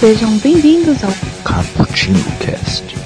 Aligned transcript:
Sejam 0.00 0.34
bem-vindos 0.38 1.04
ao 1.04 1.10
Cappuccino 1.44 2.18
Cast. 2.38 2.96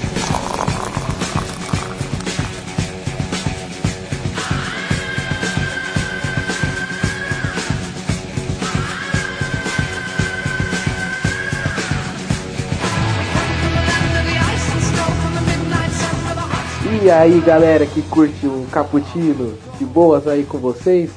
E 17.03 17.11
aí 17.11 17.41
galera 17.41 17.85
que 17.85 18.01
curte 18.03 18.47
um 18.47 18.65
cappuccino 18.67 19.57
de 19.77 19.83
boas 19.83 20.25
aí 20.29 20.45
com 20.45 20.59
vocês? 20.59 21.11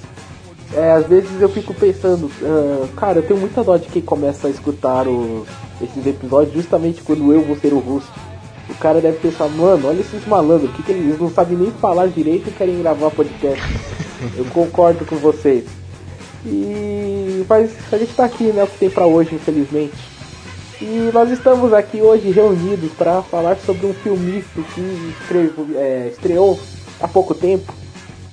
É, 0.75 0.91
às 0.91 1.07
vezes 1.07 1.41
eu 1.41 1.49
fico 1.49 1.73
pensando, 1.73 2.29
ah, 2.43 2.89
cara, 2.97 3.19
eu 3.21 3.23
tenho 3.23 3.39
muita 3.39 3.63
dó 3.63 3.77
de 3.77 3.87
quem 3.87 4.03
começa 4.03 4.49
a 4.49 4.51
escutar 4.51 5.07
os, 5.07 5.47
esses 5.81 6.07
episódios 6.07 6.55
justamente 6.55 7.03
quando 7.03 7.33
eu 7.33 7.43
vou 7.43 7.57
ser 7.57 7.73
o 7.73 7.79
host. 7.79 8.09
O 8.69 8.75
cara 8.75 9.01
deve 9.01 9.19
pensar, 9.19 9.49
mano, 9.49 9.89
olha 9.89 10.01
esses 10.01 10.27
malandros, 10.27 10.71
que, 10.73 10.83
que 10.83 10.93
eles 10.93 11.19
não 11.19 11.31
sabem 11.31 11.57
nem 11.57 11.71
falar 11.71 12.09
direito 12.09 12.49
e 12.49 12.53
querem 12.53 12.83
gravar 12.83 13.11
podcast. 13.11 13.63
eu 14.37 14.45
concordo 14.47 15.05
com 15.07 15.17
vocês. 15.17 15.65
E 16.45 17.09
mas 17.49 17.71
a 17.93 17.97
gente 17.97 18.15
tá 18.15 18.25
aqui, 18.25 18.45
né, 18.45 18.63
o 18.65 18.67
que 18.67 18.79
tem 18.79 18.91
pra 18.91 19.07
hoje, 19.07 19.35
infelizmente. 19.35 19.95
E 20.81 21.11
nós 21.13 21.31
estamos 21.31 21.73
aqui 21.73 22.01
hoje 22.01 22.31
reunidos 22.31 22.93
para 22.93 23.23
falar 23.23 23.57
sobre 23.57 23.87
um 23.87 23.95
filmista 23.95 24.61
que 24.75 25.15
escrevo, 25.21 25.67
é, 25.75 26.09
estreou 26.13 26.59
há 27.01 27.09
pouco 27.09 27.35
tempo. 27.35 27.73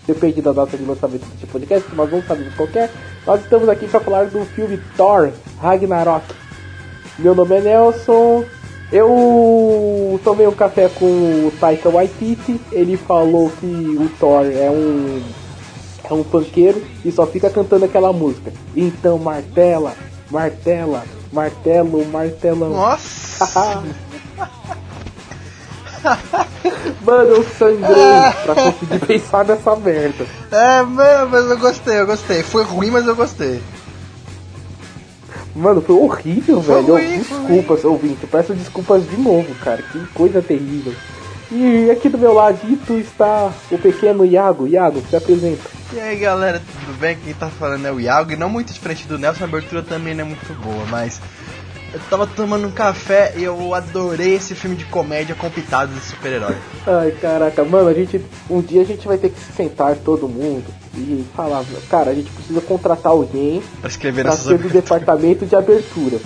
Depende 0.06 0.42
da 0.42 0.52
data 0.52 0.78
de 0.78 0.84
lançamento 0.84 1.26
desse 1.26 1.48
podcast, 1.48 1.90
mas 1.96 2.12
não 2.12 2.22
sabemos 2.22 2.54
qualquer. 2.54 2.92
Nós 3.26 3.42
estamos 3.42 3.68
aqui 3.68 3.88
para 3.88 4.00
falar 4.00 4.26
do 4.28 4.46
filme 4.46 4.80
Thor 4.96 5.32
Ragnarok. 5.60 6.45
Meu 7.18 7.34
nome 7.34 7.56
é 7.58 7.62
Nelson. 7.62 8.44
Eu 8.92 10.20
tomei 10.24 10.48
um 10.48 10.52
café 10.52 10.90
com 10.90 11.06
o 11.06 11.54
Taika 11.60 11.90
Waititi. 11.90 12.60
Ele 12.72 12.98
falou 12.98 13.52
que 13.60 13.66
o 13.66 14.10
Thor 14.20 14.46
é 14.46 14.70
um 14.70 15.24
é 16.04 16.14
um 16.14 16.24
funkeiro 16.24 16.82
e 17.04 17.12
só 17.12 17.26
fica 17.26 17.50
cantando 17.50 17.86
aquela 17.86 18.14
música. 18.14 18.54
Então 18.76 19.18
martela, 19.18 19.94
martela, 20.30 21.04
martelo, 21.32 22.06
martelão. 22.06 22.70
Nossa! 22.70 23.84
Mano, 27.02 27.30
eu 27.30 27.44
sangrei 27.58 28.06
pra 28.46 28.56
conseguir 28.56 29.00
pensar 29.06 29.46
nessa 29.46 29.76
merda. 29.76 30.26
É, 30.52 30.84
mas 30.84 31.50
eu 31.50 31.58
gostei, 31.58 32.00
eu 32.00 32.06
gostei. 32.06 32.44
Foi 32.44 32.64
ruim, 32.64 32.92
mas 32.92 33.08
eu 33.08 33.16
gostei. 33.16 33.62
Mano, 35.56 35.82
foi 35.82 35.96
horrível, 35.96 36.62
Foi 36.62 36.76
velho. 36.76 36.94
ruim, 36.96 37.18
desculpas, 37.20 37.86
ouvinte. 37.86 38.28
Peço 38.28 38.54
desculpas 38.54 39.10
de 39.10 39.16
novo, 39.16 39.56
cara. 39.56 39.82
Que 39.82 40.06
coisa 40.08 40.42
terrível. 40.42 40.94
E 41.52 41.90
aqui 41.90 42.10
do 42.10 42.18
meu 42.18 42.34
ladito 42.34 42.94
está 42.94 43.52
o 43.72 43.78
pequeno 43.78 44.26
Iago. 44.26 44.68
Iago, 44.68 45.02
se 45.10 45.16
apresenta. 45.16 45.62
E 45.94 46.00
aí 46.00 46.18
galera, 46.18 46.60
tudo 46.60 46.98
bem? 47.00 47.18
Quem 47.24 47.34
tá 47.34 47.48
falando 47.48 47.86
é 47.86 47.92
o 47.92 48.00
Iago 48.00 48.32
e 48.32 48.36
não 48.36 48.50
muito 48.50 48.74
diferente 48.74 49.08
do 49.08 49.18
Nelson, 49.18 49.44
a 49.44 49.48
abertura 49.48 49.82
também 49.82 50.14
não 50.14 50.26
é 50.26 50.28
muito 50.28 50.54
boa, 50.62 50.86
mas 50.90 51.22
eu 51.94 52.00
tava 52.10 52.28
tomando 52.28 52.68
um 52.68 52.72
café 52.72 53.34
e 53.38 53.44
eu 53.44 53.74
adorei 53.74 54.36
esse 54.36 54.56
filme 54.56 54.76
de 54.76 54.84
comédia 54.86 55.36
com 55.36 55.50
pitadas 55.50 55.96
de 55.96 56.02
super-herói. 56.02 56.56
Ai, 56.86 57.12
caraca, 57.22 57.64
mano, 57.64 57.88
a 57.88 57.94
gente. 57.94 58.20
Um 58.50 58.60
dia 58.60 58.82
a 58.82 58.86
gente 58.86 59.08
vai 59.08 59.18
ter 59.18 59.30
que 59.30 59.40
se 59.40 59.54
sentar 59.54 59.96
todo 59.98 60.28
mundo 60.28 60.66
e 60.98 61.26
falar, 61.36 61.64
cara, 61.90 62.12
a 62.12 62.16
gente 62.16 62.32
precisa 62.32 62.62
contratar 62.62 63.12
alguém 63.12 63.62
Pra 63.80 63.90
escrever 63.90 64.24
pra 64.24 64.32
ser 64.34 64.58
do 64.58 64.70
departamento 64.70 65.46
de 65.46 65.56
abertura. 65.56 66.20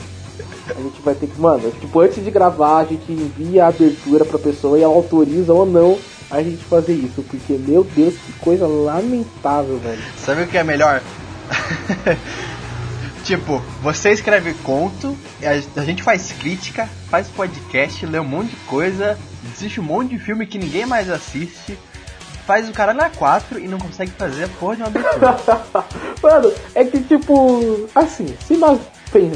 A 0.69 0.81
gente 0.81 1.01
vai 1.01 1.15
ter 1.15 1.27
que, 1.27 1.39
mano, 1.39 1.71
tipo, 1.79 1.99
antes 1.99 2.23
de 2.23 2.29
gravar, 2.29 2.79
a 2.79 2.85
gente 2.85 3.11
envia 3.11 3.65
a 3.65 3.69
abertura 3.69 4.23
pra 4.23 4.37
pessoa 4.37 4.77
e 4.77 4.83
ela 4.83 4.93
autoriza 4.93 5.51
ou 5.51 5.65
não 5.65 5.97
a 6.29 6.43
gente 6.43 6.63
fazer 6.63 6.93
isso. 6.93 7.23
Porque, 7.23 7.53
meu 7.53 7.83
Deus, 7.83 8.13
que 8.13 8.33
coisa 8.33 8.67
lamentável, 8.67 9.79
velho. 9.79 10.01
Sabe 10.17 10.43
o 10.43 10.47
que 10.47 10.57
é 10.57 10.63
melhor? 10.63 11.01
tipo, 13.25 13.61
você 13.81 14.11
escreve 14.11 14.53
conto, 14.63 15.17
a 15.75 15.83
gente 15.83 16.03
faz 16.03 16.31
crítica, 16.31 16.87
faz 17.09 17.27
podcast, 17.27 18.05
lê 18.05 18.19
um 18.19 18.25
monte 18.25 18.51
de 18.51 18.55
coisa, 18.67 19.17
assiste 19.51 19.79
um 19.79 19.83
monte 19.83 20.11
de 20.11 20.19
filme 20.19 20.45
que 20.45 20.57
ninguém 20.57 20.85
mais 20.85 21.09
assiste, 21.09 21.77
faz 22.49 22.67
o 22.67 22.73
cara 22.73 22.95
na 22.95 23.11
4 23.11 23.59
e 23.59 23.67
não 23.67 23.77
consegue 23.77 24.09
fazer 24.13 24.45
a 24.45 24.47
porra 24.47 24.75
de 24.75 24.81
uma 24.81 24.87
abertura. 24.87 25.37
Mano, 26.19 26.51
é 26.73 26.83
que 26.83 26.99
tipo, 26.99 27.87
assim, 27.93 28.35
se 28.43 28.57
nós 28.57 28.79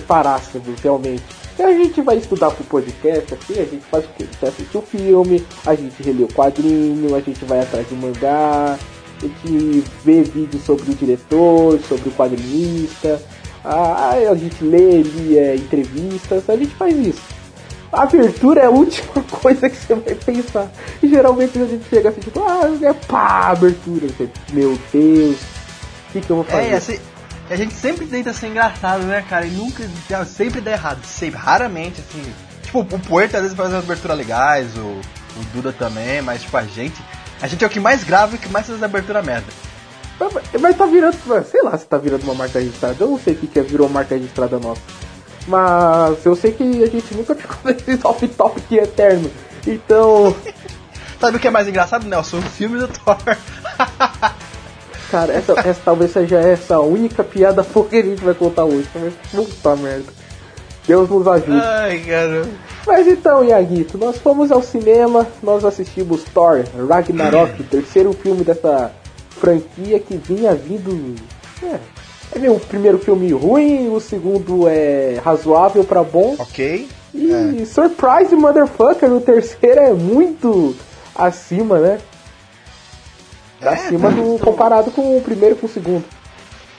parássemos 0.08 0.80
realmente, 0.82 1.24
a 1.60 1.72
gente 1.74 2.02
vai 2.02 2.18
estudar 2.18 2.50
pro 2.50 2.64
podcast, 2.64 3.36
assim, 3.36 3.54
a 3.54 3.66
gente 3.66 3.86
faz 3.86 4.04
o 4.04 4.08
quê? 4.18 4.24
A 4.24 4.26
gente 4.26 4.46
assiste 4.48 4.78
o 4.80 4.82
filme, 4.82 5.46
a 5.64 5.76
gente 5.76 6.02
relê 6.02 6.24
o 6.24 6.28
quadrinho, 6.28 7.16
a 7.16 7.20
gente 7.20 7.46
vai 7.46 7.60
atrás 7.60 7.88
de 7.88 7.94
mangá, 7.94 8.80
a 9.22 9.22
gente 9.22 9.84
vê 10.04 10.24
vídeos 10.24 10.64
sobre 10.64 10.90
o 10.90 10.96
diretor, 10.96 11.80
sobre 11.82 12.10
o 12.10 12.12
quadrinista, 12.14 13.22
a, 13.64 14.10
a 14.10 14.36
gente 14.36 14.64
lê 14.64 15.02
ali, 15.02 15.38
é, 15.38 15.56
entrevistas, 15.56 16.50
a 16.50 16.56
gente 16.56 16.74
faz 16.74 16.98
isso. 16.98 17.43
A 17.94 18.04
abertura 18.04 18.62
é 18.62 18.66
a 18.66 18.72
última 18.72 19.22
coisa 19.30 19.70
que 19.70 19.76
você 19.76 19.94
vai 19.94 20.16
pensar. 20.16 20.72
E 21.02 21.08
geralmente 21.08 21.60
a 21.60 21.66
gente 21.66 21.88
chega 21.88 22.10
assim, 22.10 22.22
tipo, 22.22 22.44
ah, 22.44 22.62
é 22.82 22.92
pá, 22.92 23.50
abertura. 23.50 24.08
Você, 24.08 24.28
Meu 24.52 24.78
Deus, 24.92 25.38
o 26.10 26.12
que, 26.12 26.22
que 26.22 26.30
eu 26.30 26.38
vou 26.38 26.44
fazer? 26.44 26.70
É, 26.70 26.76
assim, 26.76 27.00
a 27.50 27.56
gente 27.56 27.76
sempre 27.76 28.08
tenta 28.08 28.34
ser 28.34 28.48
engraçado, 28.48 29.04
né, 29.04 29.24
cara? 29.30 29.46
E 29.46 29.52
nunca, 29.52 29.84
sempre 30.26 30.60
dá 30.60 30.72
errado. 30.72 31.06
Sempre, 31.06 31.40
raramente, 31.40 32.02
assim. 32.02 32.34
Tipo, 32.64 32.80
o 32.80 33.00
Puerto 33.00 33.36
às 33.36 33.44
vezes 33.44 33.56
faz 33.56 33.70
umas 33.70 33.84
aberturas 33.84 34.18
legais, 34.18 34.76
o, 34.76 34.82
o 34.82 35.44
Duda 35.54 35.72
também, 35.72 36.22
mas 36.22 36.42
tipo, 36.42 36.58
a 36.58 36.64
gente. 36.64 37.00
A 37.40 37.48
gente 37.48 37.64
é 37.64 37.68
o 37.68 37.70
que 37.70 37.80
mais 37.80 38.04
grava 38.04 38.34
e 38.34 38.38
o 38.38 38.40
que 38.40 38.50
mais 38.50 38.66
faz 38.66 38.82
abertura 38.82 39.22
merda. 39.22 39.48
Mas 40.60 40.78
tá 40.78 40.86
virando, 40.86 41.18
sei 41.46 41.62
lá 41.62 41.78
se 41.78 41.86
tá 41.86 41.98
virando 41.98 42.24
uma 42.24 42.34
marca 42.34 42.58
registrada. 42.58 42.96
Eu 43.00 43.10
não 43.10 43.20
sei 43.20 43.34
o 43.34 43.38
que, 43.38 43.48
que 43.48 43.60
é, 43.60 43.62
virou 43.62 43.90
marca 43.90 44.16
registrada 44.16 44.58
nossa. 44.58 44.82
Mas 45.48 46.26
eu 46.26 46.36
sei 46.36 46.52
que 46.52 46.84
a 46.84 46.88
gente 46.88 47.14
nunca 47.14 47.36
ficou 47.36 47.58
nesse 47.72 47.98
top 47.98 48.28
top 48.30 48.62
que 48.62 48.80
é 48.80 48.84
eterno. 48.84 49.30
Então, 49.66 50.36
Sabe 51.24 51.38
o 51.38 51.40
que 51.40 51.48
é 51.48 51.52
mais 51.52 51.70
engraçado, 51.70 52.06
Nelson? 52.06 52.40
O 52.40 52.42
filme 52.42 52.78
do 52.78 52.86
Thor. 52.90 53.16
cara, 55.10 55.32
essa, 55.32 55.54
essa 55.54 55.82
talvez 55.86 56.12
seja 56.12 56.38
essa 56.38 56.76
a 56.76 56.82
única 56.82 57.24
piada 57.24 57.64
boa 57.64 57.88
que 57.88 57.96
a 57.96 58.02
gente 58.02 58.22
vai 58.22 58.34
contar 58.34 58.66
hoje. 58.66 58.86
Mas 58.94 59.14
puta 59.32 59.74
merda. 59.78 60.12
Deus 60.86 61.10
nos 61.10 61.26
ajude. 61.26 61.62
Ai. 61.62 62.04
Mas 62.86 63.08
então, 63.08 63.42
Iaguito, 63.42 63.98
nós 63.98 64.18
fomos 64.18 64.52
ao 64.52 64.62
cinema, 64.62 65.26
nós 65.42 65.64
assistimos 65.64 66.26
Thor 66.26 66.66
Ragnarok, 66.90 67.62
o 67.62 67.64
terceiro 67.72 68.12
filme 68.12 68.44
dessa 68.44 68.92
franquia 69.30 70.02
que 70.02 70.18
vinha 70.18 70.54
vindo. 70.54 71.16
É, 71.64 71.80
é 72.36 72.40
meu, 72.40 72.54
o 72.56 72.60
primeiro 72.60 73.00
filme 73.00 73.32
ruim, 73.32 73.90
o 73.90 74.00
segundo 74.00 74.68
é 74.68 75.20
razoável 75.24 75.84
pra 75.84 76.04
bom. 76.04 76.36
Ok. 76.40 76.88
E 77.14 77.66
surprise 77.66 78.36
motherfucker, 78.36 79.12
o 79.12 79.22
terceiro 79.22 79.80
é 79.80 79.94
muito 79.94 80.76
acima, 81.16 81.78
né? 81.80 82.00
É, 83.62 83.68
acima 83.70 84.10
do 84.10 84.34
tanto- 84.34 84.44
comparado 84.46 84.92
com 84.92 85.16
o 85.18 85.22
primeiro 85.22 85.56
e 85.56 85.58
com 85.60 85.68
o 85.68 85.70
segundo. 85.70 86.04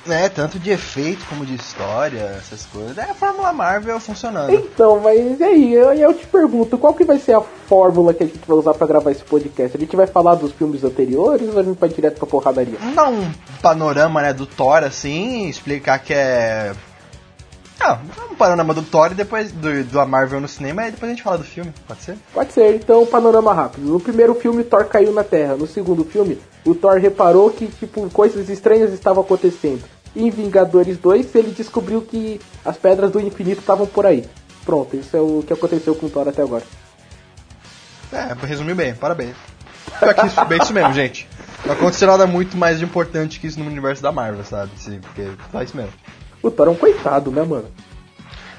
É, 0.09 0.29
tanto 0.29 0.59
de 0.59 0.71
efeito 0.71 1.25
como 1.29 1.47
de 1.47 1.55
história, 1.55 2.37
essas 2.39 2.67
coisas. 2.67 2.99
É 2.99 3.11
a 3.11 3.15
Fórmula 3.15 3.53
Marvel 3.53 3.99
funcionando. 3.99 4.53
Então, 4.53 5.01
mas 5.01 5.41
e 5.41 5.45
aí, 5.45 5.75
eu, 5.75 5.93
eu 5.95 6.15
te 6.15 6.27
pergunto, 6.27 6.77
qual 6.77 6.93
que 6.93 7.05
vai 7.05 7.19
ser 7.19 7.35
a 7.35 7.41
fórmula 7.41 8.13
que 8.13 8.23
a 8.23 8.27
gente 8.27 8.41
vai 8.47 8.57
usar 8.57 8.75
pra 8.75 8.87
gravar 8.87 9.11
esse 9.11 9.25
podcast? 9.25 9.77
A 9.77 9.81
gente 9.81 9.97
vai 9.97 10.07
falar 10.07 10.35
dos 10.35 10.53
filmes 10.53 10.85
anteriores 10.85 11.49
ou 11.49 11.59
a 11.59 11.63
gente 11.63 11.79
vai 11.79 11.89
direto 11.89 12.19
pra 12.19 12.27
porradaria? 12.27 12.79
Dar 12.95 13.09
um 13.09 13.33
panorama, 13.63 14.21
né, 14.21 14.33
do 14.33 14.47
Thor, 14.47 14.85
assim, 14.85 15.49
explicar 15.49 15.99
que 15.99 16.13
é... 16.13 16.73
Ah, 17.81 17.99
um 18.31 18.35
panorama 18.35 18.73
do 18.73 18.83
Thor 18.83 19.13
e 19.13 19.15
depois 19.15 19.51
do, 19.51 19.85
do 19.85 20.07
Marvel 20.07 20.41
no 20.41 20.49
cinema 20.49 20.87
e 20.87 20.91
depois 20.93 21.11
a 21.11 21.15
gente 21.15 21.25
fala 21.25 21.39
do 21.39 21.45
filme, 21.45 21.73
pode 21.87 22.03
ser? 22.03 22.17
Pode 22.33 22.53
ser, 22.53 22.75
então, 22.77 23.05
panorama 23.05 23.53
rápido. 23.53 23.87
No 23.87 24.01
primeiro 24.01 24.35
filme, 24.35 24.65
Thor 24.65 24.85
caiu 24.87 25.13
na 25.13 25.25
Terra. 25.25 25.57
No 25.57 25.67
segundo 25.67 26.05
filme, 26.05 26.39
o 26.65 26.75
Thor 26.75 26.99
reparou 26.99 27.51
que, 27.51 27.67
tipo, 27.67 28.09
coisas 28.11 28.49
estranhas 28.49 28.93
estavam 28.93 29.23
acontecendo. 29.23 29.83
Em 30.15 30.31
Vingadores 30.31 30.97
2, 30.99 31.35
ele 31.35 31.51
descobriu 31.51 32.03
que 32.03 32.41
as 32.65 32.77
pedras 32.77 33.11
do 33.11 33.21
infinito 33.21 33.61
estavam 33.61 33.87
por 33.87 34.07
aí. 34.07 34.25
Pronto, 34.65 34.97
isso 34.97 35.17
é 35.17 35.21
o 35.21 35.43
que 35.47 35.53
aconteceu 35.53 35.95
com 35.95 36.07
o 36.07 36.11
Thor 36.11 36.29
até 36.29 36.43
agora. 36.43 36.65
É, 38.13 38.47
resumiu 38.47 38.77
bem, 38.77 38.95
parabéns. 38.95 39.35
Pior 39.99 40.15
que 40.15 40.27
isso, 40.27 40.45
bem 40.45 40.59
isso 40.63 40.73
mesmo, 40.73 40.93
gente. 40.93 41.29
Não 41.67 41.73
aconteceu 41.75 42.07
nada 42.07 42.27
muito 42.27 42.57
mais 42.57 42.81
importante 42.81 43.41
que 43.41 43.47
isso 43.47 43.59
no 43.59 43.67
universo 43.67 44.03
da 44.03 44.13
Marvel, 44.13 44.45
sabe? 44.45 44.71
Sim, 44.77 45.01
porque 45.01 45.31
só 45.51 45.63
isso 45.63 45.77
mesmo. 45.77 45.93
O 46.43 46.51
Thor 46.51 46.69
é 46.69 46.71
um 46.71 46.77
coitado, 46.77 47.31
né, 47.31 47.43
mano? 47.43 47.69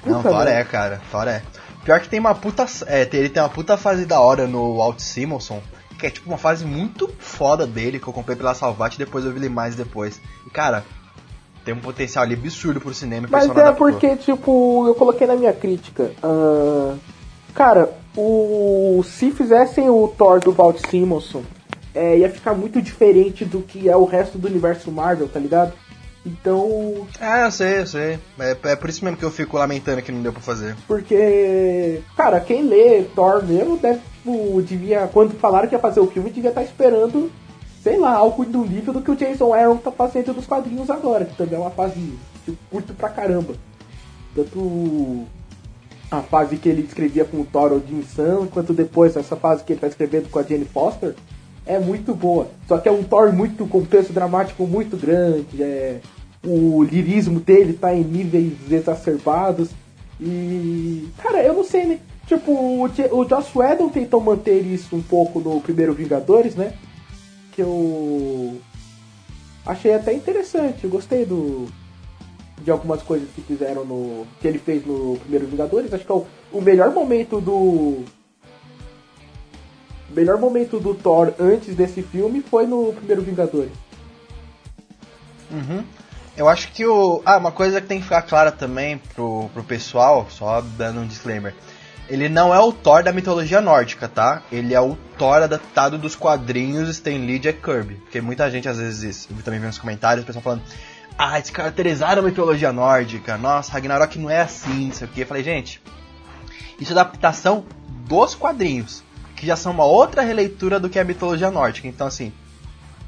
Não, 0.05 0.17
Puta 0.17 0.29
Thor 0.29 0.43
merda. 0.43 0.51
é, 0.59 0.63
cara. 0.63 1.01
Thor 1.11 1.27
é. 1.27 1.41
Pior 1.83 1.99
que 1.99 2.09
tem 2.09 2.19
uma 2.19 2.33
puta. 2.33 2.65
É, 2.87 3.07
ele 3.13 3.29
tem 3.29 3.41
uma 3.41 3.49
puta 3.49 3.77
fase 3.77 4.05
da 4.05 4.19
hora 4.19 4.47
no 4.47 4.77
Walt 4.77 4.99
Simonson. 4.99 5.61
Que 5.99 6.07
é 6.07 6.09
tipo 6.09 6.27
uma 6.29 6.37
fase 6.37 6.65
muito 6.65 7.07
foda 7.19 7.65
dele 7.65 7.99
que 7.99 8.07
eu 8.07 8.11
comprei 8.13 8.35
pela 8.35 8.53
Salvat 8.53 8.95
e 8.95 8.97
depois 8.97 9.23
eu 9.23 9.31
vi 9.31 9.39
ele 9.39 9.49
mais 9.49 9.75
depois. 9.75 10.19
E 10.45 10.49
cara, 10.49 10.83
tem 11.65 11.73
um 11.73 11.79
potencial 11.79 12.23
ali 12.23 12.35
absurdo 12.35 12.79
pro 12.79 12.93
cinema. 12.93 13.27
e 13.27 13.31
Mas 13.31 13.47
é 13.47 13.49
adaptou. 13.51 13.75
porque, 13.89 14.15
tipo, 14.15 14.85
eu 14.87 14.95
coloquei 14.95 15.25
na 15.27 15.35
minha 15.35 15.51
crítica. 15.51 16.11
ah, 16.23 16.95
cara, 17.53 17.89
o 18.15 19.03
se 19.03 19.31
fizessem 19.31 19.89
o 19.89 20.07
Thor 20.07 20.39
do 20.39 20.51
Walt 20.53 20.79
Simonson, 20.89 21.43
é, 21.93 22.19
ia 22.19 22.29
ficar 22.29 22.53
muito 22.53 22.81
diferente 22.81 23.43
do 23.43 23.61
que 23.61 23.89
é 23.89 23.95
o 23.97 24.05
resto 24.05 24.37
do 24.37 24.47
universo 24.47 24.91
Marvel, 24.91 25.27
tá 25.27 25.39
ligado? 25.39 25.73
Então, 26.25 27.05
É, 27.19 27.45
eu 27.45 27.51
sei, 27.51 27.79
eu 27.81 27.87
sei. 27.87 28.19
É, 28.39 28.57
é 28.63 28.75
por 28.75 28.89
isso 28.89 29.03
mesmo 29.05 29.15
que 29.17 29.23
eu 29.23 29.29
fico 29.31 29.57
lamentando 29.57 30.01
que 30.01 30.11
não 30.11 30.21
deu 30.23 30.33
pra 30.33 30.41
fazer. 30.41 30.75
porque, 30.87 32.01
cara, 32.17 32.39
quem 32.39 32.63
lê 32.63 33.03
Thor 33.15 33.43
mesmo 33.45 33.77
deve, 33.77 33.99
tipo, 33.99 34.61
devia, 34.63 35.07
quando 35.13 35.37
falaram 35.39 35.67
que 35.67 35.75
ia 35.75 35.79
fazer 35.79 35.99
o 35.99 36.07
filme, 36.07 36.31
devia 36.31 36.49
estar 36.49 36.63
esperando, 36.63 37.31
sei 37.85 37.97
lá, 37.97 38.15
algo 38.15 38.43
do 38.43 38.65
nível 38.65 38.91
do 38.91 38.99
que 38.99 39.11
o 39.11 39.15
Jason 39.15 39.53
Aaron 39.53 39.77
tá 39.77 39.91
fazendo 39.91 40.33
nos 40.33 40.47
quadrinhos 40.47 40.89
agora, 40.89 41.23
que 41.23 41.35
também 41.35 41.53
é 41.53 41.61
uma 41.61 41.69
fase 41.69 42.17
que 42.43 42.49
eu 42.49 42.57
curto 42.71 42.95
pra 42.95 43.09
caramba. 43.09 43.53
Tanto 44.33 45.21
a 46.09 46.19
fase 46.23 46.57
que 46.57 46.67
ele 46.67 46.81
escrevia 46.81 47.25
com 47.25 47.41
o 47.41 47.45
Thor 47.45 47.73
ou 47.73 47.79
Jim 47.79 48.01
Sam, 48.01 48.47
quanto 48.47 48.73
depois 48.73 49.15
essa 49.15 49.35
fase 49.35 49.63
que 49.63 49.73
ele 49.73 49.81
tá 49.81 49.85
escrevendo 49.85 50.31
com 50.31 50.39
a 50.39 50.41
Jane 50.41 50.65
Foster, 50.65 51.13
é 51.63 51.77
muito 51.77 52.15
boa. 52.15 52.47
Só 52.67 52.79
que 52.79 52.89
é 52.89 52.91
um 52.91 53.03
Thor 53.03 53.31
muito 53.31 53.67
com 53.67 53.85
peso 53.85 54.11
dramático 54.11 54.65
muito 54.65 54.97
grande, 54.97 55.61
é 55.61 55.99
o 56.43 56.81
lirismo 56.81 57.39
dele 57.39 57.73
tá 57.73 57.93
em 57.93 58.03
níveis 58.03 58.53
exacerbados. 58.71 59.69
E. 60.19 61.07
Cara, 61.21 61.43
eu 61.43 61.53
não 61.53 61.63
sei, 61.63 61.85
né? 61.85 61.99
Tipo, 62.25 62.51
o, 62.51 62.83
o 62.85 63.29
Joss 63.29 63.55
Whedon 63.55 63.89
tentou 63.89 64.19
manter 64.19 64.59
isso 64.61 64.95
um 64.95 65.03
pouco 65.03 65.39
no 65.39 65.61
primeiro 65.61 65.93
Vingadores, 65.93 66.55
né? 66.55 66.73
Que 67.55 67.61
eu. 67.61 68.59
Achei 69.65 69.93
até 69.93 70.13
interessante, 70.13 70.83
eu 70.83 70.89
gostei 70.89 71.25
do. 71.25 71.67
De 72.61 72.71
algumas 72.71 73.01
coisas 73.01 73.29
que 73.33 73.41
fizeram 73.41 73.85
no. 73.85 74.27
que 74.41 74.47
ele 74.47 74.59
fez 74.59 74.85
no 74.85 75.17
primeiro 75.19 75.47
Vingadores. 75.47 75.93
Acho 75.93 76.05
que 76.05 76.11
é 76.11 76.15
o, 76.15 76.25
o 76.51 76.61
melhor 76.61 76.91
momento 76.91 77.39
do. 77.39 78.03
O 80.09 80.13
melhor 80.13 80.37
momento 80.37 80.79
do 80.79 80.93
Thor 80.93 81.33
antes 81.39 81.75
desse 81.75 82.03
filme 82.03 82.41
foi 82.41 82.67
no 82.67 82.93
primeiro 82.93 83.21
Vingadores. 83.21 83.71
Uhum. 85.49 85.83
Eu 86.35 86.49
acho 86.49 86.71
que 86.73 86.85
o. 86.85 87.21
Ah, 87.25 87.37
uma 87.37 87.51
coisa 87.51 87.79
que 87.79 87.87
tem 87.87 87.99
que 87.99 88.03
ficar 88.03 88.21
clara 88.23 88.51
também 88.51 88.97
pro, 89.13 89.49
pro 89.53 89.63
pessoal, 89.63 90.27
só 90.29 90.59
dando 90.61 90.99
um 90.99 91.07
disclaimer. 91.07 91.53
Ele 92.07 92.29
não 92.29 92.53
é 92.53 92.59
o 92.59 92.71
Thor 92.71 93.03
da 93.03 93.11
mitologia 93.11 93.59
nórdica, 93.59 94.07
tá? 94.07 94.43
Ele 94.51 94.73
é 94.73 94.79
o 94.81 94.95
Thor 95.17 95.41
adaptado 95.41 95.97
dos 95.97 96.15
quadrinhos 96.15 96.87
Stan 96.89 97.09
Lee 97.11 97.35
e 97.35 97.39
Jack 97.39 97.61
Kirby. 97.61 97.95
Porque 97.95 98.21
muita 98.21 98.49
gente 98.51 98.69
às 98.69 98.77
vezes, 98.77 99.27
eu 99.29 99.41
também 99.43 99.59
vi 99.59 99.65
nos 99.65 99.79
comentários, 99.79 100.23
o 100.23 100.27
pessoal 100.27 100.43
falando 100.43 100.61
Ah, 101.17 101.39
descaracterizaram 101.39 102.21
a 102.21 102.25
mitologia 102.25 102.71
nórdica. 102.71 103.37
Nossa, 103.37 103.71
Ragnarok 103.71 104.19
não 104.19 104.29
é 104.29 104.41
assim, 104.41 104.87
não 104.87 104.93
sei 104.93 105.07
o 105.07 105.09
que. 105.09 105.21
Eu 105.21 105.25
falei, 105.27 105.43
gente, 105.43 105.81
isso 106.79 106.91
é 106.91 106.93
adaptação 106.93 107.65
dos 108.07 108.35
quadrinhos. 108.35 109.03
Que 109.35 109.47
já 109.47 109.55
são 109.55 109.71
uma 109.71 109.85
outra 109.85 110.21
releitura 110.21 110.79
do 110.79 110.89
que 110.89 110.99
é 110.99 111.01
a 111.01 111.05
mitologia 111.05 111.49
nórdica. 111.49 111.87
Então, 111.87 112.05
assim, 112.05 112.31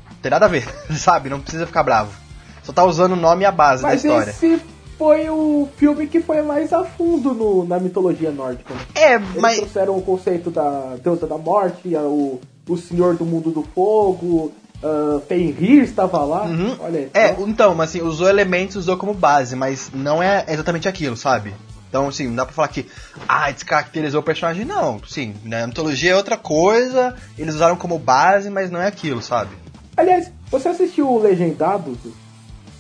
não 0.10 0.18
tem 0.22 0.32
nada 0.32 0.46
a 0.46 0.50
ver, 0.50 0.68
sabe? 0.98 1.30
Não 1.30 1.40
precisa 1.40 1.68
ficar 1.68 1.84
bravo. 1.84 2.12
Só 2.64 2.74
tá 2.74 2.84
usando 2.84 3.12
o 3.14 3.16
nome 3.16 3.44
e 3.44 3.46
a 3.46 3.52
base 3.52 3.84
Mas 3.84 4.02
da 4.04 4.10
história. 4.10 4.32
esse 4.32 4.62
foi 4.98 5.30
o 5.30 5.68
filme 5.78 6.08
que 6.08 6.20
foi 6.22 6.42
mais 6.42 6.74
a 6.74 6.84
fundo 6.84 7.34
no- 7.34 7.66
na 7.66 7.80
mitologia 7.80 8.32
nórdica. 8.32 8.74
né? 8.74 8.80
É, 8.96 9.14
Eles 9.16 9.36
mas. 9.40 9.58
trouxeram 9.58 9.98
o 9.98 10.02
conceito 10.02 10.50
da 10.50 10.96
deusa 11.04 11.28
da 11.28 11.38
morte, 11.38 11.96
o, 11.96 12.40
o 12.68 12.78
senhor 12.78 13.16
do 13.16 13.26
mundo 13.26 13.52
do 13.52 13.64
fogo, 13.76 14.52
uh, 14.84 15.20
Fenrir 15.28 15.84
estava 15.84 16.24
lá. 16.24 16.44
Uhum. 16.46 16.76
Olha 16.80 17.00
aí. 17.00 17.10
É, 17.14 17.34
só. 17.36 17.42
então, 17.48 17.76
mas 17.76 17.90
assim, 17.90 18.02
usou 18.02 18.28
elementos, 18.28 18.76
usou 18.76 18.98
como 18.98 19.14
base, 19.14 19.56
mas 19.56 19.92
não 19.94 20.22
é 20.22 20.46
exatamente 20.48 20.88
aquilo, 20.88 21.16
sabe? 21.16 21.54
Então, 21.90 22.10
assim, 22.10 22.28
não 22.28 22.36
dá 22.36 22.46
pra 22.46 22.54
falar 22.54 22.68
que, 22.68 22.86
ah, 23.30 23.50
descaracterizou 23.50 24.20
o 24.20 24.24
personagem, 24.24 24.66
não. 24.66 25.00
Sim, 25.08 25.36
né, 25.46 25.64
a 25.64 25.68
mitologia 25.68 26.12
é 26.12 26.16
outra 26.16 26.36
coisa, 26.36 27.16
eles 27.38 27.56
usaram 27.56 27.78
como 27.78 27.98
base, 27.98 28.50
mas 28.50 28.70
não 28.70 28.82
é 28.82 28.88
aquilo, 28.88 29.22
sabe? 29.22 29.52
Aliás, 29.96 30.30
você 30.52 30.68
assistiu 30.68 31.10
o 31.10 31.18
Legendado 31.18 31.98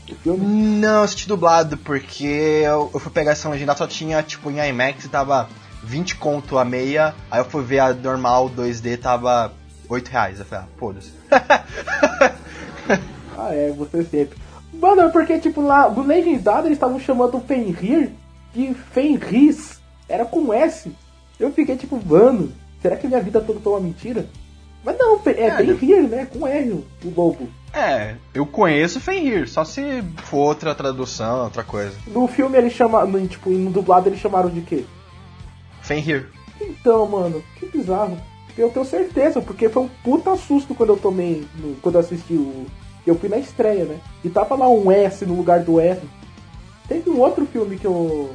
do, 0.08 0.14
do 0.14 0.20
filme? 0.22 0.46
Não 0.46 1.04
assisti 1.04 1.28
dublado, 1.28 1.78
porque 1.78 2.26
eu, 2.26 2.90
eu 2.94 3.00
fui 3.00 3.12
pegar 3.12 3.32
essa 3.32 3.50
legendada, 3.50 3.78
só 3.78 3.88
tinha, 3.88 4.24
tipo, 4.24 4.50
em 4.50 4.60
IMAX 4.60 5.06
e 5.06 5.10
tava 5.10 5.50
20 5.84 6.16
conto 6.16 6.58
a 6.58 6.66
meia, 6.66 7.14
aí 7.30 7.40
eu 7.40 7.46
fui 7.46 7.64
ver 7.64 7.80
a 7.80 7.94
normal 7.94 8.50
2D, 8.50 9.00
tava 9.00 9.54
8 9.90 10.08
reais. 10.08 10.40
Eu 10.40 10.46
falei, 10.46 10.66
ah, 10.66 10.70
foda-se. 10.78 11.12
Ah, 13.38 13.54
é, 13.54 13.72
você 13.72 14.04
sempre. 14.04 14.38
Mano, 14.74 15.02
é 15.02 15.10
porque, 15.10 15.38
tipo, 15.38 15.62
lá, 15.62 15.88
no 15.88 16.02
Legendado 16.02 16.68
eles 16.68 16.78
estavam 16.78 17.00
chamando 17.00 17.38
o 17.38 17.42
Fenrir 17.42 18.12
de 18.54 18.74
Fenris. 18.74 19.80
Era 20.10 20.26
com 20.26 20.52
S. 20.52 20.92
Eu 21.40 21.54
fiquei 21.54 21.78
tipo, 21.78 22.04
mano, 22.04 22.52
será 22.82 22.96
que 22.98 23.08
minha 23.08 23.22
vida 23.22 23.40
toda 23.40 23.60
foi 23.60 23.74
uma 23.74 23.82
mentira? 23.82 24.26
Mas 24.84 24.98
não, 24.98 25.22
é 25.26 25.30
É, 25.30 25.58
Fenrir, 25.58 26.10
né? 26.10 26.26
Com 26.26 26.48
R, 26.48 26.72
o 26.72 26.86
lobo. 27.16 27.48
É, 27.74 28.16
eu 28.34 28.46
conheço 28.46 29.00
Fenrir, 29.00 29.48
só 29.48 29.64
se 29.64 30.02
for 30.24 30.38
outra 30.38 30.74
tradução, 30.74 31.44
outra 31.44 31.64
coisa. 31.64 31.96
No 32.08 32.28
filme 32.28 32.58
ele 32.58 32.70
chama, 32.70 33.06
no, 33.06 33.28
tipo, 33.28 33.50
no 33.50 33.70
dublado 33.72 34.10
eles 34.10 34.20
chamaram 34.20 34.50
de 34.50 34.62
quê? 34.62 34.86
Fenrir. 35.82 36.28
Então, 36.60 37.06
mano, 37.08 37.44
que 37.60 37.66
bizarro. 37.68 38.18
Eu 38.58 38.70
tenho 38.72 38.86
certeza, 38.86 39.40
porque 39.42 39.70
foi 39.70 39.84
um 39.84 39.90
puta 40.04 40.36
susto 40.36 40.74
quando 40.74 40.90
eu 40.90 40.98
tomei, 40.98 41.46
no- 41.56 41.76
quando 41.76 41.96
eu 41.96 42.02
assisti 42.02 42.34
o... 42.34 42.66
Eu 43.06 43.16
fui 43.16 43.30
na 43.30 43.38
estreia, 43.38 43.86
né? 43.86 44.00
E 44.24 44.30
tava 44.30 44.56
lá 44.56 44.68
um 44.68 44.92
S 44.92 45.26
no 45.26 45.36
lugar 45.36 45.60
do 45.62 45.80
R. 45.80 46.00
Teve 46.88 47.10
um 47.10 47.20
outro 47.20 47.46
filme 47.46 47.78
que 47.78 47.86
eu... 47.86 48.34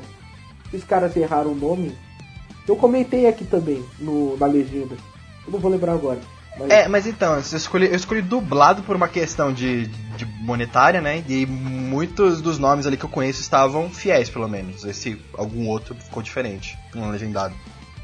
Os 0.72 0.84
caras 0.84 1.14
erraram 1.16 1.50
o 1.52 1.56
nome. 1.56 1.94
Eu 2.66 2.76
comentei 2.76 3.26
aqui 3.26 3.44
também, 3.44 3.84
no, 3.98 4.36
na 4.38 4.46
legenda. 4.46 4.94
Eu 5.44 5.52
não 5.52 5.58
vou 5.58 5.70
lembrar 5.70 5.92
agora. 5.92 6.20
Mas... 6.58 6.70
É, 6.70 6.86
mas 6.88 7.06
então, 7.06 7.34
eu 7.34 7.40
escolhi, 7.40 7.86
eu 7.86 7.94
escolhi 7.94 8.20
dublado 8.22 8.82
por 8.82 8.94
uma 8.94 9.08
questão 9.08 9.52
de, 9.52 9.86
de 9.86 10.24
monetária, 10.40 11.00
né? 11.00 11.24
E 11.28 11.46
muitos 11.46 12.40
dos 12.42 12.58
nomes 12.58 12.86
ali 12.86 12.96
que 12.96 13.04
eu 13.04 13.08
conheço 13.10 13.40
estavam 13.40 13.88
fiéis, 13.88 14.28
pelo 14.28 14.48
menos. 14.48 14.84
Esse 14.84 15.18
algum 15.36 15.68
outro 15.68 15.94
ficou 15.94 16.22
diferente, 16.22 16.78
não 16.94 17.10
legendado. 17.10 17.54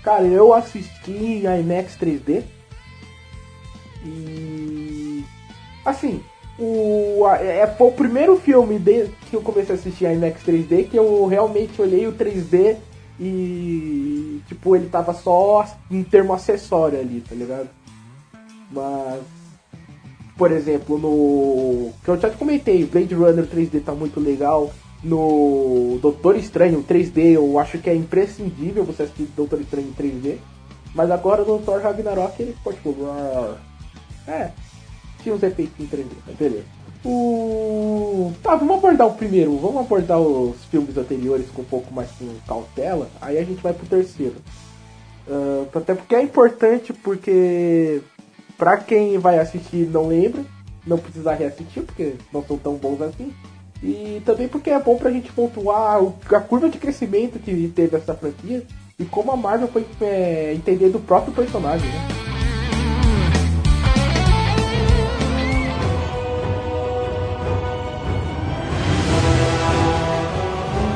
Cara, 0.02 0.24
eu 0.24 0.54
assisti 0.54 1.10
em 1.10 1.42
IMAX 1.44 1.96
3D. 2.00 2.42
E. 4.04 5.24
Assim, 5.84 6.22
o, 6.58 7.24
a- 7.26 7.36
é, 7.42 7.66
foi 7.66 7.88
o 7.88 7.92
primeiro 7.92 8.36
filme 8.38 8.78
de, 8.78 9.08
que 9.28 9.34
eu 9.36 9.42
comecei 9.42 9.74
a 9.74 9.78
assistir 9.78 10.06
em 10.06 10.14
IMAX 10.14 10.42
3D 10.42 10.88
que 10.88 10.96
eu 10.96 11.26
realmente 11.26 11.80
olhei 11.80 12.06
o 12.06 12.12
3D 12.12 12.76
e. 13.20 14.40
Tipo, 14.48 14.74
ele 14.76 14.88
tava 14.88 15.12
só 15.12 15.66
em 15.90 16.02
termo 16.02 16.32
acessório 16.32 16.98
ali, 16.98 17.22
tá 17.28 17.34
ligado? 17.34 17.68
Mas. 18.70 19.22
Por 20.36 20.52
exemplo, 20.52 20.98
no. 20.98 21.90
Que 22.04 22.10
eu 22.10 22.20
já 22.20 22.30
te 22.30 22.36
comentei, 22.36 22.84
Blade 22.84 23.14
Runner 23.14 23.46
3D 23.46 23.82
tá 23.82 23.92
muito 23.92 24.20
legal. 24.20 24.70
No 25.02 25.98
Doutor 26.02 26.36
Estranho 26.36 26.82
3D, 26.82 27.34
eu 27.34 27.58
acho 27.58 27.78
que 27.78 27.88
é 27.88 27.94
imprescindível 27.94 28.84
você 28.84 29.04
assistir 29.04 29.28
Doutor 29.36 29.60
Estranho 29.60 29.88
em 29.88 29.92
3D. 29.92 30.38
Mas 30.94 31.10
agora 31.10 31.44
no 31.44 31.58
Thor 31.60 31.80
Ragnarok 31.80 32.40
ele 32.40 32.52
ficou 32.54 32.72
tipo. 32.72 32.94
"Ah". 33.06 33.56
É, 34.26 34.50
tinha 35.22 35.34
uns 35.34 35.42
efeitos 35.42 35.74
em 35.80 35.86
3D, 35.86 36.10
mas 36.26 36.36
beleza. 36.36 36.64
O. 37.04 38.32
Tá, 38.42 38.56
vamos 38.56 38.76
abordar 38.76 39.06
o 39.06 39.14
primeiro, 39.14 39.56
vamos 39.58 39.80
abordar 39.80 40.20
os 40.20 40.56
filmes 40.64 40.96
anteriores 40.96 41.46
com 41.50 41.62
um 41.62 41.66
pouco 41.66 41.92
mais 41.94 42.10
com 42.12 42.26
cautela, 42.46 43.08
aí 43.20 43.38
a 43.38 43.44
gente 43.44 43.62
vai 43.62 43.72
pro 43.72 43.86
terceiro. 43.86 44.34
Ah, 45.28 45.64
até 45.74 45.94
porque 45.94 46.14
é 46.14 46.22
importante, 46.22 46.92
porque 46.92 48.00
pra 48.58 48.76
quem 48.76 49.16
vai 49.18 49.38
assistir 49.38 49.84
e 49.84 49.86
não 49.86 50.08
lembra, 50.08 50.44
não 50.84 50.98
precisa 50.98 51.32
reassistir, 51.32 51.84
porque 51.84 52.14
não 52.32 52.44
são 52.44 52.58
tão 52.58 52.74
bons 52.74 53.00
assim. 53.00 53.32
E 53.80 54.20
também 54.26 54.48
porque 54.48 54.70
é 54.70 54.80
bom 54.80 54.98
pra 54.98 55.12
gente 55.12 55.30
pontuar 55.30 56.00
a 56.32 56.40
curva 56.40 56.68
de 56.68 56.78
crescimento 56.78 57.38
que 57.38 57.72
teve 57.74 57.96
essa 57.96 58.12
franquia 58.12 58.66
e 58.98 59.04
como 59.04 59.30
a 59.30 59.36
Marvel 59.36 59.68
foi 59.68 59.86
é, 60.00 60.52
entender 60.52 60.88
do 60.88 60.98
próprio 60.98 61.32
personagem, 61.32 61.88
né? 61.88 62.08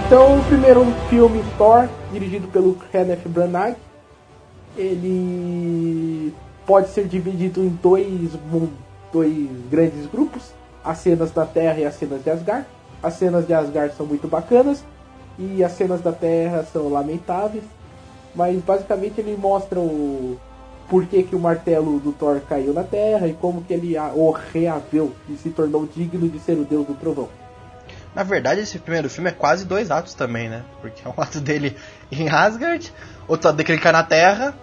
Então, 0.07 0.40
o 0.40 0.45
primeiro 0.45 0.85
filme 1.09 1.42
Thor, 1.57 1.88
dirigido 2.12 2.49
pelo 2.49 2.75
Kenneth 2.90 3.26
Branagh, 3.28 3.76
ele 4.76 6.35
pode 6.73 6.88
ser 6.88 7.07
dividido 7.07 7.62
em 7.62 7.69
dois, 7.69 8.31
dois 9.12 9.47
grandes 9.71 10.07
grupos, 10.07 10.55
as 10.83 10.97
cenas 10.97 11.31
da 11.31 11.45
Terra 11.45 11.79
e 11.79 11.85
as 11.85 11.95
cenas 11.97 12.25
de 12.25 12.31
Asgard. 12.31 12.64
As 13.02 13.12
cenas 13.12 13.47
de 13.47 13.52
Asgard 13.52 13.95
são 13.95 14.07
muito 14.07 14.26
bacanas 14.26 14.83
e 15.38 15.62
as 15.62 15.73
cenas 15.73 16.00
da 16.00 16.12
Terra 16.12 16.64
são 16.73 16.88
lamentáveis, 16.88 17.64
mas 18.35 18.59
basicamente 18.62 19.21
ele 19.21 19.37
mostra 19.37 19.79
o 19.79 20.41
porquê 20.88 21.23
que 21.23 21.37
o 21.37 21.38
martelo 21.38 22.00
do 22.00 22.11
Thor 22.11 22.41
caiu 22.49 22.73
na 22.73 22.85
Terra 22.85 23.29
e 23.29 23.35
como 23.35 23.62
que 23.62 23.75
ele 23.75 23.95
o 24.14 24.31
reaveu 24.31 25.12
e 25.29 25.37
se 25.37 25.50
tornou 25.50 25.87
digno 25.87 26.26
de 26.26 26.38
ser 26.38 26.55
o 26.55 26.64
deus 26.64 26.87
do 26.87 26.95
trovão. 26.95 27.29
Na 28.14 28.23
verdade, 28.23 28.62
esse 28.62 28.79
primeiro 28.79 29.11
filme 29.11 29.29
é 29.29 29.35
quase 29.35 29.67
dois 29.67 29.91
atos 29.91 30.14
também, 30.14 30.49
né? 30.49 30.64
Porque 30.81 31.07
é 31.07 31.11
um 31.11 31.21
ato 31.21 31.38
dele 31.38 31.76
em 32.11 32.31
Asgard, 32.31 32.91
outro 33.29 33.50
ato 33.50 33.59
dele 33.59 33.79
que 33.79 33.93
na 33.93 34.02
Terra, 34.02 34.55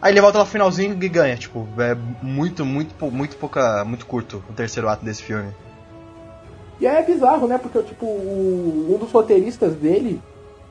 aí 0.00 0.12
ele 0.12 0.20
volta 0.20 0.38
lá 0.38 0.44
no 0.44 0.50
finalzinho 0.50 0.96
e 1.00 1.08
ganha. 1.08 1.36
Tipo, 1.36 1.66
é 1.78 1.96
muito, 2.22 2.64
muito, 2.64 2.94
muito 3.10 3.36
pouca, 3.36 3.84
muito 3.84 4.06
curto 4.06 4.42
o 4.48 4.52
terceiro 4.52 4.88
ato 4.88 5.04
desse 5.04 5.22
filme. 5.22 5.52
E 6.80 6.86
é 6.86 7.02
bizarro, 7.02 7.46
né? 7.46 7.58
Porque, 7.58 7.82
tipo, 7.82 8.06
um 8.06 8.96
dos 8.98 9.12
roteiristas 9.12 9.74
dele 9.74 10.20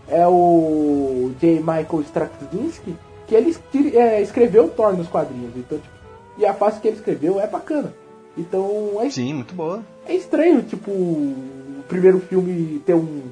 é 0.07 0.27
o 0.27 1.31
J. 1.39 1.59
Michael 1.59 2.01
Straczynski, 2.01 2.95
que 3.27 3.36
ele 3.36 3.55
é, 3.95 4.21
escreveu 4.21 4.65
o 4.65 4.69
Thor 4.69 4.93
nos 4.98 5.07
quadrinhos. 5.07 5.55
Então, 5.55 5.77
tipo, 5.77 6.00
e 6.39 6.45
a 6.45 6.53
fase 6.53 6.79
que 6.79 6.88
ele 6.88 6.98
escreveu 6.98 7.39
é 7.39 7.45
bacana. 7.45 7.93
Então 8.38 8.98
é. 9.01 9.09
Sim, 9.09 9.33
muito 9.33 9.53
boa. 9.53 9.83
É 10.05 10.15
estranho, 10.15 10.63
tipo, 10.63 10.89
o 10.89 11.83
primeiro 11.88 12.19
filme 12.21 12.79
ter 12.86 12.95
um. 12.95 13.24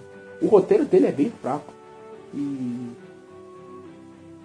O 0.42 0.48
roteiro 0.48 0.86
dele 0.86 1.08
é 1.08 1.12
bem 1.12 1.32
fraco. 1.42 1.74
E. 2.34 2.92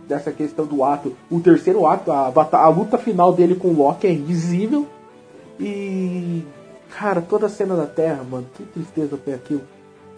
Dessa 0.09 0.33
questão 0.33 0.67
do 0.67 0.83
ato. 0.85 1.17
O 1.31 1.41
terceiro 1.41 1.87
ato, 1.87 2.11
a, 2.11 2.33
a 2.53 2.69
luta 2.69 2.99
final 2.99 3.33
dele 3.33 3.55
com 3.55 3.69
o 3.69 3.77
Loki 3.77 4.07
é 4.07 4.13
invisível. 4.13 4.87
E. 5.59 6.45
Cara, 6.99 7.23
toda 7.23 7.47
a 7.47 7.49
cena 7.49 7.75
da 7.75 7.87
Terra, 7.87 8.23
mano, 8.23 8.47
que 8.55 8.65
tristeza 8.65 9.17
foi 9.17 9.33
aquilo. 9.33 9.63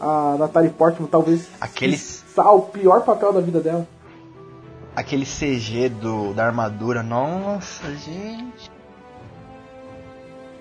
A 0.01 0.37
Natalie 0.39 0.71
Portman 0.71 1.09
talvez. 1.09 1.49
Aquele. 1.61 1.99
O 2.37 2.61
pior 2.63 3.03
papel 3.03 3.33
da 3.33 3.41
vida 3.41 3.61
dela. 3.61 3.87
Aquele 4.97 5.25
CG 5.25 5.89
do, 5.89 6.33
da 6.35 6.47
armadura, 6.47 7.03
nossa, 7.03 7.85
gente. 7.97 8.71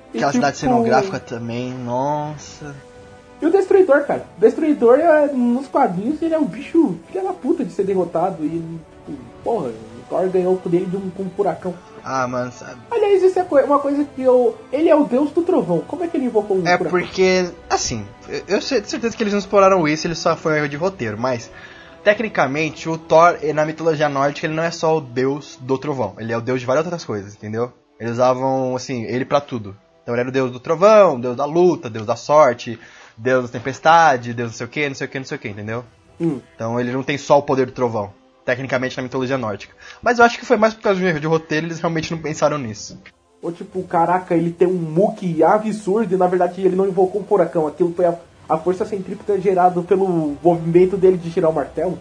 Aquela 0.10 0.32
e, 0.32 0.34
cidade 0.34 0.58
tipo... 0.58 0.72
cenográfica 0.72 1.20
também, 1.20 1.74
nossa. 1.74 2.76
E 3.42 3.46
o 3.46 3.52
Destruidor, 3.52 4.06
cara. 4.06 4.26
O 4.38 4.42
Destruidor, 4.42 5.00
é, 5.00 5.28
nos 5.28 5.68
quadrinhos, 5.68 6.22
ele 6.22 6.34
é 6.34 6.40
um 6.40 6.46
bicho 6.46 6.96
filha 7.08 7.24
da 7.24 7.34
puta 7.34 7.66
de 7.66 7.72
ser 7.72 7.84
derrotado. 7.84 8.44
E, 8.46 8.64
porra, 9.44 9.68
o 9.68 9.74
Thor 10.10 10.30
ganhou 10.30 10.62
dele 10.66 10.86
de 10.86 10.98
um, 10.98 11.10
com 11.10 11.24
um 11.24 11.30
furacão. 11.30 11.74
Ah, 12.04 12.28
mano, 12.28 12.52
sabe. 12.52 12.82
Aliás, 12.92 13.24
isso 13.24 13.40
é 13.40 13.44
uma 13.64 13.80
coisa 13.80 14.04
que 14.04 14.22
eu. 14.22 14.58
Ele 14.72 14.90
é 14.90 14.96
o 14.96 15.06
deus 15.06 15.32
do 15.32 15.42
trovão. 15.42 15.80
Como 15.88 16.04
é 16.04 16.08
que 16.08 16.18
ele 16.18 16.26
invocou 16.26 16.58
um 16.58 16.68
É 16.68 16.78
furacão? 16.78 17.00
porque, 17.00 17.50
assim, 17.70 18.06
eu, 18.48 18.60
de 18.60 18.66
certeza 18.66 19.16
que 19.16 19.24
eles 19.24 19.34
não 19.34 19.40
exploraram 19.40 19.88
isso, 19.88 20.06
ele 20.08 20.16
só 20.16 20.36
foi 20.36 20.54
um 20.54 20.56
erro 20.58 20.70
de 20.70 20.78
roteiro, 20.78 21.18
mas. 21.18 21.50
Tecnicamente, 22.04 22.90
o 22.90 22.98
Thor, 22.98 23.38
na 23.56 23.66
mitologia 23.66 24.10
nórdica, 24.10 24.46
ele 24.46 24.54
não 24.56 24.64
é 24.64 24.72
só 24.72 24.98
o 24.98 25.00
deus 25.00 25.58
do 25.62 25.78
trovão. 25.78 26.16
Ele 26.18 26.34
é 26.34 26.38
o 26.38 26.42
deus 26.42 26.60
de 26.60 26.66
várias 26.66 26.86
outras 26.86 27.06
coisas, 27.06 27.34
entendeu? 27.34 27.72
Eles 27.98 28.14
usavam, 28.14 28.76
assim, 28.76 29.04
ele 29.04 29.24
para 29.24 29.40
tudo. 29.40 29.74
Então 30.02 30.14
ele 30.14 30.20
era 30.20 30.30
o 30.30 30.34
deus 30.34 30.52
do 30.52 30.60
trovão, 30.60 31.18
deus 31.18 31.38
da 31.38 31.46
luta, 31.46 31.90
deus 31.90 32.06
da 32.06 32.18
sorte, 32.18 32.78
deus 33.16 33.46
da 33.46 33.58
tempestade, 33.58 34.34
deus 34.34 34.50
não 34.52 34.58
sei 34.58 34.66
o 34.66 34.70
que, 34.70 34.90
não 34.90 34.96
sei 34.96 35.08
o 35.08 35.10
que, 35.10 35.18
não 35.20 35.26
sei 35.26 35.38
o 35.38 35.40
que, 35.40 35.48
entendeu? 35.48 35.86
Hum. 36.20 36.42
Então 36.54 36.78
ele 36.78 36.92
não 36.92 37.04
tem 37.04 37.18
só 37.18 37.40
o 37.40 37.42
poder 37.42 37.68
do 37.68 37.72
trovão, 37.72 38.14
tecnicamente 38.46 38.98
na 38.98 39.04
mitologia 39.04 39.38
nórdica. 39.38 39.76
Mas 40.02 40.20
eu 40.20 40.26
acho 40.26 40.38
que 40.38 40.46
foi 40.46 40.58
mais 40.58 40.74
por 40.74 40.84
causa 40.84 41.00
de 41.00 41.06
um 41.06 41.10
erro 41.10 41.20
de 41.20 41.28
roteiro, 41.28 41.68
eles 41.68 41.80
realmente 41.80 42.12
não 42.12 42.22
pensaram 42.22 42.58
nisso. 42.58 43.00
Ou 43.42 43.52
tipo, 43.52 43.84
caraca, 43.84 44.36
ele 44.36 44.52
tem 44.52 44.68
um 44.68 44.74
muque 44.74 45.44
absurdo 45.44 46.14
e 46.14 46.18
na 46.18 46.28
verdade 46.28 46.62
ele 46.62 46.76
não 46.76 46.88
invocou 46.88 47.22
um 47.22 47.26
furacão, 47.26 47.68
aquilo 47.68 47.94
foi 47.94 48.06
a, 48.06 48.16
a 48.48 48.58
força 48.58 48.86
centrípeta 48.86 49.40
gerada 49.40 49.82
pelo 49.82 50.38
movimento 50.42 50.96
dele 50.96 51.18
de 51.18 51.30
girar 51.30 51.52
o 51.52 51.54
martelo. 51.54 52.00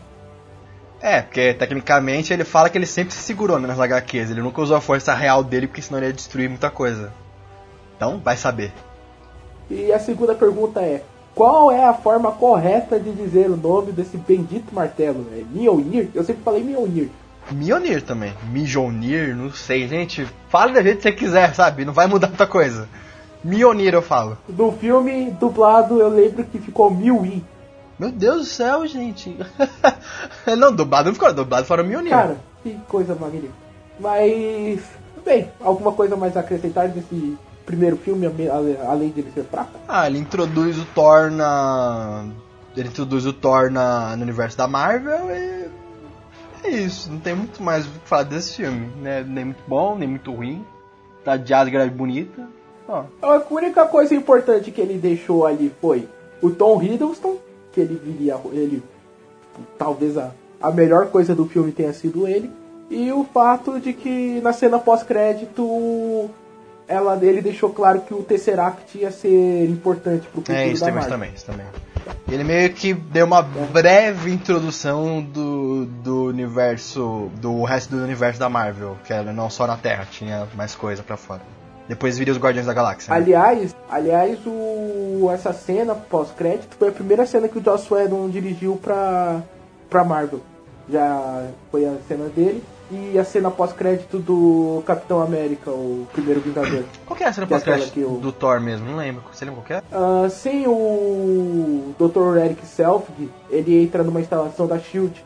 É, 1.01 1.21
porque 1.21 1.53
tecnicamente 1.55 2.33
ele 2.33 2.45
fala 2.45 2.71
que 2.71 2.79
ele 2.79 2.87
sempre 2.87 3.13
se 3.13 3.21
segurou 3.21 3.59
né, 3.59 3.67
nas 3.67 3.81
HQs, 3.81 4.31
ele 4.31 4.41
nunca 4.41 4.63
usou 4.63 4.77
a 4.77 4.81
força 4.81 5.13
real 5.13 5.43
dele 5.43 5.67
porque 5.67 5.83
senão 5.83 5.99
ele 5.99 6.07
ia 6.07 6.13
destruir 6.13 6.49
muita 6.49 6.71
coisa. 6.71 7.13
Então, 7.97 8.21
vai 8.21 8.37
saber. 8.37 8.73
E 9.69 9.93
a 9.93 9.99
segunda 9.99 10.35
pergunta 10.35 10.81
é: 10.81 11.03
qual 11.35 11.71
é 11.71 11.85
a 11.85 11.95
forma 11.95 12.31
correta 12.33 13.01
de 13.01 13.11
dizer 13.13 13.51
o 13.51 13.57
nome 13.57 13.93
desse 13.93 14.17
bendito 14.17 14.75
martelo? 14.75 15.27
É 15.33 15.43
Mjolnir? 15.51 16.11
Eu 16.15 16.25
sempre 16.25 16.43
falei 16.43 16.63
Mjolnir. 16.63 17.09
Mjolnir 17.51 18.03
também. 18.03 18.35
Mjolnir, 18.51 19.35
não 19.35 19.51
sei, 19.51 19.89
gente. 19.89 20.27
Fale 20.49 20.75
da 20.75 20.83
jeito 20.83 20.99
que 20.99 21.03
você 21.03 21.13
quiser, 21.13 21.55
sabe? 21.55 21.85
Não 21.85 21.93
vai 21.93 22.07
mudar 22.07 22.29
muita 22.29 22.47
coisa. 22.47 22.89
Mjolnir 23.43 23.95
eu 23.95 24.03
falo. 24.03 24.37
Do 24.47 24.73
filme 24.73 25.31
dublado 25.31 26.01
eu 26.01 26.09
lembro 26.09 26.45
que 26.45 26.59
ficou 26.59 26.91
Milwi. 26.91 27.43
Meu 27.99 28.11
Deus 28.11 28.39
do 28.39 28.45
céu, 28.45 28.87
gente. 28.87 29.37
não, 30.59 30.75
dublado 30.75 31.07
não 31.07 31.15
ficou, 31.15 31.33
dublado 31.33 31.67
fora 31.67 31.83
Mjolnir. 31.83 32.11
Cara, 32.11 32.37
que 32.63 32.79
coisa 32.89 33.15
magnífica. 33.15 33.55
Mas, 33.99 34.81
bem, 35.25 35.51
alguma 35.61 35.93
coisa 35.93 36.15
mais 36.15 36.37
a 36.37 36.41
acrescentar 36.41 36.89
desse 36.89 37.37
primeiro 37.65 37.97
filme, 37.97 38.27
além 38.87 39.11
de 39.11 39.21
ele 39.21 39.33
ser 39.33 39.45
fraco? 39.45 39.79
Ah, 39.89 40.07
ele 40.07 40.19
introduz 40.19 40.79
o 40.79 40.85
Thor 40.87 41.31
na. 41.31 42.27
Ele 42.77 42.89
introduz 42.89 43.27
o 43.27 43.33
Thor 43.33 43.71
na, 43.71 44.17
no 44.17 44.23
universo 44.23 44.57
da 44.57 44.67
Marvel 44.67 45.31
e. 45.31 45.63
É 46.65 46.71
isso, 46.71 47.11
não 47.11 47.19
tem 47.19 47.35
muito 47.35 47.61
mais 47.61 47.85
o 47.87 47.91
que 47.91 48.09
falar 48.09 48.23
desse 48.23 48.57
filme. 48.57 48.89
Né? 49.01 49.25
Nem 49.27 49.47
muito 49.47 49.63
bom, 49.67 49.97
nem 49.97 50.09
muito 50.09 50.33
ruim. 50.33 50.65
Tá 51.25 51.37
de 51.37 51.53
Asgard 51.53 51.93
bonita. 51.93 52.49
Ó. 52.89 53.05
A 53.21 53.43
única 53.51 53.85
coisa 53.87 54.15
importante 54.15 54.71
que 54.71 54.81
ele 54.81 54.99
deixou 54.99 55.45
ali 55.45 55.73
foi 55.81 56.09
o 56.41 56.51
Tom 56.51 56.81
Hiddleston, 56.83 57.37
que 57.73 57.81
ele 57.81 58.01
viria. 58.03 58.37
Ele. 58.53 58.83
Talvez 59.77 60.17
a, 60.17 60.31
a 60.61 60.71
melhor 60.71 61.09
coisa 61.09 61.35
do 61.35 61.47
filme 61.47 61.73
tenha 61.73 61.93
sido 61.93 62.27
ele. 62.29 62.51
E 62.89 63.11
o 63.11 63.25
fato 63.25 63.81
de 63.81 63.93
que 63.93 64.41
na 64.41 64.53
cena 64.53 64.79
pós-crédito 64.79 66.31
ela, 66.89 67.19
ele 67.23 67.41
deixou 67.41 67.71
claro 67.71 68.01
que 68.01 68.13
o 68.13 68.23
Tesseract 68.23 68.99
ia 68.99 69.11
ser 69.11 69.69
importante 69.69 70.27
pro 70.27 70.41
futuro 70.41 70.57
é, 70.57 70.69
isso 70.69 70.81
da 70.81 70.87
também, 70.87 71.01
Marvel. 71.01 71.19
também, 71.19 71.35
isso 71.35 71.47
também. 71.47 71.67
Ele 72.29 72.45
meio 72.45 72.73
que 72.73 72.93
deu 72.93 73.27
uma 73.27 73.43
breve 73.43 74.33
introdução 74.33 75.23
do, 75.23 75.87
do 75.87 76.25
universo, 76.25 77.31
do 77.41 77.63
resto 77.65 77.95
do 77.95 78.03
universo 78.03 78.41
da 78.41 78.49
Marvel, 78.49 78.97
que 79.05 79.13
era 79.13 79.33
não 79.33 79.49
só 79.49 79.67
na 79.67 79.77
Terra, 79.77 80.07
tinha 80.11 80.49
mais 80.57 80.75
coisa 80.75 81.03
para 81.03 81.17
fora. 81.17 81.43
Depois 81.89 82.17
viria 82.17 82.33
os 82.33 82.39
Guardiões 82.39 82.67
da 82.67 82.73
Galáxia. 82.73 83.13
Né? 83.13 83.21
Aliás, 83.21 83.77
aliás 83.91 84.39
o, 84.47 85.29
essa 85.33 85.53
cena 85.53 85.95
pós-crédito 85.95 86.77
foi 86.79 86.89
a 86.89 86.93
primeira 86.93 87.27
cena 87.27 87.49
que 87.49 87.59
o 87.59 87.63
Joss 87.63 87.93
Whedon 87.93 88.29
dirigiu 88.29 88.77
pra, 88.77 89.43
pra 89.91 90.05
Marvel. 90.05 90.41
Já 90.89 91.49
foi 91.71 91.85
a 91.85 91.95
cena 92.09 92.29
dele 92.29 92.63
e 92.91 93.19
a 93.19 93.25
cena 93.25 93.51
pós-crédito 93.51 94.19
do 94.19 94.83
Capitão 94.85 95.21
América, 95.21 95.71
o 95.71 96.07
primeiro 96.13 96.41
Vingador. 96.41 96.85
Qual 97.07 97.17
que 97.17 97.25
é 97.25 97.29
a 97.29 97.33
cena 97.33 97.47
é 97.47 97.49
pós-crédito 97.49 97.99
é 97.99 98.21
do 98.21 98.33
Thor 98.33 98.61
mesmo? 98.61 98.87
Não 98.87 98.97
lembro. 98.97 99.23
Você 99.33 99.45
lembra 99.45 99.63
qual 99.63 99.67
que 99.67 99.73
é? 99.73 99.97
Uh, 99.97 100.31
sim, 100.31 100.67
o 100.67 101.95
Dr. 101.99 102.39
Eric 102.45 102.67
Selvig, 102.67 103.31
ele 103.51 103.83
entra 103.83 104.03
numa 104.03 104.21
instalação 104.21 104.67
da 104.67 104.79
SHIELD. 104.79 105.25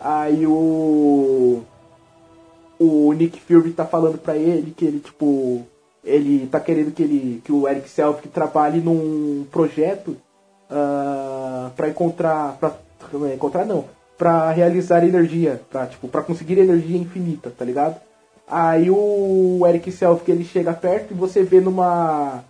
Aí 0.00 0.46
o... 0.46 1.62
O 2.78 3.12
Nick 3.14 3.40
Fury 3.40 3.72
tá 3.72 3.86
falando 3.86 4.18
pra 4.18 4.36
ele 4.36 4.72
que 4.76 4.84
ele, 4.84 5.00
tipo... 5.00 5.66
Ele 6.04 6.46
tá 6.46 6.60
querendo 6.60 6.92
que 6.92 7.02
ele 7.02 7.42
que 7.44 7.50
o 7.50 7.66
Eric 7.66 7.88
Selvig 7.88 8.28
trabalhe 8.28 8.80
num 8.80 9.46
projeto 9.50 10.16
uh, 10.70 11.70
pra 11.74 11.88
encontrar... 11.88 12.56
Pra, 12.58 12.74
encontrar 13.32 13.64
não 13.64 13.95
para 14.16 14.50
realizar 14.50 15.04
energia, 15.04 15.60
pra, 15.70 15.86
tipo, 15.86 16.08
pra 16.08 16.22
conseguir 16.22 16.58
energia 16.58 16.96
infinita, 16.96 17.52
tá 17.56 17.64
ligado? 17.64 18.00
Aí 18.48 18.90
o 18.90 19.66
Eric 19.66 19.90
Self 19.90 20.30
ele 20.30 20.44
chega 20.44 20.72
perto 20.72 21.12
e 21.12 21.16
você 21.16 21.42
vê 21.42 21.60
numa. 21.60 22.44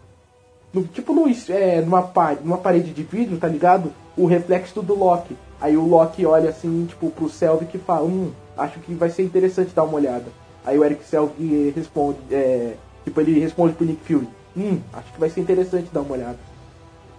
No, 0.72 0.84
tipo 0.84 1.14
no, 1.14 1.26
é, 1.48 1.80
numa, 1.80 2.02
parede, 2.02 2.42
numa 2.44 2.58
parede 2.58 2.92
de 2.92 3.02
vidro, 3.02 3.38
tá 3.38 3.48
ligado? 3.48 3.92
O 4.16 4.26
reflexo 4.26 4.82
do 4.82 4.94
Loki. 4.94 5.36
Aí 5.58 5.76
o 5.76 5.86
Loki 5.86 6.26
olha 6.26 6.50
assim, 6.50 6.84
tipo, 6.86 7.10
pro 7.10 7.30
Selvig 7.30 7.74
e 7.74 7.78
fala, 7.78 8.04
hum, 8.04 8.30
acho 8.58 8.78
que 8.80 8.92
vai 8.94 9.08
ser 9.08 9.22
interessante 9.22 9.74
dar 9.74 9.84
uma 9.84 9.96
olhada. 9.96 10.26
Aí 10.64 10.78
o 10.78 10.84
Eric 10.84 11.02
Selvig 11.04 11.72
responde, 11.74 12.18
é, 12.30 12.74
tipo, 13.04 13.18
ele 13.20 13.40
responde 13.40 13.72
pro 13.74 13.86
Nick 13.86 14.04
Fury, 14.04 14.28
hum, 14.54 14.78
acho 14.92 15.12
que 15.12 15.20
vai 15.20 15.30
ser 15.30 15.40
interessante 15.40 15.88
dar 15.90 16.02
uma 16.02 16.12
olhada. 16.12 16.38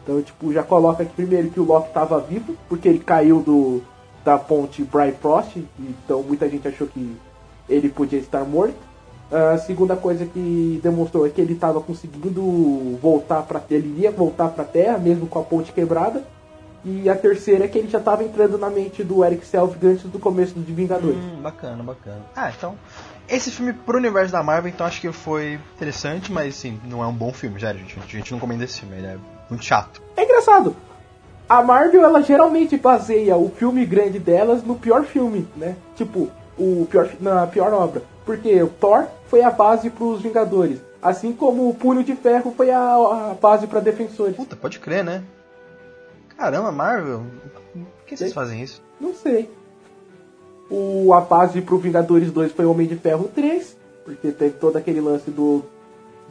Então, 0.04 0.22
tipo, 0.22 0.54
já 0.54 0.62
coloca 0.62 1.02
aqui 1.02 1.14
primeiro 1.16 1.50
que 1.50 1.60
o 1.60 1.66
Loki 1.66 1.92
tava 1.92 2.20
vivo, 2.20 2.56
porque 2.70 2.88
ele 2.88 3.00
caiu 3.00 3.42
do, 3.42 3.82
da 4.24 4.38
ponte 4.38 4.88
Frost, 5.22 5.58
então 5.80 6.22
muita 6.22 6.50
gente 6.50 6.68
achou 6.68 6.88
que 6.88 7.16
ele 7.70 7.90
podia 7.90 8.20
estar 8.20 8.44
morto. 8.44 8.76
A 9.32 9.58
segunda 9.58 9.96
coisa 9.96 10.26
que 10.26 10.80
demonstrou 10.82 11.28
é 11.28 11.30
que 11.30 11.42
ele 11.42 11.54
estava 11.54 11.82
conseguindo 11.82 12.98
voltar 13.02 13.42
para 13.44 13.62
ele 13.70 13.90
iria 13.90 14.10
voltar 14.10 14.50
para 14.50 14.64
a 14.64 14.68
Terra 14.68 14.98
mesmo 14.98 15.28
com 15.28 15.40
a 15.40 15.44
ponte 15.44 15.72
quebrada. 15.72 16.24
E 16.86 17.10
a 17.10 17.16
terceira 17.16 17.66
é 17.66 17.68
que 17.68 17.78
ele 17.78 17.90
já 17.90 17.98
estava 17.98 18.24
entrando 18.24 18.58
na 18.58 18.70
mente 18.70 19.04
do 19.04 19.26
Eric 19.26 19.46
Self 19.46 19.76
antes 19.86 20.04
do 20.04 20.20
começo 20.20 20.54
do 20.54 20.74
Vingadores. 20.74 21.18
Hum, 21.18 21.42
bacana, 21.42 21.84
bacana. 21.84 22.22
Ah, 22.34 22.52
então 22.56 22.78
esse 23.28 23.52
filme 23.52 23.74
pro 23.74 23.98
universo 23.98 24.32
da 24.32 24.42
Marvel, 24.42 24.72
então 24.72 24.88
acho 24.88 25.02
que 25.02 25.12
foi 25.12 25.60
interessante, 25.76 26.32
mas 26.32 26.56
sim, 26.56 26.80
não 26.86 27.04
é 27.04 27.08
um 27.08 27.14
bom 27.14 27.34
filme, 27.34 27.60
já, 27.60 27.74
gente. 27.74 28.00
A 28.00 28.08
gente 28.08 28.32
não 28.32 28.40
comenta 28.40 28.64
esse 28.64 28.80
filme, 28.80 28.96
ele 28.96 29.08
é 29.08 29.18
muito 29.50 29.66
chato. 29.66 30.02
É 30.16 30.24
engraçado 30.24 30.74
a 31.50 31.64
Marvel 31.64 32.04
ela 32.04 32.22
geralmente 32.22 32.78
baseia 32.78 33.38
o 33.38 33.50
filme 33.50 33.86
grande 33.86 34.20
delas 34.20 34.64
no 34.64 34.76
pior 34.76 35.04
filme, 35.04 35.48
né? 35.56 35.76
Tipo, 35.96 36.30
o 36.58 36.86
pior 36.90 37.10
na 37.20 37.48
pior 37.48 37.74
obra. 37.74 38.04
Porque 38.26 38.62
o 38.62 38.68
Thor 38.68 39.08
foi 39.28 39.42
a 39.42 39.50
base 39.50 39.90
para 39.90 40.04
os 40.04 40.22
Vingadores, 40.22 40.80
assim 41.02 41.32
como 41.32 41.70
o 41.70 41.74
Punho 41.74 42.04
de 42.04 42.16
Ferro 42.16 42.54
foi 42.56 42.72
a, 42.72 42.82
a 42.82 43.36
base 43.40 43.68
para 43.68 43.80
Defensores. 43.80 44.36
Puta, 44.36 44.56
pode 44.56 44.80
crer, 44.80 45.04
né? 45.04 45.24
Caramba, 46.38 46.72
Marvel? 46.72 47.24
Por 47.74 48.06
que 48.06 48.18
vocês 48.18 48.34
fazem 48.34 48.62
isso? 48.62 48.82
Não 49.00 49.14
sei. 49.14 49.50
O, 50.70 51.14
a 51.14 51.22
base 51.22 51.62
pro 51.62 51.78
Vingadores 51.78 52.32
2 52.32 52.52
foi 52.52 52.66
Homem 52.66 52.88
de 52.88 52.96
Ferro 52.98 53.30
3, 53.34 53.78
porque 54.04 54.32
teve 54.32 54.56
todo 54.56 54.76
aquele 54.76 55.00
lance 55.00 55.32
do, 55.32 55.64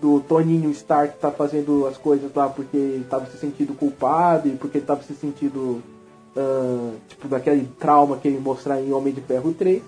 do 0.00 0.21
Toninho 0.21 0.71
Stark 0.71 1.19
tá 1.19 1.31
fazendo 1.31 1.87
as 1.87 1.97
coisas 1.97 2.31
lá 2.35 2.49
porque 2.49 2.76
ele 2.76 3.07
tava 3.09 3.26
se 3.26 3.38
sentindo 3.38 3.75
culpado 3.75 4.49
e 4.49 4.53
porque 4.53 4.79
ele 4.79 4.87
tava 4.87 5.03
se 5.03 5.15
sentindo, 5.15 5.83
ah, 6.37 6.91
tipo, 7.09 7.29
daquele 7.29 7.69
trauma 7.79 8.17
que 8.19 8.29
ele 8.29 8.38
mostrar 8.38 8.81
em 8.81 8.93
Homem 8.93 9.12
de 9.12 9.21
Ferro 9.21 9.53
3. 9.53 9.83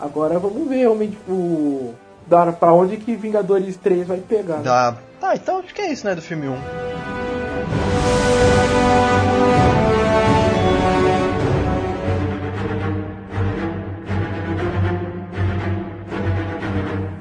Agora 0.00 0.38
vamos 0.38 0.68
ver 0.68 0.86
Homem 0.88 1.10
de, 1.10 1.18
o, 1.28 1.94
da, 2.26 2.52
pra 2.52 2.72
onde 2.72 2.96
que 2.96 3.14
Vingadores 3.16 3.76
3 3.76 4.06
vai 4.06 4.18
pegar. 4.18 4.58
né? 4.58 4.62
Da... 4.62 4.96
Tá, 5.20 5.34
então 5.34 5.58
acho 5.58 5.74
que 5.74 5.82
é 5.82 5.92
isso, 5.92 6.06
né, 6.06 6.14
do 6.14 6.22
filme 6.22 6.48
1. 6.48 6.54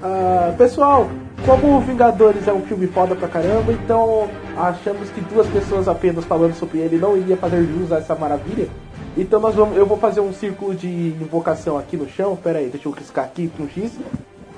Ah, 0.03 0.53
pessoal, 0.57 1.09
como 1.47 1.79
Vingadores 1.79 2.45
é 2.45 2.51
um 2.51 2.61
filme 2.61 2.87
foda 2.87 3.15
pra 3.15 3.29
caramba, 3.29 3.71
então 3.71 4.29
achamos 4.57 5.09
que 5.09 5.21
duas 5.21 5.47
pessoas 5.47 5.87
apenas 5.87 6.25
falando 6.25 6.53
sobre 6.55 6.79
ele 6.79 6.97
não 6.97 7.15
iria 7.15 7.37
fazer 7.37 7.63
jus 7.63 7.89
a 7.89 7.99
essa 7.99 8.13
maravilha. 8.15 8.67
Então 9.15 9.39
nós 9.39 9.55
vamos, 9.55 9.77
eu 9.77 9.85
vou 9.85 9.97
fazer 9.97 10.19
um 10.19 10.33
círculo 10.33 10.75
de 10.75 10.89
invocação 10.89 11.77
aqui 11.77 11.95
no 11.95 12.09
chão. 12.09 12.35
Pera 12.35 12.59
aí, 12.59 12.67
deixa 12.67 12.89
eu 12.89 12.91
riscar 12.91 13.23
aqui 13.23 13.49
com 13.55 13.65
X. 13.65 13.93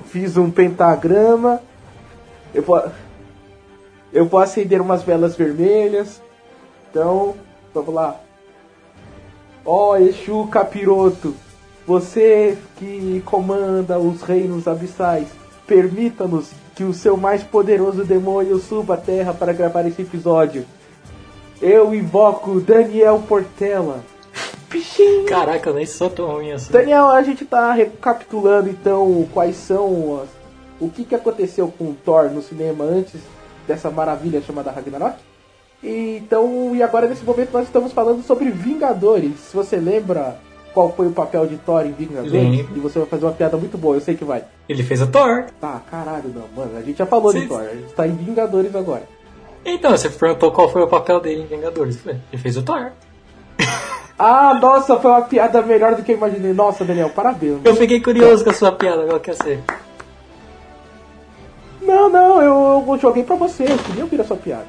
Fiz 0.06 0.36
um 0.36 0.50
pentagrama. 0.50 1.62
Eu 2.52 2.64
vou, 2.64 2.84
eu 4.12 4.26
vou 4.26 4.40
acender 4.40 4.80
umas 4.80 5.04
velas 5.04 5.36
vermelhas. 5.36 6.20
Então, 6.90 7.36
vamos 7.72 7.94
lá. 7.94 8.20
Ó 9.64 9.96
Exu 9.96 10.48
Capiroto, 10.48 11.36
você 11.86 12.58
que 12.76 13.22
comanda 13.24 13.96
os 13.96 14.22
reinos 14.22 14.66
abissais, 14.66 15.28
permita-nos 15.68 16.50
que 16.74 16.84
o 16.84 16.94
seu 16.94 17.16
mais 17.16 17.42
poderoso 17.42 18.04
demônio 18.04 18.58
suba 18.58 18.94
à 18.94 18.96
terra 18.96 19.34
para 19.34 19.52
gravar 19.52 19.86
esse 19.86 20.02
episódio. 20.02 20.64
Eu 21.60 21.94
invoco 21.94 22.60
Daniel 22.60 23.22
Portela. 23.28 24.02
Pixinho. 24.68 25.26
Caraca, 25.26 25.68
eu 25.68 25.74
nem 25.74 25.84
sou 25.84 26.08
tão 26.08 26.26
ruim 26.26 26.52
assim. 26.52 26.72
Daniel, 26.72 27.08
a 27.08 27.22
gente 27.22 27.44
tá 27.44 27.72
recapitulando 27.72 28.70
então 28.70 29.28
quais 29.32 29.56
são 29.56 30.22
as, 30.22 30.28
o 30.80 30.88
que, 30.88 31.04
que 31.04 31.14
aconteceu 31.14 31.72
com 31.76 31.84
o 31.90 31.94
Thor 31.94 32.30
no 32.30 32.40
cinema 32.40 32.84
antes 32.84 33.20
dessa 33.66 33.90
maravilha 33.90 34.40
chamada 34.40 34.70
Ragnarok. 34.70 35.18
E, 35.82 36.18
então, 36.18 36.74
e 36.74 36.82
agora 36.82 37.08
nesse 37.08 37.24
momento 37.24 37.52
nós 37.52 37.66
estamos 37.66 37.92
falando 37.92 38.22
sobre 38.22 38.50
Vingadores. 38.50 39.38
Se 39.40 39.56
você 39.56 39.76
lembra 39.76 40.38
qual 40.72 40.92
foi 40.92 41.06
o 41.06 41.12
papel 41.12 41.46
de 41.46 41.56
Thor 41.58 41.84
em 41.84 41.92
Vingadores, 41.92 42.32
Lembro. 42.32 42.76
e 42.76 42.80
você 42.80 42.98
vai 42.98 43.08
fazer 43.08 43.24
uma 43.26 43.32
piada 43.32 43.56
muito 43.56 43.76
boa, 43.76 43.96
eu 43.96 44.00
sei 44.00 44.14
que 44.14 44.24
vai. 44.24 44.44
Ele 44.68 44.82
fez 44.82 45.02
a 45.02 45.06
Thor. 45.06 45.46
Tá, 45.60 45.80
caralho, 45.90 46.30
não, 46.34 46.44
mano, 46.56 46.78
a 46.78 46.82
gente 46.82 46.98
já 46.98 47.06
falou 47.06 47.32
de 47.32 47.40
Sim. 47.40 47.48
Thor, 47.48 47.60
a 47.60 47.74
gente 47.74 47.92
tá 47.92 48.06
em 48.06 48.14
Vingadores 48.14 48.74
agora. 48.74 49.02
Então, 49.64 49.90
você 49.90 50.08
perguntou 50.08 50.52
qual 50.52 50.70
foi 50.70 50.82
o 50.82 50.88
papel 50.88 51.20
dele 51.20 51.42
em 51.42 51.46
Vingadores. 51.46 51.98
Ele 52.06 52.42
fez 52.42 52.56
o 52.56 52.62
Thor. 52.62 52.92
Ah, 54.22 54.52
nossa, 54.60 55.00
foi 55.00 55.10
uma 55.10 55.22
piada 55.22 55.62
melhor 55.62 55.94
do 55.94 56.02
que 56.02 56.12
eu 56.12 56.16
imaginei. 56.18 56.52
Nossa, 56.52 56.84
Daniel, 56.84 57.08
parabéns. 57.08 57.56
Eu 57.64 57.74
fiquei 57.74 58.02
curioso 58.02 58.44
com 58.44 58.50
a 58.50 58.52
sua 58.52 58.70
piada, 58.70 59.06
qual 59.06 59.18
que 59.18 59.30
ia 59.30 59.34
ser? 59.34 59.62
Não, 61.80 62.10
não, 62.10 62.42
eu, 62.42 62.84
eu 62.86 62.98
joguei 62.98 63.24
pra 63.24 63.34
você, 63.34 63.64
eu 63.64 63.78
queria 63.78 64.04
ouvir 64.04 64.20
a 64.20 64.24
sua 64.24 64.36
piada. 64.36 64.66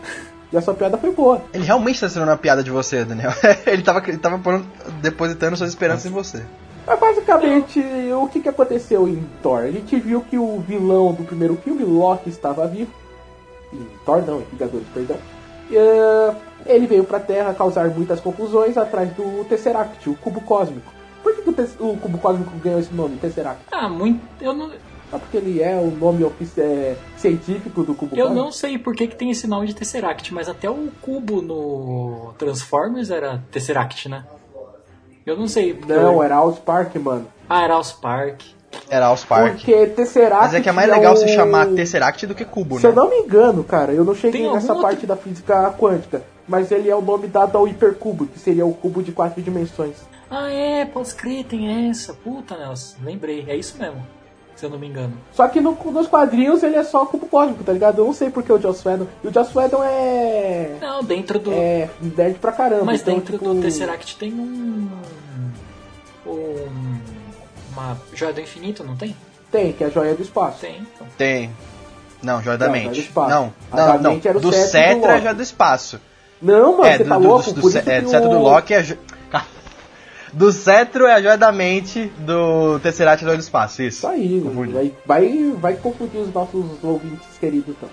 E 0.52 0.58
a 0.58 0.62
sua 0.62 0.74
piada 0.74 0.98
foi 0.98 1.12
boa. 1.12 1.42
Ele 1.54 1.64
realmente 1.64 2.00
tá 2.00 2.10
sendo 2.10 2.24
uma 2.24 2.38
piada 2.38 2.64
de 2.64 2.70
você, 2.70 3.06
Daniel. 3.06 3.32
ele 3.66 3.82
tava, 3.82 4.02
ele 4.08 4.18
tava 4.18 4.40
depositando 5.02 5.56
suas 5.56 5.70
esperanças 5.70 6.06
em 6.06 6.10
você. 6.10 6.44
Mas 6.86 7.00
basicamente, 7.00 7.80
o 8.14 8.28
que, 8.28 8.42
que 8.42 8.50
aconteceu 8.50 9.08
em 9.08 9.24
Thor? 9.42 9.60
A 9.60 9.72
gente 9.72 9.96
viu 9.98 10.22
que 10.22 10.38
o 10.38 10.60
vilão 10.60 11.14
do 11.14 11.24
primeiro 11.24 11.56
filme, 11.56 11.84
Loki, 11.84 12.30
estava 12.30 12.68
vivo. 12.68 12.92
Em 13.72 13.88
Thor 14.06 14.24
não, 14.26 14.42
em 14.42 14.46
Vingadores, 14.52 14.88
perdão. 14.94 15.18
E, 15.70 15.78
ah, 15.78 16.36
ele 16.66 16.88
veio 16.88 17.04
pra 17.06 17.20
Terra 17.20 17.54
causar 17.54 17.88
muitas 17.90 18.20
confusões 18.20 18.78
atrás 18.78 19.10
do 19.14 19.46
Tesseract, 19.46 20.10
o 20.10 20.16
cubo 20.16 20.42
cósmico. 20.42 20.92
Por 21.24 21.36
que, 21.36 21.42
que 21.44 21.50
o, 21.80 21.92
o 21.92 21.98
cubo 21.98 22.18
cósmico 22.18 22.52
ganhou 22.58 22.80
esse 22.80 22.94
nome, 22.94 23.18
Tesseract? 23.18 23.62
Ah, 23.72 23.88
muito. 23.88 24.20
Eu 24.42 24.54
não, 24.54 24.70
Só 25.12 25.20
porque 25.20 25.36
ele 25.38 25.62
é 25.62 25.76
o 25.76 25.92
nome 25.92 26.26
é, 26.58 26.96
científico 27.18 27.84
do 27.84 27.94
cubo 27.94 28.16
eu 28.18 28.30
não 28.30 28.50
sei 28.52 28.78
por 28.78 28.96
que, 28.96 29.08
que 29.08 29.16
tem 29.16 29.30
esse 29.30 29.46
nome 29.46 29.68
de 29.68 29.76
Tesseract, 29.76 30.34
mas 30.34 30.48
até 30.48 30.70
o 30.70 30.88
cubo 31.02 31.42
no 31.42 32.34
Transformers 32.38 33.12
era 33.12 33.44
Tesseract, 33.52 34.08
né? 34.08 34.24
Eu 35.26 35.38
não 35.38 35.48
sei. 35.48 35.78
Não, 35.86 36.14
eu- 36.14 36.24
era 36.24 36.36
Allspark, 36.36 36.96
mano. 36.96 37.28
Ah, 37.50 37.62
era 37.64 37.78
os 37.78 37.92
Park. 37.92 38.42
Era 38.90 39.06
House 39.08 39.26
Park. 39.26 39.52
Porque 39.56 39.88
Tesseract. 39.88 40.44
Mas 40.46 40.54
é 40.54 40.62
que 40.62 40.70
é 40.70 40.72
mais 40.72 40.90
legal 40.90 41.14
o- 41.14 41.18
se 41.18 41.28
chamar 41.28 41.68
Tesseract 41.68 42.26
do 42.26 42.34
que 42.34 42.46
Cubo, 42.46 42.78
Se 42.80 42.84
né? 42.86 42.90
eu 42.92 42.96
não 42.96 43.10
me 43.10 43.18
engano, 43.18 43.64
cara, 43.64 43.92
eu 43.92 44.06
não 44.06 44.16
cheguei 44.16 44.44
Tem 44.44 44.54
nessa 44.54 44.74
parte 44.76 45.06
da 45.06 45.18
física 45.18 45.70
quântica, 45.78 46.24
mas 46.48 46.72
ele 46.72 46.90
é 46.90 46.96
o 46.96 47.02
nome 47.02 47.28
dado 47.28 47.58
ao 47.58 47.68
hipercubo, 47.68 48.26
que 48.28 48.40
seria 48.40 48.66
o 48.66 48.74
cubo 48.74 49.04
de 49.04 49.12
quatro 49.12 49.42
dimensões. 49.42 49.98
Ah, 50.30 50.50
é, 50.50 50.86
pode 50.86 51.14
crer, 51.16 51.44
tem 51.44 51.90
essa. 51.90 52.14
Puta, 52.14 52.56
Nelson, 52.58 52.96
lembrei. 53.04 53.44
É 53.48 53.56
isso 53.58 53.78
mesmo, 53.78 54.02
se 54.62 54.66
eu 54.68 54.70
não 54.70 54.78
me 54.78 54.88
engano. 54.88 55.14
Só 55.34 55.48
que 55.48 55.60
no- 55.60 55.76
nos 55.92 56.08
quadrinhos 56.08 56.62
ele 56.62 56.76
é 56.76 56.84
só 56.84 57.04
cubo 57.06 57.26
cósmico, 57.26 57.64
tá 57.64 57.74
ligado? 57.74 57.98
Eu 58.00 58.06
não 58.06 58.14
sei 58.14 58.30
porque 58.30 58.54
o 58.54 58.62
Joss 58.62 58.88
Whedon. 58.88 59.08
E 59.24 59.28
o 59.28 59.34
Joss 59.34 59.58
Whedon 59.58 59.84
é. 59.84 60.78
Não, 60.80 61.04
dentro 61.04 61.40
do. 61.40 61.52
É 61.52 61.90
nerd 62.00 62.38
pra 62.40 62.52
caramba. 62.52 62.86
mas 62.86 63.02
então, 63.02 63.16
dentro 63.16 63.38
tipo, 63.40 63.54
do 63.54 63.60
Tesseract 63.62 64.16
tem 64.18 64.32
um. 64.34 64.88
Um. 66.28 67.00
Uma 67.74 67.98
joia 68.14 68.34
do 68.34 68.42
infinito, 68.42 68.84
não 68.84 68.96
tem? 68.96 69.16
Tem, 69.52 69.74
que 69.74 69.84
é 69.84 69.88
a 69.88 69.90
joia 69.90 70.14
do 70.14 70.22
espaço. 70.22 70.60
Tem, 70.62 70.78
então. 70.96 71.08
Tem. 71.18 71.50
Não, 72.22 72.42
Joia 72.42 72.58
da 72.58 72.68
Não, 72.68 72.74
Mente. 72.74 73.02
do. 73.02 73.14
Não, 73.22 73.28
A 73.72 73.76
não, 73.78 73.88
da 73.88 73.98
não. 73.98 74.12
Mente 74.12 74.28
era 74.28 74.38
o 74.38 74.42
Do 74.42 74.52
do 74.52 74.56
Cetro 74.56 75.10
é 75.10 75.16
a. 75.16 75.20
Joia 75.20 75.34
do 75.34 75.42
Espaço. 75.42 76.00
Não, 76.40 76.78
mano, 76.78 76.86
é, 76.86 76.98
você 76.98 77.04
do, 77.04 77.10
tá 77.10 77.18
do, 77.18 77.28
louco? 77.28 77.52
do, 77.52 77.68
isso 77.68 77.78
é, 77.78 77.82
que 77.82 78.02
do 78.02 78.10
Cetro 78.10 78.30
o... 78.30 78.34
do 78.34 78.40
Loki 78.40 78.74
é. 78.76 78.98
Do 80.34 80.52
Cetro 80.52 81.06
é 81.06 81.14
a 81.14 81.22
Joia 81.22 81.38
da 81.38 81.52
Mente, 81.52 82.12
do 82.20 82.80
Tesseract 82.80 83.26
do 83.26 83.34
Espaço, 83.34 83.82
isso. 83.82 83.98
Isso 83.98 84.08
aí, 84.08 84.40
vai, 84.40 84.94
vai, 85.06 85.54
vai 85.58 85.74
confundir 85.76 86.22
os 86.22 86.34
nossos 86.34 86.66
ouvintes 86.84 87.38
queridos 87.40 87.70
então. 87.70 87.90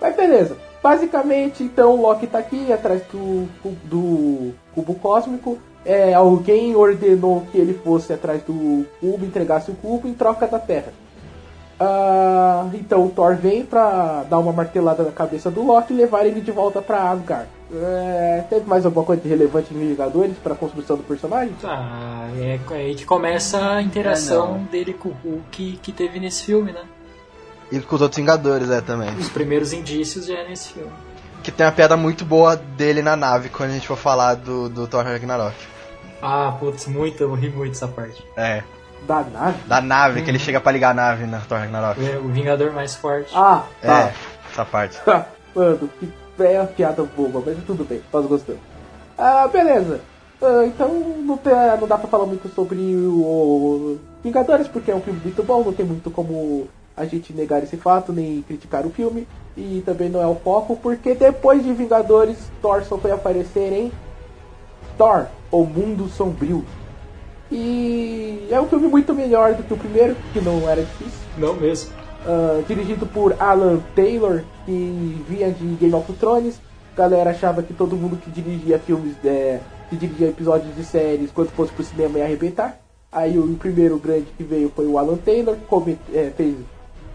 Mas 0.00 0.16
beleza. 0.16 0.56
Basicamente, 0.82 1.62
então, 1.62 1.94
o 1.94 2.02
Loki 2.02 2.26
tá 2.26 2.38
aqui 2.38 2.72
atrás 2.72 3.02
do, 3.12 3.48
do 3.84 4.52
cubo 4.74 4.94
cósmico. 4.94 5.58
É, 5.84 6.12
alguém 6.12 6.74
ordenou 6.74 7.46
que 7.52 7.58
ele 7.58 7.74
fosse 7.74 8.12
atrás 8.12 8.42
do 8.42 8.84
cubo, 9.00 9.24
entregasse 9.24 9.70
o 9.70 9.74
cubo 9.74 10.08
em 10.08 10.14
troca 10.14 10.46
da 10.46 10.58
Terra. 10.58 10.92
Ah, 11.78 12.68
então 12.74 13.06
o 13.06 13.10
Thor 13.10 13.36
vem 13.36 13.64
pra 13.64 14.24
dar 14.28 14.38
uma 14.38 14.52
martelada 14.52 15.02
na 15.02 15.10
cabeça 15.10 15.50
do 15.50 15.62
Loki 15.62 15.92
e 15.92 15.96
levar 15.96 16.26
ele 16.26 16.40
de 16.40 16.50
volta 16.50 16.82
pra 16.82 17.10
Asgard. 17.10 17.48
É, 17.74 18.44
teve 18.50 18.66
mais 18.66 18.84
alguma 18.84 19.04
coisa 19.04 19.22
de 19.22 19.28
relevante 19.28 19.72
em 19.72 19.78
Vingadores 19.78 20.36
pra 20.42 20.54
construção 20.54 20.96
do 20.96 21.02
personagem? 21.02 21.54
Ah, 21.64 22.28
é 22.36 22.58
aí 22.74 22.94
que 22.94 23.04
começa 23.06 23.74
a 23.76 23.82
interação 23.82 24.64
dele 24.70 24.92
com 24.92 25.08
o 25.08 25.16
Hulk 25.24 25.78
que 25.82 25.92
teve 25.92 26.20
nesse 26.20 26.44
filme, 26.44 26.72
né? 26.72 26.82
E 27.70 27.80
com 27.80 27.96
os 27.96 28.02
outros 28.02 28.18
Vingadores, 28.18 28.68
é, 28.70 28.82
também. 28.82 29.08
Os 29.16 29.30
primeiros 29.30 29.72
indícios 29.72 30.26
já 30.26 30.34
é 30.34 30.48
nesse 30.48 30.74
filme. 30.74 30.92
Que 31.42 31.50
tem 31.50 31.64
uma 31.64 31.72
piada 31.72 31.96
muito 31.96 32.24
boa 32.24 32.54
dele 32.54 33.00
na 33.00 33.16
nave, 33.16 33.48
quando 33.48 33.70
a 33.70 33.72
gente 33.72 33.86
for 33.88 33.96
falar 33.96 34.34
do, 34.34 34.68
do 34.68 34.86
Thor 34.86 35.02
Ragnarok. 35.04 35.56
Ah, 36.20 36.54
putz, 36.60 36.86
muito, 36.86 37.22
eu 37.22 37.32
ri 37.34 37.48
muito 37.48 37.72
essa 37.72 37.88
parte. 37.88 38.22
É, 38.36 38.62
Da 39.08 39.24
nave? 39.24 39.58
da 39.66 39.80
nave, 39.80 40.22
que 40.22 40.30
ele 40.30 40.38
chega 40.38 40.60
pra 40.60 40.70
ligar 40.70 40.90
a 40.90 40.94
nave 40.94 41.26
na 41.26 41.38
Thor 41.40 41.58
Ragnarok. 41.58 42.04
É 42.06 42.18
O 42.18 42.28
Vingador 42.28 42.70
mais 42.72 42.94
forte. 42.94 43.32
Ah, 43.34 43.64
tá. 43.80 44.00
É, 44.00 44.12
essa 44.52 44.64
parte. 44.66 45.00
Tá, 45.00 45.26
mano, 45.56 45.90
que 45.98 46.12
é 46.38 46.58
uma 46.58 46.66
piada 46.66 47.02
boba, 47.16 47.42
mas 47.44 47.56
tudo 47.64 47.84
bem, 47.84 48.00
nós 48.12 48.26
gostamos. 48.26 48.60
Ah, 49.16 49.46
beleza. 49.48 50.00
Ah, 50.40 50.64
então 50.66 50.88
não, 51.24 51.36
tem, 51.36 51.52
não 51.80 51.86
dá 51.86 51.96
pra 51.96 52.08
falar 52.08 52.26
muito 52.26 52.48
sobre 52.48 52.76
o 52.76 53.98
Vingadores, 54.24 54.66
porque 54.68 54.90
é 54.90 54.94
um 54.94 55.00
filme 55.00 55.20
muito 55.22 55.42
bom, 55.42 55.62
não 55.62 55.72
tem 55.72 55.86
muito 55.86 56.10
como 56.10 56.66
a 56.96 57.04
gente 57.04 57.32
negar 57.32 57.62
esse 57.62 57.76
fato, 57.76 58.12
nem 58.12 58.42
criticar 58.42 58.86
o 58.86 58.90
filme. 58.90 59.26
E 59.56 59.82
também 59.84 60.08
não 60.08 60.20
é 60.20 60.26
o 60.26 60.34
foco, 60.34 60.76
porque 60.76 61.14
depois 61.14 61.62
de 61.62 61.72
Vingadores, 61.72 62.38
Thor 62.60 62.82
só 62.84 62.96
foi 62.96 63.10
aparecer 63.10 63.72
em 63.72 63.92
Thor, 64.96 65.26
O 65.50 65.64
Mundo 65.64 66.08
Sombrio. 66.08 66.64
E 67.50 68.48
é 68.50 68.58
um 68.58 68.66
filme 68.66 68.88
muito 68.88 69.12
melhor 69.12 69.54
do 69.54 69.62
que 69.62 69.74
o 69.74 69.76
primeiro, 69.76 70.16
que 70.32 70.40
não 70.40 70.68
era 70.68 70.82
difícil. 70.82 71.20
Não 71.36 71.54
mesmo. 71.54 72.01
Ah, 72.26 72.62
dirigido 72.66 73.06
por 73.06 73.34
Alan 73.38 73.78
Taylor, 73.94 74.42
que 74.64 75.22
vinha 75.28 75.50
de 75.50 75.64
Game 75.80 75.94
of 75.94 76.12
Thrones. 76.14 76.60
A 76.94 76.98
galera 76.98 77.30
achava 77.30 77.62
que 77.62 77.72
todo 77.72 77.96
mundo 77.96 78.16
que 78.16 78.30
dirigia 78.30 78.78
filmes, 78.78 79.14
é, 79.24 79.60
que 79.88 79.96
dirigia 79.96 80.28
episódios 80.28 80.74
de 80.76 80.84
séries, 80.84 81.30
quando 81.32 81.50
fosse 81.50 81.72
pro 81.72 81.82
cinema 81.84 82.18
ia 82.18 82.24
arrebentar. 82.24 82.78
Aí 83.10 83.38
o 83.38 83.46
primeiro 83.56 83.98
grande 83.98 84.26
que 84.36 84.42
veio 84.44 84.70
foi 84.74 84.86
o 84.86 84.98
Alan 84.98 85.16
Taylor, 85.16 85.56
come- 85.68 85.98
é, 86.14 86.30
fez 86.36 86.54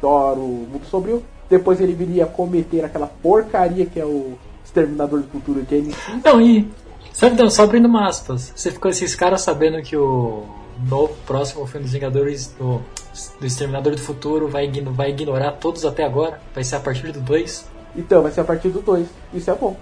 Thor, 0.01 0.37
o 0.37 0.67
Mundo 0.71 0.85
Sombrio. 0.89 1.23
Depois 1.49 1.79
ele 1.79 1.93
viria 1.93 2.25
cometer 2.25 2.83
aquela 2.83 3.07
porcaria 3.07 3.85
que 3.85 3.99
é 3.99 4.05
o 4.05 4.33
Exterminador 4.65 5.21
do 5.21 5.27
Futuro 5.27 5.65
James 5.69 5.95
X. 5.95 6.21
Não, 6.23 6.41
e 6.41 6.67
Sabe, 7.13 7.33
então, 7.33 7.49
só 7.49 7.63
abrindo 7.63 7.95
aspas, 7.97 8.51
você 8.55 8.69
ficou 8.69 8.91
esses 8.91 9.15
caras 9.15 9.41
sabendo 9.41 9.81
que 9.81 9.97
o 9.97 10.43
novo 10.89 11.13
próximo 11.25 11.65
filme 11.67 11.83
dos 11.85 11.93
Vingadores 11.93 12.47
do, 12.59 12.81
do 13.39 13.45
Exterminador 13.45 13.95
do 13.95 14.01
Futuro 14.01 14.47
vai, 14.47 14.69
vai 14.71 15.09
ignorar 15.09 15.53
todos 15.53 15.85
até 15.85 16.03
agora? 16.03 16.39
Vai 16.53 16.63
ser 16.63 16.75
a 16.75 16.79
partir 16.79 17.11
do 17.11 17.19
2? 17.21 17.65
Então, 17.95 18.21
vai 18.21 18.31
ser 18.31 18.41
a 18.41 18.43
partir 18.43 18.69
do 18.69 18.81
2. 18.81 19.07
Isso 19.33 19.49
é 19.49 19.55
bom. 19.55 19.75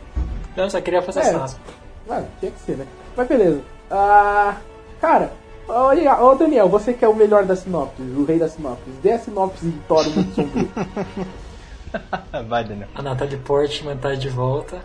Eu 0.55 0.69
só 0.69 0.79
queria 0.79 1.01
fazer 1.01 1.19
É. 1.21 1.29
essa. 1.29 1.60
Mano, 2.08 2.27
tinha 2.39 2.51
que 2.51 2.60
ser, 2.62 2.77
né? 2.77 2.86
Mas 3.17 3.27
beleza. 3.27 3.62
Ah, 3.91 4.58
cara, 5.01 5.31
olha, 5.67 6.21
ô 6.23 6.36
Daniel, 6.36 6.69
você 6.69 6.93
que 6.93 7.03
é 7.03 7.08
o 7.08 7.15
melhor 7.15 7.45
da 7.45 7.55
sinopse, 7.55 8.01
o 8.01 8.23
rei 8.25 8.39
da 8.39 8.47
sinopse, 8.47 8.89
dê 9.03 9.12
a 9.13 9.19
sinopse 9.19 9.65
de 9.65 9.77
Thor 9.88 10.08
muito 10.10 10.34
sombrio. 10.36 10.69
Vai, 12.47 12.63
Daniel. 12.63 12.88
A 12.95 13.01
Natalie 13.01 13.38
Portman 13.38 13.97
tá 13.97 14.13
de 14.15 14.29
volta, 14.29 14.81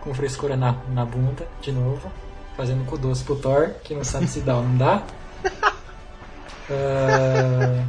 com 0.00 0.14
frescura 0.14 0.56
na, 0.56 0.76
na 0.92 1.04
bunda, 1.04 1.46
de 1.60 1.72
novo, 1.72 2.10
fazendo 2.56 2.84
cu 2.86 2.96
doce 2.98 3.22
pro 3.24 3.36
Thor, 3.36 3.70
que 3.84 3.94
não 3.94 4.04
sabe 4.04 4.26
se 4.26 4.40
dá 4.40 4.56
ou 4.56 4.62
não 4.62 4.76
dá. 4.76 5.02
Ah, 6.70 7.84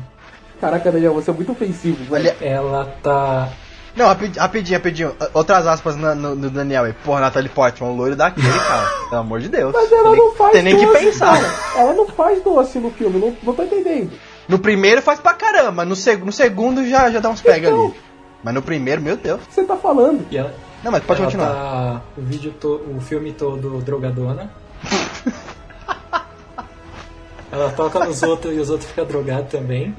Caraca, 0.59 0.91
Daniel, 0.91 1.13
você 1.13 1.29
é 1.29 1.33
muito 1.33 1.51
ofensivo. 1.51 2.13
Olha, 2.13 2.35
ela 2.41 2.85
tá. 3.03 3.49
não, 3.95 4.07
rapidinho, 4.07 4.41
rapidinho, 4.41 4.77
rapidinho. 4.79 5.15
Outras 5.33 5.67
aspas 5.67 5.95
na- 5.97 6.15
no, 6.15 6.35
no 6.35 6.49
Daniel 6.49 6.85
aí. 6.85 6.93
Porra, 6.93 7.19
Natalie 7.21 7.49
Portman, 7.49 7.89
um 7.89 7.95
loiro 7.95 8.15
daquele, 8.15 8.47
cara. 8.59 8.87
Pelo 9.09 9.21
amor 9.21 9.39
de 9.41 9.49
Deus. 9.49 9.73
Mas 9.73 9.91
ela 9.91 10.09
tem 10.11 10.17
não 10.17 10.27
nem, 10.27 10.35
faz 10.37 10.51
Tem 10.53 10.63
nem 10.63 10.77
que 10.77 10.87
pensar. 10.87 11.41
cara. 11.41 11.79
Ela 11.81 11.93
não 11.93 12.07
faz 12.07 12.41
doce 12.43 12.79
no 12.79 12.91
filme, 12.91 13.19
não, 13.19 13.35
não 13.43 13.53
tô 13.53 13.63
entendendo. 13.63 14.11
No 14.47 14.57
primeiro 14.59 15.01
faz 15.01 15.19
pra 15.19 15.33
caramba, 15.33 15.85
no, 15.85 15.95
seg 15.95 16.23
no 16.23 16.31
segundo 16.31 16.87
já, 16.87 17.09
já 17.11 17.19
dá 17.19 17.29
uns 17.29 17.41
pega 17.41 17.67
Então. 17.69 17.85
ali. 17.85 17.93
Mas 18.43 18.53
no 18.53 18.61
primeiro, 18.61 19.01
meu 19.01 19.15
Deus. 19.15 19.41
O 19.41 19.47
que 19.47 19.53
você 19.53 19.63
tá 19.63 19.75
falando? 19.77 20.25
E 20.29 20.37
ela, 20.37 20.53
Não, 20.83 20.91
mas 20.91 21.01
pode 21.03 21.21
ela 21.21 21.29
continuar. 21.31 21.53
tá 21.53 22.01
o 22.17 22.21
vídeo 22.21 22.51
to, 22.59 22.81
o 22.93 22.99
filme 23.01 23.31
todo 23.33 23.79
drogadona. 23.81 24.49
ela 27.53 27.71
toca 27.71 28.03
nos 28.03 28.23
outros 28.23 28.55
e 28.55 28.59
os 28.59 28.71
outros 28.71 28.89
ficam 28.89 29.05
drogados 29.05 29.51
também. 29.51 29.95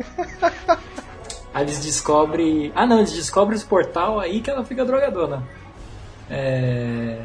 Aí 1.54 1.62
eles 1.62 1.78
descobrem. 1.78 2.72
Ah 2.74 2.84
não, 2.84 2.98
eles 2.98 3.12
descobrem 3.12 3.56
os 3.56 3.62
portal 3.62 4.18
aí 4.18 4.40
que 4.40 4.50
ela 4.50 4.64
fica 4.64 4.84
drogadona. 4.84 5.40
É... 6.28 7.20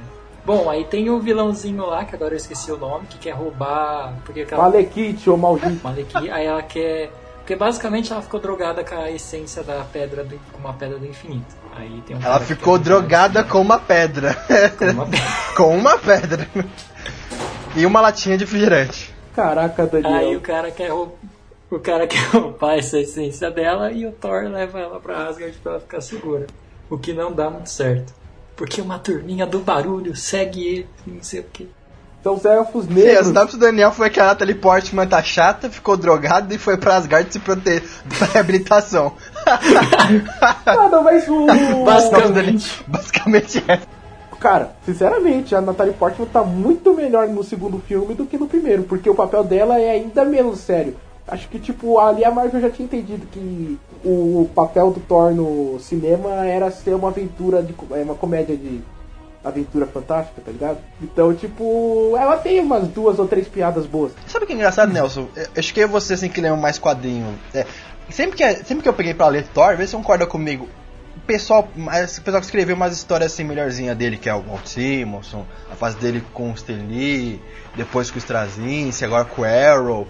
Bom, 0.45 0.69
aí 0.69 0.85
tem 0.85 1.09
o 1.09 1.19
vilãozinho 1.19 1.83
lá, 1.83 2.05
que 2.05 2.13
agora 2.13 2.35
eu 2.35 2.37
esqueci 2.37 2.71
o 2.71 2.77
nome, 2.77 3.07
que 3.07 3.17
quer 3.17 3.31
roubar. 3.31 4.13
Porque 4.23 4.41
aquela. 4.41 4.61
Malekite, 4.61 5.31
ô 5.31 5.35
maldito. 5.35 5.83
Malekith, 5.83 6.29
aí 6.29 6.45
ela 6.45 6.61
quer. 6.61 7.11
Porque 7.39 7.55
basicamente 7.55 8.11
ela 8.11 8.21
ficou 8.21 8.39
drogada 8.39 8.83
com 8.83 8.93
a 8.93 9.09
essência 9.09 9.63
da 9.63 9.83
pedra 9.83 10.23
do, 10.23 10.39
com 10.51 10.59
uma 10.59 10.73
pedra 10.73 10.99
do 10.99 11.07
infinito. 11.07 11.55
Aí 11.75 12.03
tem 12.05 12.15
um 12.15 12.21
Ela 12.21 12.39
ficou 12.41 12.77
drogada 12.77 13.43
com 13.43 13.59
uma 13.59 13.79
pedra. 13.79 14.35
com 14.77 14.85
uma 14.85 15.07
pedra. 15.09 15.27
com 15.57 15.75
uma 15.75 15.97
pedra. 15.97 16.47
E 17.75 17.83
uma 17.83 17.99
latinha 17.99 18.37
de 18.37 18.43
refrigerante. 18.43 19.08
Caraca, 19.39 19.85
Daniel. 19.85 20.13
Aí 20.13 20.35
o 20.35 20.41
cara 20.41 20.69
quer 20.69 20.89
roubar. 20.89 21.15
O 21.71 21.79
cara 21.79 22.05
quer 22.07 22.23
roubar 22.31 22.77
essa 22.77 22.99
essência 22.99 23.49
dela 23.49 23.91
e 23.91 24.05
o 24.05 24.11
Thor 24.11 24.43
leva 24.43 24.79
ela 24.79 24.99
pra 24.99 25.27
Asgard 25.27 25.57
pra 25.63 25.73
ela 25.73 25.81
ficar 25.81 26.01
segura. 26.01 26.47
O 26.89 26.97
que 26.97 27.13
não 27.13 27.31
dá 27.31 27.49
muito 27.49 27.69
certo. 27.69 28.13
Porque 28.55 28.81
uma 28.81 28.99
turminha 28.99 29.45
do 29.45 29.59
barulho 29.59 30.15
segue 30.15 30.67
ele, 30.67 30.87
não 31.07 31.23
sei 31.23 31.39
o 31.39 31.43
que. 31.43 31.69
São 32.21 32.35
os 32.35 32.43
elfos 32.43 32.83
Sim, 32.83 32.91
a 32.91 32.95
negros. 32.95 33.27
sinopse 33.27 33.55
do 33.57 33.61
Daniel 33.61 33.93
foi 33.93 34.09
que 34.09 34.19
a 34.19 34.25
Natalie 34.25 34.55
Portman 34.55 35.07
tá 35.07 35.23
chata, 35.23 35.69
ficou 35.69 35.95
drogada 35.95 36.53
e 36.53 36.57
foi 36.57 36.75
pra 36.75 36.97
Asgard 36.97 37.31
se 37.31 37.39
proteger 37.39 37.83
pra 38.17 38.27
reabilitação. 38.27 39.13
Ah, 40.65 40.89
não, 40.89 41.03
mas 41.03 41.27
o... 41.27 41.47
Basicamente. 41.85 42.83
Basicamente 42.87 43.63
é. 43.67 43.79
Cara, 44.39 44.71
sinceramente, 44.85 45.53
a 45.53 45.59
Natalie 45.59 45.93
Portman 45.93 46.27
tá 46.27 46.43
muito 46.43 46.93
melhor 46.93 47.27
no 47.27 47.43
segundo 47.43 47.79
filme 47.79 48.15
do 48.15 48.25
que 48.25 48.37
no 48.37 48.47
primeiro, 48.47 48.83
porque 48.83 49.09
o 49.09 49.15
papel 49.15 49.43
dela 49.43 49.79
é 49.79 49.91
ainda 49.91 50.23
menos 50.23 50.59
sério. 50.59 50.95
Acho 51.27 51.47
que, 51.49 51.59
tipo, 51.59 51.99
ali 51.99 52.25
a 52.25 52.31
Marvel 52.31 52.61
já 52.61 52.69
tinha 52.69 52.85
entendido 52.85 53.27
que 53.27 53.77
o 54.03 54.49
papel 54.55 54.91
do 54.91 54.99
Thor 55.01 55.31
no 55.31 55.77
cinema 55.79 56.45
era 56.45 56.71
ser 56.71 56.95
uma 56.95 57.09
aventura, 57.09 57.61
de, 57.61 57.75
é 57.91 58.01
uma 58.01 58.15
comédia 58.15 58.55
de 58.55 58.81
aventura 59.43 59.85
fantástica, 59.85 60.41
tá 60.43 60.51
ligado? 60.51 60.79
Então, 61.01 61.33
tipo, 61.33 62.15
ela 62.17 62.37
tem 62.37 62.59
umas 62.59 62.87
duas 62.87 63.19
ou 63.19 63.27
três 63.27 63.47
piadas 63.47 63.85
boas. 63.85 64.11
Sabe 64.25 64.45
o 64.45 64.47
que 64.47 64.53
é 64.53 64.55
engraçado, 64.55 64.91
Nelson? 64.91 65.27
Eu 65.35 65.47
acho 65.57 65.73
que 65.73 65.81
e 65.81 65.85
você 65.85 66.13
assim 66.13 66.29
que 66.29 66.41
leu 66.41 66.57
mais 66.57 66.79
quadrinho. 66.79 67.37
É, 67.53 67.65
sempre, 68.09 68.37
que, 68.37 68.55
sempre 68.65 68.83
que 68.83 68.89
eu 68.89 68.93
peguei 68.93 69.13
pra 69.13 69.27
ler 69.27 69.45
Thor, 69.53 69.77
vê 69.77 69.85
se 69.85 69.95
concorda 69.95 70.25
comigo. 70.25 70.67
Pessoal, 71.29 71.61
o 71.61 72.21
pessoal 72.23 72.41
que 72.41 72.45
escreveu 72.45 72.75
umas 72.75 72.91
histórias 72.91 73.31
assim 73.31 73.43
melhorzinha 73.43 73.93
dele, 73.93 74.17
que 74.17 74.27
é 74.27 74.33
o 74.33 74.41
Walt 74.41 74.65
Simonson, 74.65 75.45
a 75.71 75.75
fase 75.75 75.95
dele 75.97 76.23
com 76.33 76.49
o 76.49 76.55
Stan 76.55 76.79
depois 77.75 78.09
com 78.09 78.15
o 78.15 78.17
Straczynski, 78.17 79.05
agora 79.05 79.25
com 79.25 79.43
o 79.43 79.45
Arrow. 79.45 80.07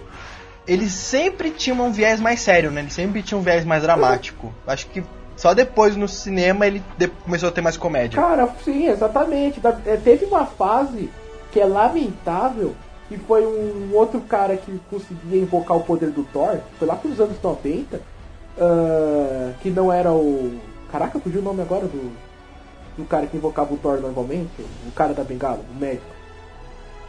Eles 0.66 0.92
sempre 0.92 1.50
tinham 1.50 1.78
um 1.78 1.92
viés 1.92 2.20
mais 2.20 2.40
sério, 2.40 2.70
né? 2.70 2.80
Eles 2.80 2.94
sempre 2.94 3.22
tinham 3.22 3.40
um 3.40 3.42
viés 3.42 3.66
mais 3.66 3.82
dramático. 3.82 4.50
Acho 4.66 4.86
que 4.86 5.04
só 5.36 5.52
depois 5.52 5.94
no 5.94 6.08
cinema 6.08 6.66
ele 6.66 6.82
começou 7.22 7.50
a 7.50 7.52
ter 7.52 7.60
mais 7.60 7.76
comédia. 7.76 8.18
Cara, 8.18 8.48
sim, 8.64 8.86
exatamente. 8.86 9.60
É, 9.84 9.96
teve 9.96 10.24
uma 10.24 10.46
fase 10.46 11.10
que 11.52 11.60
é 11.60 11.66
lamentável 11.66 12.74
e 13.10 13.18
foi 13.18 13.46
um 13.46 13.90
outro 13.92 14.22
cara 14.22 14.56
que 14.56 14.80
conseguia 14.88 15.42
invocar 15.42 15.76
o 15.76 15.82
poder 15.82 16.12
do 16.12 16.24
Thor, 16.24 16.60
foi 16.78 16.88
lá 16.88 16.96
pros 16.96 17.20
anos 17.20 17.36
90, 17.42 18.00
ah, 18.58 19.52
que 19.60 19.70
não 19.70 19.92
era 19.92 20.12
o. 20.12 20.58
Caraca, 20.90 21.18
fugiu 21.20 21.40
o 21.40 21.44
nome 21.44 21.62
agora 21.62 21.86
do. 21.86 22.30
Do 22.98 23.04
cara 23.04 23.26
que 23.26 23.36
invocava 23.36 23.72
o 23.72 23.76
Thor 23.76 24.00
normalmente, 24.00 24.50
o 24.86 24.90
cara 24.92 25.14
da 25.14 25.22
bengala, 25.22 25.60
o 25.74 25.78
médico. 25.78 26.20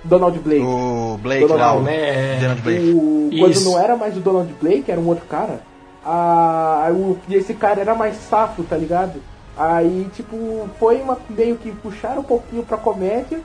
Donald 0.04 0.40
Blake. 0.40 0.64
O 0.64 1.20
Blake 1.22 1.48
Donald 1.48 1.60
lá, 1.60 1.74
o 1.74 1.76
Trump, 1.76 1.88
né? 1.88 2.40
Donald 2.40 2.62
Blake. 2.62 2.92
O, 2.92 3.30
quando 3.40 3.52
Isso. 3.52 3.70
não 3.70 3.80
era 3.80 3.96
mais 3.96 4.18
o 4.18 4.20
Donald 4.20 4.54
Blake, 4.62 4.92
era 4.92 5.00
um 5.00 5.08
outro 5.08 5.26
cara. 5.26 5.62
A, 6.04 6.90
o, 6.92 7.18
e 7.28 7.36
esse 7.36 7.54
cara 7.54 7.82
era 7.82 7.94
mais 7.94 8.16
safo, 8.18 8.64
tá 8.64 8.76
ligado? 8.76 9.22
Aí, 9.58 10.10
tipo, 10.14 10.70
foi 10.80 11.02
uma, 11.02 11.18
meio 11.30 11.58
que 11.58 11.72
puxaram 11.72 12.22
um 12.22 12.26
pouquinho 12.26 12.64
pra 12.64 12.78
comédia. 12.78 13.42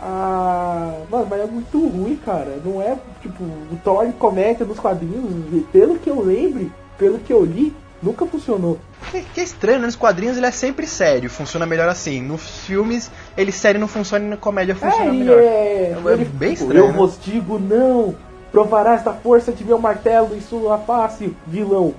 Ah, 0.00 0.94
mano, 1.08 1.26
mas 1.30 1.40
é 1.40 1.46
muito 1.46 1.78
ruim, 1.78 2.16
cara. 2.16 2.58
Não 2.64 2.82
é, 2.82 2.96
tipo, 3.20 3.44
o 3.44 3.78
Thor 3.84 4.04
em 4.04 4.12
comédia 4.12 4.66
nos 4.66 4.80
quadrinhos, 4.80 5.64
pelo 5.70 5.98
que 5.98 6.10
eu 6.10 6.20
lembre, 6.20 6.72
pelo 6.98 7.20
que 7.20 7.32
eu 7.32 7.44
li, 7.44 7.72
nunca 8.02 8.26
funcionou. 8.26 8.78
Que, 9.10 9.22
que 9.22 9.40
é 9.40 9.44
estranho, 9.44 9.78
né? 9.78 9.86
nos 9.86 9.96
quadrinhos 9.96 10.36
ele 10.36 10.46
é 10.46 10.50
sempre 10.50 10.86
sério, 10.86 11.30
funciona 11.30 11.64
melhor 11.66 11.88
assim. 11.88 12.20
Nos 12.22 12.42
filmes, 12.66 13.10
ele 13.36 13.52
sério 13.52 13.80
não 13.80 13.88
funciona 13.88 14.24
e 14.24 14.28
na 14.28 14.36
comédia 14.36 14.74
funciona 14.74 15.04
é, 15.04 15.12
melhor. 15.12 15.38
é, 15.38 15.92
É 15.92 16.12
ele, 16.12 16.24
bem 16.24 16.52
estranho, 16.52 16.84
Eu 16.84 16.88
né? 16.88 16.92
vos 16.94 17.18
digo 17.22 17.58
não, 17.58 18.14
provarás 18.50 19.02
da 19.02 19.12
força 19.12 19.52
de 19.52 19.64
meu 19.64 19.78
martelo 19.78 20.34
em 20.36 20.40
sua 20.40 20.78
face, 20.78 21.34
vilão. 21.46 21.94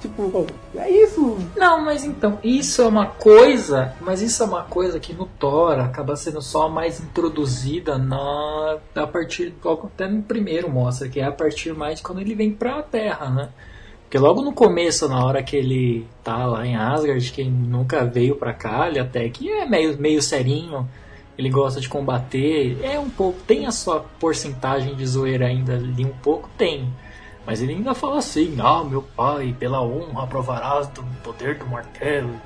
Tipo, 0.00 0.46
é 0.74 0.90
isso. 0.90 1.38
Não, 1.56 1.82
mas 1.84 2.04
então, 2.04 2.38
isso 2.42 2.82
é 2.82 2.86
uma 2.86 3.06
coisa, 3.06 3.94
mas 4.00 4.20
isso 4.20 4.42
é 4.42 4.46
uma 4.46 4.62
coisa 4.64 4.98
que 4.98 5.12
no 5.14 5.26
Thor 5.26 5.78
acaba 5.78 6.16
sendo 6.16 6.42
só 6.42 6.68
mais 6.68 7.00
introduzida 7.00 7.96
na 7.96 8.78
a 8.94 9.06
partir 9.06 9.54
logo 9.64 9.86
até 9.94 10.06
no 10.08 10.22
primeiro 10.22 10.68
mostra 10.70 11.08
que 11.08 11.20
é 11.20 11.24
a 11.24 11.32
partir 11.32 11.72
mais 11.74 12.00
quando 12.00 12.20
ele 12.20 12.34
vem 12.34 12.50
pra 12.50 12.82
Terra, 12.82 13.30
né? 13.30 13.48
Porque 14.14 14.24
logo 14.24 14.42
no 14.42 14.52
começo, 14.52 15.08
na 15.08 15.24
hora 15.24 15.42
que 15.42 15.56
ele 15.56 16.06
tá 16.22 16.46
lá 16.46 16.64
em 16.64 16.76
Asgard, 16.76 17.32
que 17.32 17.42
nunca 17.42 18.04
veio 18.04 18.36
pra 18.36 18.54
cá, 18.54 18.86
ele 18.86 19.00
até 19.00 19.28
que 19.28 19.50
é 19.50 19.66
meio, 19.66 19.98
meio 19.98 20.22
serinho, 20.22 20.88
ele 21.36 21.50
gosta 21.50 21.80
de 21.80 21.88
combater, 21.88 22.78
é 22.80 22.96
um 22.96 23.10
pouco, 23.10 23.40
tem 23.40 23.66
a 23.66 23.72
sua 23.72 23.98
porcentagem 24.20 24.94
de 24.94 25.04
zoeira 25.04 25.46
ainda 25.46 25.74
ali, 25.74 26.04
um 26.04 26.14
pouco 26.22 26.48
tem. 26.56 26.88
Mas 27.44 27.60
ele 27.60 27.72
ainda 27.72 27.92
fala 27.92 28.18
assim, 28.18 28.56
ah, 28.60 28.84
meu 28.84 29.02
pai, 29.02 29.52
pela 29.58 29.82
honra 29.82 30.28
provarás 30.28 30.86
do 30.86 31.02
poder 31.24 31.58
do 31.58 31.66
martelo. 31.66 32.40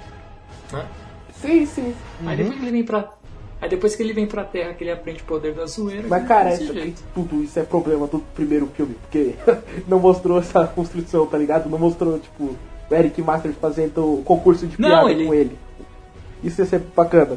Né? 0.72 0.87
Sim, 1.35 1.66
sim. 1.66 1.94
Aí 2.24 2.35
depois 2.35 2.59
que 2.59 2.64
ele 2.64 2.72
vem 2.72 2.83
pra. 2.83 3.12
Aí 3.61 3.68
depois 3.68 3.97
que 3.97 4.03
ele 4.03 4.12
vem 4.12 4.27
pra 4.27 4.44
terra 4.44 4.73
que 4.75 4.85
ele 4.85 4.90
aprende 4.92 5.21
o 5.23 5.25
poder 5.25 5.53
da 5.55 5.66
zoeira. 5.66 6.07
Mas 6.09 6.27
cara, 6.29 6.55
isso, 6.55 6.73
tudo 7.14 7.42
isso 7.42 7.59
é 7.59 7.62
problema 7.64 8.07
do 8.07 8.21
primeiro 8.35 8.68
filme, 8.77 8.94
porque 9.03 9.35
não 9.88 9.99
mostrou 9.99 10.38
essa 10.38 10.66
construção, 10.66 11.27
tá 11.27 11.37
ligado? 11.37 11.68
Não 11.68 11.79
mostrou, 11.79 12.18
tipo, 12.21 12.55
o 12.90 12.94
Eric 12.94 13.21
Masters 13.21 13.57
fazendo 13.61 14.23
concurso 14.25 14.66
de 14.66 14.81
Não, 14.81 14.88
piada 14.88 15.11
ele- 15.11 15.27
com 15.27 15.35
ele. 15.35 15.59
Isso 16.44 16.61
ia 16.61 16.66
ser 16.66 16.79
bacana. 16.94 17.37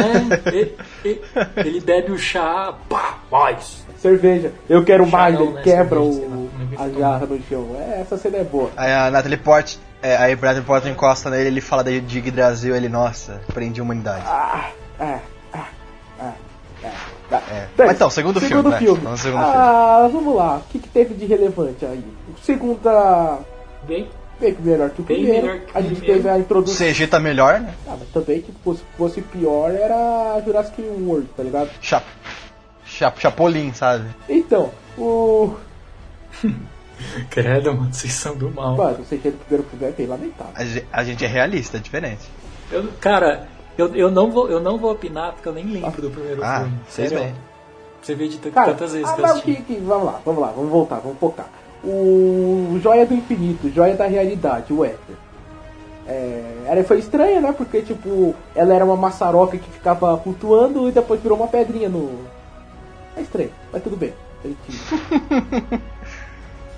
É, 0.00 0.48
ele, 0.48 0.74
ele- 1.04 1.20
ele 1.56 1.80
bebe 1.80 2.10
o 2.10 2.18
chá, 2.18 2.74
pá, 2.88 3.20
mais. 3.30 3.84
Cerveja, 3.98 4.52
eu 4.68 4.84
quero 4.84 5.04
Chá 5.08 5.16
mais, 5.16 5.34
não, 5.36 5.42
ele 5.44 5.52
né? 5.52 5.62
quebra 5.62 6.00
Cerveja, 6.00 6.18
sei 6.18 6.28
lá, 6.28 6.34
o, 6.34 6.50
não 6.58 6.72
é 6.72 6.84
a 6.84 6.98
jarra 7.00 7.26
no 7.26 7.40
chão. 7.48 7.76
É, 7.78 8.00
essa 8.00 8.16
cena 8.16 8.38
é 8.38 8.42
boa. 8.44 8.68
Aí 8.76 8.90
a 8.92 9.08
Natalie 9.12 9.36
Port, 9.38 9.76
é, 10.02 10.16
aí 10.16 10.32
a 10.32 10.36
Natalie 10.36 10.62
Portman 10.62 10.92
encosta 10.92 11.30
nele, 11.30 11.46
ele 11.46 11.60
fala 11.60 11.84
da 11.84 11.92
de 11.92 12.18
Yggdrasil, 12.18 12.74
ele, 12.74 12.88
nossa, 12.88 13.40
prendi 13.54 13.80
a 13.80 13.84
humanidade. 13.84 14.24
Ah, 14.26 14.70
ah. 14.98 15.18
É. 17.36 17.66
Bem, 17.76 17.86
Mas 17.86 17.96
então, 17.96 18.10
segundo 18.10 18.40
filme, 18.40 18.68
né? 18.70 18.78
filme. 18.78 19.00
Vamos 19.00 19.10
ao 19.20 19.24
segundo 19.24 19.42
ah, 19.44 20.08
vamos 20.12 20.34
lá. 20.36 20.56
O 20.58 20.62
que, 20.70 20.78
que 20.78 20.88
teve 20.88 21.14
de 21.14 21.24
relevante 21.26 21.84
aí? 21.84 22.04
Segunda. 22.42 23.38
Gay? 23.86 24.08
bem 24.40 24.56
melhor 24.60 24.90
que 24.90 25.00
o 25.00 25.04
Bem 25.04 25.18
primeiro. 25.18 25.46
melhor 25.46 25.60
que 25.60 25.72
o 25.72 25.78
a 25.78 25.80
gente 25.82 25.94
primeiro. 25.96 26.16
teve 26.22 26.28
a 26.28 26.34
O 26.34 26.40
introdução. 26.40 26.86
CG 26.86 27.06
tá 27.06 27.20
melhor, 27.20 27.60
né? 27.60 27.74
Ah, 27.86 27.96
mas 27.98 28.08
também, 28.08 28.40
tipo, 28.40 28.74
se 28.74 28.82
fosse 28.98 29.20
pior, 29.20 29.70
era 29.70 30.40
Jurassic 30.44 30.82
World, 30.82 31.28
tá 31.36 31.44
ligado? 31.44 31.70
Chap... 31.80 32.04
Chap... 32.84 33.20
Chapolin, 33.20 33.72
sabe? 33.72 34.04
Então, 34.28 34.70
o. 34.98 35.54
Credo, 37.30 37.74
mano, 37.74 37.92
vocês 37.92 38.12
são 38.12 38.36
do 38.36 38.50
mal. 38.50 38.76
Mano, 38.76 38.98
o 39.00 39.04
CG 39.04 39.30
do 39.30 39.38
primeiro 39.44 39.68
filme 39.70 39.86
é 39.86 39.90
bem 39.90 40.06
lamentável. 40.06 40.82
A 40.92 41.04
gente 41.04 41.24
é 41.24 41.28
realista, 41.28 41.76
é 41.76 41.80
diferente. 41.80 42.22
Eu- 42.70 42.88
cara, 43.00 43.46
eu, 43.78 43.94
eu, 43.94 44.10
não 44.10 44.30
vou, 44.30 44.48
eu 44.50 44.60
não 44.60 44.78
vou 44.78 44.92
opinar 44.92 45.32
porque 45.32 45.48
eu 45.48 45.52
nem 45.52 45.64
lembro 45.64 46.02
do 46.02 46.10
primeiro 46.10 46.42
Ah, 46.44 46.60
filme. 46.60 46.80
Sério. 46.88 47.18
bem. 47.18 47.34
Você 48.02 48.14
vê 48.14 48.28
de 48.28 48.38
Cara, 48.50 48.72
tantas 48.72 48.92
vezes 48.92 49.08
ah, 49.08 49.14
que 49.14 49.20
eu 49.20 49.24
assisti. 49.26 49.54
que, 49.54 49.62
que, 49.62 49.80
vamos 49.80 50.06
lá, 50.06 50.20
vamos 50.24 50.40
lá, 50.40 50.48
vamos 50.48 50.70
voltar, 50.70 50.96
vamos 50.98 51.18
focar. 51.18 51.46
O 51.84 52.78
Joia 52.82 53.06
do 53.06 53.14
Infinito, 53.14 53.70
Joia 53.70 53.94
da 53.94 54.06
Realidade, 54.06 54.72
o 54.72 54.84
Éter. 54.84 55.16
É, 56.06 56.64
ela 56.66 56.82
foi 56.84 56.98
estranha, 56.98 57.40
né? 57.40 57.52
Porque, 57.52 57.80
tipo, 57.80 58.34
ela 58.56 58.74
era 58.74 58.84
uma 58.84 58.96
maçaroca 58.96 59.56
que 59.56 59.70
ficava 59.70 60.16
flutuando 60.18 60.88
e 60.88 60.92
depois 60.92 61.20
virou 61.20 61.38
uma 61.38 61.46
pedrinha 61.46 61.88
no. 61.88 62.10
É 63.16 63.20
estranho, 63.20 63.50
mas 63.72 63.82
tudo 63.82 63.96
bem. 63.96 64.12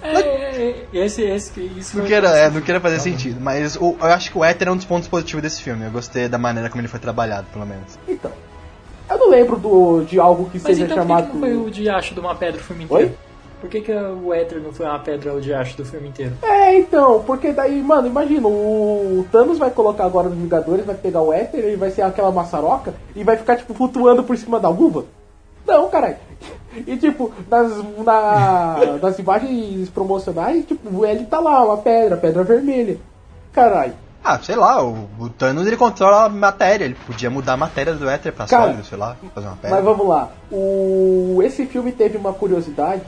É, 0.05 0.17
é, 0.19 0.87
é, 0.93 1.05
esse, 1.05 1.23
esse, 1.23 1.61
isso 1.79 1.97
Não 1.99 2.05
queira, 2.05 2.29
é, 2.29 2.51
não 2.51 2.61
queira 2.61 2.79
fazer 2.81 3.01
sentido, 3.01 3.41
mas 3.41 3.75
o- 3.77 3.97
eu 3.99 4.07
acho 4.07 4.31
que 4.31 4.37
o 4.39 4.45
Éter 4.45 4.69
é 4.69 4.71
um 4.71 4.77
dos 4.77 4.85
pontos 4.85 5.09
positivos 5.09 5.43
desse 5.43 5.63
filme. 5.63 5.85
Eu 5.87 5.91
gostei 5.91 6.29
da 6.29 6.37
maneira 6.39 6.69
como 6.69 6.81
ele 6.81 6.89
foi 6.89 7.01
trabalhado, 7.01 7.47
pelo 7.53 7.65
menos. 7.65 7.99
Então, 8.07 8.31
eu 9.11 9.19
não 9.19 9.31
lembro 9.31 9.57
do, 9.57 10.03
de 10.05 10.21
algo 10.21 10.45
que 10.51 10.59
Mas 10.59 10.67
seja 10.77 10.85
então 10.85 10.97
por 10.99 11.03
que 11.03 11.09
chamado. 11.09 11.27
que 11.29 11.33
não 11.33 11.41
foi 11.41 11.57
o 11.57 11.71
diacho 11.71 12.13
de 12.15 12.21
uma 12.21 12.35
pedra 12.35 12.61
o 12.61 12.65
filme 12.65 12.85
inteiro? 12.85 13.07
Oi? 13.07 13.15
Por 13.61 13.71
que, 13.71 13.81
que 13.81 13.93
o 13.93 14.35
Éter 14.35 14.61
não 14.61 14.75
foi 14.75 14.85
uma 14.85 14.99
pedra 14.99 15.33
o 15.33 15.41
diacho 15.41 15.75
do 15.79 15.87
filme 15.87 16.09
inteiro? 16.09 16.35
É, 16.43 16.77
então, 16.79 17.23
porque 17.27 17.51
daí, 17.51 17.83
mano, 17.83 18.07
imagina, 18.07 18.47
o 18.47 19.27
Thanos 19.33 19.57
vai 19.57 19.71
colocar 19.71 20.05
agora 20.05 20.29
nos 20.29 20.37
Vingadores, 20.37 20.85
vai 20.85 20.95
pegar 20.95 21.23
o 21.23 21.33
Éter, 21.33 21.61
ele 21.65 21.77
vai 21.77 21.91
ser 21.91 22.03
aquela 22.03 22.31
maçaroca 22.31 22.93
e 23.17 23.25
vai 23.25 23.39
ficar, 23.39 23.57
tipo, 23.57 23.73
flutuando 23.73 24.23
por 24.23 24.37
cima 24.37 24.61
da 24.61 24.69
luva? 24.69 25.07
Não, 25.67 25.89
caralho. 25.89 26.17
E, 26.87 26.97
tipo, 26.97 27.33
nas, 27.49 27.73
na, 28.05 28.99
nas 29.01 29.19
imagens 29.19 29.89
promocionais, 29.91 30.65
tipo, 30.67 31.05
ele 31.05 31.25
tá 31.25 31.39
lá, 31.39 31.65
uma 31.65 31.79
pedra, 31.79 32.17
pedra 32.17 32.43
vermelha. 32.43 32.99
Caralho. 33.53 33.95
Ah, 34.23 34.39
sei 34.43 34.57
lá, 34.57 34.83
o, 34.83 35.07
o 35.19 35.29
Thanos 35.29 35.67
ele 35.67 35.77
controla 35.77 36.25
a 36.25 36.29
matéria, 36.31 36.87
ele 36.87 36.97
podia 37.07 37.29
mudar 37.29 37.53
a 37.53 37.57
matéria 37.59 37.93
do 37.93 38.09
Éter 38.09 38.33
pra 38.33 38.47
Cara, 38.47 38.65
sólido, 38.65 38.85
sei 38.85 38.97
lá, 38.97 39.17
fazer 39.35 39.47
uma 39.47 39.57
pedra. 39.57 39.77
Mas 39.77 39.85
vamos 39.85 40.09
lá. 40.09 40.31
O, 40.51 41.41
esse 41.43 41.67
filme 41.67 41.93
teve 41.93 42.17
uma 42.17 42.33
curiosidade 42.33 43.05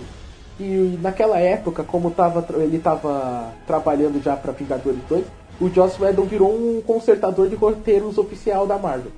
que 0.59 0.99
naquela 1.03 1.38
época, 1.38 1.83
como 1.83 2.11
tava, 2.11 2.45
ele 2.57 2.79
tava 2.79 3.49
trabalhando 3.66 4.23
já 4.23 4.37
pra 4.37 4.53
Vingadores 4.53 5.01
2, 5.09 5.25
o 5.61 5.69
Joss 5.71 6.01
Whedon 6.01 6.25
virou 6.25 6.51
um 6.51 6.83
consertador 6.83 7.49
de 7.49 7.57
roteiros 7.57 8.19
oficial 8.19 8.66
da 8.66 8.79
Marvel. 8.79 9.11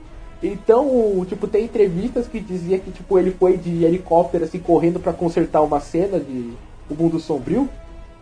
Então, 0.43 1.25
tipo, 1.29 1.49
tem 1.49 1.65
entrevistas 1.65 2.29
que 2.29 2.39
dizia 2.39 2.79
que 2.79 2.91
tipo 2.91 3.19
ele 3.19 3.33
foi 3.33 3.57
de 3.57 3.85
helicóptero 3.85 4.45
assim 4.45 4.59
correndo 4.59 5.01
pra 5.01 5.13
consertar 5.13 5.63
uma 5.63 5.81
cena 5.81 6.21
de 6.21 6.53
O 6.89 6.95
Mundo 6.95 7.19
Sombrio. 7.19 7.69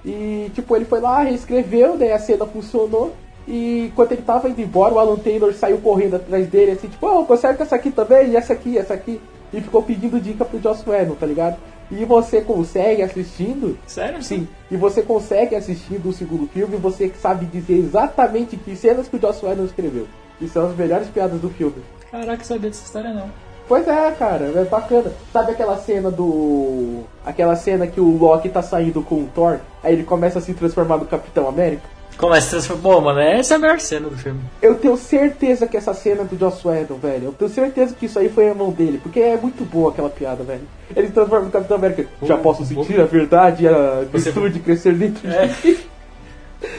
E 0.04 0.50
tipo, 0.54 0.74
ele 0.74 0.84
foi 0.84 1.00
lá, 1.00 1.22
reescreveu, 1.22 1.98
daí 1.98 2.12
a 2.12 2.18
cena 2.18 2.46
funcionou. 2.46 3.12
E 3.46 3.92
quando 3.94 4.12
ele 4.12 4.22
tava 4.22 4.48
indo 4.48 4.60
embora, 4.60 4.94
o 4.94 4.98
Alan 4.98 5.16
Taylor 5.16 5.52
saiu 5.54 5.78
correndo 5.78 6.16
atrás 6.16 6.48
dele, 6.48 6.72
assim, 6.72 6.88
tipo, 6.88 7.06
oh, 7.06 7.24
conserta 7.24 7.62
essa 7.62 7.76
aqui 7.76 7.90
também, 7.90 8.30
e 8.30 8.36
essa 8.36 8.52
aqui, 8.52 8.76
essa 8.76 8.94
aqui. 8.94 9.20
E 9.52 9.60
ficou 9.60 9.82
pedindo 9.82 10.20
dica 10.20 10.44
pro 10.44 10.60
Joss 10.60 10.88
Whedon, 10.88 11.14
tá 11.14 11.26
ligado? 11.26 11.56
E 11.88 12.04
você 12.04 12.40
consegue 12.40 13.02
assistindo, 13.02 13.78
Sério? 13.86 14.20
sim, 14.20 14.48
e 14.68 14.76
você 14.76 15.02
consegue 15.02 15.54
assistindo 15.54 16.08
o 16.08 16.12
segundo 16.12 16.48
filme, 16.48 16.76
você 16.76 17.12
sabe 17.20 17.46
dizer 17.46 17.74
exatamente 17.74 18.56
que 18.56 18.74
cenas 18.74 19.06
que 19.06 19.16
o 19.16 19.20
Joss 19.20 19.44
Whedon 19.46 19.64
escreveu. 19.64 20.08
E 20.40 20.48
são 20.48 20.66
as 20.66 20.76
melhores 20.76 21.06
piadas 21.08 21.40
do 21.40 21.48
filme. 21.48 21.76
Caraca, 22.10 22.44
sabia 22.44 22.70
dessa 22.70 22.84
história 22.84 23.12
não. 23.12 23.28
Pois 23.68 23.86
é, 23.88 24.10
cara, 24.12 24.44
é 24.54 24.64
bacana. 24.64 25.12
Sabe 25.32 25.52
aquela 25.52 25.76
cena 25.76 26.10
do. 26.10 27.00
Aquela 27.24 27.56
cena 27.56 27.86
que 27.86 28.00
o 28.00 28.16
Loki 28.16 28.48
tá 28.48 28.62
saindo 28.62 29.02
com 29.02 29.16
o 29.16 29.28
Thor, 29.34 29.58
aí 29.82 29.92
ele 29.94 30.04
começa 30.04 30.38
a 30.38 30.42
se 30.42 30.54
transformar 30.54 30.98
no 30.98 31.04
Capitão 31.06 31.48
América? 31.48 31.82
Começa 32.16 32.46
a 32.46 32.50
transformar. 32.50 32.82
Pô, 32.82 33.00
mano, 33.00 33.18
essa 33.20 33.54
é 33.54 33.56
a 33.56 33.58
melhor 33.58 33.80
cena 33.80 34.08
do 34.08 34.16
filme. 34.16 34.40
Eu 34.62 34.76
tenho 34.76 34.96
certeza 34.96 35.66
que 35.66 35.76
essa 35.76 35.92
cena 35.92 36.22
é 36.22 36.24
do 36.24 36.38
Joss 36.38 36.66
Whedon, 36.66 36.94
velho. 36.94 37.24
Eu 37.24 37.32
tenho 37.32 37.50
certeza 37.50 37.92
que 37.94 38.06
isso 38.06 38.18
aí 38.20 38.28
foi 38.28 38.48
a 38.48 38.54
mão 38.54 38.70
dele, 38.70 38.98
porque 39.02 39.18
é 39.20 39.36
muito 39.36 39.64
boa 39.64 39.90
aquela 39.90 40.08
piada, 40.08 40.44
velho. 40.44 40.62
Ele 40.94 41.08
se 41.08 41.12
transforma 41.12 41.46
no 41.46 41.50
Capitão 41.50 41.76
América. 41.76 42.06
Já 42.22 42.38
posso 42.38 42.64
sentir 42.64 43.00
a 43.00 43.04
verdade 43.04 43.64
e 43.64 43.68
a 43.68 44.04
Você- 44.12 44.30
virtude 44.30 44.60
crescer 44.60 44.94
dentro 44.94 45.28
É. 45.28 45.46
de 45.48 45.68
mim. 45.72 45.78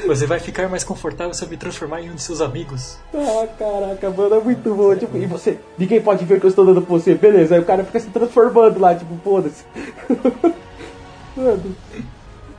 Você 0.08 0.26
vai 0.26 0.40
ficar 0.40 0.68
mais 0.70 0.84
confortável 0.84 1.34
se 1.34 1.44
eu 1.44 1.50
me 1.50 1.58
transformar 1.58 2.02
em 2.02 2.10
um 2.10 2.16
de 2.16 2.22
seus 2.22 2.42
amigos. 2.42 2.98
Ah, 3.14 3.48
caraca, 3.58 4.10
mano, 4.10 4.36
é 4.36 4.40
muito 4.40 4.74
bom. 4.74 4.96
Tipo, 4.96 5.18
e 5.18 5.26
você, 5.26 5.60
ninguém 5.78 6.02
pode 6.02 6.26
ver 6.26 6.40
que 6.40 6.46
eu 6.46 6.50
estou 6.50 6.66
dando 6.66 6.82
pra 6.82 6.90
você, 6.90 7.14
beleza? 7.14 7.56
Aí 7.56 7.62
o 7.62 7.66
cara 7.66 7.84
fica 7.84 8.00
se 8.00 8.10
transformando 8.10 8.80
lá, 8.80 8.96
tipo, 8.96 9.16
foda-se. 9.24 9.64
mano, 11.36 11.76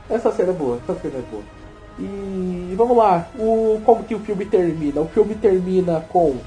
essa 0.09 0.31
cena 0.31 0.51
é 0.51 0.53
boa, 0.53 0.79
essa 0.83 0.99
cena 0.99 1.17
é 1.17 1.23
boa. 1.29 1.43
E 1.99 2.73
vamos 2.77 2.95
lá, 2.95 3.27
o, 3.37 3.81
como 3.85 4.03
que 4.05 4.15
o 4.15 4.19
filme 4.19 4.45
termina? 4.45 5.01
O 5.01 5.07
filme 5.09 5.35
termina 5.35 5.99
com 6.09 6.37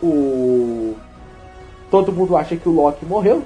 o. 0.00 0.94
Todo 1.90 2.12
mundo 2.12 2.36
acha 2.36 2.54
que 2.54 2.68
o 2.68 2.72
Loki 2.72 3.04
morreu, 3.04 3.42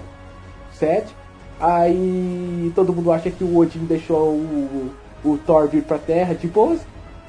certo? 0.75 1.15
Aí 1.59 2.71
todo 2.75 2.93
mundo 2.93 3.11
acha 3.11 3.31
que 3.31 3.43
o 3.43 3.57
Odin 3.57 3.87
deixou 3.87 4.33
o, 4.33 4.91
o 5.25 5.37
Thor 5.39 5.69
vir 5.69 5.83
pra 5.83 5.99
Terra 5.99 6.35
de 6.35 6.47
boas. 6.47 6.81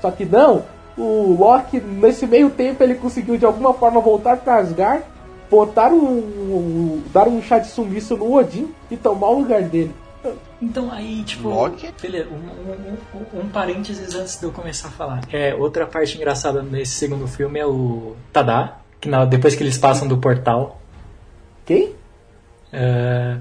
Só 0.02 0.12
que 0.12 0.26
não, 0.26 0.64
o 0.98 1.36
Loki, 1.40 1.80
nesse 1.80 2.28
meio 2.28 2.50
tempo, 2.50 2.84
ele 2.84 2.96
conseguiu 2.96 3.38
de 3.38 3.46
alguma 3.46 3.74
forma 3.74 4.00
voltar 4.02 4.38
pra 4.38 4.58
Asgard, 4.58 5.04
botar 5.50 5.90
um, 5.92 6.06
um- 6.20 7.04
dar 7.14 7.28
um 7.28 7.42
chá 7.42 7.60
de 7.60 7.68
sumiço 7.68 8.16
no 8.18 8.34
Odin 8.34 8.74
e 8.92 8.98
tomar 8.98 9.28
o 9.30 9.40
lugar 9.40 9.62
dele. 9.64 9.94
Então 10.62 10.92
aí, 10.92 11.24
tipo. 11.24 11.50
Loki? 11.50 11.88
Beleza, 12.02 12.28
um, 12.32 12.36
um, 12.36 13.40
um, 13.40 13.42
um 13.46 13.50
parênteses 13.50 14.16
antes 14.16 14.40
de 14.40 14.46
eu 14.46 14.52
começar 14.52 14.88
a 14.88 14.92
falar. 14.92 15.22
É, 15.32 15.54
outra 15.54 15.86
parte 15.86 16.18
engraçada 16.18 16.64
nesse 16.64 16.94
segundo 16.94 17.28
filme 17.28 17.60
é 17.60 17.66
o 17.66 18.16
Tada, 18.34 18.74
que 19.00 19.08
na- 19.08 19.24
depois 19.26 19.54
que 19.54 19.62
eles 19.62 19.78
passam 19.78 20.08
do 20.08 20.18
portal. 20.18 20.80
Quem? 21.66 21.94
é, 22.74 23.38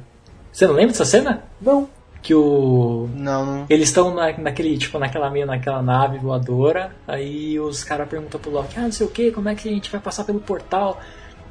você 0.53 0.67
não 0.67 0.75
lembra 0.75 0.93
dessa 0.93 1.05
cena? 1.07 1.43
Não. 1.61 1.89
Que 2.25 2.35
o. 2.35 3.07
Não, 3.15 3.45
não. 3.45 3.67
Eles 3.69 3.89
estão 3.91 4.15
na, 4.15 4.33
naquele, 4.39 4.79
tipo, 4.79 4.99
naquela 4.99 5.29
meio 5.29 5.45
naquela 5.45 5.83
nave 5.83 6.17
voadora, 6.17 6.91
aí 7.07 7.61
os 7.61 7.85
caras 7.85 8.09
perguntam 8.09 8.41
pro 8.41 8.51
Loki, 8.51 8.79
ah, 8.79 8.81
não 8.85 8.93
sei 8.93 9.07
o 9.07 9.11
que, 9.11 9.31
como 9.31 9.51
é 9.51 9.55
que 9.55 9.69
a 9.69 9.73
gente 9.73 9.91
vai 9.91 10.01
passar 10.01 10.25
pelo 10.25 10.41
portal? 10.41 10.99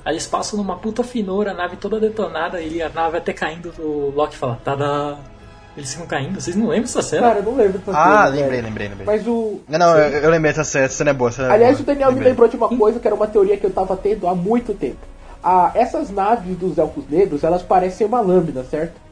Aí 0.04 0.14
eles 0.14 0.26
passam 0.26 0.58
numa 0.58 0.76
puta 0.78 1.04
finura, 1.04 1.52
a 1.52 1.54
nave 1.54 1.76
toda 1.78 2.00
detonada, 2.00 2.60
e 2.60 2.82
a 2.82 2.90
nave 2.90 3.18
até 3.20 3.32
caindo, 3.32 3.72
o 3.78 4.12
Loki 4.16 4.36
fala, 4.36 4.60
tada! 4.66 5.16
Eles 5.78 5.92
ficam 5.94 6.08
caindo, 6.08 6.42
vocês 6.42 6.56
não 6.56 6.66
lembram 6.66 6.82
dessa 6.86 7.04
cena? 7.04 7.28
Cara, 7.28 7.40
eu 7.40 7.44
não 7.44 7.56
lembro 7.56 7.78
dessa 7.78 7.92
Ah, 7.96 8.26
cena, 8.26 8.30
lembrei, 8.42 8.62
lembrei, 8.62 8.88
lembrei. 8.90 9.06
Mas 9.06 9.28
o. 9.28 9.62
Não, 9.70 9.78
não, 9.78 9.96
eu, 10.00 10.22
eu 10.24 10.30
lembrei 10.32 10.52
dessa 10.54 10.64
cena, 10.64 10.86
essa 10.86 10.96
cena 10.96 11.12
é 11.12 11.14
boa. 11.14 11.30
essa 11.30 11.44
é 11.44 11.52
Aliás, 11.52 11.78
boa. 11.78 11.84
o 11.84 11.86
Daniel 11.86 12.08
me 12.10 12.14
Lembrei. 12.16 12.32
lembrou 12.32 12.48
de 12.50 12.56
uma 12.58 12.70
coisa 12.70 13.00
que 13.00 13.08
era 13.08 13.16
uma 13.16 13.28
teoria 13.28 13.58
que 13.58 13.66
eu 13.66 13.72
tava 13.72 13.96
tendo 13.96 14.28
há 14.28 14.34
muito 14.34 14.74
tempo. 14.74 14.98
Ah, 15.44 15.72
essas 15.76 16.10
naves 16.10 16.58
dos 16.58 16.78
elfos 16.80 17.04
negros, 17.10 17.44
elas 17.44 17.62
parecem 17.62 18.06
uma 18.08 18.22
lâmina, 18.22 18.64
certo? 18.64 19.03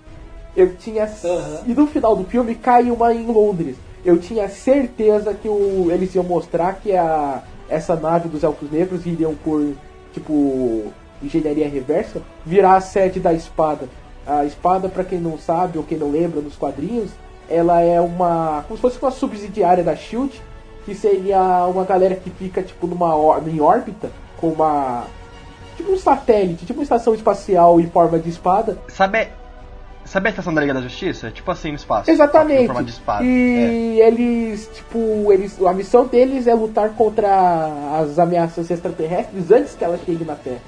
Eu 0.55 0.75
tinha. 0.75 1.05
Aham. 1.05 1.61
E 1.65 1.73
no 1.73 1.87
final 1.87 2.15
do 2.15 2.23
filme 2.23 2.55
cai 2.55 2.89
uma 2.91 3.13
em 3.13 3.25
Londres. 3.25 3.77
Eu 4.03 4.17
tinha 4.17 4.49
certeza 4.49 5.33
que 5.33 5.47
o... 5.47 5.89
eles 5.91 6.13
iam 6.15 6.23
mostrar 6.23 6.73
que 6.73 6.95
a... 6.95 7.43
essa 7.69 7.95
nave 7.95 8.27
dos 8.27 8.43
elfos 8.43 8.69
negros 8.71 9.05
iriam 9.05 9.35
por, 9.35 9.73
tipo, 10.13 10.91
engenharia 11.21 11.69
reversa, 11.69 12.21
virar 12.45 12.75
a 12.75 12.81
sede 12.81 13.19
da 13.19 13.33
espada. 13.33 13.87
A 14.25 14.45
espada, 14.45 14.89
pra 14.89 15.03
quem 15.03 15.19
não 15.19 15.37
sabe 15.37 15.77
ou 15.77 15.83
quem 15.83 15.97
não 15.97 16.11
lembra 16.11 16.41
nos 16.41 16.55
quadrinhos, 16.55 17.11
ela 17.49 17.81
é 17.81 17.99
uma. 17.99 18.63
como 18.67 18.77
se 18.77 18.81
fosse 18.81 18.99
uma 19.01 19.11
subsidiária 19.11 19.83
da 19.83 19.95
Shield, 19.95 20.41
que 20.85 20.95
seria 20.95 21.65
uma 21.67 21.83
galera 21.83 22.15
que 22.15 22.29
fica 22.29 22.61
tipo 22.61 22.87
numa 22.87 23.11
em 23.47 23.59
órbita 23.59 24.11
com 24.37 24.47
uma 24.49 25.05
tipo 25.77 25.91
um 25.91 25.97
satélite, 25.97 26.65
tipo 26.65 26.79
uma 26.79 26.83
estação 26.83 27.13
espacial 27.13 27.79
em 27.79 27.87
forma 27.87 28.19
de 28.19 28.29
espada. 28.29 28.77
Sabe, 28.87 29.27
sabe 30.11 30.27
a 30.27 30.29
estação 30.31 30.53
da 30.53 30.61
Liga 30.61 30.73
da 30.73 30.81
Justiça? 30.81 31.31
Tipo 31.31 31.49
assim 31.51 31.69
no 31.69 31.75
espaço. 31.75 32.09
Exatamente. 32.11 32.67
Forma 32.67 32.83
de 32.83 32.91
espada. 32.91 33.23
É. 33.23 33.27
E 33.27 34.01
eles, 34.01 34.69
tipo, 34.73 35.31
eles, 35.31 35.59
a 35.61 35.73
missão 35.73 36.05
deles 36.05 36.47
é 36.47 36.53
lutar 36.53 36.89
contra 36.89 37.69
as 37.99 38.19
ameaças 38.19 38.69
extraterrestres 38.69 39.49
antes 39.51 39.73
que 39.75 39.83
elas 39.83 40.01
cheguem 40.05 40.25
na 40.27 40.35
Terra. 40.35 40.59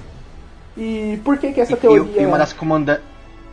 E 0.76 1.20
por 1.24 1.38
que 1.38 1.52
que 1.52 1.60
essa 1.60 1.74
E- 1.74 1.76
teoria 1.76 2.20
E, 2.20 2.22
e 2.22 2.26
uma 2.26 2.38
das 2.38 2.52
comandantes. 2.52 3.04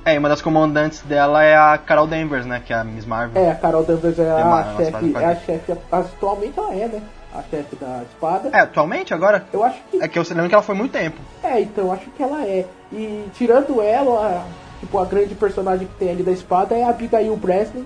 É, 0.03 0.15
e 0.15 0.17
uma 0.17 0.29
das 0.29 0.41
comandantes 0.41 1.01
dela 1.01 1.43
é 1.43 1.55
a 1.55 1.77
Carol 1.77 2.07
Danvers, 2.07 2.45
né? 2.47 2.59
Que 2.65 2.73
é 2.73 2.77
a 2.77 2.83
Miss 2.83 3.05
Marvel. 3.05 3.39
é 3.39 3.51
a 3.51 3.55
Carol 3.55 3.83
Danvers 3.83 4.17
é 4.17 4.31
a 4.31 4.75
chefe, 4.75 5.13
é 5.15 5.25
a 5.25 5.35
chefe, 5.35 5.73
atualmente 5.91 6.57
ela 6.57 6.73
é, 6.73 6.87
né? 6.87 7.01
A 7.35 7.43
chefe 7.43 7.75
da 7.75 8.01
espada. 8.11 8.49
É, 8.51 8.59
atualmente 8.61 9.13
agora? 9.13 9.45
Eu 9.53 9.63
acho 9.63 9.77
que 9.91 10.01
É 10.01 10.07
que 10.07 10.17
eu 10.17 10.23
lembro 10.31 10.49
que 10.49 10.55
ela 10.55 10.63
foi 10.63 10.73
muito 10.73 10.91
tempo. 10.93 11.17
É, 11.43 11.61
então 11.61 11.91
acho 11.91 12.09
que 12.09 12.23
ela 12.23 12.43
é. 12.43 12.65
E 12.91 13.25
tirando 13.35 13.79
ela, 13.79 14.43
tipo, 14.81 14.97
a 14.99 15.05
grande 15.05 15.33
personagem 15.35 15.87
que 15.87 15.93
tem 15.95 16.09
ali 16.11 16.23
da 16.23 16.31
espada 16.33 16.75
é 16.75 16.83
a 16.83 16.89
Abigail 16.89 17.35
Breslin, 17.37 17.85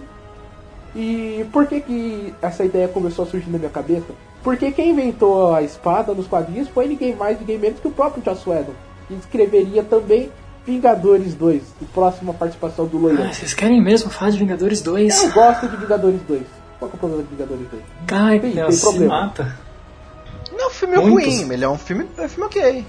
E 0.97 1.45
por 1.51 1.67
que, 1.67 1.81
que 1.81 2.33
essa 2.41 2.63
ideia 2.63 2.87
começou 2.87 3.25
a 3.25 3.27
surgir 3.27 3.49
na 3.49 3.57
minha 3.57 3.69
cabeça? 3.69 4.05
Porque 4.41 4.71
quem 4.71 4.91
inventou 4.91 5.53
a 5.53 5.61
espada 5.61 6.13
nos 6.13 6.25
quadrinhos 6.25 6.69
foi 6.69 6.87
ninguém 6.87 7.13
mais, 7.15 7.37
ninguém 7.39 7.57
menos 7.57 7.79
que 7.81 7.87
o 7.87 7.91
próprio 7.91 8.23
Joss 8.23 8.47
Whedon. 8.49 8.71
Que 9.07 9.13
escreveria 9.15 9.83
também 9.83 10.31
Vingadores 10.65 11.35
2, 11.35 11.61
a 11.81 11.85
próxima 11.93 12.33
participação 12.33 12.85
do 12.87 12.97
Loian. 12.97 13.27
Ah, 13.29 13.33
vocês 13.33 13.53
querem 13.53 13.83
mesmo 13.83 14.09
falar 14.09 14.31
de 14.31 14.37
Vingadores 14.39 14.81
2? 14.81 15.23
Eu 15.25 15.31
gosto 15.33 15.67
de 15.67 15.75
Vingadores 15.77 16.21
2. 16.27 16.41
Qual 16.79 16.89
que 16.89 16.95
é 16.95 16.97
o 16.97 16.99
problema 16.99 17.23
de 17.23 17.29
Vingadores 17.29 17.67
2? 17.69 17.83
Ai, 18.13 18.39
Tem- 18.39 18.51
tem 18.53 18.71
se 18.71 18.81
problema. 18.81 19.21
mata. 19.21 19.55
Não 20.51 20.59
é 20.59 20.67
um 20.67 20.71
filme 20.71 20.95
Muitos. 20.97 21.35
ruim, 21.39 21.51
ele 21.53 21.65
é 21.65 21.69
um 21.69 21.77
filme, 21.77 22.07
é 22.17 22.21
um 22.23 22.29
filme 22.29 22.45
ok. 22.45 22.85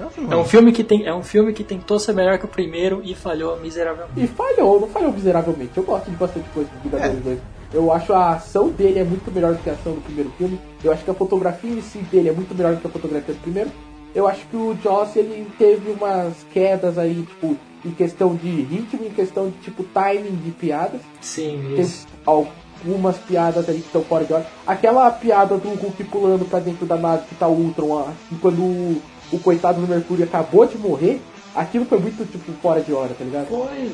É 0.00 0.04
um 0.04 0.10
filme 0.10 0.32
É 0.32 0.36
um 0.36 0.44
filme 0.44 0.72
que 0.72 0.84
tem, 0.84 1.06
é 1.06 1.14
um 1.14 1.22
filme 1.22 1.52
que 1.52 1.62
tentou 1.64 1.98
ser 1.98 2.12
melhor 2.14 2.38
que 2.38 2.44
o 2.44 2.48
primeiro 2.48 3.00
e 3.04 3.14
falhou 3.14 3.58
miseravelmente. 3.60 4.20
E 4.22 4.26
falhou, 4.26 4.80
não 4.80 4.88
falhou 4.88 5.12
miseravelmente. 5.12 5.70
Eu 5.76 5.84
gosto 5.84 6.10
de 6.10 6.16
bastante 6.16 6.48
coisa 6.50 6.68
de 6.70 6.76
Vingadores 6.88 7.18
É. 7.18 7.20
2. 7.20 7.38
Eu 7.72 7.92
acho 7.92 8.12
a 8.12 8.30
ação 8.34 8.68
dele 8.68 9.00
é 9.00 9.04
muito 9.04 9.30
melhor 9.32 9.52
do 9.54 9.58
que 9.62 9.68
a 9.70 9.72
ação 9.72 9.94
do 9.94 10.00
primeiro 10.00 10.30
filme. 10.38 10.60
Eu 10.82 10.92
acho 10.92 11.02
que 11.04 11.10
a 11.10 11.14
fotografia 11.14 11.70
em 11.70 11.80
si 11.82 11.98
dele 11.98 12.28
é 12.28 12.32
muito 12.32 12.54
melhor 12.54 12.74
do 12.74 12.80
que 12.80 12.86
a 12.86 12.90
fotografia 12.90 13.34
do 13.34 13.40
primeiro. 13.40 13.70
Eu 14.14 14.28
acho 14.28 14.46
que 14.46 14.56
o 14.56 14.76
Joss 14.80 15.18
ele 15.18 15.46
teve 15.58 15.90
umas 15.90 16.34
quedas 16.52 16.98
aí, 16.98 17.22
tipo, 17.22 17.56
em 17.84 17.90
questão 17.90 18.34
de 18.36 18.48
ritmo, 18.48 19.04
em 19.04 19.10
questão 19.10 19.48
de 19.48 19.56
tipo 19.58 19.82
timing 19.82 20.36
de 20.44 20.52
piadas. 20.52 21.00
Sim, 21.20 21.60
Tem 21.74 21.80
isso. 21.80 22.06
algumas 22.24 23.16
piadas 23.18 23.68
ali 23.68 23.78
que 23.80 23.86
estão 23.86 24.02
fora 24.02 24.24
de 24.24 24.32
hora. 24.32 24.46
Aquela 24.64 25.10
piada 25.10 25.56
do 25.56 25.68
Hulk 25.68 26.04
pulando 26.04 26.44
pra 26.48 26.60
dentro 26.60 26.86
da 26.86 26.96
nave 26.96 27.24
que 27.28 27.34
tá 27.34 27.48
o 27.48 27.52
Ultron, 27.54 27.98
ah, 28.08 28.12
quando 28.40 29.00
o, 29.32 29.38
coitado 29.38 29.80
do 29.80 29.86
Mercúrio 29.88 30.24
acabou 30.24 30.66
de 30.66 30.76
morrer, 30.78 31.20
aquilo 31.54 31.84
foi 31.84 31.98
muito 31.98 32.24
tipo 32.30 32.52
fora 32.62 32.80
de 32.80 32.92
hora, 32.92 33.14
tá 33.18 33.24
ligado? 33.24 33.46
Foi. 33.46 33.90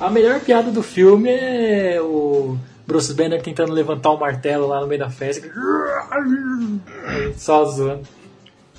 A 0.00 0.10
melhor 0.10 0.40
piada 0.40 0.70
do 0.70 0.82
filme 0.82 1.30
é 1.30 2.00
o 2.00 2.56
Bruce 2.86 3.14
Banner 3.14 3.40
tentando 3.42 3.72
levantar 3.72 4.10
o 4.10 4.18
martelo 4.18 4.66
lá 4.66 4.80
no 4.80 4.86
meio 4.86 5.00
da 5.00 5.10
festa. 5.10 5.48
Só 7.36 7.64
zoando. 7.64 8.02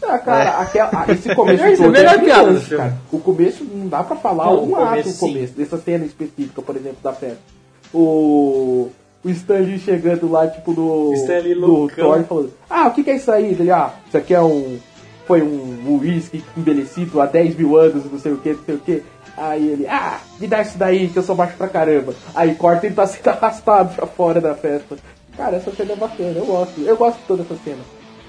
Ah, 0.05 0.19
cara, 0.19 0.43
É. 0.43 0.61
aquela- 0.61 0.89
ah, 0.91 1.05
esse 1.11 1.33
começo 1.33 1.63
Melhor- 1.63 1.77
todo 1.77 1.91
melhor 1.91 2.15
é 2.15 2.19
piada 2.19 2.53
do 2.53 2.59
filme. 2.59 2.83
cara. 2.83 2.97
O 3.11 3.19
começo 3.19 3.63
não 3.63 3.87
dá 3.87 4.03
pra 4.03 4.17
falar 4.17 4.45
Não, 4.47 4.65
um 4.65 4.75
ato 4.75 4.85
começo, 4.89 5.09
o 5.09 5.11
sim. 5.13 5.19
começo, 5.19 5.53
dessa 5.53 5.77
cena 5.77 6.03
específica, 6.05 6.61
por 6.61 6.75
exemplo, 6.75 6.97
da 7.01 7.13
festa. 7.13 7.39
O. 7.93 8.89
O 9.25 9.29
Stanley 9.29 9.79
chegando 9.79 10.29
lá, 10.29 10.45
tipo, 10.47 10.73
no. 10.73 11.13
Stanley 11.13 11.53
loucão. 11.53 12.03
Thor 12.11 12.23
falando, 12.25 12.53
ah, 12.69 12.87
o 12.87 12.91
que, 12.91 13.05
que 13.05 13.11
é 13.11 13.15
isso 13.15 13.31
aí? 13.31 13.45
Ele, 13.51 13.71
ah, 13.71 13.93
isso 14.05 14.17
aqui 14.17 14.33
é 14.33 14.41
um. 14.41 14.77
Foi 15.25 15.41
um 15.41 15.99
whisky 16.01 16.43
envelhecido 16.57 17.21
há 17.21 17.25
10 17.25 17.55
mil 17.55 17.77
anos, 17.77 18.11
não 18.11 18.19
sei 18.19 18.33
o 18.33 18.37
que, 18.37 18.53
não 18.53 18.63
sei 18.65 18.75
o 18.75 18.79
que. 18.79 19.03
Aí 19.35 19.67
ele, 19.67 19.87
ah, 19.87 20.19
me 20.39 20.47
dá 20.47 20.61
isso 20.61 20.77
daí, 20.77 21.07
que 21.07 21.17
eu 21.17 21.23
sou 21.23 21.35
baixo 21.35 21.55
pra 21.57 21.67
caramba. 21.67 22.13
Aí 22.35 22.53
corta 22.55 22.85
e 22.85 22.89
ele 22.89 22.95
tá 22.95 23.07
sendo 23.07 23.29
arrastado 23.29 23.95
pra 23.95 24.05
fora 24.05 24.39
da 24.39 24.53
festa. 24.53 24.97
Cara, 25.35 25.55
essa 25.55 25.71
cena 25.71 25.93
é 25.93 25.95
bacana, 25.95 26.37
eu 26.37 26.45
gosto. 26.45 26.81
Eu 26.81 26.95
gosto 26.95 27.17
de 27.17 27.25
toda 27.25 27.41
essa 27.43 27.55
cena. 27.63 27.81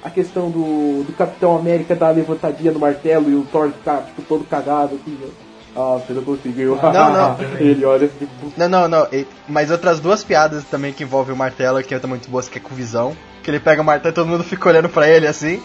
A 0.02 0.10
questão 0.10 0.50
do, 0.50 1.02
do 1.04 1.14
Capitão 1.16 1.56
América 1.56 1.94
dar 1.94 2.08
a 2.08 2.12
levantadinha 2.12 2.72
no 2.72 2.78
martelo 2.78 3.30
e 3.30 3.34
o 3.34 3.44
Thor 3.44 3.70
ficar, 3.70 4.02
tipo, 4.02 4.22
todo 4.22 4.44
cagado, 4.44 4.94
assim, 4.94 5.12
né? 5.12 5.28
Ah, 5.76 5.98
você 5.98 6.12
não 6.12 6.22
conseguiu. 6.22 6.76
Não, 6.76 7.12
não. 7.12 7.36
ele 7.58 7.84
olha, 7.84 8.08
tipo, 8.08 8.52
Não, 8.56 8.68
não, 8.68 8.88
não. 8.88 9.06
Mas 9.48 9.70
outras 9.70 10.00
duas 10.00 10.22
piadas 10.22 10.64
também 10.64 10.92
que 10.92 11.02
envolvem 11.02 11.34
o 11.34 11.38
martelo, 11.38 11.82
que 11.82 11.98
tá 11.98 12.06
muito 12.06 12.30
boas, 12.30 12.48
que 12.48 12.58
é 12.58 12.60
com 12.60 12.74
visão. 12.74 13.16
Que 13.42 13.50
ele 13.50 13.60
pega 13.60 13.82
o 13.82 13.84
martelo 13.84 14.12
e 14.12 14.14
todo 14.14 14.28
mundo 14.28 14.44
fica 14.44 14.68
olhando 14.68 14.88
pra 14.88 15.08
ele 15.08 15.26
assim. 15.26 15.62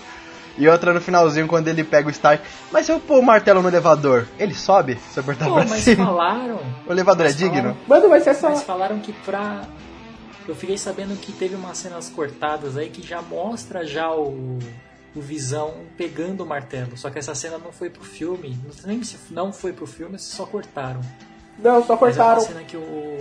E 0.59 0.67
outra 0.67 0.93
no 0.93 0.99
finalzinho, 1.01 1.47
quando 1.47 1.69
ele 1.69 1.83
pega 1.83 2.07
o 2.07 2.11
Stark. 2.11 2.43
Mas 2.71 2.85
se 2.85 2.91
eu 2.91 2.99
pôr 2.99 3.17
o 3.17 3.23
martelo 3.23 3.61
no 3.61 3.69
elevador, 3.69 4.27
ele 4.37 4.53
sobe? 4.53 4.99
Se 5.11 5.17
eu 5.17 5.23
apertar 5.23 5.45
Pô, 5.45 5.53
pra 5.55 5.65
mas 5.65 5.81
cima. 5.83 6.05
falaram. 6.05 6.59
O 6.85 6.91
elevador 6.91 7.25
é 7.25 7.31
digno? 7.31 7.55
falaram- 7.55 7.77
Mano, 7.87 8.09
mas 8.09 8.27
essa. 8.27 8.49
Mas 8.49 8.61
falaram 8.63 8.99
que 8.99 9.13
pra. 9.13 9.61
Eu 10.47 10.55
fiquei 10.55 10.77
sabendo 10.77 11.15
que 11.19 11.31
teve 11.31 11.55
umas 11.55 11.77
cenas 11.77 12.09
cortadas 12.09 12.75
aí 12.75 12.89
que 12.89 13.05
já 13.05 13.21
mostra 13.21 13.85
já 13.85 14.11
o, 14.11 14.59
o 15.15 15.21
Visão 15.21 15.75
pegando 15.97 16.43
o 16.43 16.45
martelo. 16.45 16.97
Só 16.97 17.09
que 17.09 17.17
essa 17.19 17.33
cena 17.33 17.57
não 17.57 17.71
foi 17.71 17.89
pro 17.89 18.03
filme. 18.03 18.59
Não 18.65 18.73
sei 18.73 18.83
nem 18.87 19.03
se 19.03 19.17
não 19.31 19.53
foi 19.53 19.71
pro 19.71 19.85
filme 19.87 20.13
ou 20.13 20.19
se 20.19 20.35
só 20.35 20.45
cortaram. 20.45 20.99
Não, 21.57 21.83
só 21.85 21.97
Mas 22.01 22.17
é 22.17 22.21
uma 22.21 22.27
cortaram. 22.33 22.41
cena 22.41 22.63
que 22.63 22.75
o. 22.75 23.17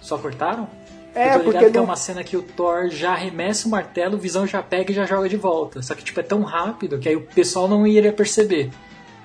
Só 0.00 0.18
cortaram? 0.18 0.68
É, 1.14 1.28
eu 1.36 1.40
tô 1.40 1.46
ligado 1.46 1.52
porque 1.52 1.70
que 1.70 1.78
é 1.78 1.80
uma 1.80 1.96
cena 1.96 2.24
que 2.24 2.36
o 2.36 2.42
Thor 2.42 2.88
já 2.90 3.12
arremessa 3.12 3.68
o 3.68 3.70
martelo, 3.70 4.16
o 4.16 4.18
Visão 4.18 4.46
já 4.46 4.62
pega 4.62 4.90
e 4.90 4.94
já 4.94 5.04
joga 5.06 5.28
de 5.28 5.36
volta. 5.36 5.80
Só 5.82 5.94
que 5.94 6.02
tipo 6.02 6.18
é 6.20 6.22
tão 6.22 6.42
rápido 6.42 6.98
que 6.98 7.08
aí 7.08 7.16
o 7.16 7.20
pessoal 7.22 7.68
não 7.68 7.86
iria 7.86 8.12
perceber. 8.12 8.70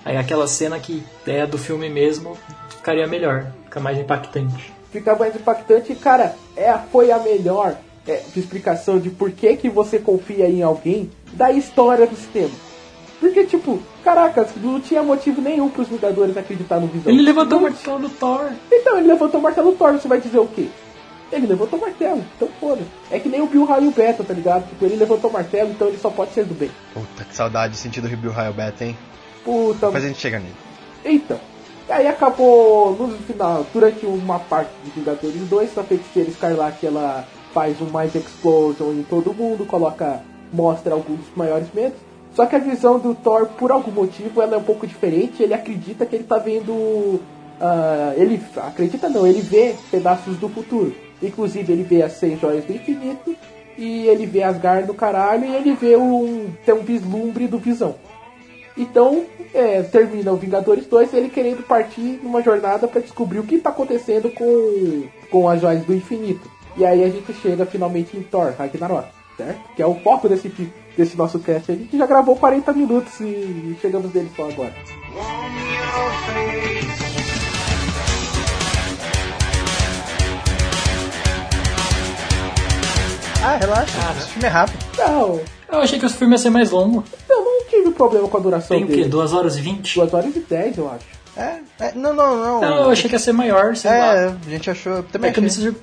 Aí 0.06 0.16
aquela 0.16 0.48
cena 0.48 0.80
que 0.80 1.04
é 1.28 1.46
do 1.46 1.58
filme 1.58 1.90
mesmo 1.90 2.38
ficaria 2.70 3.06
melhor, 3.08 3.48
fica 3.66 3.80
mais 3.80 3.98
impactante. 3.98 4.72
fica 4.92 5.16
mais 5.16 5.36
impactante. 5.36 5.92
E, 5.92 5.96
cara, 5.96 6.36
é, 6.56 6.74
foi 6.92 7.12
a 7.12 7.20
melhor 7.20 7.76
é, 8.08 8.22
explicação 8.36 8.98
de 9.00 9.10
por 9.10 9.32
que, 9.32 9.56
que 9.58 9.70
você 9.70 10.00
confia 10.00 10.48
em 10.48 10.62
alguém 10.64 11.12
da 11.34 11.52
história 11.52 12.08
do 12.08 12.16
sistema. 12.16 12.52
Porque, 13.20 13.44
tipo, 13.44 13.80
caraca, 14.04 14.48
não 14.58 14.80
tinha 14.80 15.04
motivo 15.04 15.42
nenhum 15.42 15.70
pros 15.70 15.90
Vingadores 15.90 16.38
acreditar 16.38 16.80
no 16.80 16.88
Visão. 16.88 17.12
Ele 17.12 17.22
levantou 17.22 17.58
o 17.60 17.62
Não- 17.62 17.70
martelo 17.70 18.00
do 18.00 18.10
Thor. 18.10 18.50
Então, 18.72 18.98
ele 18.98 19.08
levantou 19.08 19.40
o 19.40 19.44
martelo 19.44 19.74
Thor, 19.74 19.92
você 19.94 20.08
vai 20.08 20.22
dizer 20.22 20.40
o 20.40 20.48
quê? 20.48 20.70
Ele 21.32 21.48
levantou 21.48 21.78
o 21.78 21.82
martelo, 21.82 22.24
então 22.36 22.50
foda. 22.60 22.82
É 23.12 23.20
que 23.20 23.30
nem 23.30 23.42
o 23.42 23.48
Bill 23.48 23.66
Raio 23.66 23.92
Beta, 23.92 24.24
tá 24.24 24.34
ligado? 24.34 24.68
Tipo, 24.68 24.86
ele 24.86 24.96
levantou 24.96 25.30
o 25.30 25.34
martelo, 25.34 25.70
então 25.72 25.88
ele 25.88 25.98
só 25.98 26.10
pode 26.10 26.34
ser 26.34 26.46
do 26.46 26.54
bem. 26.54 26.72
Puta, 26.94 27.24
que 27.24 27.36
saudade 27.36 27.74
de 27.74 27.80
sentir 27.80 28.02
do 28.02 28.08
Rebel 28.08 28.32
Raio 28.32 28.54
Beta, 28.54 28.84
hein? 28.84 28.98
Puta, 29.44 29.88
Depois 29.88 30.04
a 30.04 30.08
gente 30.08 30.20
chega 30.20 30.40
nele. 30.40 30.56
Então, 31.06 31.40
e 31.88 31.92
aí 31.92 32.08
acabou 32.08 32.96
no 32.96 33.18
final, 33.20 33.66
durante 33.74 34.06
uma 34.06 34.40
parte 34.40 34.72
de 34.84 34.92
Vingadores 34.92 35.42
2, 35.50 35.78
a 35.78 35.84
feiticeira 35.84 36.30
Escarlate 36.30 36.86
ela 36.86 37.28
faz 37.54 37.82
um 37.82 37.90
mais 37.90 38.14
explosion 38.14 38.92
em 38.92 39.04
todo 39.04 39.34
mundo, 39.34 39.66
coloca, 39.66 40.22
mostra 40.54 40.94
alguns 40.94 41.18
dos 41.20 41.36
maiores 41.36 41.68
medos. 41.74 41.98
Só 42.36 42.46
que 42.46 42.56
a 42.56 42.60
visão 42.60 43.00
do 43.00 43.16
Thor, 43.16 43.48
por 43.58 43.72
algum 43.72 43.92
motivo, 43.92 44.42
ela 44.42 44.56
é 44.56 44.58
um 44.58 44.64
pouco 44.64 44.86
diferente. 44.86 45.42
Ele 45.42 45.54
acredita 45.54 46.06
que 46.06 46.16
ele 46.16 46.26
tá 46.26 46.38
vendo. 46.38 47.20
ah, 47.60 48.14
ele 48.16 48.40
acredita 48.58 49.10
não, 49.10 49.26
ele 49.26 49.42
vê 49.42 49.76
pedaços 49.90 50.38
do 50.38 50.48
futuro. 50.48 50.96
Inclusive 51.22 51.72
ele 51.72 51.84
vê 51.84 52.02
as 52.02 52.14
seis 52.14 52.40
joias 52.40 52.64
do 52.66 52.74
infinito 52.74 53.36
e 53.78 54.08
ele 54.08 54.26
vê 54.26 54.44
Asgard 54.44 54.86
do 54.86 54.94
caralho 54.94 55.46
e 55.46 55.56
ele 55.56 55.74
vê 55.74 55.96
um. 55.96 56.52
tem 56.66 56.76
um 56.76 56.84
vislumbre 56.84 57.48
do 57.48 57.58
visão. 57.58 57.96
Então, 58.78 59.26
é, 59.54 59.82
termina 59.82 60.32
o 60.32 60.38
Vingadores 60.38 60.86
2 60.86 61.14
ele 61.14 61.30
querendo 61.30 61.64
partir 61.64 62.20
numa 62.24 62.42
jornada 62.42 62.88
para 62.88 63.02
descobrir 63.02 63.40
o 63.40 63.44
que 63.44 63.58
tá 63.58 63.70
acontecendo 63.70 64.30
com, 64.32 65.04
com 65.30 65.50
as 65.50 65.60
joias 65.60 65.84
do 65.84 65.94
infinito. 65.94 66.50
E 66.78 66.86
aí 66.86 67.04
a 67.04 67.10
gente 67.10 67.34
chega 67.34 67.66
finalmente 67.66 68.16
em 68.16 68.24
Thor, 68.24 68.54
Ragnarok, 68.58 69.10
certo? 69.36 69.60
Que 69.76 69.82
é 69.82 69.86
o 69.86 69.96
foco 69.96 70.30
desse, 70.30 70.50
desse 70.96 71.18
nosso 71.18 71.40
cast. 71.40 71.72
A 71.72 71.76
gente 71.76 71.98
já 71.98 72.06
gravou 72.06 72.38
40 72.38 72.72
minutos 72.72 73.20
e 73.20 73.76
chegamos 73.82 74.14
nele 74.14 74.32
só 74.36 74.48
agora. 74.50 74.74
Ah, 83.44 83.56
relaxa. 83.58 83.98
Cara. 84.00 84.18
Esse 84.18 84.28
filme 84.28 84.46
é 84.48 84.52
rápido. 84.52 84.86
Não, 84.98 85.42
Eu 85.72 85.80
achei 85.80 86.00
que 86.00 86.06
o 86.06 86.10
filme 86.10 86.34
ia 86.34 86.38
ser 86.38 86.50
mais 86.50 86.72
longo. 86.72 87.04
eu 87.30 87.44
não 87.44 87.66
tive 87.70 87.92
problema 87.92 88.28
com 88.28 88.38
a 88.38 88.40
duração 88.40 88.76
Tem 88.78 88.84
o 88.86 88.88
dele. 88.88 89.04
quê? 89.04 89.10
2 89.10 89.34
horas 89.34 89.58
e 89.58 89.62
20? 89.62 89.96
2 90.00 90.14
horas 90.14 90.36
e 90.36 90.40
10, 90.40 90.78
eu 90.78 90.90
acho. 90.90 91.06
É, 91.38 91.60
é, 91.80 91.92
não, 91.96 92.14
não, 92.14 92.36
não. 92.38 92.62
Não, 92.62 92.78
eu 92.86 92.90
achei 92.90 93.08
que 93.10 93.16
ia 93.16 93.20
ser 93.20 93.32
maior, 93.32 93.76
sei 93.76 93.92
lá. 93.92 94.16
É, 94.16 94.26
a 94.28 94.50
gente 94.50 94.70
achou. 94.70 95.04
Também 95.04 95.30
É 95.30 95.34
que, 95.34 95.40
eu 95.40 95.44
me 95.44 95.50
achei. 95.50 95.64
sur... 95.64 95.76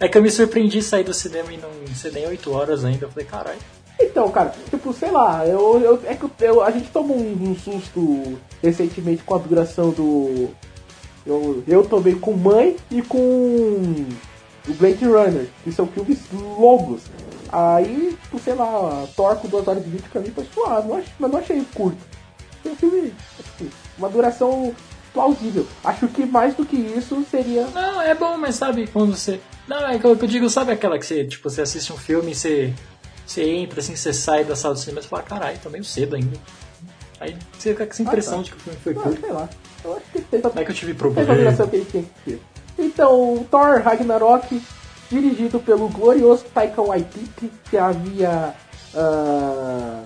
é 0.00 0.08
que 0.08 0.16
eu 0.18 0.22
me 0.22 0.30
surpreendi 0.30 0.80
sair 0.82 1.04
do 1.04 1.12
cinema 1.12 1.52
e 1.52 1.58
não 1.58 1.68
ser 1.94 2.12
nem 2.12 2.26
8 2.26 2.50
horas 2.52 2.84
ainda. 2.84 3.04
Eu 3.06 3.10
falei, 3.10 3.26
caralho. 3.26 3.58
Então, 4.00 4.28
cara, 4.30 4.54
tipo, 4.70 4.92
sei 4.92 5.10
lá, 5.10 5.46
eu, 5.46 5.80
eu, 5.80 6.00
é 6.06 6.14
que 6.14 6.26
eu, 6.40 6.62
a 6.62 6.70
gente 6.70 6.88
tomou 6.88 7.16
um, 7.16 7.50
um 7.50 7.56
susto 7.56 8.38
recentemente 8.62 9.22
com 9.22 9.34
a 9.34 9.38
duração 9.38 9.90
do. 9.90 10.48
Eu, 11.26 11.62
eu 11.68 11.84
tomei 11.84 12.14
com 12.14 12.32
Mãe 12.32 12.76
e 12.90 13.02
com 13.02 14.06
o 14.68 14.74
Blade 14.74 15.04
Runner, 15.04 15.48
que 15.64 15.72
são 15.72 15.86
filmes 15.86 16.18
longos. 16.32 17.02
Aí, 17.50 18.16
tipo, 18.22 18.38
sei 18.38 18.54
lá, 18.54 19.06
com 19.36 19.48
2 19.48 19.68
horas 19.68 19.84
e 19.86 19.88
20 19.90 20.02
pra 20.04 20.20
mim 20.20 20.30
foi 20.34 20.46
suave, 20.54 20.88
não 20.88 20.96
ach- 20.96 21.06
mas 21.18 21.30
não 21.30 21.38
achei 21.38 21.62
curto. 21.74 21.98
Foi 22.62 22.72
um 22.72 22.76
filme, 22.76 23.14
tipo, 23.58 23.70
uma 23.98 24.08
duração 24.08 24.74
plausível. 25.12 25.66
Acho 25.84 26.08
que 26.08 26.24
mais 26.24 26.54
do 26.54 26.64
que 26.64 26.76
isso 26.76 27.22
seria. 27.30 27.66
Não, 27.66 28.00
é 28.00 28.14
bom, 28.14 28.38
mas 28.38 28.54
sabe 28.54 28.86
quando 28.86 29.14
você. 29.16 29.38
Não, 29.68 29.86
é 29.86 29.98
que 29.98 30.04
eu 30.06 30.14
digo, 30.16 30.48
sabe 30.48 30.72
aquela 30.72 30.98
que 30.98 31.04
você, 31.04 31.24
tipo, 31.26 31.48
você 31.50 31.60
assiste 31.62 31.92
um 31.92 31.96
filme 31.98 32.32
e 32.32 32.34
você, 32.34 32.72
você 33.26 33.42
entra 33.44 33.80
assim, 33.80 33.94
você 33.94 34.12
sai 34.14 34.44
da 34.44 34.56
sala 34.56 34.74
do 34.74 34.80
cinema 34.80 35.00
e 35.00 35.04
fala, 35.04 35.22
caralho, 35.22 35.58
tá 35.58 35.68
meio 35.68 35.84
cedo 35.84 36.16
ainda. 36.16 36.38
Aí 37.20 37.36
você 37.58 37.70
fica 37.72 37.84
com 37.86 37.92
essa 37.92 38.02
impressão 38.02 38.38
tá. 38.38 38.42
de 38.44 38.50
que 38.52 38.56
o 38.56 38.60
filme 38.60 38.78
foi 38.82 38.92
Ah, 38.92 39.00
curto. 39.02 39.20
sei 39.20 39.30
lá. 39.32 39.48
Eu 39.84 39.92
acho 39.96 40.04
que 40.12 40.20
teve 40.22 40.42
Não 40.42 40.62
é 40.62 40.64
que 40.64 40.70
eu 40.70 40.74
tive 40.74 40.92
é 40.92 40.94
a 40.94 40.98
problema. 40.98 41.34
duração 41.34 41.68
que 41.68 41.76
ele 41.76 41.84
tinha 41.84 42.02
que 42.02 42.10
ter. 42.30 42.42
Então, 42.84 43.46
Thor 43.50 43.80
Ragnarok, 43.82 44.60
dirigido 45.10 45.60
pelo 45.60 45.88
glorioso 45.88 46.44
Taika 46.52 46.82
Waititi, 46.82 47.50
que 47.70 47.76
havia 47.78 48.54
ah, 48.94 50.02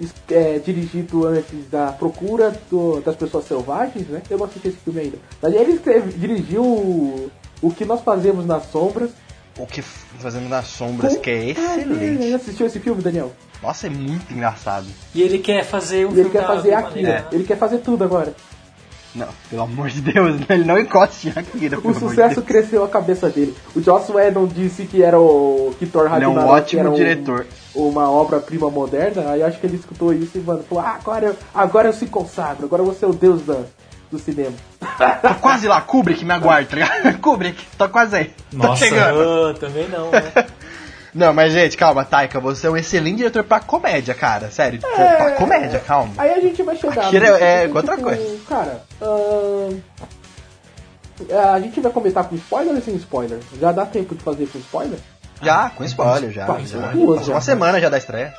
es- 0.00 0.12
é, 0.30 0.58
dirigido 0.58 1.26
antes 1.26 1.68
da 1.70 1.92
Procura 1.92 2.52
do- 2.70 3.00
das 3.00 3.16
Pessoas 3.16 3.46
Selvagens, 3.46 4.06
né? 4.08 4.22
Eu 4.30 4.38
não 4.38 4.46
assisti 4.46 4.68
esse 4.68 4.76
filme 4.78 5.00
ainda. 5.00 5.18
Mas 5.40 5.54
ele 5.54 5.72
escreve- 5.72 6.12
dirigiu 6.12 7.30
O 7.64 7.70
que 7.70 7.84
nós 7.84 8.00
fazemos 8.00 8.44
nas 8.44 8.64
sombras. 8.72 9.10
O 9.56 9.64
que 9.66 9.80
fazemos 9.82 10.50
nas 10.50 10.66
sombras, 10.66 11.16
que 11.16 11.30
é 11.30 11.44
merda, 11.54 11.60
excelente. 11.80 12.30
Já 12.30 12.36
assistiu 12.36 12.66
esse 12.66 12.80
filme, 12.80 13.00
Daniel? 13.00 13.30
Nossa, 13.62 13.86
é 13.86 13.90
muito 13.90 14.32
engraçado. 14.32 14.86
E 15.14 15.22
ele 15.22 15.38
quer 15.38 15.64
fazer 15.64 16.04
um 16.06 16.10
E 16.10 16.14
ele 16.14 16.24
filme 16.24 16.30
quer 16.32 16.44
fazer 16.44 16.74
aqui, 16.74 17.02
né? 17.02 17.24
Ele 17.30 17.44
quer 17.44 17.56
fazer 17.56 17.78
tudo 17.78 18.02
agora. 18.02 18.34
Não, 19.14 19.28
pelo 19.50 19.62
amor 19.62 19.88
de 19.90 20.00
Deus, 20.00 20.40
ele 20.48 20.64
não 20.64 20.78
encoste 20.78 21.28
em 21.28 21.32
Akira. 21.38 21.78
O 21.82 21.92
de 21.92 21.98
sucesso 21.98 22.36
Deus. 22.36 22.46
cresceu 22.46 22.82
a 22.84 22.88
cabeça 22.88 23.28
dele. 23.28 23.54
O 23.76 23.82
Joss 23.82 24.10
Whedon 24.10 24.46
disse 24.46 24.84
que 24.86 25.02
era 25.02 25.18
o 25.20 25.74
que 25.78 25.84
Thor 25.86 26.06
Ele 26.06 26.08
é 26.24 26.26
Ragnarok 26.26 26.38
um 26.46 26.48
ótimo 26.48 26.88
um- 26.90 26.94
diretor. 26.94 27.46
uma 27.74 28.10
obra-prima 28.10 28.70
moderna. 28.70 29.30
Aí 29.32 29.42
acho 29.42 29.58
que 29.60 29.66
ele 29.66 29.76
escutou 29.76 30.14
isso 30.14 30.38
e 30.38 30.40
mano, 30.40 30.64
falou: 30.68 30.82
ah, 30.84 30.96
agora, 30.98 31.26
eu, 31.26 31.36
agora 31.54 31.88
eu 31.88 31.92
se 31.92 32.06
consagro, 32.06 32.64
agora 32.64 32.80
eu 32.80 32.86
vou 32.86 32.94
ser 32.94 33.06
o 33.06 33.12
deus 33.12 33.42
da, 33.42 33.58
do 34.10 34.18
cinema. 34.18 34.52
Tô 35.20 35.34
quase 35.40 35.68
lá, 35.68 35.80
Kubrick, 35.82 36.24
me 36.24 36.32
aguarde, 36.32 36.68
tá 36.70 36.76
ligado? 36.76 37.18
Kubrick, 37.20 37.62
tô 37.76 37.88
quase 37.90 38.16
aí. 38.16 38.30
Tô 38.50 38.56
Nossa, 38.56 38.84
chegando. 38.84 39.20
ah, 39.20 39.54
também 39.60 39.88
não, 39.88 40.10
né? 40.10 40.32
Não, 41.14 41.32
mas 41.34 41.52
gente, 41.52 41.76
calma, 41.76 42.04
Taika, 42.04 42.40
você 42.40 42.66
é 42.66 42.70
um 42.70 42.76
excelente 42.76 43.16
diretor 43.18 43.44
pra 43.44 43.60
comédia, 43.60 44.14
cara. 44.14 44.50
Sério, 44.50 44.80
pra 44.80 45.32
comédia, 45.32 45.78
calma. 45.80 46.14
Aí 46.16 46.30
a 46.32 46.40
gente 46.40 46.62
vai 46.62 46.74
chegar. 46.76 47.06
Akira 47.06 47.30
no- 47.32 47.36
é 47.44 47.62
tipo, 47.66 47.76
outra 47.76 47.96
coisa. 47.98 48.38
Cara, 48.48 48.82
ahn, 49.02 49.78
a 51.54 51.60
gente 51.60 51.80
vai 51.80 51.92
comentar 51.92 52.24
com 52.24 52.34
spoiler 52.34 52.74
ou 52.74 52.80
sem 52.80 52.96
spoiler? 52.96 53.38
Já 53.60 53.72
dá 53.72 53.84
tempo 53.86 54.14
de 54.14 54.22
fazer 54.24 54.46
com 54.46 54.58
spoiler? 54.58 54.98
Já, 55.42 55.70
com 55.70 55.84
spoiler, 55.84 56.30
já. 56.32 56.46
Já. 56.46 56.78
duas, 56.92 57.18
Passou 57.18 57.24
já. 57.26 57.34
uma 57.34 57.40
semana 57.40 57.80
já 57.80 57.88
da 57.88 57.98
estreia. 57.98 58.32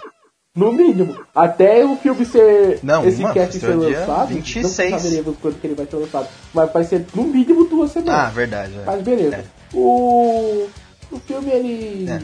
No 0.55 0.71
mínimo. 0.71 1.17
Até 1.33 1.83
o 1.83 1.95
filme 1.97 2.25
ser. 2.25 2.79
Não, 2.83 3.05
esse 3.07 3.19
uma, 3.23 3.33
cast 3.33 3.59
ser 3.59 3.73
lançado. 3.75 4.27
26. 4.27 4.91
Não 4.91 4.99
saberemos 4.99 5.35
quando 5.41 5.59
que 5.59 5.67
ele 5.67 5.75
vai 5.75 5.85
ser 5.87 5.95
lançado. 5.95 6.27
Mas 6.53 6.71
vai 6.71 6.83
ser 6.83 7.05
no 7.15 7.23
mínimo 7.23 7.65
duas 7.65 7.89
Ah, 7.91 7.93
semanas. 7.93 8.33
verdade. 8.33 8.73
é. 8.77 8.83
Mas 8.85 9.01
beleza. 9.01 9.35
É. 9.37 9.43
O. 9.73 10.67
O 11.11 11.19
filme 11.19 11.49
ele. 11.51 12.07
É. 12.09 12.19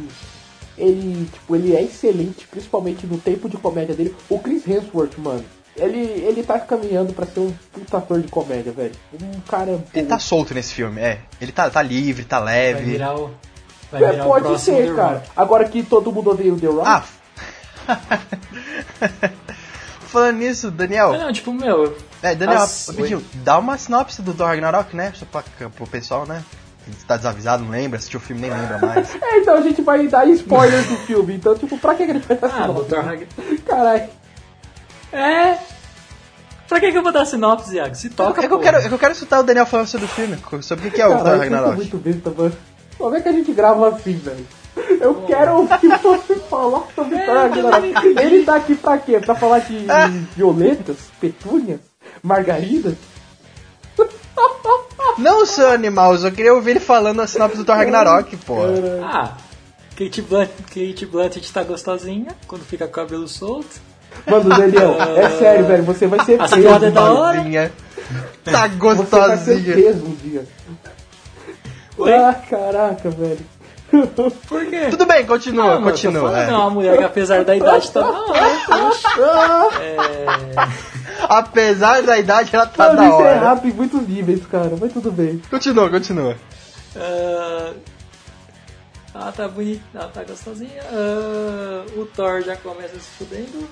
Ele, 0.80 1.30
tipo, 1.32 1.56
ele 1.56 1.76
é 1.76 1.84
excelente, 1.84 2.48
principalmente 2.48 3.06
no 3.06 3.18
tempo 3.18 3.50
de 3.50 3.58
comédia 3.58 3.94
dele. 3.94 4.16
O 4.30 4.40
Chris 4.40 4.66
Hemsworth, 4.68 5.18
mano, 5.18 5.44
ele, 5.76 6.00
ele 6.00 6.42
tá 6.44 6.58
caminhando 6.60 7.14
pra 7.14 7.26
ser 7.26 7.42
um 7.42 7.54
puta 7.72 7.98
ator 7.98 8.22
de 8.22 8.28
comédia, 8.30 8.72
velho. 8.72 8.94
Um 9.22 9.40
cara. 9.42 9.84
Ele 9.94 10.08
tá 10.08 10.18
solto 10.20 10.54
nesse 10.54 10.74
filme, 10.74 11.02
é. 11.02 11.20
Ele 11.42 11.52
tá, 11.52 11.70
tá 11.70 11.82
livre, 11.82 12.24
tá 12.24 12.40
Vai 12.40 12.54
leve. 12.74 12.86
virar 12.92 13.16
o. 13.16 13.32
Vai 13.92 14.04
É, 14.04 14.12
virar 14.12 14.24
o 14.26 14.28
pode 14.28 14.46
próximo 14.46 14.78
ser, 14.78 14.88
The 14.90 14.96
cara. 14.96 15.14
Rock. 15.18 15.30
Agora 15.36 15.66
que 15.68 15.84
todo 15.84 16.12
mundo 16.12 16.30
odeia 16.32 16.54
o 16.54 16.60
The 16.60 16.68
Rock. 16.68 16.88
Ah! 16.88 17.04
Falando 20.08 20.38
nisso, 20.38 20.72
Daniel. 20.72 21.14
Ah, 21.14 21.18
não, 21.20 21.34
tipo, 21.34 21.54
meu. 21.54 21.96
É, 22.22 22.34
Daniel, 22.34 22.62
As- 22.62 22.88
rapidinho, 22.88 23.24
dá 23.36 23.58
uma 23.60 23.78
sinopse 23.78 24.22
do 24.22 24.34
Thor 24.34 24.48
Ragnarok, 24.48 24.96
né? 24.96 25.14
Só 25.16 25.26
pra, 25.26 25.44
pro 25.70 25.86
pessoal, 25.88 26.26
né? 26.26 26.44
Tá 27.08 27.18
desavisado, 27.18 27.64
não 27.64 27.72
lembra, 27.72 27.98
assistiu 27.98 28.20
o 28.20 28.24
filme 28.24 28.42
nem 28.42 28.52
lembra 28.52 28.78
mais. 28.80 29.16
É, 29.22 29.38
então 29.40 29.56
a 29.56 29.62
gente 29.62 29.82
vai 29.82 30.08
dar 30.08 30.26
spoiler 30.30 30.82
do 30.88 30.96
filme. 30.98 31.36
Então, 31.36 31.56
tipo, 31.56 31.78
pra 31.78 31.96
que 31.96 32.06
que 32.06 32.12
ele 32.12 32.20
vai 32.20 32.38
dar 32.38 32.48
Ah, 32.48 32.62
sinopse? 32.68 32.90
Dr. 32.90 33.64
Caralho. 33.66 34.10
É. 35.12 35.58
Pra 36.68 36.80
que, 36.80 36.92
que 36.92 36.98
eu 36.98 37.04
vou 37.04 37.12
dar 37.12 37.26
sinopse, 37.26 37.76
Iago? 37.76 37.96
Se 37.96 38.10
toca. 38.10 38.44
é, 38.44 38.48
que 38.48 38.54
eu 38.54 38.60
quero, 38.60 38.78
é 38.78 38.88
eu 38.88 39.00
quero 39.00 39.12
escutar 39.14 39.40
o 39.40 39.44
Daniel 39.44 39.66
falando 39.66 39.88
sobre 39.88 40.06
o 40.06 40.10
filme, 40.10 40.38
sobre 40.62 40.88
o 40.88 40.92
que 40.92 40.98
que 40.98 41.02
é 41.02 41.08
o 41.08 41.18
Thor 41.18 41.38
Ragnarok. 41.38 41.76
muito 41.78 41.98
besta, 41.98 42.30
mano. 42.30 42.56
Como 42.98 43.16
é 43.16 43.22
que 43.22 43.30
a 43.30 43.32
gente 43.32 43.52
grava 43.54 43.90
assim, 43.90 44.14
velho? 44.18 44.46
Eu 45.02 45.24
quero 45.26 45.56
ouvir 45.58 45.98
você 46.02 46.36
falar 46.36 46.84
sobre 46.96 47.16
É, 47.18 47.26
Thor 47.26 47.36
Ragnarok. 47.36 48.08
Ele 48.20 48.46
tá 48.46 48.56
aqui 48.58 48.76
pra 48.76 48.98
quê? 49.00 49.20
Pra 49.20 49.34
falar 49.36 49.60
de 49.60 49.88
violetas, 50.36 50.98
petúnias, 51.20 51.80
margaridas? 52.22 52.94
Não, 55.20 55.46
seu 55.46 55.70
animal, 55.70 56.14
eu 56.14 56.20
só 56.20 56.32
queria 56.32 56.54
ouvir 56.54 56.72
ele 56.72 56.80
falando 56.80 57.22
a 57.22 57.28
sinopse 57.28 57.58
do 57.58 57.66
Thor 57.66 57.76
Ragnarok, 57.76 58.36
pô. 58.38 58.56
Ah, 59.04 59.34
Kate 59.98 60.22
Blunt, 60.22 60.50
Kate 60.68 61.54
tá 61.54 61.64
gostosinha 61.64 62.28
quando 62.48 62.64
fica 62.64 62.86
com 62.86 62.92
o 62.92 62.96
cabelo 62.96 63.28
solto. 63.28 63.82
Mano, 64.26 64.50
Daniel, 64.50 64.96
é 65.18 65.30
sério, 65.32 65.66
velho. 65.66 65.84
Você 65.84 66.08
vai 66.08 66.24
ser 66.26 66.42
As 66.42 66.50
preso. 66.50 66.68
piadas 66.68 66.90
é 66.90 66.92
da 66.92 67.04
hora. 67.14 67.36
Gostosinha. 67.38 67.72
Tá 68.44 68.52
Você 68.52 68.54
vai 68.54 68.70
ser 68.70 68.76
gostosinha. 68.76 69.74
preso 69.74 70.06
um 70.06 70.16
dia. 70.16 70.46
Oi? 71.98 72.14
Ah, 72.14 72.34
caraca, 72.50 73.10
velho. 73.10 73.40
Por 74.48 74.66
quê? 74.68 74.88
Tudo 74.92 75.06
bem, 75.06 75.26
continua, 75.26 75.64
Ah, 75.66 75.68
mano, 75.68 75.86
tô 75.86 75.92
continua. 75.92 76.22
falando, 76.32 76.48
é. 76.48 76.52
Não, 76.52 76.60
uma 76.62 76.70
mulher 76.70 76.98
que 76.98 77.04
apesar 77.04 77.44
da 77.44 77.56
idade 77.56 77.92
tá 77.92 78.02
da 78.02 78.08
hora. 78.08 78.60
poxa. 78.68 79.08
Ah, 79.20 79.70
É. 79.82 80.99
Apesar 81.28 82.02
da 82.04 82.18
idade, 82.18 82.50
ela 82.56 82.66
tá 82.66 82.88
mano, 82.88 82.98
da 82.98 83.08
isso 83.08 83.14
é 83.14 83.24
hora. 83.24 83.36
errado 83.36 83.68
em 83.68 83.72
muitos 83.74 84.08
níveis, 84.08 84.46
cara. 84.46 84.72
Mas 84.80 84.94
tudo 84.94 85.12
bem. 85.12 85.42
Continua, 85.50 85.90
continua. 85.90 86.36
ah, 86.96 87.74
ela 89.14 89.32
tá 89.32 89.48
bonita, 89.48 89.84
ela 89.94 90.08
tá 90.08 90.24
gostosinha. 90.24 90.82
Ah, 90.92 91.86
o 91.98 92.06
Thor 92.06 92.42
já 92.42 92.56
começa 92.56 92.96
se 92.96 93.10
fudendo. 93.18 93.68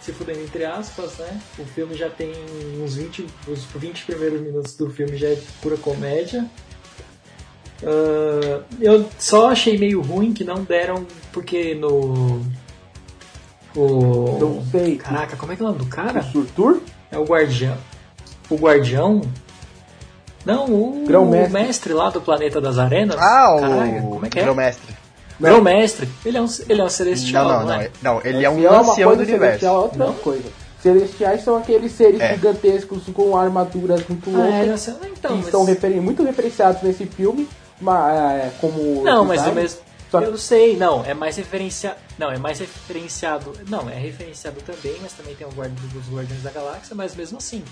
Se 0.00 0.12
fudendo 0.12 0.40
entre 0.40 0.64
aspas, 0.64 1.18
né? 1.18 1.40
O 1.58 1.64
filme 1.64 1.94
já 1.94 2.08
tem 2.08 2.32
uns 2.82 2.96
20. 2.96 3.26
Os 3.46 3.64
20 3.64 4.04
primeiros 4.06 4.40
minutos 4.40 4.74
do 4.76 4.88
filme 4.90 5.16
já 5.16 5.28
é 5.28 5.38
pura 5.60 5.76
comédia. 5.76 6.46
Ah, 7.84 8.62
eu 8.80 9.08
só 9.18 9.50
achei 9.50 9.78
meio 9.78 10.00
ruim 10.00 10.32
que 10.32 10.44
não 10.44 10.64
deram. 10.64 11.06
Porque 11.32 11.74
no. 11.74 12.42
O. 13.76 14.36
Não 14.40 14.62
sei. 14.70 14.96
Caraca, 14.96 15.36
como 15.36 15.52
é 15.52 15.56
que 15.56 15.62
é 15.62 15.64
o 15.64 15.68
nome 15.68 15.78
do 15.78 15.86
cara? 15.86 16.20
O 16.20 16.22
Surtur? 16.24 16.80
É 17.10 17.18
o 17.18 17.24
guardião. 17.24 17.76
O 18.48 18.56
guardião? 18.56 19.20
Não, 20.44 20.64
o 20.66 21.04
Grão-mestre. 21.06 21.52
mestre 21.52 21.92
lá 21.92 22.10
do 22.10 22.20
planeta 22.20 22.60
das 22.60 22.78
arenas. 22.78 23.16
Ah, 23.18 23.54
o 23.54 23.60
Caraca, 23.60 24.00
como 24.02 24.26
é 24.26 24.28
que 24.28 24.38
é? 24.38 24.42
Grão-mestre. 24.42 24.96
Grão-mestre. 25.38 26.08
Ele 26.24 26.36
é 26.38 26.42
um, 26.42 26.46
ele 26.68 26.80
é 26.80 26.84
um 26.84 26.88
celestial, 26.88 27.44
Não, 27.48 27.60
não, 27.60 27.66
não. 27.66 27.74
é? 27.74 27.84
é- 27.84 27.90
Não, 28.02 28.20
ele 28.24 28.44
é 28.44 28.50
um 28.50 28.54
Celestial 28.54 28.82
uma 28.82 28.92
ancião 28.92 29.10
do 29.10 29.16
coisa, 29.16 29.30
universo. 29.30 29.60
Celestial 29.60 29.74
é 29.74 29.78
outra 29.84 29.98
Não? 30.06 30.12
coisa. 30.14 30.44
Celestiais 30.82 31.44
são 31.44 31.56
aqueles 31.58 31.92
seres 31.92 32.20
É. 32.20 32.34
gigantescos 32.34 33.02
com 33.12 33.36
armaduras 33.36 34.02
muito 34.08 34.30
Ah, 34.34 34.46
é 34.48 34.52
um 34.52 34.58
loucas. 34.62 34.80
cel- 34.80 34.94
Então, 35.12 35.30
que 35.32 35.36
mas... 35.36 35.46
estão 35.46 35.64
referen- 35.64 36.00
muito 36.00 36.22
referenciados 36.24 36.82
nesse 36.82 37.04
filme, 37.06 37.46
mas, 37.80 38.16
é, 38.16 38.50
como. 38.60 39.02
Não, 39.04 39.24
mas 39.26 39.42
design. 39.42 39.68
Mesmo... 40.18 40.26
Só- 40.26 40.32
Eu 40.32 40.38
sei, 40.38 40.76
não, 40.76 41.04
é 41.04 41.14
mais 41.14 41.36
referenciado. 41.36 41.96
Não, 42.18 42.30
é 42.30 42.38
mais 42.38 42.58
referenciado. 42.58 43.52
Não, 43.68 43.88
é 43.88 43.94
referenciado 43.94 44.60
também, 44.62 44.96
mas 45.00 45.12
também 45.12 45.34
tem 45.34 45.46
o 45.46 45.50
guarda 45.52 45.74
dos 45.92 46.08
Guardiões 46.14 46.42
da 46.42 46.50
Galáxia, 46.50 46.94
mas 46.94 47.14
mesmo 47.14 47.38
assim. 47.38 47.62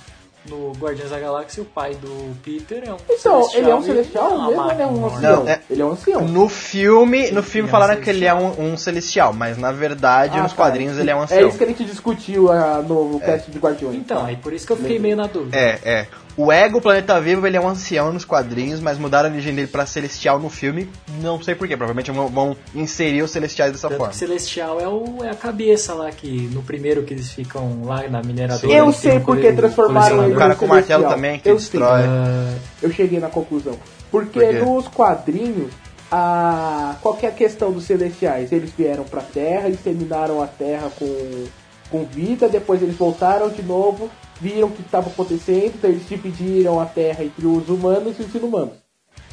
No 0.48 0.70
Guardiões 0.78 1.10
da 1.10 1.18
Galáxia, 1.18 1.62
o 1.62 1.66
pai 1.66 1.94
do 1.96 2.34
Peter 2.44 2.84
é 2.86 2.92
um 2.92 2.96
Então, 3.10 3.42
celestial. 3.42 3.60
ele 3.60 3.70
é 3.70 3.74
um 3.74 3.82
celestial 3.82 4.30
uma 4.30 4.46
mesmo 4.46 4.62
ou 4.62 4.70
ele 4.70 4.82
é 4.82 4.86
um 4.86 5.06
ancião? 5.06 5.36
Não, 5.44 5.48
é- 5.48 5.60
Ele 5.68 5.82
é 5.82 5.84
um 5.84 5.90
ancião. 5.90 6.28
No 6.28 6.48
filme, 6.48 7.30
no 7.32 7.42
filme 7.42 7.68
ele 7.68 7.74
é 7.74 7.76
um 7.76 7.80
falaram 7.80 8.00
que 8.00 8.08
ele 8.08 8.24
é 8.24 8.32
um, 8.32 8.72
um 8.72 8.76
celestial, 8.76 9.32
mas 9.32 9.58
na 9.58 9.72
verdade, 9.72 10.38
Ah, 10.38 10.42
nos 10.44 10.52
tá, 10.52 10.56
quadrinhos, 10.56 10.94
sim. 10.94 11.00
ele 11.00 11.10
é 11.10 11.16
um 11.16 11.20
É 11.20 11.22
ancião. 11.24 11.48
isso 11.48 11.58
que 11.58 11.64
a 11.64 11.66
gente 11.66 11.84
discutiu 11.84 12.52
ah, 12.52 12.80
no, 12.86 13.12
no 13.14 13.20
cast 13.20 13.50
de 13.50 13.58
Guardiões. 13.58 13.96
Então, 13.96 14.24
aí 14.24 14.36
por 14.36 14.52
isso 14.52 14.64
que 14.64 14.72
eu 14.72 14.76
fiquei 14.76 14.98
meio 15.00 15.16
na 15.16 15.26
dúvida. 15.26 15.58
É, 15.58 15.80
é. 15.84 16.06
O 16.38 16.52
Ego, 16.52 16.78
o 16.78 16.80
Planeta 16.80 17.20
Vivo, 17.20 17.48
ele 17.48 17.56
é 17.56 17.60
um 17.60 17.66
ancião 17.66 18.12
nos 18.12 18.24
quadrinhos, 18.24 18.78
mas 18.78 18.96
mudaram 18.96 19.28
a 19.28 19.32
origem 19.32 19.52
dele 19.52 19.66
pra 19.66 19.84
Celestial 19.84 20.38
no 20.38 20.48
filme. 20.48 20.88
Não 21.20 21.42
sei 21.42 21.56
porquê, 21.56 21.76
provavelmente 21.76 22.12
vão, 22.12 22.56
inserir 22.72 23.22
os 23.22 23.32
Celestiais 23.32 23.72
dessa 23.72 23.88
Tanto 23.88 23.98
forma. 23.98 24.12
que 24.12 24.18
Celestial 24.18 24.80
é, 24.80 24.86
o, 24.86 25.24
é 25.24 25.30
a 25.30 25.34
cabeça 25.34 25.94
lá 25.94 26.08
que 26.12 26.48
no 26.52 26.62
primeiro 26.62 27.02
que 27.02 27.12
eles 27.12 27.32
ficam 27.32 27.82
lá 27.82 28.06
na 28.06 28.22
mineradora. 28.22 28.72
Eu 28.72 28.92
sei 28.92 29.16
um 29.16 29.24
porque 29.24 29.52
transformaram 29.52 30.22
ele 30.22 30.34
O 30.34 30.38
cara 30.38 30.54
com 30.54 30.66
o 30.66 30.68
martelo 30.68 31.08
também, 31.08 31.40
que 31.40 31.50
Eu 31.50 31.56
destrói. 31.56 32.02
sei. 32.02 32.08
Ah, 32.08 32.54
eu 32.82 32.92
cheguei 32.92 33.18
na 33.18 33.28
conclusão. 33.28 33.74
Porque 34.08 34.38
Por 34.38 34.64
nos 34.64 34.86
quadrinhos, 34.86 35.72
a 36.08 36.94
qualquer 37.02 37.34
questão 37.34 37.72
dos 37.72 37.82
celestiais, 37.82 38.52
eles 38.52 38.70
vieram 38.78 39.02
pra 39.02 39.22
Terra, 39.22 39.68
exterminaram 39.68 40.40
a 40.40 40.46
Terra 40.46 40.88
com, 40.96 41.44
com 41.90 42.04
vida, 42.04 42.48
depois 42.48 42.80
eles 42.80 42.94
voltaram 42.94 43.50
de 43.50 43.62
novo, 43.64 44.08
viram 44.40 44.68
o 44.68 44.70
que 44.70 44.82
estava 44.82 45.08
acontecendo, 45.08 45.74
então 45.76 45.90
eles 45.90 46.08
dividiram 46.08 46.80
a 46.80 46.86
Terra 46.86 47.24
entre 47.24 47.46
os 47.46 47.68
humanos 47.68 48.18
e 48.18 48.22
os 48.22 48.34
inumanos. 48.34 48.74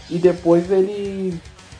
E 0.09 0.17
depois 0.17 0.69
eles. 0.71 1.35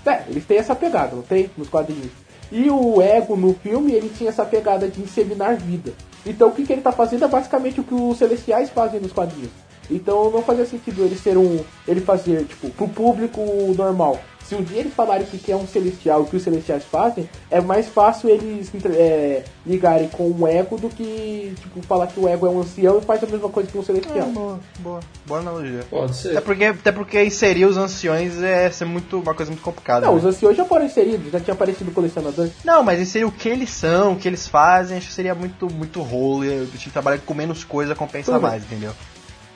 É, 0.05 0.23
eles 0.29 0.45
têm 0.45 0.57
essa 0.57 0.75
pegada, 0.75 1.15
não 1.15 1.23
tem? 1.23 1.49
Nos 1.57 1.69
quadrinhos. 1.69 2.11
E 2.51 2.69
o 2.69 3.01
Ego 3.01 3.35
no 3.35 3.53
filme, 3.55 3.93
ele 3.93 4.09
tinha 4.09 4.29
essa 4.29 4.45
pegada 4.45 4.87
de 4.87 5.01
inseminar 5.01 5.57
vida. 5.57 5.93
Então 6.25 6.49
o 6.49 6.51
que, 6.51 6.65
que 6.65 6.73
ele 6.73 6.81
tá 6.81 6.91
fazendo 6.91 7.25
é 7.25 7.27
basicamente 7.27 7.79
o 7.79 7.83
que 7.83 7.93
os 7.93 8.17
celestiais 8.17 8.69
fazem 8.69 8.99
nos 8.99 9.11
quadrinhos. 9.11 9.51
Então 9.89 10.31
não 10.31 10.41
fazia 10.41 10.65
sentido 10.65 11.03
ele 11.03 11.17
ser 11.17 11.37
um. 11.37 11.63
ele 11.87 12.01
fazer, 12.01 12.45
tipo, 12.45 12.69
pro 12.71 12.87
público 12.87 13.41
normal. 13.75 14.19
Se 14.47 14.53
um 14.53 14.61
dia 14.61 14.79
eles 14.81 14.93
falarem 14.93 15.25
que 15.25 15.51
é 15.51 15.55
um 15.55 15.65
celestial 15.65 16.21
o 16.21 16.25
que 16.25 16.35
os 16.35 16.43
celestiais 16.43 16.83
fazem, 16.83 17.27
é 17.49 17.59
mais 17.59 17.87
fácil 17.87 18.29
eles 18.29 18.71
é, 18.95 19.43
ligarem 19.65 20.07
com 20.07 20.29
o 20.29 20.47
ego 20.47 20.77
do 20.77 20.87
que, 20.87 21.53
tipo, 21.59 21.81
falar 21.81 22.05
que 22.07 22.19
o 22.19 22.27
ego 22.27 22.45
é 22.45 22.49
um 22.49 22.59
ancião 22.59 22.99
e 22.99 23.01
faz 23.01 23.23
a 23.23 23.27
mesma 23.27 23.49
coisa 23.49 23.71
que 23.71 23.77
um 23.77 23.83
celestial. 23.83 24.27
boa, 24.27 24.59
boa. 24.79 24.99
Boa 25.25 25.39
analogia. 25.39 25.79
pode 25.89 26.15
ser. 26.15 26.29
Até 26.31 26.41
porque, 26.41 26.63
até 26.65 26.91
porque 26.91 27.23
inserir 27.23 27.65
os 27.65 27.75
anciões 27.75 28.39
é 28.41 28.69
ser 28.69 28.85
muito, 28.85 29.19
uma 29.19 29.33
coisa 29.33 29.51
muito 29.51 29.63
complicada. 29.63 30.05
Não, 30.05 30.13
né? 30.13 30.19
os 30.19 30.25
anciões 30.25 30.55
já 30.55 30.63
foram 30.63 30.85
inseridos, 30.85 31.31
já 31.31 31.39
tinha 31.39 31.53
aparecido 31.53 31.85
no 31.85 31.91
colecionador. 31.91 32.47
Não, 32.63 32.83
mas 32.83 32.99
inserir 32.99 33.25
o 33.25 33.31
que 33.31 33.49
eles 33.49 33.71
são, 33.71 34.13
o 34.13 34.15
que 34.15 34.27
eles 34.27 34.47
fazem, 34.47 34.97
acho 34.97 35.07
que 35.07 35.13
seria 35.13 35.33
muito, 35.33 35.67
muito 35.73 36.03
role. 36.03 36.47
A 36.49 36.77
gente 36.77 36.91
trabalha 36.91 37.17
com 37.17 37.33
menos 37.33 37.63
coisa 37.63 37.95
compensa 37.95 38.31
Tudo 38.31 38.41
bem. 38.41 38.51
mais, 38.51 38.63
entendeu? 38.63 38.91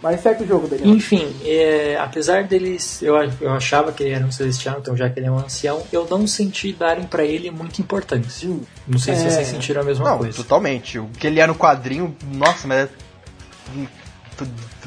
Mas 0.01 0.21
segue 0.21 0.43
o 0.45 0.47
jogo, 0.47 0.67
Daniel. 0.67 0.87
Enfim, 0.95 1.35
é, 1.43 1.97
apesar 1.99 2.45
deles, 2.45 3.01
eu, 3.03 3.15
eu 3.41 3.51
achava 3.51 3.91
que 3.91 4.01
ele 4.03 4.13
era 4.13 4.25
um 4.25 4.31
celestial, 4.31 4.77
então 4.79 4.95
já 4.95 5.09
que 5.09 5.19
ele 5.19 5.27
é 5.27 5.31
um 5.31 5.37
ancião, 5.37 5.83
eu 5.91 6.07
não 6.09 6.25
senti 6.25 6.71
darem 6.71 7.03
pra 7.03 7.25
ele 7.25 7.51
muita 7.51 7.81
importância. 7.81 8.47
Hum. 8.47 8.61
Não 8.87 8.97
sei 8.97 9.15
se 9.15 9.25
É. 9.25 9.29
vocês 9.29 9.47
sentiram 9.47 9.81
a 9.81 9.83
mesma 9.83 10.09
Não, 10.11 10.17
coisa. 10.19 10.37
totalmente. 10.37 10.97
O 10.99 11.07
que 11.19 11.27
ele 11.27 11.41
é 11.41 11.45
no 11.47 11.53
quadrinho, 11.55 12.15
nossa, 12.33 12.65
mas 12.65 12.87
é 12.87 12.89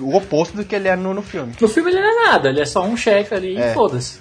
o 0.01 0.17
oposto 0.17 0.57
do 0.57 0.65
que 0.65 0.75
ele 0.75 0.89
é 0.89 0.97
no, 0.97 1.13
no 1.13 1.21
filme. 1.23 1.55
No 1.61 1.69
filme 1.69 1.91
ele 1.91 2.01
não 2.01 2.09
é 2.09 2.31
nada, 2.31 2.49
ele 2.49 2.61
é 2.61 2.65
só 2.65 2.83
um 2.83 2.97
chefe 2.97 3.35
ali 3.35 3.57
É. 3.57 3.71
e 3.71 3.75
foda-se. 3.75 4.21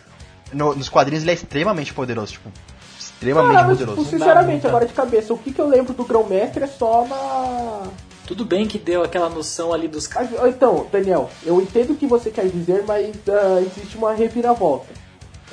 No- 0.51 0.75
nos 0.75 0.89
quadrinhos 0.89 1.23
ele 1.23 1.31
é 1.31 1.35
extremamente 1.35 1.93
poderoso, 1.93 2.33
tipo, 2.33 2.51
extremamente 2.99 3.53
Cara, 3.55 3.67
mas, 3.69 3.77
poderoso. 3.77 4.03
tipo, 4.03 4.11
Não 4.11 4.19
dá 4.19 4.25
sinceramente, 4.25 4.67
agora 4.67 4.85
de 4.85 4.93
cabeça, 4.93 5.33
o 5.33 5.37
que, 5.37 5.53
que 5.53 5.61
eu 5.61 5.67
lembro 5.69 5.93
do 5.93 6.03
Grão-Mestre 6.03 6.63
é 6.65 6.67
só 6.67 7.05
na. 7.07 7.83
Tudo 8.31 8.45
bem 8.45 8.65
que 8.65 8.79
deu 8.79 9.03
aquela 9.03 9.27
noção 9.29 9.73
ali 9.73 9.89
dos 9.89 10.07
caras. 10.07 10.29
Mas, 10.31 10.55
Então, 10.55 10.87
Daniel, 10.89 11.29
eu 11.45 11.61
entendo 11.61 11.91
o 11.91 11.95
que 11.97 12.07
você 12.07 12.31
quer 12.31 12.47
dizer, 12.47 12.85
mas 12.87 13.13
ah, 13.27 13.59
existe 13.61 13.97
uma 13.97 14.13
reviravolta. 14.13 14.87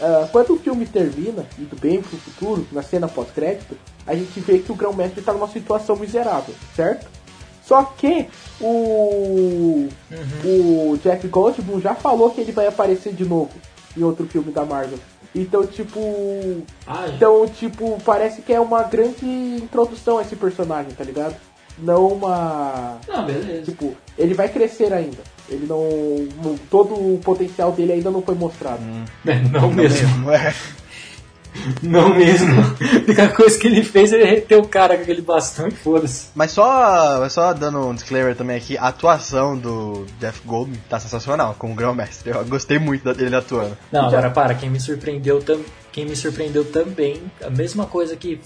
Ah, 0.01 0.29
quando 0.31 0.55
o 0.55 0.59
filme 0.59 0.87
termina, 0.87 1.45
indo 1.59 1.75
bem 1.81 2.01
pro 2.01 2.17
futuro, 2.17 2.65
na 2.71 2.81
cena 2.81 3.09
pós-crédito, 3.09 3.77
a 4.07 4.15
gente 4.15 4.39
vê 4.39 4.61
que 4.61 4.71
o 4.71 4.77
Grão-Mestre 4.77 5.23
tá 5.23 5.33
numa 5.33 5.49
situação 5.49 5.97
miserável, 5.97 6.55
certo? 6.77 7.09
Só 7.67 7.83
que 7.83 8.29
o, 8.61 9.89
o 10.45 10.99
Jack 11.03 11.27
Goldblum 11.27 11.81
já 11.81 11.97
falou 11.97 12.31
que 12.31 12.41
ele 12.41 12.53
vai 12.53 12.69
aparecer 12.69 13.13
de 13.13 13.25
novo 13.25 13.51
em 13.97 14.03
outro 14.05 14.25
filme 14.27 14.53
da 14.53 14.65
Marvel. 14.65 14.99
Então, 15.35 15.67
tipo, 15.67 16.01
Ah, 16.87 17.07
então, 17.15 17.47
tipo, 17.47 17.99
parece 18.05 18.41
que 18.41 18.53
é 18.53 18.61
uma 18.61 18.85
grande 18.85 19.27
introdução 19.27 20.17
a 20.19 20.23
esse 20.23 20.37
personagem, 20.37 20.93
tá 20.93 21.05
ligado? 21.05 21.37
Não 21.81 22.09
uma. 22.09 22.99
não, 23.09 23.25
beleza. 23.27 23.63
Tipo, 23.63 23.97
ele 24.17 24.35
vai 24.35 24.49
crescer 24.49 24.93
ainda. 24.93 25.19
Ele 25.49 25.67
não. 25.67 25.83
não- 26.43 26.59
Todo 26.71 26.95
o 26.95 27.19
potencial 27.23 27.73
dele 27.73 27.93
ainda 27.93 28.11
não 28.11 28.23
foi 28.23 28.35
mostrado. 28.35 28.83
Não 29.53 29.73
mesmo. 29.73 30.31
É. 30.31 30.55
Não 31.83 32.15
mesmo. 32.15 32.61
A 32.61 33.05
única 33.05 33.29
coisa 33.31 33.59
que 33.59 33.67
ele 33.67 33.83
fez 33.83 34.13
é 34.13 34.23
reter 34.23 34.59
o 34.59 34.67
cara 34.69 34.97
com 34.97 35.03
aquele 35.03 35.23
bastão 35.23 35.67
e 35.67 35.71
foda-se. 35.71 36.27
Mas 36.35 36.53
só, 36.53 37.29
só 37.29 37.53
dando 37.53 37.81
um 37.89 37.95
disclaimer 37.95 38.37
também 38.37 38.57
aqui, 38.57 38.77
a 38.77 38.89
atuação 38.89 39.57
do 39.57 40.07
Jeff 40.21 40.41
Goldblum 40.47 40.79
tá 40.89 41.01
sensacional 41.01 41.57
como 41.59 41.75
grão-mestre. 41.75 42.31
Eu 42.31 42.45
gostei 42.45 42.79
muito 42.79 43.13
dele 43.13 43.35
atuando. 43.35 43.77
Não, 43.91 44.07
agora 44.07 44.31
para, 44.31 44.55
quem 44.55 44.71
me 44.71 44.79
surpreendeu 44.79 45.43
tam... 45.43 45.61
quem 45.91 46.05
me 46.05 46.15
surpreendeu 46.15 46.65
também, 46.65 47.23
a 47.45 47.51
mesma 47.51 47.87
coisa 47.87 48.15
que 48.15 48.41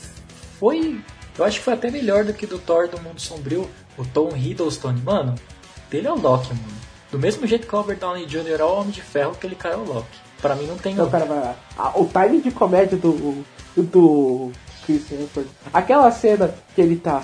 foi, 0.59 1.01
eu 1.39 1.45
acho 1.45 1.59
que 1.59 1.65
foi 1.65 1.75
até 1.75 1.91
melhor 1.91 2.25
do 2.25 2.33
que 2.33 2.47
do 2.47 2.59
Thor 2.59 2.89
do 2.89 3.01
Mundo 3.01 3.21
Sombrio, 3.21 3.69
o 3.99 4.05
Tom 4.05 4.31
Hiddleston, 4.37 4.95
mano, 5.05 5.35
dele 5.91 6.07
é 6.09 6.13
o 6.13 6.19
Loki, 6.19 6.49
mano. 6.51 6.83
Do 7.11 7.19
mesmo 7.19 7.47
jeito 7.47 7.67
que 7.67 7.75
o 7.75 7.79
Robert 7.79 7.99
Downey 7.99 8.25
Jr. 8.27 8.61
é 8.61 8.65
o 8.65 8.73
Homem 8.75 8.91
de 8.91 9.03
Ferro, 9.03 9.37
que 9.39 9.47
ele 9.47 9.55
cara 9.55 9.75
é 9.75 9.79
o 9.79 9.85
Loki. 9.85 10.07
Pra 10.41 10.55
mim 10.55 10.67
não 10.67 10.77
tem 10.77 10.93
Então, 10.95 11.05
outro. 11.05 11.21
cara, 11.21 11.31
vai- 11.31 11.55
a- 11.79 11.93
o 11.99 12.07
timing 12.07 12.41
de 12.41 12.51
comédia 12.51 12.97
do. 12.99 13.45
do 13.77 14.51
Chris 14.85 15.03
Hemsworth. 15.13 15.47
Aquela 15.73 16.11
cena 16.11 16.53
que 16.75 16.81
ele 16.81 16.97
tá. 16.97 17.23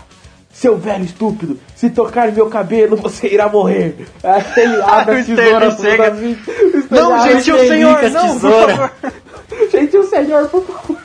Seu 0.52 0.76
velho 0.78 1.04
estúpido, 1.04 1.58
se 1.76 1.90
tocar 1.90 2.30
meu 2.32 2.48
cabelo, 2.48 2.96
você 2.96 3.28
irá 3.28 3.48
morrer. 3.48 4.06
Aí 4.22 4.44
ele 4.56 4.80
abre 4.82 5.16
O 5.16 5.20
a 5.20 5.24
tesoura 5.24 5.74
pro. 5.74 5.96
Davi. 5.98 6.26
O 6.74 6.78
Stanley 6.78 6.86
Não, 6.90 7.22
gente, 7.28 7.50
o 7.52 7.56
Relíquia, 7.56 8.10
senhor, 8.10 8.12
não, 8.12 8.38
por 8.40 8.40
favor. 8.40 8.92
Gente, 9.72 9.96
o 9.96 10.08
senhor, 10.08 10.48
por 10.48 10.64
favor. 10.64 10.97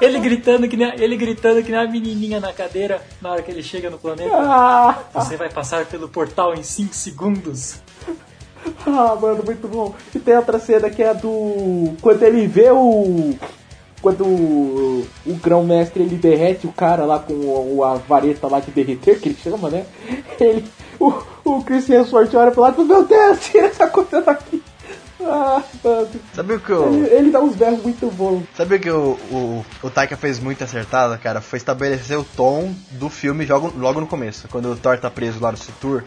Ele 0.00 0.18
gritando 0.18 0.68
que 0.68 0.76
nem, 0.76 0.92
ele 1.00 1.16
gritando 1.16 1.62
que 1.62 1.70
nem 1.70 1.80
a 1.80 1.86
menininha 1.88 2.40
na 2.40 2.52
cadeira 2.52 3.00
na 3.20 3.30
hora 3.32 3.42
que 3.42 3.50
ele 3.50 3.62
chega 3.62 3.88
no 3.90 3.98
planeta. 3.98 4.30
Ah, 4.34 4.98
Você 5.14 5.36
vai 5.36 5.48
passar 5.50 5.84
pelo 5.86 6.08
portal 6.08 6.54
em 6.54 6.62
5 6.62 6.94
segundos. 6.94 7.80
ah, 8.86 9.16
mano, 9.20 9.42
muito 9.44 9.68
bom. 9.68 9.94
E 10.14 10.18
tem 10.18 10.36
outra 10.36 10.58
cena 10.58 10.90
que 10.90 11.02
é 11.02 11.14
do. 11.14 11.94
Quando 12.00 12.22
ele 12.22 12.46
vê 12.46 12.70
o. 12.70 13.34
Quando 14.02 14.24
o, 14.24 15.06
o 15.26 15.34
grão-mestre 15.36 16.02
ele 16.02 16.16
derrete 16.16 16.66
o 16.66 16.72
cara 16.72 17.04
lá 17.04 17.18
com 17.18 17.32
o- 17.32 17.82
a 17.82 17.94
vareta 17.94 18.46
lá 18.46 18.60
de 18.60 18.70
derreter, 18.70 19.18
que 19.18 19.30
ele 19.30 19.38
chama, 19.42 19.68
né? 19.70 19.84
Ele, 20.38 20.64
o, 21.00 21.12
o 21.44 21.64
Chris 21.64 21.88
Hemsworth 21.88 22.32
olha 22.34 22.50
pro 22.52 22.60
lado 22.60 22.74
e 22.74 22.86
fala, 22.86 22.88
meu 23.00 23.04
Deus, 23.08 23.40
tira 23.40 23.66
essa 23.68 23.86
coisa 23.88 24.20
daqui. 24.20 24.62
Ah, 25.20 25.62
mano. 25.82 26.08
Sabe 26.34 26.54
o 26.54 26.60
que 26.60 26.70
eu... 26.70 26.92
Ele, 26.92 27.14
ele 27.14 27.30
dá 27.30 27.40
uns 27.40 27.56
berros 27.56 27.82
muito 27.82 28.10
bons. 28.10 28.44
Sabe 28.56 28.76
o 28.76 28.80
que 28.80 28.90
o, 28.90 29.18
o, 29.30 29.66
o 29.82 29.90
Taika 29.90 30.16
fez 30.16 30.38
muito 30.38 30.62
acertado, 30.62 31.18
cara? 31.18 31.40
Foi 31.40 31.56
estabelecer 31.56 32.18
o 32.18 32.24
tom 32.24 32.74
do 32.92 33.08
filme 33.08 33.46
logo, 33.46 33.72
logo 33.76 34.00
no 34.00 34.06
começo. 34.06 34.48
Quando 34.48 34.72
o 34.72 34.76
Thor 34.76 34.98
tá 34.98 35.10
preso 35.10 35.40
lá 35.40 35.50
no 35.50 35.56
Sutur, 35.56 36.04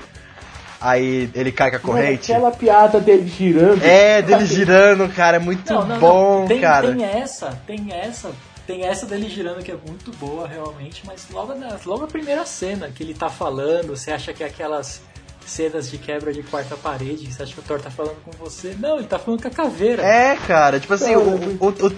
aí 0.79 1.29
ele 1.33 1.51
cai 1.51 1.71
com 1.71 1.77
a 1.77 1.79
corrente. 1.79 2.31
Aquela 2.31 2.51
piada 2.51 2.99
dele 2.99 3.27
girando. 3.27 3.83
É, 3.83 4.21
dele 4.21 4.45
girando, 4.45 5.09
cara, 5.09 5.37
é 5.37 5.39
muito 5.39 5.71
Não, 5.73 5.87
não, 5.87 5.99
bom, 5.99 6.39
não. 6.41 6.47
Tem, 6.47 6.61
cara. 6.61 6.93
tem 6.93 7.03
essa, 7.03 7.59
tem 7.65 7.91
essa, 7.91 8.31
tem 8.67 8.85
essa 8.85 9.05
dele 9.05 9.27
girando 9.27 9.63
que 9.63 9.71
é 9.71 9.77
muito 9.87 10.11
boa 10.17 10.47
realmente, 10.47 11.01
mas 11.05 11.27
logo, 11.31 11.55
na, 11.55 11.77
logo 11.85 12.05
a 12.05 12.07
primeira 12.07 12.45
cena 12.45 12.89
que 12.89 13.03
ele 13.03 13.13
tá 13.13 13.29
falando, 13.29 13.97
você 13.97 14.11
acha 14.11 14.33
que 14.33 14.43
é 14.43 14.47
aquelas 14.47 15.01
cenas 15.49 15.89
de 15.89 15.97
quebra 15.97 16.31
de 16.31 16.43
quarta 16.43 16.75
parede, 16.75 17.31
você 17.31 17.43
acha 17.43 17.53
que 17.53 17.59
o 17.59 17.63
Thor 17.63 17.79
tá 17.79 17.89
falando 17.91 18.15
com 18.23 18.31
você? 18.31 18.75
Não, 18.79 18.97
ele 18.97 19.07
tá 19.07 19.17
falando 19.19 19.41
com 19.41 19.47
a 19.47 19.51
caveira. 19.51 20.03
É, 20.03 20.35
cara, 20.47 20.79
tipo 20.79 20.93
assim, 20.93 21.15
o, 21.15 21.19
o, 21.59 21.67
o, 21.67 21.91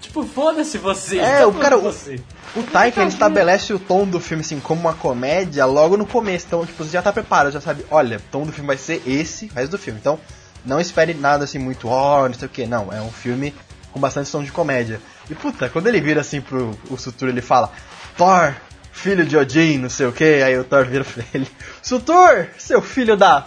Tipo, 0.00 0.22
foda-se 0.22 0.76
você. 0.76 1.18
É, 1.18 1.38
tá 1.38 1.46
o 1.46 1.54
cara- 1.54 1.78
você. 1.78 2.20
o 2.54 2.62
Taika 2.62 3.00
ele 3.00 3.08
estabelece 3.08 3.72
o 3.72 3.78
tom 3.78 4.06
do 4.06 4.20
filme 4.20 4.42
assim 4.42 4.60
como 4.60 4.80
uma 4.82 4.92
comédia 4.92 5.64
logo 5.64 5.96
no 5.96 6.06
começo. 6.06 6.44
Então, 6.46 6.64
tipo, 6.66 6.84
você 6.84 6.90
já 6.90 7.00
tá 7.02 7.10
preparado, 7.12 7.52
já 7.52 7.60
sabe, 7.60 7.86
olha, 7.90 8.18
o 8.18 8.22
tom 8.30 8.44
do 8.44 8.52
filme 8.52 8.66
vai 8.66 8.76
ser 8.76 9.02
esse, 9.06 9.46
o 9.46 9.54
resto 9.54 9.70
do 9.70 9.78
filme. 9.78 9.98
Então, 9.98 10.18
não 10.64 10.78
espere 10.78 11.14
nada 11.14 11.44
assim 11.44 11.58
muito, 11.58 11.88
ó, 11.88 12.28
não 12.28 12.34
sei 12.34 12.46
o 12.46 12.50
que. 12.50 12.66
Não, 12.66 12.92
é 12.92 13.00
um 13.00 13.10
filme 13.10 13.54
com 13.92 13.98
bastante 13.98 14.30
tom 14.30 14.42
de 14.42 14.52
comédia. 14.52 15.00
E 15.30 15.34
puta, 15.34 15.68
quando 15.70 15.86
ele 15.86 16.00
vira 16.00 16.20
assim 16.20 16.40
pro 16.40 16.78
o 16.90 16.98
Sutur, 16.98 17.28
ele 17.30 17.40
fala, 17.40 17.72
Thor, 18.16 18.54
filho 18.94 19.24
de 19.24 19.36
Odin, 19.36 19.78
não 19.78 19.90
sei 19.90 20.06
o 20.06 20.12
que. 20.12 20.24
Aí 20.24 20.56
o 20.58 20.64
Thor 20.64 20.86
vira 20.86 21.04
pra 21.04 21.22
ele, 21.34 21.46
Sutur, 21.82 22.46
seu 22.56 22.80
filho 22.80 23.16
da. 23.16 23.46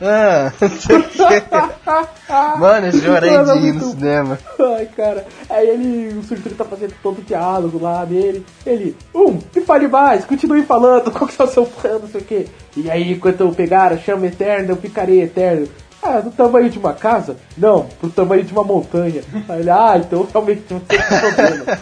Ah, 0.00 0.52
não 0.60 0.68
sei 0.68 0.96
o 0.96 1.02
que. 1.04 2.58
Mano, 2.58 2.86
eu 2.88 2.92
chorei 2.92 3.30
de 3.30 3.66
ir 3.68 3.72
no 3.72 3.90
cinema. 3.90 4.38
Ai, 4.58 4.86
cara. 4.86 5.24
Aí 5.48 5.68
ele, 5.68 6.18
o 6.18 6.22
Surtur 6.24 6.52
tá 6.52 6.64
fazendo 6.64 6.94
todo 7.00 7.20
o 7.20 7.22
diálogo 7.22 7.80
lá 7.80 8.04
dele. 8.04 8.44
Ele, 8.66 8.96
um, 9.14 9.38
me 9.54 9.64
fale 9.64 9.86
mais, 9.86 10.24
continue 10.24 10.64
falando, 10.64 11.10
qual 11.12 11.28
que 11.28 11.40
é 11.40 11.44
o 11.44 11.48
seu 11.48 11.64
plano, 11.64 12.00
não 12.00 12.08
sei 12.08 12.20
o 12.20 12.24
quê. 12.24 12.46
E 12.76 12.90
aí, 12.90 13.12
enquanto 13.12 13.40
eu 13.40 13.52
pegar 13.52 13.92
a 13.92 13.98
chama 13.98 14.26
eterna, 14.26 14.70
eu 14.72 14.76
ficarei 14.76 15.22
eterno. 15.22 15.68
Ah, 16.02 16.20
do 16.20 16.30
tamanho 16.30 16.68
de 16.68 16.78
uma 16.78 16.92
casa? 16.92 17.36
Não, 17.56 17.86
pro 17.98 18.10
tamanho 18.10 18.44
de 18.44 18.52
uma 18.52 18.64
montanha. 18.64 19.22
Aí 19.48 19.60
ele, 19.60 19.70
ah, 19.70 19.94
então 19.96 20.26
realmente 20.30 20.64
não 20.68 20.80
tem 20.80 20.98
problema. 20.98 21.78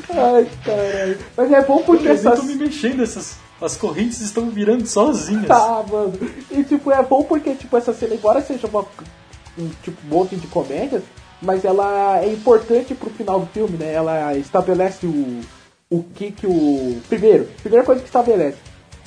Ai, 0.10 0.48
caralho. 0.64 1.18
Mas 1.36 1.52
é 1.52 1.62
bom 1.62 1.84
porque 1.84 2.08
Eu 2.08 2.14
essas... 2.14 2.40
tô 2.40 2.46
me 2.46 2.56
mexendo, 2.56 3.04
essas, 3.04 3.36
as 3.62 3.76
correntes 3.76 4.22
estão 4.22 4.50
virando 4.50 4.86
sozinhas. 4.88 5.50
Ah, 5.50 5.84
mano. 5.90 6.14
E 6.52 6.64
tipo, 6.64 6.92
é 6.92 7.02
bom 7.04 7.24
porque 7.24 7.56
tipo, 7.56 7.76
essa 7.78 7.94
cena, 7.94 8.16
embora 8.16 8.42
seja 8.42 8.68
uma, 8.68 8.86
um 9.58 9.70
tipo, 9.84 9.98
monte 10.08 10.36
de 10.36 10.48
comédias, 10.48 11.04
mas 11.42 11.64
ela 11.64 12.20
é 12.20 12.32
importante 12.32 12.94
pro 12.96 13.10
final 13.10 13.40
do 13.40 13.48
filme, 13.48 13.78
né? 13.78 13.94
Ela 13.94 14.36
estabelece 14.36 15.06
o, 15.06 15.42
o 15.90 16.04
que 16.04 16.32
que 16.32 16.48
o... 16.48 17.00
Primeiro, 17.08 17.48
primeira 17.62 17.86
coisa 17.86 18.02
que 18.02 18.08
estabelece, 18.08 18.58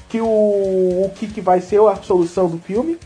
que 0.09 0.21
o, 0.21 0.27
o 0.27 1.13
que 1.15 1.27
que 1.27 1.41
vai 1.41 1.61
ser 1.61 1.81
a 1.81 1.97
solução 1.97 2.49
do 2.49 2.59
filme. 2.59 2.99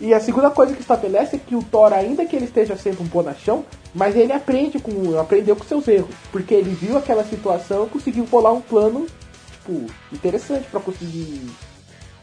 E 0.00 0.14
a 0.14 0.20
segunda 0.20 0.50
coisa 0.50 0.74
que 0.74 0.80
estabelece 0.80 1.36
é 1.36 1.38
que 1.38 1.54
o 1.54 1.62
Thor, 1.62 1.92
ainda 1.92 2.24
que 2.24 2.34
ele 2.34 2.46
esteja 2.46 2.74
sendo 2.76 3.02
um 3.02 3.06
bonachão, 3.06 3.64
mas 3.94 4.16
ele 4.16 4.32
aprende 4.32 4.78
com, 4.78 5.18
aprendeu 5.20 5.54
com 5.54 5.64
seus 5.64 5.86
erros. 5.86 6.14
Porque 6.32 6.54
ele 6.54 6.70
viu 6.70 6.96
aquela 6.96 7.22
situação 7.24 7.84
e 7.84 7.88
conseguiu 7.90 8.24
bolar 8.24 8.54
um 8.54 8.62
plano, 8.62 9.06
tipo, 9.52 9.84
interessante 10.10 10.66
pra 10.70 10.80
conseguir 10.80 11.42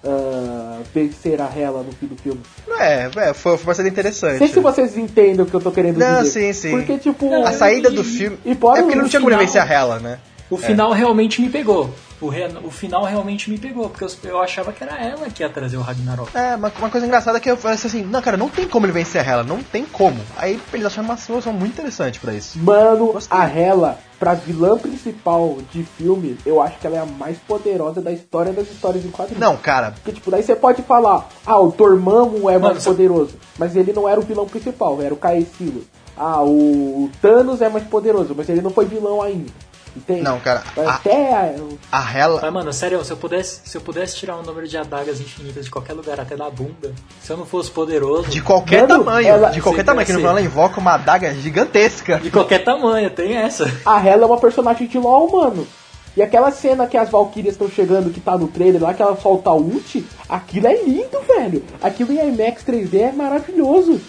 ah, 0.04 0.80
vencer 0.94 1.40
a 1.42 1.46
Hela 1.56 1.84
no 1.84 1.92
fim 1.92 2.08
do 2.08 2.16
filme. 2.16 2.42
É, 2.80 3.10
é 3.16 3.34
foi, 3.34 3.58
foi 3.58 3.66
bastante 3.68 3.90
interessante. 3.90 4.34
Não 4.40 4.40
sei 4.40 4.48
se 4.48 4.60
vocês 4.60 4.98
entendem 4.98 5.42
o 5.42 5.46
que 5.46 5.54
eu 5.54 5.62
tô 5.62 5.72
querendo 5.72 5.98
Não, 5.98 6.24
dizer. 6.24 6.54
sim, 6.54 6.54
sim. 6.54 6.72
Porque, 6.72 6.98
tipo... 6.98 7.32
A 7.44 7.52
saída 7.52 7.92
do 7.92 8.02
E- 8.02 8.06
filme. 8.06 8.38
e 8.46 8.56
pode 8.56 8.80
é 8.80 8.82
porque 8.84 8.96
não 8.98 9.08
tinha 9.08 9.22
como 9.22 9.38
vencer 9.38 9.62
a 9.62 9.66
Hela, 9.72 10.00
né? 10.00 10.20
O 10.50 10.58
final 10.58 10.91
realmente 10.91 11.41
me 11.41 11.50
pegou. 11.50 11.89
O, 12.20 12.30
re- 12.30 12.48
o 12.64 12.72
final 12.72 13.04
realmente 13.04 13.50
me 13.50 13.58
pegou, 13.60 13.89
porque 13.89 14.04
eu, 14.04 14.10
eu 14.32 14.41
achava 14.41 14.72
que 14.74 14.84
era 14.84 14.95
ela 14.98 15.30
que 15.30 15.43
ia 15.43 15.50
trazer 15.50 15.78
o 15.78 15.82
Ragnarok. 15.82 16.36
É, 16.36 16.56
uma, 16.56 16.72
uma 16.80 16.89
coisa 16.89 17.06
engraçada 17.06 17.38
é 17.38 17.41
que 17.41 17.52
eu 17.52 17.56
falei 17.58 17.76
assim, 17.76 18.02
não, 18.04 18.22
cara, 18.22 18.38
não 18.38 18.50
tem 18.50 18.68
como 18.68 18.86
ele 18.86 18.93
vencer 18.93 19.22
a 19.22 19.24
Hela, 19.30 19.43
não 19.43 19.62
tem 19.62 19.86
como. 19.86 20.20
Aí 20.36 20.60
eles 20.74 20.86
acharam 20.88 21.08
uma 21.10 21.18
solução 21.18 21.54
muito 21.54 21.74
interessante 21.74 22.20
pra 22.20 22.34
isso. 22.34 22.58
Mano, 22.58 23.14
Gostei. 23.14 23.38
a 23.38 23.43
Hela, 23.45 24.00
pra 24.20 24.34
vilã 24.34 24.78
principal 24.80 25.58
de 25.72 25.84
filme, 25.84 26.38
eu 26.43 26.60
acho 26.60 26.80
que 26.80 26.88
ela 26.88 26.95
é 26.95 27.00
a 27.02 27.06
mais 27.06 27.38
poderosa 27.38 28.02
da 28.02 28.12
história 28.12 28.52
das 28.52 28.68
histórias 28.72 29.06
em 29.06 29.12
quadrinhos. 29.12 29.39
Não, 29.41 29.56
cara, 29.58 29.91
Porque, 29.91 30.14
tipo, 30.14 30.32
daí 30.32 30.41
você 30.41 30.56
pode 30.56 30.82
falar, 30.82 31.28
ah, 31.45 31.60
o 31.60 31.72
Dormammu 31.72 32.50
é 32.50 32.54
Mano, 32.54 32.70
mais 32.74 32.84
você- 32.84 32.89
poderoso. 32.89 33.36
Mas 33.60 33.76
ele 33.76 33.93
não 33.93 34.10
era 34.10 34.20
o 34.20 34.24
vilão 34.24 34.48
principal, 34.48 35.00
era 35.04 35.14
o 35.14 35.18
Caecilo. 35.18 35.84
Ah, 36.20 36.41
o 36.43 37.12
Thanos 37.22 37.62
é 37.62 37.70
mais 37.70 37.86
poderoso, 37.86 38.34
mas 38.36 38.50
ele 38.50 38.62
não 38.62 38.72
foi 38.72 38.86
vilão 38.86 39.22
ainda. 39.22 39.52
Entende? 39.98 40.22
Não, 40.22 40.39
cara, 40.39 40.64
a, 40.78 40.91
Até 40.95 41.34
a- 41.34 41.56
a 41.91 42.18
Hela. 42.18 42.39
Mas, 42.41 42.54
mano, 42.54 42.72
sério, 42.72 43.04
se 43.04 43.12
eu 43.12 43.18
pudesse, 43.18 43.62
se 43.66 43.76
eu 43.76 43.82
pudesse 43.82 44.16
tirar 44.16 44.38
um 44.38 44.43
número 44.43 44.68
de 44.68 44.78
adagas 44.78 45.20
infinitas 45.20 45.66
de 45.66 45.72
qualquer 45.72 45.93
lugar, 45.93 46.20
até 46.20 46.36
da 46.36 46.50
bunda, 46.50 46.93
se 47.22 47.32
eu 47.32 47.38
não 47.38 47.45
fosse 47.45 47.72
poderoso, 47.72 48.30
De 48.30 48.41
qualquer 48.41 48.88
Mano, 48.88 49.04
tamanho, 49.04 49.28
ela- 49.28 49.50
de 49.50 49.60
qualquer 49.62 49.82
Sim, 49.82 49.86
tamanho, 49.88 50.06
que 50.06 50.14
no 50.14 50.20
final 50.20 50.32
ela 50.38 50.41
invoca 50.41 50.80
uma 50.80 50.93
adaga 50.93 51.34
gigantesca. 51.34 52.20
de 52.20 52.30
qualquer 52.30 52.64
tamanho, 52.64 53.10
tem 53.10 53.36
essa. 53.36 53.66
a 53.86 54.00
Hela 54.06 54.24
é 54.24 54.26
uma 54.28 54.38
personagem 54.39 54.88
de 54.88 54.98
LoL, 55.00 55.30
mano. 55.32 55.68
E 56.16 56.22
aquela 56.22 56.50
cena 56.52 56.88
que 56.88 56.98
as 56.98 57.10
Valkyrias 57.10 57.54
estão 57.54 57.70
chegando, 57.70 58.12
que 58.12 58.20
tá 58.20 58.36
no 58.38 58.48
trailer 58.48 58.82
lá, 58.82 58.93
que 58.93 59.02
ela 59.02 59.16
solta 59.18 59.52
o 59.52 59.58
ult, 59.64 60.04
aquilo 60.28 60.66
é 60.68 60.84
lindo, 60.84 61.20
velho. 61.28 61.64
Aquilo 61.82 62.12
em 62.12 62.30
IMAX 62.30 62.64
3D 62.64 63.02
é 63.02 63.12
maravilhoso. 63.12 64.02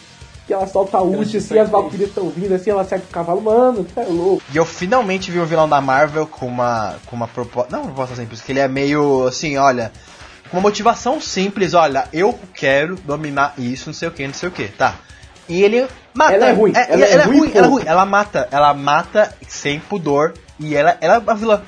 Que 0.48 0.54
ela 0.54 0.66
solta 0.66 0.96
a 0.96 1.02
ult, 1.02 1.36
assim, 1.36 1.58
as 1.58 1.66
aí. 1.66 1.70
Valkyrias 1.70 2.08
estão 2.08 2.30
vindo, 2.30 2.54
assim, 2.54 2.70
ela 2.70 2.80
acerta 2.80 3.04
o 3.06 3.12
cavalo, 3.12 3.42
mano, 3.42 3.84
tá 3.84 4.02
louco. 4.08 4.42
E 4.50 4.56
eu 4.56 4.64
finalmente 4.64 5.30
vi 5.30 5.38
um 5.38 5.44
vilão 5.44 5.68
da 5.68 5.78
Marvel 5.78 6.26
com 6.26 6.46
uma, 6.46 6.96
com 7.04 7.14
uma 7.14 7.28
proposta. 7.28 7.70
Não 7.70 7.82
uma 7.82 7.92
proposta 7.92 8.16
simples, 8.16 8.40
que 8.40 8.52
ele 8.52 8.60
é 8.60 8.66
meio 8.66 9.26
assim, 9.26 9.58
olha. 9.58 9.92
Com 10.50 10.56
uma 10.56 10.62
motivação 10.62 11.20
simples, 11.20 11.74
olha, 11.74 12.08
eu 12.14 12.36
quero 12.54 12.96
dominar 12.96 13.52
isso, 13.58 13.90
não 13.90 13.94
sei 13.94 14.08
o 14.08 14.10
que, 14.10 14.26
não 14.26 14.32
sei 14.32 14.48
o 14.48 14.52
que, 14.52 14.68
tá. 14.68 14.94
E 15.46 15.62
ele 15.62 15.86
mata. 16.14 16.32
Ela 16.32 16.48
é 16.48 16.52
ruim, 16.52 16.72
ela, 16.74 16.86
ela 16.86 17.04
é 17.04 17.12
ela 17.12 17.22
é 17.22 17.26
ruim, 17.26 17.52
ela 17.54 17.66
é 17.66 17.70
ruim. 17.70 17.82
Ela 17.84 18.06
mata, 18.06 18.48
ela 18.50 18.72
mata 18.72 19.36
sem 19.46 19.78
pudor. 19.78 20.32
E 20.58 20.74
ela, 20.74 20.96
ela 21.02 21.16
é 21.16 21.18
uma 21.18 21.34
vilã. 21.34 21.62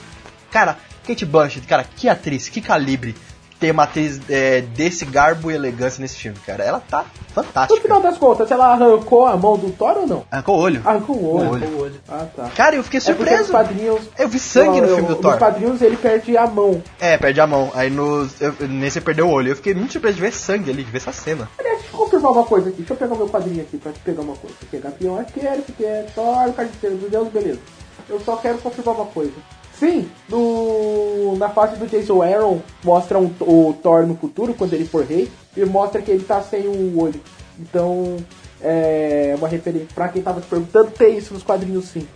Cara, 0.50 0.78
Kate 1.06 1.26
Blanchett, 1.26 1.66
cara, 1.66 1.84
que 1.84 2.08
atriz, 2.08 2.48
que 2.48 2.62
calibre. 2.62 3.14
Tem 3.60 3.70
uma 3.70 3.82
atriz 3.82 4.18
é, 4.30 4.62
desse 4.62 5.04
garbo 5.04 5.50
e 5.50 5.54
elegância 5.54 6.00
nesse 6.00 6.16
filme, 6.16 6.38
cara. 6.46 6.64
Ela 6.64 6.80
tá 6.80 7.04
No 7.04 7.34
fantástica. 7.44 7.80
final 7.82 8.00
das 8.00 8.16
contas, 8.16 8.50
ela 8.50 8.72
arrancou 8.72 9.26
a 9.26 9.36
mão 9.36 9.58
do 9.58 9.70
Thor 9.70 9.98
ou 9.98 10.06
não? 10.06 10.24
Arrancou 10.30 10.56
o 10.56 10.60
olho. 10.60 10.82
Arrancou 10.82 11.16
o 11.16 11.36
olho. 11.36 11.50
olho. 11.50 11.66
O 11.68 11.80
olho. 11.82 12.00
Ah, 12.08 12.26
tá. 12.34 12.50
Cara, 12.56 12.76
eu 12.76 12.82
fiquei 12.82 12.98
É 12.98 13.02
porque 13.14 13.30
nos 13.36 13.46
surpreso. 13.46 13.52
quadrinhos... 13.52 14.00
Eu 14.18 14.28
vi 14.30 14.38
sangue 14.38 14.80
no 14.80 14.88
filme 14.88 15.02
do 15.02 15.08
Nos 15.12 15.20
Thor. 15.20 15.36
quadrinhos 15.38 15.82
ele 15.82 15.96
perde 15.98 16.36
a 16.38 16.46
mão. 16.46 16.82
É, 16.98 17.18
perde 17.18 17.38
a 17.40 17.46
mão. 17.46 17.70
Aí 17.74 17.90
nos, 17.90 18.40
eu, 18.40 18.54
nesse 18.66 18.98
perdeu 19.00 19.28
o 19.28 19.30
olho. 19.30 19.50
Eu 19.52 19.56
fiquei 19.56 19.74
muito 19.74 19.92
surpreso 19.92 20.16
de 20.16 20.22
ver 20.22 20.32
sangue 20.32 20.70
ali, 20.70 20.82
de 20.82 20.90
ver 20.90 20.96
essa 20.98 21.12
cena. 21.12 21.46
Aliás, 21.58 21.80
deixa 21.80 21.94
eu 21.94 21.98
confirmar 21.98 22.32
uma 22.32 22.44
coisa 22.44 22.68
aqui. 22.70 22.78
Deixa 22.78 22.94
eu 22.94 22.96
pegar 22.96 23.14
meu 23.14 23.28
quadrinho 23.28 23.60
aqui 23.60 23.76
pra 23.76 23.92
te 23.92 23.98
pegar 24.00 24.22
uma 24.22 24.36
coisa. 24.36 24.56
Aqui 24.62 24.76
é 24.76 24.80
Gavião 24.80 25.18
Arqueiro, 25.18 25.64
aqui 25.68 25.84
é 25.84 26.06
Thor, 26.14 26.48
o 26.48 26.52
Carniceiro 26.54 26.96
dos 26.96 27.10
Deus, 27.10 27.28
beleza. 27.28 27.60
Eu 28.08 28.18
só 28.20 28.36
quero 28.36 28.56
confirmar 28.58 28.94
uma 28.94 29.06
coisa. 29.06 29.32
Sim, 29.80 30.10
no, 30.28 31.36
na 31.38 31.48
fase 31.48 31.76
do 31.76 31.86
Jason 31.86 32.22
Aaron, 32.22 32.60
mostra 32.84 33.18
um- 33.18 33.32
o 33.40 33.72
Thor 33.82 34.06
no 34.06 34.14
futuro, 34.14 34.52
quando 34.52 34.74
ele 34.74 34.84
for 34.84 35.04
rei, 35.06 35.30
e 35.56 35.64
mostra 35.64 36.02
que 36.02 36.10
ele 36.10 36.22
tá 36.22 36.42
sem 36.42 36.68
o 36.68 37.00
olho. 37.00 37.18
Então, 37.58 38.18
é 38.60 39.34
uma 39.38 39.48
referência. 39.48 39.88
Pra 39.94 40.08
quem 40.08 40.20
tava 40.20 40.42
se 40.42 40.46
perguntando, 40.46 40.90
tem 40.90 41.16
isso 41.16 41.32
nos 41.32 41.42
quadrinhos 41.42 41.86
sim. 41.86 42.06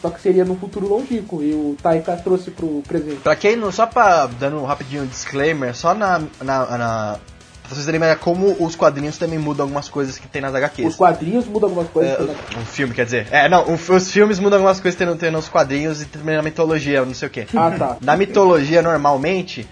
Só 0.00 0.08
que 0.08 0.18
seria 0.18 0.46
no 0.46 0.56
futuro 0.56 0.88
longínquo, 0.88 1.42
e 1.42 1.52
o 1.52 1.76
Taika 1.82 2.16
trouxe 2.16 2.50
pro 2.50 2.82
presente. 2.88 3.20
Pra 3.20 3.36
quem 3.36 3.54
não, 3.54 3.70
só 3.70 3.84
pra 3.86 4.24
dando 4.24 4.56
um 4.56 4.64
rapidinho 4.64 5.06
disclaimer, 5.06 5.76
só 5.76 5.92
na. 5.94 6.20
na, 6.40 6.78
na 6.78 7.18
pra 7.70 7.74
vocês 7.76 7.86
terem 7.86 7.98
ideia 7.98 8.16
como 8.16 8.56
os 8.58 8.74
quadrinhos 8.74 9.16
também 9.16 9.38
mudam 9.38 9.64
algumas 9.64 9.88
coisas 9.88 10.18
que 10.18 10.26
tem 10.28 10.42
nas 10.42 10.54
HQs. 10.54 10.88
Os 10.88 10.96
quadrinhos 10.96 11.46
mudam 11.46 11.68
algumas 11.70 11.88
coisas. 11.90 12.18
É, 12.18 12.58
um 12.58 12.64
filme, 12.66 12.92
quer 12.92 13.04
dizer. 13.04 13.28
É, 13.30 13.48
não, 13.48 13.64
um- 13.68 13.74
os 13.96 14.10
filmes 14.10 14.38
mudam 14.38 14.58
algumas 14.58 14.80
coisas 14.80 14.98
que 14.98 15.04
tem, 15.06 15.16
tem 15.16 15.30
nos 15.30 15.48
quadrinhos 15.48 16.02
e 16.02 16.06
também 16.06 16.36
na 16.36 16.42
mitologia, 16.42 17.04
não 17.04 17.14
sei 17.14 17.28
o 17.28 17.30
que. 17.30 17.46
Ah, 17.56 17.70
tá. 17.78 17.96
Na 18.00 18.16
mitologia, 18.16 18.82
normalmente, 18.82 19.66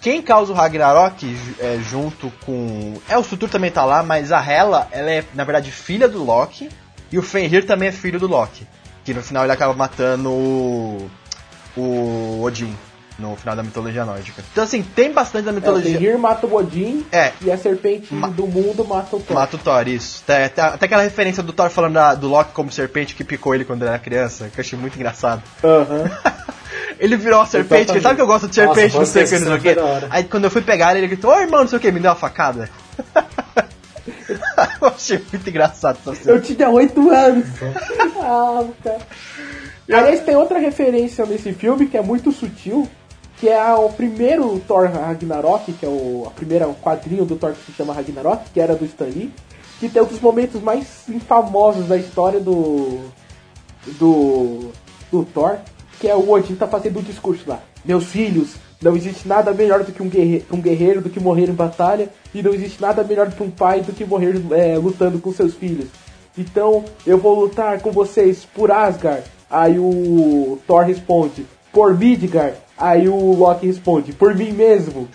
quem 0.00 0.20
causa 0.20 0.52
o 0.52 0.54
Ragnarok 0.54 1.36
é, 1.58 1.78
junto 1.88 2.30
com. 2.44 2.94
É, 3.08 3.16
o 3.16 3.24
Surtur 3.24 3.48
também 3.48 3.70
tá 3.70 3.84
lá, 3.84 4.02
mas 4.02 4.30
a 4.30 4.40
Hela, 4.44 4.86
ela 4.92 5.10
é, 5.10 5.24
na 5.34 5.44
verdade, 5.44 5.70
filha 5.70 6.08
do 6.08 6.22
Loki. 6.22 6.68
E 7.10 7.18
o 7.18 7.22
Fenrir 7.22 7.66
também 7.66 7.88
é 7.88 7.92
filho 7.92 8.18
do 8.18 8.26
Loki. 8.26 8.66
Que 9.04 9.12
no 9.12 9.22
final 9.22 9.42
ele 9.44 9.52
acaba 9.52 9.74
matando 9.74 10.30
o. 10.30 11.10
o 11.76 12.42
Odin. 12.42 12.74
No 13.18 13.36
final 13.36 13.54
da 13.54 13.62
mitologia 13.62 14.04
nórdica. 14.04 14.42
Então, 14.52 14.64
assim, 14.64 14.82
tem 14.82 15.12
bastante 15.12 15.44
da 15.44 15.50
É, 15.50 15.52
o 15.52 15.54
mitologia. 15.54 16.18
Mata 16.18 16.46
o 16.46 16.54
Odin 16.54 17.04
É. 17.12 17.32
e 17.42 17.50
a 17.52 17.58
serpente 17.58 18.12
Ma- 18.14 18.28
do 18.28 18.46
mundo 18.46 18.84
mata 18.84 19.14
o 19.16 19.20
Thor. 19.20 19.34
Mata 19.34 19.56
o 19.56 19.58
Thor, 19.58 19.86
isso. 19.86 20.22
Até, 20.24 20.44
até, 20.46 20.62
até 20.62 20.86
aquela 20.86 21.02
referência 21.02 21.42
do 21.42 21.52
Thor 21.52 21.68
falando 21.70 21.94
da- 21.94 22.14
do 22.14 22.26
Loki 22.28 22.52
como 22.52 22.72
serpente 22.72 23.14
que 23.14 23.22
picou 23.22 23.54
ele 23.54 23.64
quando 23.64 23.82
ele 23.82 23.90
era 23.90 23.98
criança, 23.98 24.48
que 24.52 24.58
eu 24.58 24.62
achei 24.64 24.78
muito 24.78 24.96
engraçado. 24.96 25.42
Aham. 25.62 26.10
Ele 26.98 27.16
virou 27.16 27.40
uma 27.40 27.46
serpente, 27.46 27.82
Exatamente. 27.82 28.02
sabe 28.02 28.14
que 28.16 28.22
eu 28.22 28.26
gosto 28.26 28.46
de 28.48 28.54
serpente, 28.54 28.94
Nossa, 28.94 28.98
não 28.98 29.06
sei 29.06 29.24
o 29.24 29.26
que, 29.26 29.32
não 29.32 29.38
sei 29.40 29.72
o 29.72 29.80
cena 29.80 30.00
que. 30.00 30.06
Aí 30.14 30.24
quando 30.24 30.44
eu 30.44 30.50
fui 30.50 30.62
pegar 30.62 30.90
ele, 30.92 31.00
ele 31.00 31.08
gritou, 31.08 31.32
ô 31.32 31.40
irmão, 31.40 31.60
não 31.62 31.66
sei 31.68 31.78
o 31.78 31.80
que, 31.80 31.90
me 31.90 31.98
deu 31.98 32.10
uma 32.10 32.16
facada. 32.16 32.68
eu 34.80 34.88
achei 34.88 35.24
muito 35.32 35.48
engraçado 35.48 35.98
essa 36.00 36.14
cena. 36.14 36.36
Eu 36.36 36.40
tinha 36.42 36.68
8 36.68 37.10
anos. 37.10 37.46
ah, 38.20 38.64
cara. 38.84 38.98
Aliás, 39.92 40.20
tem 40.20 40.36
outra 40.36 40.58
referência 40.58 41.26
nesse 41.26 41.52
filme 41.52 41.86
que 41.86 41.96
é 41.96 42.02
muito 42.02 42.30
sutil, 42.32 42.88
que 43.42 43.48
é 43.48 43.74
o 43.74 43.88
primeiro 43.88 44.60
Thor 44.68 44.88
Ragnarok, 44.88 45.72
que 45.72 45.84
é 45.84 45.88
o 45.88 46.28
a 46.28 46.30
primeira 46.30 46.68
o 46.68 46.76
quadrinho 46.76 47.24
do 47.24 47.34
Thor 47.34 47.52
que 47.54 47.66
se 47.66 47.72
chama 47.72 47.92
Ragnarok, 47.92 48.48
que 48.54 48.60
era 48.60 48.76
do 48.76 48.84
Stan 48.84 49.06
Lee, 49.06 49.32
que 49.80 49.88
tem 49.88 50.00
um 50.00 50.06
dos 50.06 50.20
momentos 50.20 50.62
mais 50.62 50.86
famosos 51.26 51.88
da 51.88 51.96
história 51.96 52.38
do 52.38 53.00
do 53.98 54.70
do 55.10 55.24
Thor, 55.24 55.56
que 55.98 56.06
é 56.06 56.14
o 56.14 56.30
Odin 56.30 56.54
tá 56.54 56.68
fazendo 56.68 57.00
um 57.00 57.02
discurso 57.02 57.42
lá. 57.48 57.58
Meus 57.84 58.04
filhos, 58.04 58.54
não 58.80 58.94
existe 58.94 59.26
nada 59.26 59.52
melhor 59.52 59.82
do 59.82 59.90
que 59.90 60.04
um 60.04 60.08
guerreiro, 60.08 60.44
um 60.52 60.60
guerreiro 60.60 61.00
do 61.00 61.10
que 61.10 61.18
morrer 61.18 61.48
em 61.48 61.52
batalha, 61.52 62.10
e 62.32 62.40
não 62.44 62.54
existe 62.54 62.80
nada 62.80 63.02
melhor 63.02 63.26
do 63.26 63.34
que 63.34 63.42
um 63.42 63.50
pai 63.50 63.80
do 63.80 63.92
que 63.92 64.04
morrer 64.04 64.40
é, 64.52 64.78
lutando 64.78 65.18
com 65.18 65.32
seus 65.32 65.54
filhos. 65.54 65.88
Então 66.38 66.84
eu 67.04 67.18
vou 67.18 67.40
lutar 67.40 67.80
com 67.80 67.90
vocês 67.90 68.44
por 68.54 68.70
Asgard. 68.70 69.24
Aí 69.50 69.80
o 69.80 70.60
Thor 70.64 70.84
responde, 70.84 71.44
por 71.72 71.98
Midgard. 71.98 72.56
Aí 72.82 73.08
o 73.08 73.32
Loki 73.36 73.64
responde, 73.64 74.12
por 74.12 74.34
mim 74.34 74.50
mesmo. 74.50 75.08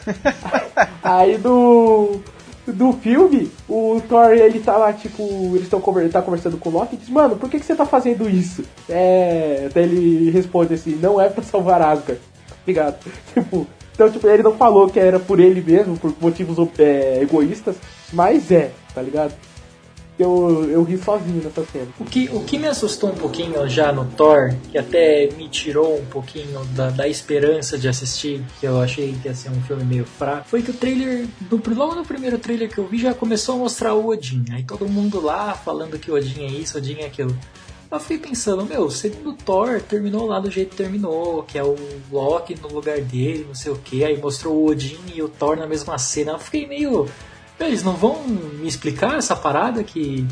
Aí 1.03 1.38
do 1.38 2.22
do 2.65 2.93
filme, 2.93 3.51
o 3.68 4.01
Thor 4.07 4.32
ele 4.32 4.59
tá 4.59 4.78
lá, 4.78 4.93
tipo, 4.93 5.24
eles 5.51 5.63
estão 5.63 5.82
tá 6.11 6.22
conversando 6.22 6.57
com 6.57 6.70
o 6.70 6.72
Loki 6.72 6.95
e 6.95 6.97
diz, 6.97 7.09
mano, 7.09 7.36
por 7.36 7.49
que, 7.49 7.59
que 7.59 7.65
você 7.65 7.76
tá 7.76 7.86
fazendo 7.86 8.30
isso? 8.30 8.63
É. 8.88 9.70
Daí 9.74 9.84
ele 9.84 10.32
responde 10.32 10.76
assim, 10.76 10.95
não 11.01 11.20
é 11.20 11.28
pra 11.28 11.43
salvar 11.43 11.82
Asgard. 11.82 12.22
Obrigado. 12.63 12.97
Tipo, 13.34 13.68
então 13.93 14.09
tipo, 14.09 14.28
ele 14.28 14.43
não 14.43 14.55
falou 14.55 14.89
que 14.89 14.99
era 14.99 15.20
por 15.20 15.38
ele 15.38 15.61
mesmo, 15.61 15.97
por 15.97 16.13
motivos 16.22 16.57
é, 16.80 17.20
egoístas, 17.22 17.76
mas 18.13 18.49
é, 18.49 18.72
tá 18.95 19.01
ligado? 19.01 19.34
Eu, 20.20 20.68
eu 20.70 20.84
ri 20.84 20.97
sozinho 20.97 21.43
nessa 21.43 21.63
cena. 21.65 21.88
O 21.99 22.05
que, 22.05 22.28
o 22.34 22.43
que 22.43 22.57
me 22.57 22.68
assustou 22.68 23.11
um 23.11 23.15
pouquinho 23.15 23.68
já 23.70 23.91
no 23.91 24.05
Thor, 24.05 24.53
que 24.72 24.78
até 24.78 25.30
me 25.38 25.47
tirou 25.47 25.99
um 25.99 26.05
pouquinho 26.05 26.65
da, 26.76 26.89
da 26.89 27.07
esperança 27.07 27.78
de 27.78 27.88
assistir, 27.88 28.43
que 28.59 28.65
eu 28.65 28.82
achei 28.82 29.15
que 29.22 29.28
ia 29.28 29.36
ser 29.36 29.49
um 29.49 29.61
filme 29.61 29.84
meio 29.84 30.05
fraco, 30.05 30.47
foi 30.47 30.63
que 30.63 30.72
o 30.72 30.74
trailer, 30.74 31.28
no, 31.51 31.61
logo 31.76 31.93
no 31.93 32.03
primeiro 32.03 32.39
trailer 32.39 32.68
que 32.68 32.80
eu 32.80 32.88
vi, 32.88 32.97
já 32.97 33.13
começou 33.13 33.55
a 33.55 33.57
mostrar 33.59 33.93
o 33.93 34.07
Odin. 34.07 34.43
Aí 34.51 34.63
todo 34.63 34.89
mundo 34.89 35.22
lá 35.22 35.53
falando 35.53 35.99
que 35.99 36.09
o 36.09 36.15
Odin 36.15 36.45
é 36.45 36.47
isso, 36.47 36.78
Odin 36.80 36.97
é 37.01 37.05
aquilo. 37.05 37.38
Eu 37.89 38.01
fiquei 38.01 38.18
pensando, 38.18 38.65
meu, 38.65 38.91
segundo 38.91 39.32
Thor 39.34 39.82
terminou 39.82 40.26
lá 40.26 40.41
do 40.41 40.51
jeito 40.51 40.72
que 40.72 40.76
terminou, 40.76 41.43
que 41.43 41.57
é 41.57 41.63
o 41.63 41.74
Loki 42.11 42.53
no 42.61 42.68
lugar 42.68 42.99
dele, 42.99 43.45
não 43.47 43.55
sei 43.55 43.72
o 43.72 43.78
que, 43.78 44.03
aí 44.03 44.18
mostrou 44.18 44.55
o 44.55 44.70
Odin 44.70 44.99
e 45.15 45.22
o 45.22 45.30
Thor 45.30 45.55
na 45.55 45.65
mesma 45.65 45.97
cena. 45.97 46.34
Eu 46.34 46.39
fiquei 46.39 46.68
meio. 46.68 47.07
"Meu, 47.60 47.68
Eles 47.70 47.84
não 47.84 47.93
vão 47.93 48.22
me 48.24 48.68
explicar 48.68 49.18
essa 49.18 49.36
parada 49.36 49.84
que. 49.84 50.26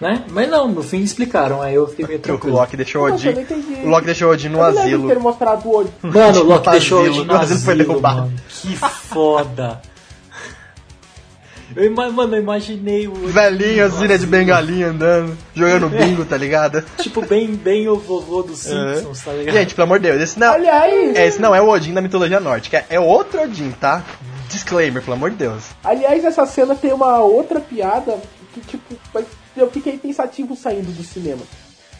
Né? 0.00 0.24
Mas 0.30 0.50
não, 0.50 0.66
no 0.66 0.82
fim 0.82 1.00
explicaram, 1.00 1.62
aí 1.62 1.74
eu 1.74 1.86
fiquei 1.86 2.04
meio 2.06 2.18
O 2.18 2.22
tranquilo. 2.22 2.56
Loki 2.56 2.76
deixou 2.76 3.02
o 3.02 3.12
Odin. 3.12 3.28
eu. 3.28 3.84
O 3.84 3.88
Loki 3.88 4.06
deixou 4.06 4.28
o 4.30 4.32
Odin 4.32 4.48
no 4.48 4.58
eu 4.58 4.64
lembro 4.66 4.80
de 4.80 4.86
asilo. 4.88 5.08
ter 5.08 5.18
mostrado 5.20 5.68
o 5.68 5.76
Odin. 5.78 5.90
Mano, 6.02 6.40
o 6.40 6.44
Loki 6.44 6.66
No 6.66 6.72
deixou 6.72 6.98
o 6.98 7.00
asilo, 7.02 7.16
Odin 7.18 7.26
no 7.28 7.34
no 7.34 7.40
asilo 7.40 7.60
foi 7.60 7.74
derrubado. 7.76 8.20
mano. 8.22 8.32
Que 8.48 8.76
foda. 8.76 9.80
Eu, 11.74 11.90
mano, 11.94 12.36
eu 12.36 12.42
imaginei 12.42 13.06
o 13.08 13.12
Odin 13.12 13.26
Velhinho, 13.28 13.86
assim, 13.86 14.06
né, 14.06 14.18
de 14.18 14.26
bengalinha 14.26 14.88
andando, 14.88 15.38
jogando 15.54 15.88
bingo, 15.96 16.24
tá 16.24 16.36
ligado? 16.36 16.84
Tipo, 16.98 17.24
bem, 17.24 17.54
bem 17.54 17.88
o 17.88 17.96
vovô 17.96 18.42
dos 18.42 18.58
Simpsons, 18.58 19.20
tá 19.22 19.32
ligado? 19.32 19.54
Gente, 19.54 19.74
pelo 19.74 19.84
amor 19.84 19.98
de 19.98 20.10
Deus, 20.10 20.20
esse 20.20 20.38
não, 20.38 20.52
Aliás, 20.52 21.16
é, 21.16 21.26
esse 21.26 21.40
não 21.40 21.54
é 21.54 21.62
o 21.62 21.68
Odin 21.70 21.94
da 21.94 22.02
mitologia 22.02 22.40
nórdica, 22.40 22.84
é 22.90 23.00
outro 23.00 23.40
Odin, 23.40 23.70
tá? 23.80 24.04
Disclaimer, 24.52 25.02
pelo 25.02 25.14
amor 25.14 25.30
de 25.30 25.36
Deus. 25.36 25.64
aliás, 25.82 26.24
essa 26.24 26.46
cena 26.46 26.74
tem 26.74 26.92
uma 26.92 27.20
outra 27.20 27.60
piada 27.60 28.20
que, 28.52 28.60
tipo, 28.60 28.94
eu 29.56 29.70
fiquei 29.70 29.98
pensativo 29.98 30.54
saindo 30.54 30.94
do 30.94 31.02
cinema. 31.02 31.42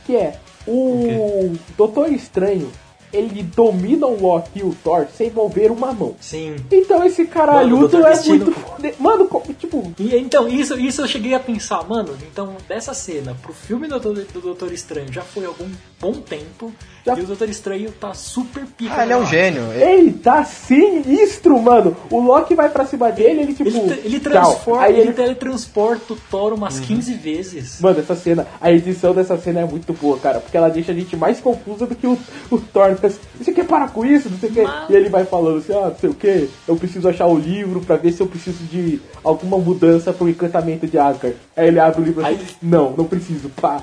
Que 0.04 0.16
é, 0.16 0.38
o 0.66 1.56
Doutor 1.76 2.12
Estranho, 2.12 2.70
ele 3.12 3.42
domina 3.42 4.06
o 4.06 4.20
Loki 4.20 4.60
e 4.60 4.62
o 4.62 4.74
Thor 4.82 5.06
sem 5.16 5.30
mover 5.30 5.70
uma 5.70 5.92
mão. 5.92 6.14
Sim. 6.20 6.56
Então 6.70 7.04
esse 7.04 7.22
Mano, 7.22 7.34
caralhudo 7.34 7.88
Doutor 7.88 8.06
é 8.08 8.12
Destino- 8.12 8.44
muito 8.46 8.60
foda. 8.60 8.92
Mano, 8.98 9.30
tipo, 9.58 9.92
E, 9.98 10.16
então, 10.16 10.48
isso, 10.48 10.78
isso 10.78 11.02
eu 11.02 11.08
cheguei 11.08 11.34
a 11.34 11.40
pensar, 11.40 11.86
mano, 11.88 12.16
então 12.30 12.54
dessa 12.68 12.94
cena 12.94 13.36
pro 13.42 13.52
filme 13.52 13.86
do, 13.88 13.98
Doutor- 14.00 14.24
do 14.32 14.40
Doutor 14.40 14.72
Estranho 14.72 15.12
já 15.12 15.22
foi 15.22 15.44
algum 15.44 15.68
bom 16.00 16.12
tempo 16.14 16.72
Já- 17.06 17.16
e 17.16 17.20
o 17.20 17.26
Doutor 17.26 17.48
Estranho 17.48 17.90
tá 17.92 18.12
super 18.14 18.64
pica. 18.76 18.94
Ah, 18.96 19.02
ele 19.04 19.12
é 19.12 19.16
um 19.16 19.26
gênio. 19.26 19.62
Ele- 19.72 19.82
ele 20.02 20.12
tá 20.12 20.44
sinistro, 20.44 21.58
mano. 21.60 21.96
O 22.10 22.20
Loki 22.20 22.54
vai 22.54 22.68
pra 22.68 22.84
cima 22.86 23.10
dele, 23.10 23.42
ele 23.42 23.54
tipo. 23.54 23.68
Ele, 23.68 24.00
ele 24.04 24.20
transforma, 24.20 24.82
Aí 24.84 24.92
ele, 24.94 25.00
ele 25.02 25.12
teletransporta 25.12 26.12
o 26.12 26.16
Thor 26.30 26.52
umas 26.52 26.78
Uhum. 26.78 26.86
15 26.86 27.14
vezes. 27.14 27.80
Mano, 27.80 28.00
essa 28.00 28.14
cena, 28.16 28.46
a 28.60 28.72
edição 28.72 29.14
dessa 29.14 29.36
cena 29.38 29.60
é 29.60 29.64
muito 29.64 29.92
boa, 29.92 30.18
cara, 30.18 30.40
porque 30.40 30.56
ela 30.56 30.68
deixa 30.70 30.92
a 30.92 30.94
gente 30.94 31.16
mais 31.16 31.40
confusa 31.40 31.86
do 31.86 31.94
que 31.94 32.06
o, 32.06 32.18
o 32.50 32.58
Thor 32.58 32.94
você 33.08 33.52
quer 33.52 33.64
parar 33.66 33.88
com 33.90 34.04
isso? 34.04 34.28
Não 34.30 34.38
sei 34.38 34.50
o 34.50 34.52
quê. 34.52 34.62
Mas- 34.62 34.90
E 34.90 34.94
ele 34.94 35.08
vai 35.08 35.24
falando 35.24 35.58
assim, 35.58 35.72
ah, 35.72 35.88
não 35.88 35.96
sei 35.96 36.10
o 36.10 36.14
que, 36.14 36.48
eu 36.68 36.76
preciso 36.76 37.08
achar 37.08 37.26
o 37.26 37.38
livro 37.38 37.80
pra 37.80 37.96
ver 37.96 38.12
se 38.12 38.20
eu 38.20 38.26
preciso 38.26 38.62
de 38.64 39.00
alguma 39.24 39.58
mudança 39.58 40.12
pro 40.12 40.28
encantamento 40.28 40.86
de 40.86 40.98
Asgard. 40.98 41.36
Aí 41.56 41.68
ele 41.68 41.80
abre 41.80 42.00
o 42.00 42.04
livro 42.04 42.24
assim, 42.24 42.34
Aí- 42.36 42.46
não, 42.62 42.90
não 42.96 43.04
preciso, 43.04 43.48
pá. 43.50 43.82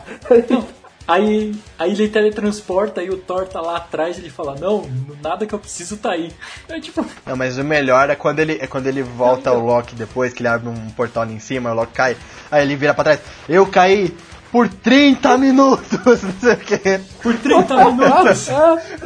Não, 0.50 0.66
aí, 1.08 1.56
aí 1.78 1.92
ele 1.92 2.08
teletransporta 2.08 3.02
e 3.04 3.10
o 3.10 3.18
Thor 3.18 3.48
tá 3.48 3.60
lá 3.62 3.78
atrás 3.78 4.18
e 4.18 4.22
ele 4.22 4.30
fala, 4.30 4.56
não, 4.60 4.84
nada 5.24 5.46
que 5.46 5.54
eu 5.54 5.60
preciso 5.60 5.98
tá 5.98 6.12
aí. 6.12 6.32
É 6.68 6.80
tipo, 6.80 7.04
Não, 7.26 7.36
mas 7.36 7.58
o 7.58 7.64
melhor 7.64 8.10
é 8.10 8.16
quando 8.16 8.40
ele, 8.40 8.58
é 8.62 8.68
quando 8.68 8.88
ele 8.88 9.02
volta 9.04 9.50
ao 9.50 9.58
então. 9.58 9.66
Loki 9.68 9.96
depois, 9.96 10.34
que 10.34 10.42
ele 10.42 10.50
abre 10.50 10.70
um 10.70 10.90
portal 10.92 11.24
ali 11.24 11.34
em 11.34 11.40
cima, 11.40 11.72
o 11.72 11.76
Loki 11.76 11.94
cai. 11.94 12.16
Aí 12.52 12.64
ele 12.64 12.76
vira 12.76 12.94
pra 12.94 13.04
trás. 13.04 13.20
Eu 13.48 13.66
caí 13.66 14.14
por 14.52 14.68
30 14.68 15.38
minutos, 15.38 15.92
não 16.24 16.34
sei 16.40 16.54
o 16.54 16.58
quê. 16.58 17.00
Por 17.22 17.36
30 17.38 17.86
minutos. 17.92 18.48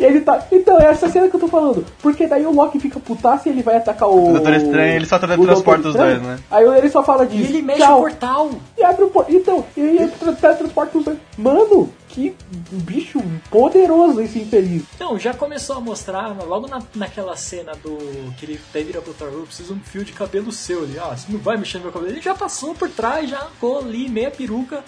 e 0.00 0.04
ele 0.04 0.20
tá. 0.20 0.46
Então, 0.50 0.78
é 0.80 0.86
essa 0.86 1.08
cena 1.08 1.28
que 1.28 1.36
eu 1.36 1.40
tô 1.40 1.48
falando. 1.48 1.84
Porque 2.02 2.26
daí 2.26 2.44
o 2.46 2.52
Loki 2.52 2.78
fica 2.78 3.00
putaço 3.00 3.48
e 3.48 3.52
ele 3.52 3.62
vai 3.62 3.76
atacar 3.76 4.08
o. 4.08 4.30
O 4.30 4.32
Doutor 4.34 4.54
Estranho, 4.54 4.96
ele 4.96 5.06
só 5.06 5.18
teletransporta 5.18 5.88
os 5.88 5.94
dois, 5.94 6.22
né? 6.22 6.38
Aí 6.50 6.64
ele 6.78 6.88
só 6.90 7.02
fala 7.02 7.26
disso. 7.26 7.50
E 7.50 7.56
ele 7.56 7.62
mexe 7.62 7.80
Tchau. 7.80 7.98
o 7.98 8.02
portal. 8.02 8.50
E 8.76 8.82
abre 8.84 9.04
o 9.04 9.10
portal. 9.10 9.34
Então, 9.34 9.64
e 9.76 9.80
aí 9.80 9.96
ele 9.96 10.08
tra- 10.08 10.32
teletransporta 10.32 10.98
os 10.98 11.04
dois. 11.04 11.18
Mano, 11.38 11.90
que 12.08 12.34
bicho 12.70 13.20
poderoso 13.50 14.20
esse 14.20 14.38
infeliz. 14.38 14.82
Não, 14.98 15.18
já 15.18 15.34
começou 15.34 15.76
a 15.76 15.80
mostrar, 15.80 16.34
logo 16.46 16.66
na, 16.66 16.80
naquela 16.94 17.36
cena 17.36 17.72
do. 17.82 17.96
que 18.38 18.46
ele 18.46 18.60
daí 18.72 18.84
vira 18.84 19.00
pro 19.00 19.12
Thor, 19.14 19.28
eu 19.32 19.42
preciso 19.42 19.74
de 19.74 19.80
um 19.80 19.82
fio 19.82 20.04
de 20.04 20.12
cabelo 20.12 20.50
seu. 20.52 20.84
Ele, 20.84 20.98
ah, 20.98 21.16
você 21.16 21.30
não 21.30 21.38
vai 21.38 21.56
mexer 21.56 21.78
no 21.78 21.84
meu 21.84 21.92
cabelo. 21.92 22.12
Ele 22.12 22.20
já 22.20 22.34
passou 22.34 22.74
por 22.74 22.88
trás, 22.88 23.28
já 23.28 23.38
arrancou 23.38 23.78
ali 23.80 24.08
meia 24.08 24.30
peruca 24.30 24.82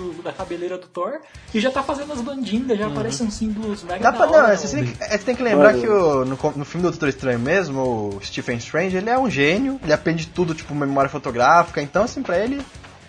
do- 0.00 0.22
da 0.22 0.32
cabeleira 0.32 0.78
do 0.78 0.86
Thor 0.86 1.20
e 1.52 1.60
já 1.60 1.70
tá 1.70 1.82
fazendo 1.82 2.12
as 2.12 2.20
bandingas, 2.20 2.78
já 2.78 2.86
aparecem 2.86 3.26
uns 3.26 3.34
símbolos 3.34 3.82
mega 3.84 4.00
Dá 4.02 4.10
da 4.10 4.16
pra, 4.16 4.26
hora, 4.30 4.48
não, 4.48 4.56
você 4.56 4.76
tem, 4.76 4.86
que, 4.86 5.02
é, 5.02 5.08
você 5.10 5.24
tem 5.24 5.36
que 5.36 5.42
lembrar 5.42 5.74
que 5.74 5.86
o- 5.86 6.24
no, 6.24 6.36
no 6.56 6.64
filme 6.64 6.82
do 6.86 6.90
Doutor 6.90 7.08
Estranho 7.08 7.38
mesmo, 7.38 7.80
o 8.16 8.20
Stephen 8.22 8.56
Strange, 8.58 8.96
ele 8.96 9.10
é 9.10 9.18
um 9.18 9.30
gênio, 9.30 9.78
ele 9.82 9.92
aprende 9.92 10.26
tudo, 10.26 10.54
tipo, 10.54 10.74
memória 10.74 11.10
fotográfica, 11.10 11.80
então 11.82 12.04
assim, 12.04 12.22
pra 12.22 12.38
ele, 12.38 12.60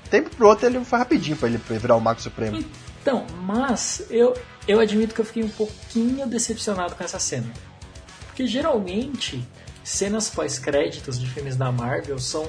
tempo 0.10 0.30
pro 0.36 0.48
outro, 0.48 0.66
ele 0.66 0.84
foi 0.84 1.00
rapidinho 1.00 1.38
pra 1.38 1.48
ele 1.48 1.60
virar 1.70 1.96
o 1.96 2.02
Mago 2.02 2.22
Supremo. 2.22 2.64
Então, 3.02 3.26
mas 3.44 4.04
eu, 4.12 4.36
eu 4.68 4.80
admito 4.80 5.16
que 5.16 5.22
eu 5.22 5.26
fiquei 5.26 5.44
um 5.44 5.50
pouquinho 5.50 6.28
decepcionado 6.28 6.94
com 6.96 7.04
essa 7.04 7.18
cena. 7.18 7.48
Porque 8.28 8.46
geralmente, 8.46 9.44
cenas 9.84 10.30
pós-créditos 10.30 11.20
de 11.20 11.28
filmes 11.28 11.56
da 11.56 11.72
Marvel 11.72 12.20
são, 12.20 12.46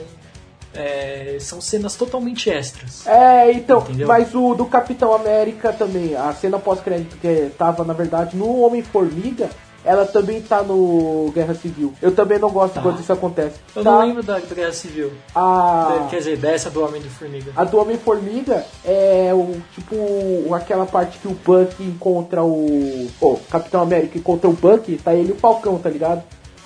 é, 0.75 1.37
são 1.41 1.61
cenas 1.61 1.95
totalmente 1.97 2.49
extras. 2.51 3.07
É, 3.07 3.53
então, 3.53 3.81
Entendeu? 3.81 4.09
mas 4.09 4.35
o 4.35 4.55
do 4.55 4.67
Capitão 4.67 5.13
América 5.15 5.73
também, 5.73 6.15
a 6.17 6.33
cena 6.33 6.59
pós-crédito 6.59 7.17
que 7.19 7.51
tava, 7.59 7.85
na 7.85 7.93
verdade, 7.93 8.37
no 8.37 8.61
Homem-Formiga, 8.63 9.51
ela 9.85 10.07
também 10.07 10.41
tá 10.41 10.63
no 10.63 11.33
Guerra 11.35 11.55
Civil. 11.55 11.93
Eu 12.01 12.15
também 12.15 12.39
não 12.39 12.49
gosto 12.51 12.75
Tá. 12.75 12.83
quando 12.83 13.01
isso 13.01 13.13
acontece. 13.13 13.57
Eu 13.75 13.83
Tá? 13.83 13.91
não 13.91 14.07
lembro 14.07 14.23
da, 14.23 14.39
da 14.39 14.55
Guerra 14.55 14.73
Civil. 14.73 15.11
A, 15.35 16.07
Quer 16.09 16.19
dizer, 16.19 16.37
dessa 16.37 16.71
do 16.71 16.85
Homem 16.85 17.03
de 17.03 17.09
Formiga. 17.09 17.51
a 17.57 17.65
do 17.65 17.79
Homem-Formiga 17.79 18.65
é 18.85 19.31
o 19.35 19.57
tipo 19.75 20.55
aquela 20.55 20.87
parte 20.87 21.19
que 21.19 21.27
o 21.27 21.33
Buck 21.45 21.83
encontra 21.83 22.45
o. 22.45 23.11
O 23.21 23.37
Capitão 23.51 23.83
América 23.83 24.17
encontra 24.17 24.49
o 24.49 24.53
Buck, 24.53 24.97
tá 24.99 25.13
ele 25.15 25.31
e 25.31 25.33
o 25.33 25.37
Falcão, 25.37 25.77
tá 25.79 25.91
ligado? 25.91 26.23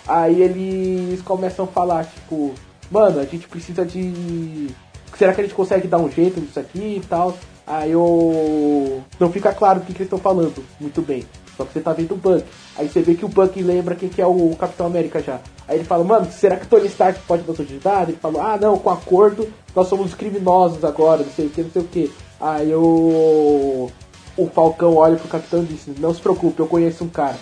Aí 0.07 0.43
eles 0.43 1.23
começam 1.23 1.65
a 1.65 1.69
falar, 1.69 2.05
tipo, 2.05 2.53
mano, 2.91 3.21
a 3.21 3.25
gente 3.25 3.49
precisa 3.49 3.85
de. 3.85 4.69
Será 5.17 5.33
que 5.33 5.41
a 5.41 5.45
gente 5.45 5.55
consegue 5.55 5.89
dar 5.89 5.99
um 5.99 6.11
jeito 6.11 6.41
nisso 6.41 6.59
aqui 6.61 7.01
e 7.03 7.07
tal? 7.09 7.37
Aí 7.67 7.93
eu. 7.93 9.03
Não 9.19 9.33
fica 9.33 9.53
claro 9.53 9.81
o 9.81 9.83
que, 9.83 9.93
que 9.93 10.03
eles 10.03 10.07
estão 10.07 10.19
falando 10.19 10.65
muito 10.81 11.03
bem. 11.03 11.25
Só 11.57 11.65
que 11.65 11.73
você 11.73 11.81
tá 11.81 11.93
vendo 11.93 12.13
o 12.13 12.17
Buck. 12.17 12.45
Aí 12.77 12.89
você 12.89 13.01
vê 13.01 13.15
que 13.15 13.25
o 13.25 13.29
Buck 13.29 13.61
lembra 13.63 13.95
quem 13.95 14.09
que 14.09 14.21
é 14.21 14.27
o 14.27 14.55
Capitão 14.57 14.87
América 14.87 15.23
já. 15.23 15.41
Aí 15.67 15.79
ele 15.79 15.85
fala, 15.85 16.05
mano, 16.05 16.31
será 16.31 16.57
que 16.57 16.67
o 16.67 16.69
Tony 16.69 16.87
Stark 16.87 17.19
pode 17.27 17.47
nos 17.47 17.59
ajudar? 17.59 18.09
Ele 18.09 18.19
falou, 18.21 18.43
ah 18.43 18.59
não, 18.61 18.79
com 18.79 18.91
acordo, 18.91 19.49
nós 19.75 19.89
somos 19.89 20.15
criminosos 20.15 20.85
agora, 20.85 21.23
não 21.23 21.31
sei 21.31 21.47
o 21.47 21.51
que, 21.51 21.63
não 21.63 21.71
sei 21.71 21.83
o 21.83 21.87
que. 21.87 22.13
Aí 22.41 22.75
o. 22.75 23.91
O 24.37 24.47
Falcão 24.49 24.97
olha 24.97 25.17
pro 25.17 25.29
Capitão 25.29 25.63
e 25.63 25.67
diz, 25.67 25.87
não 25.99 26.13
se 26.13 26.21
preocupe, 26.21 26.61
eu 26.61 26.67
conheço 26.67 27.03
um 27.05 27.09
cara. 27.09 27.39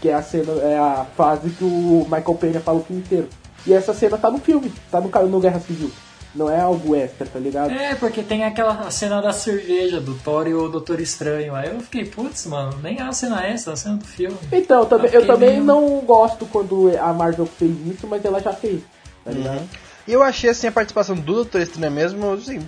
Que 0.00 0.08
é 0.08 0.14
a 0.14 0.22
cena, 0.22 0.52
é 0.62 0.78
a 0.78 1.04
fase 1.16 1.50
que 1.50 1.64
o 1.64 2.04
Michael 2.04 2.34
Pena 2.40 2.60
fala 2.60 2.78
o 2.78 2.84
filme 2.84 3.02
inteiro. 3.02 3.28
E 3.66 3.72
essa 3.72 3.92
cena 3.94 4.16
tá 4.18 4.30
no 4.30 4.38
filme, 4.38 4.72
tá 4.90 5.00
no, 5.00 5.08
no 5.28 5.40
Guerra 5.40 5.60
Civil. 5.60 5.90
Não 6.34 6.48
é 6.50 6.60
algo 6.60 6.94
extra, 6.94 7.26
tá 7.26 7.38
ligado? 7.38 7.70
É, 7.72 7.94
porque 7.94 8.22
tem 8.22 8.44
aquela 8.44 8.90
cena 8.90 9.20
da 9.20 9.32
cerveja 9.32 9.98
do 9.98 10.14
Thor 10.14 10.46
e 10.46 10.54
o 10.54 10.68
Doutor 10.68 11.00
Estranho. 11.00 11.54
Aí 11.54 11.68
eu 11.70 11.80
fiquei, 11.80 12.04
putz, 12.04 12.46
mano, 12.46 12.78
nem 12.82 12.98
é 12.98 13.02
a 13.02 13.12
cena 13.12 13.44
essa, 13.44 13.70
é 13.70 13.72
a 13.72 13.76
cena 13.76 13.96
do 13.96 14.04
filme. 14.04 14.36
Então, 14.52 14.80
eu 14.80 14.86
também, 14.86 15.06
eu 15.06 15.20
fiquei 15.22 15.26
também 15.34 15.50
meio- 15.52 15.64
não 15.64 16.00
gosto 16.00 16.44
quando 16.46 16.90
a 17.00 17.12
Marvel 17.14 17.46
fez 17.46 17.72
isso, 17.86 18.06
mas 18.06 18.24
ela 18.24 18.40
já 18.40 18.52
fez, 18.52 18.82
tá 19.24 19.30
ligado? 19.30 19.62
E 20.06 20.12
eu 20.12 20.22
achei, 20.22 20.50
assim, 20.50 20.66
a 20.66 20.72
participação 20.72 21.16
do 21.16 21.34
Doutor 21.34 21.62
Estranho 21.62 21.92
mesmo, 21.92 22.30
assim, 22.32 22.60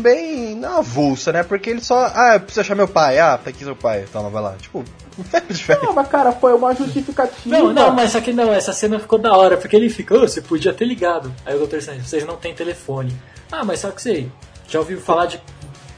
bem, 0.00 0.34
bem 0.44 0.54
na 0.56 0.78
avulsa, 0.78 1.32
né? 1.32 1.42
Porque 1.42 1.70
ele 1.70 1.80
só, 1.80 2.10
ah, 2.14 2.34
eu 2.34 2.40
preciso 2.40 2.60
achar 2.60 2.74
meu 2.74 2.88
pai, 2.88 3.18
ah, 3.18 3.38
tá 3.38 3.50
aqui 3.50 3.64
seu 3.64 3.76
pai, 3.76 4.04
toma, 4.12 4.30
vai 4.30 4.42
lá. 4.42 4.54
Tipo, 4.60 4.84
não 5.32 5.40
diferença. 5.48 5.86
Não, 5.86 5.92
mas 5.92 6.08
cara, 6.08 6.32
foi 6.32 6.54
uma 6.54 6.74
justificativa. 6.74 7.58
Não, 7.58 7.72
não, 7.72 7.92
mas 7.92 8.12
só 8.12 8.20
que 8.20 8.32
não, 8.32 8.52
essa 8.52 8.72
cena 8.72 8.98
ficou 8.98 9.18
da 9.18 9.36
hora, 9.36 9.56
porque 9.56 9.76
ele 9.76 9.88
ficou, 9.88 10.20
você 10.20 10.40
podia 10.40 10.72
ter 10.72 10.84
ligado. 10.84 11.32
Aí 11.44 11.54
o 11.54 11.58
Doutor 11.58 11.78
Estranho, 11.78 12.04
vocês 12.04 12.24
não 12.24 12.36
têm 12.36 12.54
telefone. 12.54 13.14
Ah, 13.50 13.64
mas 13.64 13.80
só 13.80 13.90
que 13.90 14.02
você 14.02 14.26
já 14.68 14.78
ouviu 14.78 15.00
falar 15.00 15.26
de. 15.26 15.40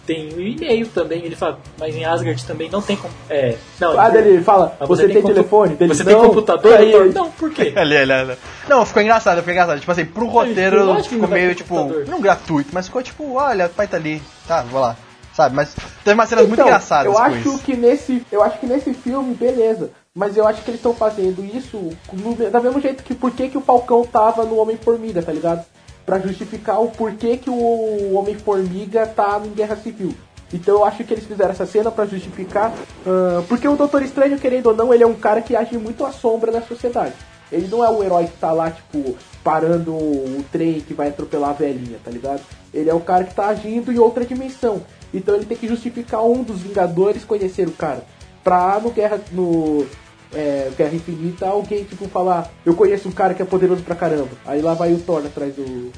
Tem 0.06 0.32
um 0.34 0.40
e-mail 0.40 0.86
também, 0.88 1.24
ele 1.24 1.34
fala, 1.34 1.58
mas 1.78 1.94
em 1.96 2.04
Asgard 2.04 2.44
também 2.46 2.70
não 2.70 2.80
tem 2.80 2.96
como. 2.96 3.12
É. 3.28 3.56
Não, 3.80 3.98
Ah, 3.98 4.08
dele 4.08 4.28
ele 4.30 4.44
fala, 4.44 4.76
Ah, 4.78 4.86
você, 4.86 5.06
tem, 5.08 5.16
compu- 5.16 5.34
telefone? 5.34 5.74
Dele, 5.74 5.92
Você 5.94 6.04
não. 6.04 6.12
tem 6.20 6.28
computador? 6.28 6.74
Aí, 6.76 6.92
doutor? 6.92 7.12
Não, 7.14 7.30
por 7.32 7.50
quê? 7.50 7.72
Ali, 7.76 7.96
ali, 7.96 8.12
ali. 8.12 8.36
Não, 8.68 8.86
ficou 8.86 9.02
engraçado, 9.02 9.38
ficou 9.38 9.52
engraçado. 9.52 9.80
Tipo 9.80 9.90
assim, 9.92 10.04
pro 10.04 10.26
roteiro 10.26 10.94
que 11.02 11.08
ficou 11.08 11.28
meio, 11.28 11.54
tipo, 11.54 11.74
computador. 11.74 12.06
não 12.08 12.20
gratuito, 12.20 12.70
mas 12.72 12.86
ficou 12.86 13.02
tipo, 13.02 13.34
olha, 13.34 13.66
o 13.66 13.70
pai 13.70 13.86
tá 13.88 13.96
ali, 13.96 14.22
tá, 14.46 14.62
vou 14.62 14.80
lá. 14.80 14.96
Sabe, 15.34 15.54
mas 15.54 15.74
teve 16.02 16.14
umas 16.14 16.28
cenas 16.30 16.44
muito 16.46 16.54
Então, 16.60 16.66
engraçadas 16.66 17.04
eu 17.12 17.18
acho 17.18 17.36
isso. 17.50 17.58
que 17.58 17.76
nesse 17.76 18.24
eu 18.32 18.42
acho 18.42 18.58
que 18.58 18.64
nesse 18.64 18.94
filme 18.94 19.34
beleza 19.34 19.90
mas 20.14 20.34
eu 20.34 20.48
acho 20.48 20.62
que 20.62 20.70
eles 20.70 20.78
estão 20.78 20.94
fazendo 20.94 21.44
isso 21.44 21.90
no, 22.10 22.34
da 22.50 22.58
mesmo 22.58 22.80
jeito 22.80 23.02
que 23.04 23.14
por 23.14 23.30
que, 23.32 23.50
que 23.50 23.58
o 23.58 23.60
Falcão 23.60 24.02
tava 24.02 24.44
no 24.46 24.56
Homem 24.56 24.78
Formiga 24.78 25.20
tá 25.20 25.30
ligado 25.30 25.62
Pra 26.06 26.20
justificar 26.20 26.80
o 26.80 26.88
porquê 26.88 27.36
que 27.36 27.50
o 27.50 28.14
Homem 28.14 28.36
Formiga 28.36 29.06
tá 29.06 29.40
em 29.44 29.50
Guerra 29.50 29.76
Civil 29.76 30.14
então 30.54 30.76
eu 30.76 30.84
acho 30.84 31.02
que 31.02 31.12
eles 31.12 31.24
fizeram 31.24 31.50
essa 31.50 31.66
cena 31.66 31.90
pra 31.90 32.06
justificar 32.06 32.72
ah, 33.04 33.42
porque 33.48 33.66
o 33.66 33.74
Doutor 33.74 34.00
Estranho 34.02 34.38
querendo 34.38 34.68
ou 34.68 34.76
não 34.76 34.94
ele 34.94 35.02
é 35.02 35.06
um 35.06 35.12
cara 35.12 35.42
que 35.42 35.56
age 35.56 35.76
muito 35.76 36.06
à 36.06 36.12
sombra 36.12 36.52
na 36.52 36.62
sociedade 36.62 37.14
ele 37.50 37.68
não 37.68 37.84
é 37.84 37.88
o 37.88 38.02
herói 38.02 38.26
que 38.26 38.36
tá 38.38 38.52
lá, 38.52 38.70
tipo, 38.70 39.16
parando 39.44 39.92
o 39.92 40.44
trem 40.50 40.80
que 40.80 40.94
vai 40.94 41.08
atropelar 41.08 41.50
a 41.50 41.54
velhinha, 41.54 41.98
tá 42.04 42.10
ligado? 42.10 42.40
Ele 42.74 42.90
é 42.90 42.94
o 42.94 43.00
cara 43.00 43.24
que 43.24 43.34
tá 43.34 43.46
agindo 43.46 43.92
em 43.92 43.98
outra 43.98 44.24
dimensão. 44.24 44.82
Então 45.14 45.36
ele 45.36 45.44
tem 45.44 45.56
que 45.56 45.68
justificar 45.68 46.24
um 46.24 46.42
dos 46.42 46.60
Vingadores 46.60 47.24
conhecer 47.24 47.68
o 47.68 47.72
cara. 47.72 48.04
Pra 48.42 48.80
no 48.80 48.90
Guerra, 48.90 49.20
no, 49.32 49.86
é, 50.34 50.70
Guerra 50.76 50.94
Infinita 50.94 51.46
alguém, 51.46 51.84
tipo, 51.84 52.08
falar, 52.08 52.50
eu 52.64 52.74
conheço 52.74 53.08
um 53.08 53.12
cara 53.12 53.34
que 53.34 53.42
é 53.42 53.44
poderoso 53.44 53.82
pra 53.82 53.94
caramba. 53.94 54.30
Aí 54.44 54.60
lá 54.60 54.74
vai 54.74 54.92
o 54.92 54.98
Thor 54.98 55.24
atrás 55.24 55.54
do, 55.54 55.92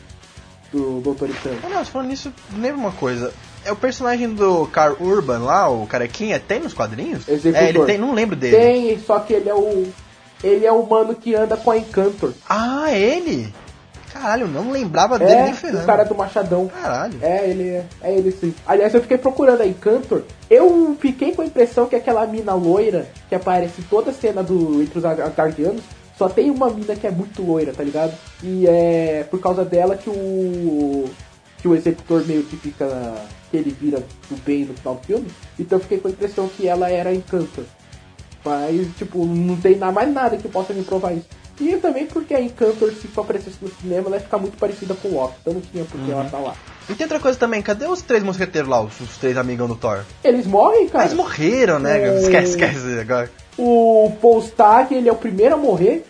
do 0.72 1.00
Doutor 1.00 1.30
Estranho. 1.30 1.58
Ah, 1.64 1.68
não, 1.68 1.84
falando 1.84 2.08
nisso, 2.08 2.32
lembra 2.56 2.80
uma 2.80 2.92
coisa. 2.92 3.32
É 3.64 3.72
o 3.72 3.76
personagem 3.76 4.32
do 4.32 4.66
Carl 4.66 4.96
Urban 5.00 5.40
lá, 5.40 5.68
o 5.68 5.86
carequinha, 5.86 6.38
tem 6.38 6.60
nos 6.60 6.72
quadrinhos? 6.72 7.28
Executor. 7.28 7.62
É, 7.62 7.68
ele 7.68 7.84
tem, 7.84 7.98
não 7.98 8.14
lembro 8.14 8.36
dele. 8.36 8.56
Tem, 8.56 8.98
só 9.00 9.18
que 9.20 9.32
ele 9.32 9.48
é 9.48 9.54
o. 9.54 9.88
Ele 10.42 10.64
é 10.64 10.70
o 10.70 10.86
mano 10.86 11.16
que 11.16 11.34
anda 11.34 11.56
com 11.56 11.72
a 11.72 11.76
Encantor. 11.76 12.32
Ah, 12.48 12.92
ele? 12.92 13.52
Caralho, 14.18 14.42
eu 14.46 14.48
não 14.48 14.70
lembrava 14.70 15.18
dele 15.18 15.32
É, 15.32 15.44
nem 15.44 15.54
ferrando. 15.54 15.82
o 15.82 15.86
cara 15.86 16.04
do 16.04 16.14
Machadão. 16.14 16.66
Caralho. 16.68 17.18
É, 17.22 17.48
ele 17.48 17.68
é, 17.68 17.84
é 18.02 18.12
ele 18.14 18.32
sim. 18.32 18.54
Aliás, 18.66 18.92
eu 18.94 19.00
fiquei 19.00 19.16
procurando 19.18 19.60
aí 19.60 19.72
Cantor. 19.74 20.22
Eu 20.50 20.96
fiquei 21.00 21.32
com 21.34 21.42
a 21.42 21.46
impressão 21.46 21.86
que 21.86 21.96
aquela 21.96 22.26
mina 22.26 22.54
loira 22.54 23.06
que 23.28 23.34
aparece 23.34 23.80
em 23.80 23.84
toda 23.84 24.10
a 24.10 24.14
cena 24.14 24.42
do 24.42 24.82
entre 24.82 24.98
os 24.98 25.04
Asgardianos, 25.04 25.82
só 26.16 26.28
tem 26.28 26.50
uma 26.50 26.68
mina 26.68 26.96
que 26.96 27.06
é 27.06 27.10
muito 27.10 27.42
loira, 27.42 27.72
tá 27.72 27.84
ligado? 27.84 28.12
E 28.42 28.66
é 28.66 29.24
por 29.30 29.40
causa 29.40 29.64
dela 29.64 29.96
que 29.96 30.10
o 30.10 31.08
que 31.58 31.68
o 31.68 31.74
executor 31.74 32.24
meio 32.26 32.42
que 32.44 32.56
fica 32.56 32.86
que 33.50 33.56
ele 33.56 33.70
vira 33.80 33.98
do 34.28 34.36
bem 34.44 34.64
no 34.64 34.74
final 34.74 34.94
do 34.94 35.06
filme. 35.06 35.26
Então 35.58 35.78
eu 35.78 35.82
fiquei 35.82 35.98
com 35.98 36.08
a 36.08 36.10
impressão 36.10 36.48
que 36.48 36.66
ela 36.68 36.90
era 36.90 37.12
Encantor. 37.14 37.64
Mas, 38.44 38.86
tipo, 38.96 39.26
não 39.26 39.56
tem 39.56 39.76
mais 39.76 40.12
nada 40.12 40.36
que 40.36 40.48
possa 40.48 40.72
me 40.72 40.82
provar 40.82 41.12
isso. 41.12 41.26
E 41.60 41.76
também 41.76 42.06
porque 42.06 42.34
a 42.34 42.40
Encantor, 42.40 42.92
se 42.92 43.08
for 43.08 43.22
aparecesse 43.22 43.56
no 43.60 43.68
cinema, 43.68 44.06
ela 44.06 44.16
ia 44.16 44.22
ficar 44.22 44.38
muito 44.38 44.56
parecida 44.56 44.94
com 44.94 45.08
o 45.08 45.14
Loki. 45.14 45.34
Então 45.40 45.54
não 45.54 45.60
tinha 45.60 45.84
por 45.84 46.00
que 46.00 46.10
ela 46.10 46.24
tá 46.24 46.38
lá. 46.38 46.54
E 46.88 46.94
tem 46.94 47.04
outra 47.04 47.20
coisa 47.20 47.38
também, 47.38 47.60
cadê 47.60 47.86
os 47.86 48.00
três 48.00 48.22
mosqueteiros 48.22 48.70
lá, 48.70 48.80
os, 48.80 48.98
os 49.00 49.16
três 49.18 49.36
amigão 49.36 49.66
do 49.66 49.74
Thor? 49.74 50.04
Eles 50.22 50.46
morrem, 50.46 50.88
cara. 50.88 51.04
Eles 51.04 51.16
morreram, 51.16 51.78
né? 51.78 52.00
É. 52.00 52.18
Esquece, 52.20 52.50
esquece 52.50 53.00
agora. 53.00 53.30
O 53.58 54.12
Polstag, 54.20 54.94
ele 54.94 55.08
é 55.08 55.12
o 55.12 55.16
primeiro 55.16 55.54
a 55.54 55.58
morrer. 55.58 56.06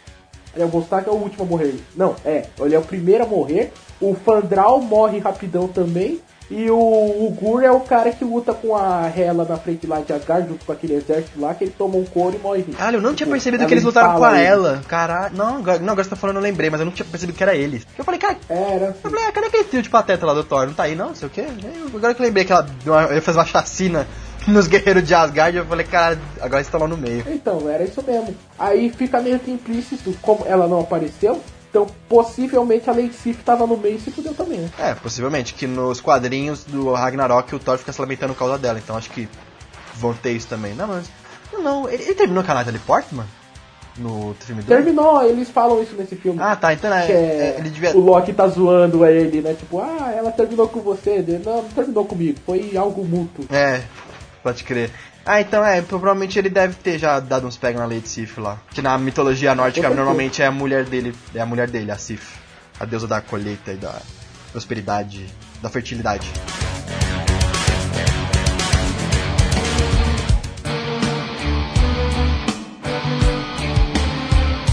É, 0.56 0.64
o 0.64 0.68
Polstag 0.68 1.08
é 1.08 1.10
o 1.10 1.14
último 1.14 1.44
a 1.44 1.46
morrer. 1.46 1.74
Não, 1.96 2.14
é. 2.24 2.44
Ele 2.60 2.74
é 2.74 2.78
o 2.78 2.82
primeiro 2.82 3.24
a 3.24 3.26
morrer. 3.26 3.72
O 4.00 4.14
Fandral 4.14 4.80
morre 4.80 5.18
rapidão 5.18 5.66
também. 5.66 6.20
E 6.50 6.70
o, 6.70 6.76
o 6.78 7.30
Gur 7.38 7.62
é 7.62 7.70
o 7.70 7.80
cara 7.80 8.10
que 8.10 8.24
luta 8.24 8.54
com 8.54 8.74
a 8.74 9.06
Hela 9.14 9.44
na 9.44 9.56
frente 9.58 9.86
lá 9.86 10.00
de 10.00 10.12
Asgard, 10.14 10.48
junto 10.48 10.64
com 10.64 10.72
aquele 10.72 10.94
exército 10.94 11.38
lá, 11.38 11.52
que 11.54 11.64
ele 11.64 11.74
toma 11.76 11.96
um 11.96 12.04
couro 12.04 12.36
e 12.36 12.38
morre. 12.38 12.62
Caralho, 12.62 12.96
eu 12.96 13.02
não 13.02 13.10
tinha 13.10 13.26
Tipo, 13.26 13.32
percebido 13.32 13.66
que 13.66 13.74
eles 13.74 13.84
lutaram 13.84 14.16
com 14.18 14.24
a 14.24 14.38
ela. 14.38 14.80
Caralho. 14.88 15.36
Não, 15.36 15.58
não, 15.58 15.62
agora 15.92 16.04
você 16.04 16.10
tá 16.10 16.16
falando, 16.16 16.36
eu 16.36 16.42
lembrei, 16.42 16.70
mas 16.70 16.80
eu 16.80 16.86
não 16.86 16.92
tinha 16.92 17.04
percebido 17.04 17.36
que 17.36 17.42
era 17.42 17.54
eles. 17.54 17.86
Eu 17.98 18.04
falei, 18.04 18.18
cara, 18.18 18.36
era 18.48 18.86
eu 18.86 18.94
falei, 18.94 19.24
ah, 19.24 19.32
cadê 19.32 19.46
aquele 19.48 19.64
trio 19.64 19.82
de 19.82 19.90
pateta 19.90 20.24
lá 20.24 20.32
do 20.32 20.42
Thor? 20.42 20.66
Não 20.66 20.72
tá 20.74 20.84
aí, 20.84 20.94
não? 20.94 21.08
Não 21.08 21.14
sei 21.14 21.28
o 21.28 21.30
quê. 21.30 21.44
Eu- 21.62 21.96
Agora 21.98 22.14
que 22.14 22.22
eu 22.22 22.26
lembrei 22.26 22.44
que 22.46 22.52
ela 22.52 22.66
ia 23.12 23.20
fazer 23.20 23.38
uma 23.38 23.44
chacina 23.44 24.06
nos 24.48 24.66
guerreiros 24.66 25.04
de 25.04 25.14
Asgard, 25.14 25.54
eu 25.58 25.66
falei, 25.66 25.84
cara, 25.84 26.18
agora 26.40 26.62
estão 26.62 26.80
lá 26.80 26.88
no 26.88 26.96
meio. 26.96 27.24
Então, 27.28 27.68
era 27.68 27.84
isso 27.84 28.02
mesmo. 28.06 28.34
Aí 28.58 28.88
fica 28.90 29.20
meio 29.20 29.38
que 29.38 29.50
implícito, 29.50 30.14
como 30.22 30.44
ela 30.46 30.66
não 30.66 30.80
apareceu, 30.80 31.40
então 31.68 31.86
possivelmente 32.08 32.88
a 32.88 32.92
Lady 32.92 33.12
Sif 33.12 33.42
tava 33.42 33.66
no 33.66 33.76
meio 33.76 33.96
e 33.96 34.00
se 34.00 34.10
fudeu 34.10 34.34
também, 34.34 34.58
né? 34.58 34.70
É, 34.78 34.94
possivelmente, 34.94 35.54
que 35.54 35.66
nos 35.66 36.00
quadrinhos 36.00 36.64
do 36.64 36.92
Ragnarok 36.92 37.54
o 37.54 37.58
Thor 37.58 37.78
fica 37.78 37.92
se 37.92 38.00
lamentando 38.00 38.32
por 38.32 38.40
causa 38.40 38.58
dela, 38.58 38.78
então 38.78 38.96
acho 38.96 39.10
que 39.10 39.28
vão 39.94 40.14
ter 40.14 40.32
isso 40.32 40.48
também. 40.48 40.74
Não, 40.74 40.86
mas. 40.88 41.10
Não, 41.52 41.62
não. 41.62 41.88
Ele, 41.88 42.02
ele 42.02 42.14
terminou 42.14 42.42
com 42.42 42.50
a 42.50 42.54
Natalie 42.54 42.80
Portman? 42.80 43.26
No 43.96 44.34
filme. 44.38 44.62
Terminou, 44.62 45.24
eles 45.24 45.50
falam 45.50 45.82
isso 45.82 45.96
nesse 45.96 46.14
filme. 46.14 46.38
Ah, 46.40 46.54
tá, 46.54 46.72
então 46.72 46.92
é, 46.92 47.10
é, 47.10 47.12
é, 47.12 47.56
ele 47.58 47.68
devia. 47.68 47.96
O 47.96 48.00
Loki 48.00 48.32
tá 48.32 48.46
zoando 48.46 49.04
ele, 49.04 49.40
né? 49.40 49.54
Tipo, 49.54 49.80
ah, 49.80 50.12
ela 50.16 50.30
terminou 50.30 50.68
com 50.68 50.80
você. 50.80 51.10
Ele, 51.10 51.42
não, 51.44 51.62
não 51.62 51.68
terminou 51.70 52.04
comigo, 52.04 52.38
foi 52.46 52.76
algo 52.76 53.04
mútuo. 53.04 53.44
É, 53.50 53.82
pode 54.42 54.62
crer. 54.62 54.92
Ah, 55.30 55.42
então 55.42 55.62
é, 55.62 55.82
provavelmente 55.82 56.38
ele 56.38 56.48
deve 56.48 56.74
ter 56.76 56.98
já 56.98 57.20
dado 57.20 57.46
uns 57.46 57.54
pega 57.54 57.78
na 57.78 57.84
Lady 57.84 58.08
Sif 58.08 58.38
lá. 58.38 58.58
Que 58.70 58.80
na 58.80 58.96
mitologia 58.96 59.54
nórdica 59.54 59.90
normalmente 59.90 60.40
é 60.40 60.46
a 60.46 60.50
mulher 60.50 60.86
dele, 60.86 61.14
é 61.34 61.40
a 61.40 61.44
mulher 61.44 61.68
dele, 61.68 61.90
a 61.90 61.98
Sif. 61.98 62.38
A 62.80 62.86
deusa 62.86 63.06
da 63.06 63.20
colheita 63.20 63.72
e 63.72 63.76
da 63.76 64.00
prosperidade, 64.52 65.26
da 65.60 65.68
fertilidade. 65.68 66.26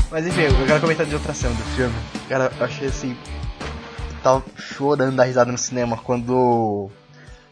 Mas 0.10 0.26
enfim, 0.26 0.43
eu 0.43 0.66
quero 0.66 0.80
comentar 0.80 1.06
de 1.06 1.16
outra 1.16 1.34
cena 1.34 1.53
do 1.53 1.64
filme. 1.76 1.95
Cara, 2.30 2.49
eu 2.58 2.66
achei 2.66 2.88
assim. 2.88 3.18
Eu 4.10 4.22
tava 4.24 4.43
chorando 4.56 5.18
da 5.18 5.26
risada 5.26 5.51
no 5.51 5.58
cinema 5.58 5.97
quando. 5.97 6.89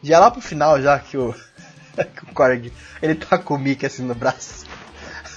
Já 0.02 0.20
lá 0.20 0.32
pro 0.32 0.40
final, 0.40 0.82
já 0.82 0.98
que 1.00 1.18
o. 1.18 1.34
que 1.34 1.53
o 2.30 2.34
Korg 2.34 2.72
ele 3.02 3.16
tá 3.16 3.38
com 3.38 3.56
o 3.56 3.60
Mickey 3.60 3.86
assim 3.86 4.04
no 4.04 4.16
braço. 4.16 4.66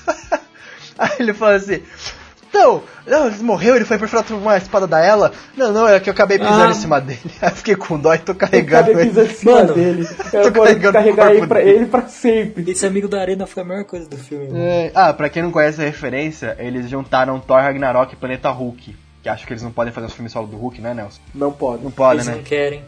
Aí 0.98 1.10
ele 1.18 1.34
fala 1.34 1.54
assim. 1.56 1.82
Não, 2.54 2.82
não, 3.06 3.26
ele 3.26 3.42
morreu, 3.42 3.76
ele 3.76 3.84
foi 3.84 3.98
perfurado 3.98 4.28
por 4.28 4.36
uma 4.36 4.56
espada 4.56 4.86
da 4.86 4.98
ela. 5.04 5.30
Não, 5.54 5.72
não, 5.72 5.86
é 5.86 6.00
que 6.00 6.08
eu 6.08 6.14
acabei 6.14 6.38
pisando 6.38 6.62
Ah. 6.62 6.70
em 6.70 6.74
cima 6.74 6.98
dele. 7.02 7.20
Aí 7.42 7.50
eu 7.50 7.54
fiquei 7.56 7.76
com 7.76 7.98
dó 7.98 8.14
e 8.14 8.18
tô 8.18 8.34
carregando 8.34 8.92
ele. 8.92 9.10
pisando 9.10 9.30
em 9.30 9.34
cima 9.34 9.52
Mano, 9.52 9.74
dele. 9.74 10.06
tô 10.30 10.36
Eu 10.38 10.52
vou 10.52 10.64
carregando 10.64 10.88
o 10.88 10.92
carregar 10.92 11.34
ele 11.34 11.46
pra, 11.46 11.58
dele. 11.60 11.70
ele 11.76 11.86
pra 11.86 12.08
sempre. 12.08 12.70
Esse 12.70 12.86
amigo 12.86 13.08
da 13.08 13.20
arena 13.20 13.46
foi 13.46 13.62
a 13.62 13.66
melhor 13.66 13.84
coisa 13.84 14.08
do 14.08 14.16
filme. 14.16 14.46
mano. 14.48 14.58
É, 14.58 14.90
ah, 14.94 15.12
pra 15.12 15.28
quem 15.28 15.42
não 15.42 15.50
conhece 15.50 15.82
a 15.82 15.84
referência, 15.84 16.56
eles 16.58 16.88
juntaram 16.88 17.38
Thor 17.40 17.58
Ragnarok 17.60 18.14
e 18.14 18.16
Planeta 18.16 18.48
Hulk. 18.48 18.96
Que 19.22 19.28
acho 19.28 19.46
que 19.46 19.52
eles 19.52 19.62
não 19.62 19.72
podem 19.72 19.92
fazer 19.92 20.06
os 20.06 20.14
filmes 20.14 20.32
solo 20.32 20.46
do 20.46 20.56
Hulk, 20.56 20.80
né, 20.80 20.94
Nelson? 20.94 21.20
Não 21.34 21.52
pode. 21.52 21.84
Não 21.84 21.90
podem, 21.90 22.14
Eles 22.18 22.26
né? 22.28 22.36
não 22.36 22.42
querem. 22.42 22.82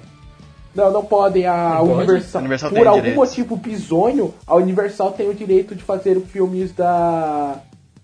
Não, 0.79 0.93
não 0.93 1.05
podem. 1.05 1.45
A 1.47 1.77
Não 1.81 1.89
pode? 1.89 2.11
Universal, 2.11 2.39
A 2.39 2.43
Universal 2.43 2.71
por 2.71 2.87
algum 2.87 3.01
direitos. 3.01 3.29
motivo 3.29 3.57
bizonho, 3.57 4.35
a 4.47 4.55
Universal 4.55 5.13
tem 5.13 5.29
o 5.29 5.35
direito 5.35 5.75
de 5.75 5.83
fazer 5.83 6.21
filmes 6.21 6.73
da 6.73 7.57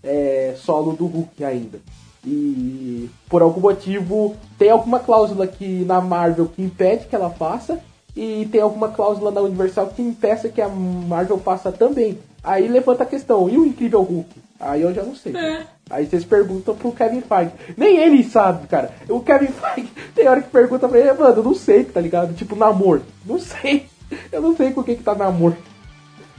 é, 0.02 0.54
solo 0.56 0.92
do 0.92 1.06
Hulk 1.06 1.44
ainda. 1.44 1.78
E 2.26 3.08
por 3.28 3.42
algum 3.42 3.60
motivo 3.60 4.34
tem 4.58 4.70
alguma 4.70 4.98
cláusula 4.98 5.46
que 5.46 5.84
na 5.84 6.00
Marvel 6.00 6.46
que 6.46 6.62
impede 6.62 7.06
que 7.06 7.14
ela 7.14 7.30
faça 7.30 7.78
e 8.16 8.48
tem 8.50 8.60
alguma 8.60 8.88
cláusula 8.88 9.30
na 9.30 9.40
Universal 9.40 9.88
que 9.88 10.00
impeça 10.02 10.48
que 10.48 10.60
a 10.60 10.68
Marvel 10.68 11.38
faça 11.38 11.70
também. 11.70 12.18
Aí 12.42 12.68
levanta 12.68 13.02
a 13.02 13.06
questão, 13.06 13.48
e 13.48 13.56
o 13.56 13.64
Incrível 13.66 14.02
Hulk? 14.02 14.28
Aí 14.60 14.82
eu 14.82 14.92
já 14.94 15.02
não 15.02 15.14
sei. 15.14 15.34
É. 15.36 15.66
Aí 15.90 16.06
vocês 16.06 16.24
perguntam 16.24 16.74
pro 16.74 16.92
Kevin 16.92 17.20
Feige. 17.20 17.52
Nem 17.76 17.98
ele 17.98 18.24
sabe, 18.24 18.66
cara. 18.66 18.90
O 19.08 19.20
Kevin 19.20 19.48
Feige 19.48 19.92
tem 20.14 20.26
hora 20.28 20.40
que 20.40 20.48
pergunta 20.48 20.88
pra 20.88 20.98
ele, 20.98 21.12
mano, 21.12 21.36
eu 21.36 21.42
não 21.42 21.54
sei, 21.54 21.84
tá 21.84 22.00
ligado? 22.00 22.34
Tipo, 22.34 22.56
namoro. 22.56 23.02
Não 23.24 23.38
sei. 23.38 23.86
Eu 24.32 24.40
não 24.40 24.56
sei 24.56 24.72
com 24.72 24.82
quem 24.82 24.96
que 24.96 25.02
tá 25.02 25.14
namoro. 25.14 25.56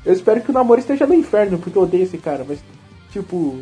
Eu 0.05 0.13
espero 0.13 0.41
que 0.41 0.49
o 0.49 0.53
namoro 0.53 0.79
esteja 0.79 1.05
no 1.07 1.13
inferno, 1.13 1.57
porque 1.57 1.77
eu 1.77 1.83
odeio 1.83 2.03
esse 2.03 2.17
cara, 2.17 2.45
mas, 2.47 2.59
tipo, 3.11 3.59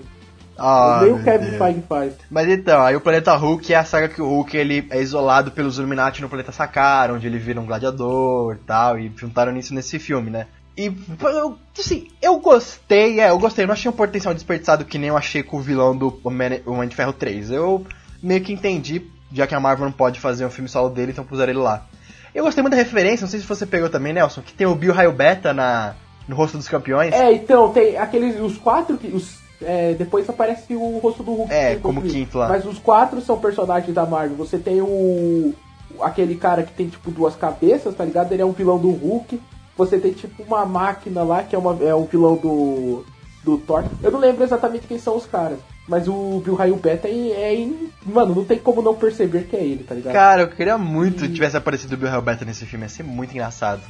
Ah, 0.58 1.00
nem 1.04 1.14
o 1.14 1.24
Kevin 1.24 1.46
Deus. 1.46 1.58
Feige 1.58 1.82
faz. 1.88 2.14
Mas 2.30 2.48
então, 2.48 2.82
aí 2.82 2.96
o 2.96 3.02
Planeta 3.02 3.36
Hulk 3.36 3.74
é 3.74 3.78
a 3.78 3.86
saga 3.86 4.08
que 4.08 4.22
o 4.22 4.28
Hulk 4.28 4.56
ele 4.56 4.88
é 4.90 5.02
isolado 5.02 5.52
pelos 5.52 5.78
Illuminati 5.78 6.22
no 6.22 6.30
planeta 6.30 6.52
Sakar, 6.52 7.12
onde 7.12 7.28
ele 7.28 7.40
vira 7.40 7.60
um 7.60 7.66
gladiador 7.66 8.56
e 8.56 8.66
tal, 8.66 9.00
e 9.00 9.12
juntaram 9.16 9.52
nisso 9.52 9.74
nesse 9.74 10.00
filme, 10.00 10.30
né? 10.30 10.48
E, 10.76 10.92
eu, 11.22 11.58
assim, 11.78 12.08
eu 12.22 12.40
gostei, 12.40 13.20
é, 13.20 13.30
eu 13.30 13.38
gostei, 13.38 13.64
eu 13.64 13.68
não 13.68 13.74
achei 13.74 13.90
um 13.90 13.94
potencial 13.94 14.34
desperdiçado 14.34 14.86
que 14.86 14.98
nem 14.98 15.10
eu 15.10 15.18
achei 15.18 15.44
com 15.44 15.58
o 15.58 15.62
vilão 15.62 15.96
do 15.96 16.20
Homem 16.24 16.88
de 16.88 16.96
Ferro 16.96 17.14
3. 17.14 17.52
Eu 17.52 17.86
meio 18.22 18.42
que 18.42 18.52
entendi, 18.52 19.06
já 19.32 19.46
que 19.46 19.54
a 19.54 19.60
Marvel 19.60 19.86
não 19.86 19.92
pode 19.92 20.20
fazer 20.20 20.46
um 20.46 20.50
filme 20.50 20.70
solo 20.70 20.90
dele, 20.90 21.12
então 21.12 21.24
puseram 21.24 21.52
ele 21.52 21.60
lá. 21.60 21.86
Eu 22.34 22.44
gostei 22.44 22.64
muito 22.64 22.76
da 22.76 22.82
referência, 22.82 23.24
não 23.24 23.30
sei 23.30 23.40
se 23.40 23.46
você 23.46 23.66
pegou 23.66 23.90
também, 23.90 24.14
Nelson, 24.14 24.42
que 24.42 24.54
tem 24.54 24.66
o 24.66 24.74
Bill 24.74 24.94
Raio 24.94 25.12
Beta 25.12 25.54
na, 25.54 25.94
no 26.28 26.36
rosto 26.36 26.58
dos 26.58 26.68
campeões. 26.68 27.14
É, 27.14 27.32
então, 27.32 27.72
tem 27.72 27.98
aqueles, 27.98 28.40
os 28.40 28.58
quatro 28.58 28.98
que. 28.98 29.08
Os, 29.08 29.38
é, 29.62 29.94
depois 29.94 30.28
aparece 30.28 30.76
o 30.76 30.98
rosto 30.98 31.22
do 31.22 31.34
Hulk. 31.34 31.54
É, 31.54 31.76
como 31.76 32.02
conflito. 32.02 32.14
quinto 32.14 32.38
lá. 32.38 32.50
Mas 32.50 32.66
os 32.66 32.80
quatro 32.80 33.22
são 33.22 33.38
personagens 33.38 33.94
da 33.94 34.06
Marvel. 34.06 34.36
Você 34.38 34.58
tem 34.58 34.82
o. 34.82 35.54
aquele 36.02 36.36
cara 36.36 36.64
que 36.64 36.74
tem 36.74 36.88
tipo 36.88 37.12
duas 37.12 37.36
cabeças, 37.36 37.96
tá 37.96 38.04
ligado? 38.04 38.32
Ele 38.32 38.42
é 38.42 38.46
um 38.46 38.52
vilão 38.52 38.80
do 38.80 38.90
Hulk. 38.90 39.40
Você 39.78 39.98
tem 39.98 40.12
tipo 40.14 40.44
uma 40.44 40.66
máquina 40.66 41.24
lá 41.24 41.44
que 41.44 41.56
é, 41.56 41.60
uma, 41.60 41.78
é 41.84 41.94
o 41.96 42.06
vilão 42.06 42.36
do. 42.36 43.04
do 43.44 43.58
Thor. 43.58 43.84
Eu 44.02 44.12
não 44.12 44.20
lembro 44.20 44.44
exatamente 44.44 44.88
quem 44.88 45.00
são 45.00 45.16
os 45.18 45.26
caras. 45.26 45.58
Mas 45.88 46.08
o 46.08 46.42
Bill 46.46 46.56
Raio 46.56 46.76
Beta 46.78 47.10
é, 47.10 47.12
é 47.12 47.56
em- 47.56 47.90
Mano, 48.06 48.34
não 48.34 48.46
tem 48.46 48.58
como 48.58 48.82
não 48.82 48.96
perceber 48.96 49.44
que 49.50 49.56
é 49.56 49.60
ele, 49.64 49.84
tá 49.84 49.94
ligado? 49.94 50.14
Cara, 50.14 50.42
eu 50.44 50.48
queria 50.48 50.78
muito 50.78 51.24
que 51.24 51.34
tivesse 51.34 51.58
aparecido 51.58 51.96
o 51.96 51.98
Bill 51.98 52.22
Beta 52.22 52.46
nesse 52.46 52.66
filme, 52.66 52.86
ia 52.86 52.90
ser 52.90 53.04
muito 53.04 53.32
engraçado. 53.32 53.82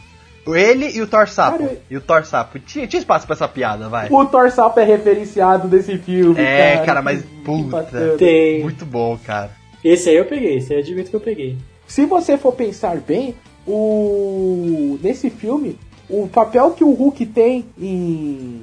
Ele 0.48 0.90
e 0.90 1.02
o 1.02 1.08
Thor 1.08 1.28
Sapo. 1.30 1.60
Cara, 1.60 1.78
E 1.90 1.96
o 1.96 2.02
Thor 2.02 2.26
Sapo. 2.26 2.60
Tinha, 2.60 2.86
tinha 2.88 3.00
espaço 3.00 3.26
pra 3.26 3.34
essa 3.36 3.48
piada, 3.48 3.88
vai. 3.88 4.10
O 4.10 4.26
Thor 4.26 4.50
Sapo 4.52 4.80
é 4.80 4.84
referenciado 4.84 5.68
nesse 5.68 5.98
filme. 6.00 6.40
É, 6.42 6.74
cara, 6.74 6.86
cara, 6.86 7.02
mas 7.02 7.24
puta. 7.46 8.16
Tem. 8.18 8.62
Muito 8.62 8.86
bom, 8.86 9.18
cara. 9.24 9.52
Esse 9.84 10.10
aí 10.10 10.16
eu 10.18 10.26
peguei, 10.26 10.58
esse 10.58 10.74
aí 10.74 10.80
eu 10.80 10.84
admito 10.84 11.10
que 11.10 11.16
eu 11.16 11.22
peguei. 11.22 11.58
Se 11.88 12.06
você 12.06 12.38
for 12.38 12.54
pensar 12.54 12.98
bem, 12.98 13.36
o 13.68 14.99
nesse 15.01 15.30
filme, 15.30 15.78
o 16.09 16.28
papel 16.28 16.72
que 16.72 16.84
o 16.84 16.91
Hulk 16.93 17.26
tem 17.28 17.66
em 17.80 18.61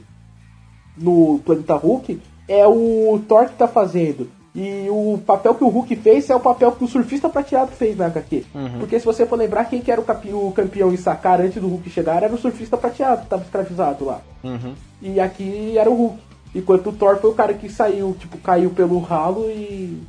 no 0.96 1.38
Planeta 1.44 1.74
Hulk 1.76 2.20
é 2.48 2.66
o 2.66 3.20
Thor 3.26 3.46
que 3.48 3.55
tá 3.57 3.66
fazendo. 3.68 4.28
E 4.55 4.88
o 4.90 5.16
papel 5.24 5.55
que 5.55 5.62
o 5.62 5.68
Hulk 5.68 5.94
fez 5.96 6.28
é 6.28 6.34
o 6.34 6.40
papel 6.40 6.72
que 6.72 6.82
o 6.82 6.88
surfista 6.88 7.28
prateado 7.28 7.70
fez 7.70 7.96
na 7.96 8.07
HQ. 8.07 8.44
Porque 8.80 8.98
se 8.98 9.07
você 9.07 9.24
for 9.24 9.36
lembrar, 9.38 9.64
quem 9.66 9.80
que 9.80 9.92
era 9.92 10.01
o, 10.01 10.05
capi- 10.05 10.32
o 10.32 10.51
campeão 10.51 10.92
em 10.92 10.96
sacar 10.96 11.40
antes 11.40 11.62
do 11.62 11.68
Hulk 11.68 11.88
chegar 11.88 12.22
era 12.24 12.34
o 12.34 12.38
surfista 12.38 12.76
prateado, 12.76 13.22
que 13.22 13.28
tava 13.28 13.44
escravizado 13.44 14.05
lá. 14.05 14.20
Uhum. 14.42 14.74
E 15.01 15.20
aqui 15.20 15.78
era 15.78 15.88
o 15.88 15.94
Hulk. 15.94 16.18
Enquanto 16.53 16.88
o 16.88 16.92
Thor 16.92 17.18
foi 17.18 17.30
o 17.30 17.34
cara 17.34 17.55
que 17.55 17.68
saiu, 17.68 18.16
tipo, 18.18 18.36
caiu 18.38 18.70
pelo 18.70 18.98
ralo 18.98 19.44
e 19.48 20.03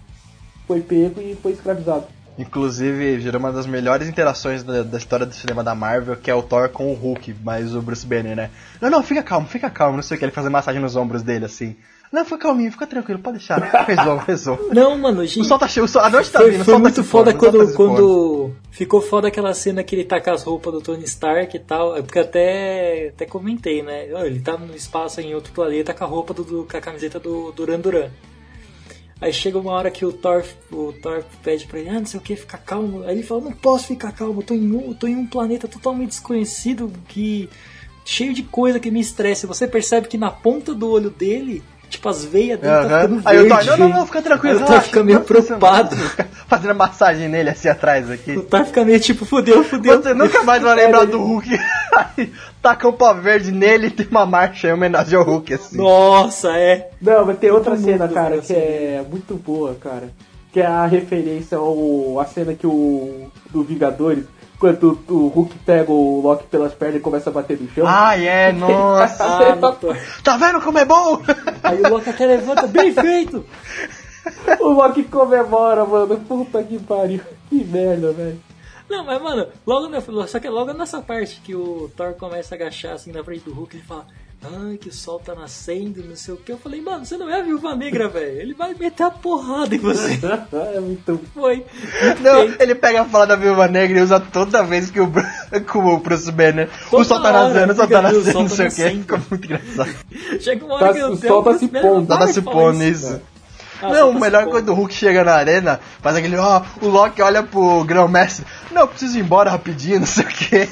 foi 0.66 0.82
pego 0.82 1.22
e 1.22 1.36
foi 1.36 1.52
escravizado. 1.52 2.06
Inclusive, 2.42 3.20
gerou 3.22 3.40
uma 3.40 3.52
das 3.52 3.66
melhores 3.66 4.08
interações 4.08 4.64
da, 4.64 4.84
da 4.84 4.98
história 4.98 5.26
do 5.26 5.34
cinema 5.34 5.64
da 5.64 5.74
Marvel, 5.76 6.16
que 6.16 6.30
é 6.30 6.36
o 6.36 6.42
Thor 6.44 6.70
com 6.70 6.92
o 6.92 6.94
Hulk, 6.94 7.36
mas 7.44 7.74
o 7.76 7.82
Bruce 7.82 8.06
Banner, 8.06 8.36
né? 8.36 8.50
Não, 8.82 8.90
não, 8.90 9.04
fica 9.04 9.24
calmo, 9.24 9.48
fica 9.48 9.70
calmo, 9.70 9.96
não 9.96 10.04
sei 10.04 10.16
o 10.16 10.20
que, 10.20 10.26
ele 10.26 10.32
fazendo 10.32 10.52
massagem 10.52 10.82
nos 10.82 10.96
ombros 10.96 11.22
dele, 11.24 11.46
assim. 11.46 11.76
Não, 12.12 12.26
fica 12.26 12.40
calminho, 12.40 12.70
fica 12.70 12.86
tranquilo, 12.86 13.20
pode 13.22 13.38
deixar. 13.38 13.58
Rezou, 13.88 14.18
rezou. 14.18 14.70
Não, 14.74 14.98
mano, 14.98 15.22
O 15.22 15.26
gente. 15.26 15.48
sol 15.48 15.58
tá 15.58 15.66
cheio, 15.66 15.86
o 15.86 15.88
sol, 15.88 16.02
a 16.02 16.10
noite 16.10 16.30
tá 16.30 16.40
Foi, 16.40 16.52
vindo, 16.52 16.62
o 16.62 16.66
foi 16.66 16.74
sol 16.74 16.80
tá 16.82 16.84
muito 16.84 17.02
se 17.04 17.10
pondo, 17.10 17.10
foda 17.10 17.30
o 17.30 17.40
sol 17.40 17.40
tá 17.40 17.52
quando, 17.74 17.76
quando 17.78 18.52
ficou 18.70 19.02
foda 19.02 19.28
aquela 19.30 19.54
cena 19.54 19.82
que 19.82 19.96
ele 19.96 20.04
tá 20.04 20.20
com 20.20 20.30
as 20.32 20.44
roupas 20.44 20.74
do 20.74 20.82
Tony 20.82 21.06
Stark 21.06 21.56
e 21.56 21.60
tal. 21.60 21.96
é 21.96 22.02
Porque 22.02 22.20
até, 22.20 23.12
até 23.16 23.26
comentei, 23.26 23.82
né? 23.82 24.08
Ele 24.26 24.42
tá 24.42 24.58
no 24.58 24.76
espaço 24.76 25.22
em 25.22 25.34
outro 25.34 25.54
planeta 25.54 25.94
com 25.94 26.04
a 26.04 26.08
roupa 26.08 26.34
do, 26.34 26.44
do- 26.44 26.68
com 26.70 26.76
a 26.76 26.82
camiseta 26.82 27.18
do 27.18 27.54
Duran 27.54 27.80
Duran. 27.80 28.10
Aí 29.22 29.32
chega 29.32 29.60
uma 29.60 29.72
hora 29.72 29.92
que 29.92 30.04
o 30.04 30.12
Thor, 30.12 30.44
o 30.72 30.92
Thor 30.94 31.24
pede 31.44 31.68
pra 31.68 31.80
ele, 31.80 31.90
ah, 31.90 32.00
não 32.00 32.06
sei 32.08 32.20
o 32.20 32.24
que, 32.24 32.36
ficar 32.36 32.58
calmo. 32.58 33.04
Aí 33.04 33.12
ele 33.12 33.22
fala, 33.22 33.42
não 33.42 33.52
posso 33.52 33.86
ficar 33.86 34.12
calmo, 34.12 34.42
tô 34.42 34.56
em 34.56 34.76
um, 34.76 34.94
tô 34.96 35.06
em 35.06 35.16
um 35.16 35.28
planeta 35.28 35.68
totalmente 35.68 36.10
desconhecido, 36.10 36.92
que 37.08 37.48
cheio 38.04 38.34
de 38.34 38.42
coisa 38.42 38.80
que 38.80 38.90
me 38.90 39.00
estressa. 39.00 39.46
Você 39.46 39.68
percebe 39.68 40.08
que 40.08 40.18
na 40.18 40.32
ponta 40.32 40.74
do 40.74 40.90
olho 40.90 41.12
dele, 41.12 41.62
tipo, 41.92 42.10
as 42.10 42.26
veias 42.26 42.60
dele 42.60 42.74
tá 42.74 42.80
Aham. 42.80 43.02
ficando 43.02 43.22
Aí 43.26 43.38
o 43.38 43.48
Thor, 43.48 43.58
verde. 43.58 43.70
não, 43.70 43.78
não, 43.78 43.90
não, 43.90 44.06
fica 44.06 44.22
tranquilo, 44.22 44.58
Aí 44.58 44.64
o 44.64 44.66
Thor 44.66 44.82
fica 44.82 45.04
meio 45.04 45.20
tá 45.20 45.26
preocupado. 45.26 45.96
Fazendo 46.48 46.76
massagem 46.76 47.28
nele 47.28 47.50
assim 47.50 47.68
atrás 47.68 48.10
aqui. 48.10 48.38
O 48.38 48.44
Thor 48.44 48.66
fica 48.66 48.84
meio 48.84 49.00
tipo, 49.00 49.26
fudeu, 49.26 49.64
fudeu. 49.64 50.02
Você 50.02 50.14
nunca 50.14 50.44
mais 50.44 50.64
vai 50.64 50.76
lembrar 50.76 51.06
do 51.06 51.20
Hulk. 51.22 51.50
Aí, 52.18 52.32
taca 52.62 52.88
um 52.88 52.94
pau 52.94 53.14
verde 53.16 53.52
nele 53.52 53.88
e 53.88 53.92
tem 53.92 54.08
uma 54.10 54.26
marcha 54.26 54.70
em 54.70 54.74
homenagem 54.74 55.18
ao 55.18 55.24
Hulk, 55.26 55.54
assim. 55.54 55.78
Nossa, 55.78 56.50
é. 56.58 56.90
Não, 57.02 57.26
mas 57.26 57.38
tem 57.38 57.52
outra 57.52 57.76
cena, 57.78 58.08
cara, 58.08 58.38
que 58.40 58.54
é 58.54 59.04
muito 59.10 59.36
boa, 59.36 59.76
cara. 59.76 60.10
Que 60.52 60.62
é 60.62 60.66
a 60.66 60.86
referência 60.86 61.58
ao. 61.58 62.20
a 62.20 62.26
cena 62.26 62.54
que 62.54 62.66
o. 62.66 63.30
do 63.52 63.64
Vingadores 63.64 64.26
quando 64.62 65.00
o 65.10 65.28
Hulk 65.30 65.58
pega 65.66 65.92
o 65.92 66.22
Loki 66.22 66.46
pelas 66.46 66.72
pernas 66.76 66.98
e 66.98 67.04
começa 67.04 67.32
a 67.32 67.34
bater 67.34 67.60
no 67.60 67.68
chão. 67.72 67.84
Ah, 67.88 68.16
é, 68.16 68.54
nossa. 68.54 69.26
Ah. 69.26 69.58
Tá 70.24 70.38
vendo 70.38 70.62
como 70.62 70.78
é 70.78 70.86
bom? 70.86 71.20
Aí 71.64 71.82
o 71.82 71.90
Loki 71.90 72.12
até 72.12 72.28
levanta, 72.28 72.68
bem 72.68 72.94
feito! 72.94 73.44
O 74.60 74.70
Loki 74.70 75.04
comemora, 75.06 75.84
mano. 75.84 76.16
Puta 76.20 76.62
que 76.62 76.78
pariu. 76.78 77.22
Que 77.50 77.64
merda, 77.64 78.14
velho. 78.14 78.40
Não, 78.88 79.04
mas 79.04 79.20
mano, 79.20 79.48
logo 79.66 79.90
na, 79.90 80.00
só 80.28 80.40
que 80.40 80.48
logo 80.48 80.74
nessa 80.74 81.02
parte 81.02 81.42
que 81.42 81.56
o 81.56 81.90
Thor 81.98 82.14
começa 82.14 82.54
a 82.54 82.56
agachar 82.58 82.94
assim 82.94 83.12
na 83.12 83.24
frente 83.24 83.46
do 83.46 83.54
Hulk, 83.54 83.76
ele 83.76 83.84
fala, 83.84 84.06
ai, 84.44 84.78
que 84.78 84.90
o 84.90 84.94
sol 84.94 85.20
tá 85.20 85.36
nascendo, 85.36 86.04
não 86.04 86.16
sei 86.16 86.34
o 86.34 86.38
que. 86.38 86.52
Eu 86.52 86.58
falei, 86.58 86.82
mano, 86.82 87.06
você 87.06 87.16
não 87.18 87.30
é 87.30 87.40
a 87.40 87.44
viúva 87.44 87.76
negra, 87.76 88.08
velho. 88.10 88.42
Ele 88.42 88.54
vai 88.54 88.74
meter 88.74 89.04
a 89.04 89.12
porrada 89.12 89.76
em 89.76 89.78
você. 89.78 90.20
é 90.76 90.80
muito. 90.80 91.20
Foi. 91.34 91.66
Não, 92.22 92.44
ele 92.60 92.76
pega 92.76 93.02
a 93.02 93.06
fala 93.06 93.28
da 93.28 93.36
Viúva 93.36 93.68
Negra 93.68 94.00
e 94.00 94.02
usa 94.02 94.20
toda 94.20 94.64
vez 94.64 94.90
que 94.90 95.00
o, 95.00 95.08
Bru- 95.08 95.24
com 95.72 95.80
o 95.80 95.98
Bruce 96.00 96.32
Banner. 96.32 96.70
o 96.88 96.90
Toda 96.92 97.04
sol 97.04 97.22
tá 97.22 97.32
nascendo, 97.32 97.74
o 97.74 97.76
sol 97.76 97.88
tá 97.88 98.00
o 98.00 98.02
nascendo, 98.02 98.34
não 98.40 98.48
tá 98.48 98.56
sei 98.56 98.68
o 98.68 98.72
que. 98.72 99.00
Ficou 99.02 99.20
muito 99.30 99.46
engraçado. 99.46 99.96
Chega 100.40 100.66
uma 100.66 100.76
hora 100.76 100.88
Tá- 100.88 100.94
que 100.94 101.00
eu 101.00 101.08
o 101.12 101.18
sol 101.18 101.44
tá 101.44 101.58
se 101.58 101.68
pondo, 101.68 102.08
Tá 102.08 102.28
se 102.28 102.42
pondo 102.42 102.84
isso. 102.84 103.22
Não, 103.82 104.10
o 104.12 104.20
melhor 104.20 104.44
é 104.44 104.46
quando 104.46 104.70
o 104.70 104.74
Hulk 104.74 104.94
chega 104.94 105.24
na 105.24 105.34
arena, 105.34 105.80
faz 106.02 106.16
aquele, 106.16 106.38
ó, 106.38 106.62
o 106.82 106.88
Loki 106.88 107.22
olha 107.22 107.42
pro 107.44 107.84
grão-mestre, 107.84 108.46
não, 108.72 108.82
eu 108.82 108.88
preciso 108.88 109.18
ir 109.18 109.22
embora 109.22 109.50
rapidinho, 109.50 110.00
não 110.02 110.06
sei 110.08 110.24
o 110.24 110.28
quê. 110.28 110.70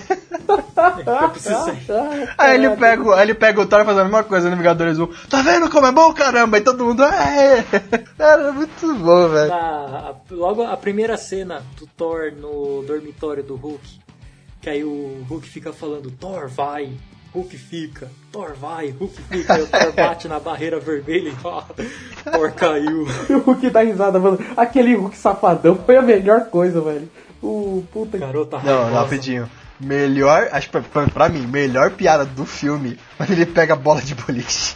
Eu 1.23 1.29
preciso 1.29 1.55
sair. 1.85 2.29
Aí 2.37 2.55
ele 2.55 2.69
pega, 2.75 3.03
o- 3.03 3.13
aí 3.13 3.21
ele 3.21 3.33
pega 3.35 3.61
o 3.61 3.65
Thor 3.65 3.81
e 3.81 3.85
faz 3.85 3.97
a 3.97 4.03
mesma 4.03 4.23
coisa 4.23 4.49
no 4.49 4.55
Vingadores 4.57 4.97
1. 4.99 5.07
Tá 5.29 5.41
vendo 5.41 5.69
como 5.69 5.87
é 5.87 5.91
bom, 5.91 6.13
caramba? 6.13 6.57
E 6.57 6.61
todo 6.61 6.85
mundo, 6.85 7.03
é. 7.03 7.63
Cara, 8.17 8.47
é 8.49 8.51
muito 8.51 8.95
bom, 8.95 9.27
velho. 9.29 9.51
Logo 10.31 10.63
a 10.63 10.77
primeira 10.77 11.17
cena 11.17 11.61
do 11.77 11.85
Thor 11.87 12.31
no 12.31 12.83
dormitório 12.87 13.43
do 13.43 13.55
Hulk, 13.55 13.99
que 14.61 14.69
aí 14.69 14.83
o 14.83 15.25
Hulk 15.29 15.47
fica 15.47 15.71
falando, 15.73 16.11
Thor 16.11 16.47
vai, 16.47 16.91
Hulk 17.33 17.57
fica, 17.57 18.09
Thor 18.31 18.53
vai, 18.59 18.89
Hulk 18.89 19.21
fica, 19.29 19.53
aí 19.53 19.61
o 19.61 19.67
Thor 19.67 19.91
bate 19.93 20.27
na 20.27 20.39
barreira 20.39 20.79
vermelha 20.79 21.29
e 21.29 21.35
ó, 21.43 21.61
Thor 22.31 22.51
caiu. 22.53 23.07
E 23.29 23.33
o 23.33 23.39
Hulk 23.39 23.69
dá 23.69 23.81
risada, 23.81 24.19
mano. 24.19 24.39
Aquele 24.57 24.95
Hulk 24.95 25.15
safadão 25.15 25.75
foi 25.85 25.95
a 25.97 26.01
melhor 26.01 26.45
coisa, 26.45 26.81
velho. 26.81 27.09
O 27.41 27.83
puta. 27.93 28.17
Garota 28.17 28.57
Não, 28.57 28.81
raivosa. 28.83 28.99
rapidinho. 29.01 29.49
Melhor, 29.79 30.49
acho 30.51 30.67
que 30.67 30.71
pra, 30.73 30.81
pra, 30.81 31.07
pra 31.07 31.29
mim, 31.29 31.47
melhor 31.47 31.91
piada 31.91 32.25
do 32.25 32.45
filme, 32.45 32.97
quando 33.15 33.31
ele 33.31 33.45
pega 33.45 33.73
a 33.73 33.77
bola 33.77 34.01
de 34.01 34.13
boliche. 34.15 34.75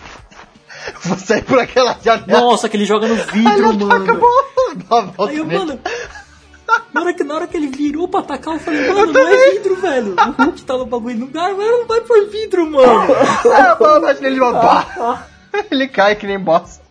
Vou 1.04 1.18
sair 1.18 1.42
por 1.44 1.60
aquela 1.60 1.98
janela. 2.04 2.40
Nossa, 2.42 2.70
que 2.70 2.78
ele 2.78 2.86
joga 2.86 3.08
no 3.08 3.16
Aí 3.16 3.22
vidro, 3.32 3.70
ele 3.74 3.84
ataca 3.84 3.96
a 3.96 4.00
mano. 4.16 4.20
bola, 4.20 4.46
dá 4.76 4.96
uma 4.96 5.12
volta 5.12 5.34
Aí 5.34 5.44
mano, 5.44 5.80
na 6.94 7.02
hora, 7.02 7.14
que, 7.14 7.24
na 7.24 7.36
hora 7.36 7.48
que 7.48 7.58
ele 7.58 7.68
virou 7.68 8.08
pra 8.08 8.22
atacar, 8.22 8.56
eu 8.56 8.60
falei, 8.60 8.88
mano, 8.88 9.12
não 9.14 9.28
é 9.28 9.52
vidro, 9.52 9.76
velho. 9.76 10.16
O 10.16 10.44
Hulk 10.44 10.64
tá 10.64 10.78
no 10.78 10.86
bagulho, 10.86 11.18
não 11.20 11.28
dá, 11.28 11.54
mas 11.54 11.68
não 11.68 11.86
vai 11.88 12.02
por 12.02 12.28
vidro, 12.30 12.70
mano. 12.70 13.14
Ah, 13.54 13.72
a 13.72 13.76
bola 13.76 14.00
bate 14.00 14.22
nele 14.22 14.40
uma 14.40 14.54
pá. 14.60 15.28
Ele 15.70 15.88
cai 15.88 16.16
que 16.16 16.26
nem 16.26 16.40
bosta. 16.40 16.84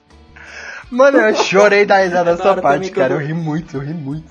Mano, 0.90 1.18
eu 1.18 1.34
chorei 1.36 1.84
da 1.86 1.98
risada 2.02 2.32
nessa 2.32 2.50
hora 2.50 2.60
parte, 2.62 2.90
cara. 2.90 3.14
Eu 3.14 3.18
quando- 3.18 3.26
ri 3.28 3.34
muito, 3.34 3.76
eu 3.76 3.80
ri 3.80 3.94
muito. 3.94 4.30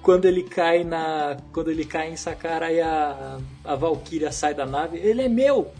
Quando 0.00 0.24
ele 0.26 0.42
cai 0.44 0.84
na. 0.84 1.36
Quando 1.52 1.70
ele 1.70 1.84
cai 1.84 2.08
em 2.10 2.16
Sakara 2.16 2.72
e 2.72 2.80
a, 2.80 3.38
a 3.64 3.74
Valkyria 3.74 4.30
sai 4.32 4.54
da 4.54 4.64
nave, 4.64 4.96
ele 4.98 5.22
é 5.22 5.28
meu! 5.28 5.70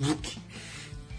Zuc. 0.00 0.36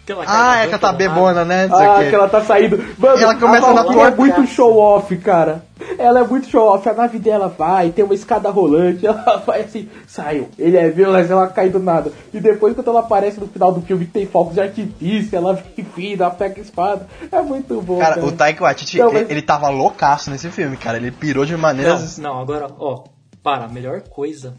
Que 0.10 0.14
ela 0.14 0.26
cai 0.26 0.36
Ah, 0.36 0.58
é 0.64 0.66
que 0.66 0.74
ela 0.74 0.80
tá 0.80 0.92
bebona, 0.92 1.46
né? 1.46 1.68
Não 1.68 1.78
Ah, 1.78 2.00
que 2.04 2.16
ela 2.16 2.28
tá 2.28 2.42
saindo. 2.42 2.84
Mano, 2.98 3.22
Ela 3.22 3.36
começa 3.36 3.68
a 3.68 3.74
na 3.76 3.82
é 3.82 3.84
tua 3.84 4.10
muito 4.12 4.36
casa. 4.38 4.48
show 4.48 4.76
off, 4.76 5.16
cara. 5.18 5.64
Ela 6.00 6.22
é 6.22 6.24
muito 6.24 6.48
show 6.50 6.66
off. 6.68 6.90
A 6.90 6.94
nave 6.96 7.20
dela 7.20 7.48
vai, 7.56 7.92
tem 7.92 8.04
uma 8.04 8.16
escada 8.16 8.50
rolante. 8.50 9.06
Ela 9.08 9.38
vai 9.46 9.62
assim, 9.62 9.88
saiu. 10.08 10.50
Ele 10.58 10.76
é 10.78 10.92
meu, 10.92 11.12
mas 11.12 11.30
ela 11.30 11.48
cai 11.48 11.70
do 11.70 11.78
nada. 11.78 12.12
E 12.34 12.40
depois, 12.40 12.74
quando 12.74 12.88
ela 12.90 13.02
aparece 13.02 13.40
no 13.40 13.46
final 13.48 13.72
do 13.72 13.82
filme, 13.82 14.04
tem 14.08 14.26
fogos 14.26 14.56
de 14.56 14.62
artifício, 14.62 15.38
ela 15.38 15.54
vem 15.54 15.86
vindo, 15.96 16.24
ela 16.24 16.32
pega 16.32 16.60
a 16.60 16.64
espada. 16.64 17.08
É 17.32 17.42
muito 17.44 17.80
bom. 17.80 18.00
Cara, 18.00 18.16
Cara, 18.16 18.26
o 18.26 18.32
Taika 18.32 18.64
Waititi, 18.64 18.98
Não, 18.98 19.10
ele, 19.10 19.20
mas- 19.20 19.30
ele 19.30 19.42
tava 19.44 19.70
loucaço 19.70 20.32
nesse 20.32 20.50
filme, 20.50 20.76
cara. 20.76 20.98
Ele 20.98 21.12
pirou 21.12 21.46
de 21.46 21.52
Não, 21.54 21.60
maneiras... 21.60 22.18
não, 22.18 22.42
agora, 22.42 22.66
ó, 22.80 23.04
para, 23.44 23.66
a 23.66 23.70
melhor 23.70 24.02
coisa 24.10 24.56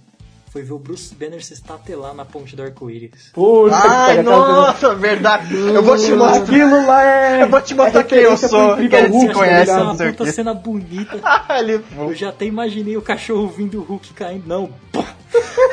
foi 0.51 0.63
ver 0.63 0.73
o 0.73 0.79
Bruce 0.79 1.15
Banner 1.15 1.43
se 1.45 1.53
estatelar 1.55 2.13
na 2.13 2.25
ponte 2.25 2.57
do 2.57 2.63
arco-íris. 2.63 3.31
Puta 3.33 3.71
que 3.81 3.87
Ai, 3.87 4.17
cena- 4.17 4.31
nossa, 4.31 4.95
verdade. 4.97 5.55
Eu 5.55 5.83
vou 5.83 5.97
te 5.97 6.11
mostrar. 6.13 6.43
Aquilo 6.43 6.87
lá 6.87 7.05
é. 7.05 7.43
Eu 7.43 7.49
vou 7.49 7.61
te 7.61 7.75
mostrar 7.75 8.01
é 8.01 8.05
quem 8.05 8.19
eu 8.19 8.37
sou, 8.37 8.73
Incrível 8.73 8.89
que 8.91 8.97
ele 8.97 9.09
Hulk, 9.09 9.27
se 9.29 9.33
conhece, 9.33 9.71
é 9.71 9.77
não 9.77 9.83
uma 9.85 9.95
sei 9.97 10.13
puta 10.13 10.33
cena 10.33 10.53
bonita. 10.53 11.21
ele 11.59 11.85
Eu 11.97 12.15
já 12.15 12.31
até 12.31 12.47
imaginei 12.47 12.97
o 12.97 13.03
cachorro 13.03 13.47
vindo 13.47 13.79
o 13.79 13.85
Hulk 13.85 14.13
caindo. 14.13 14.47
Não! 14.49 14.71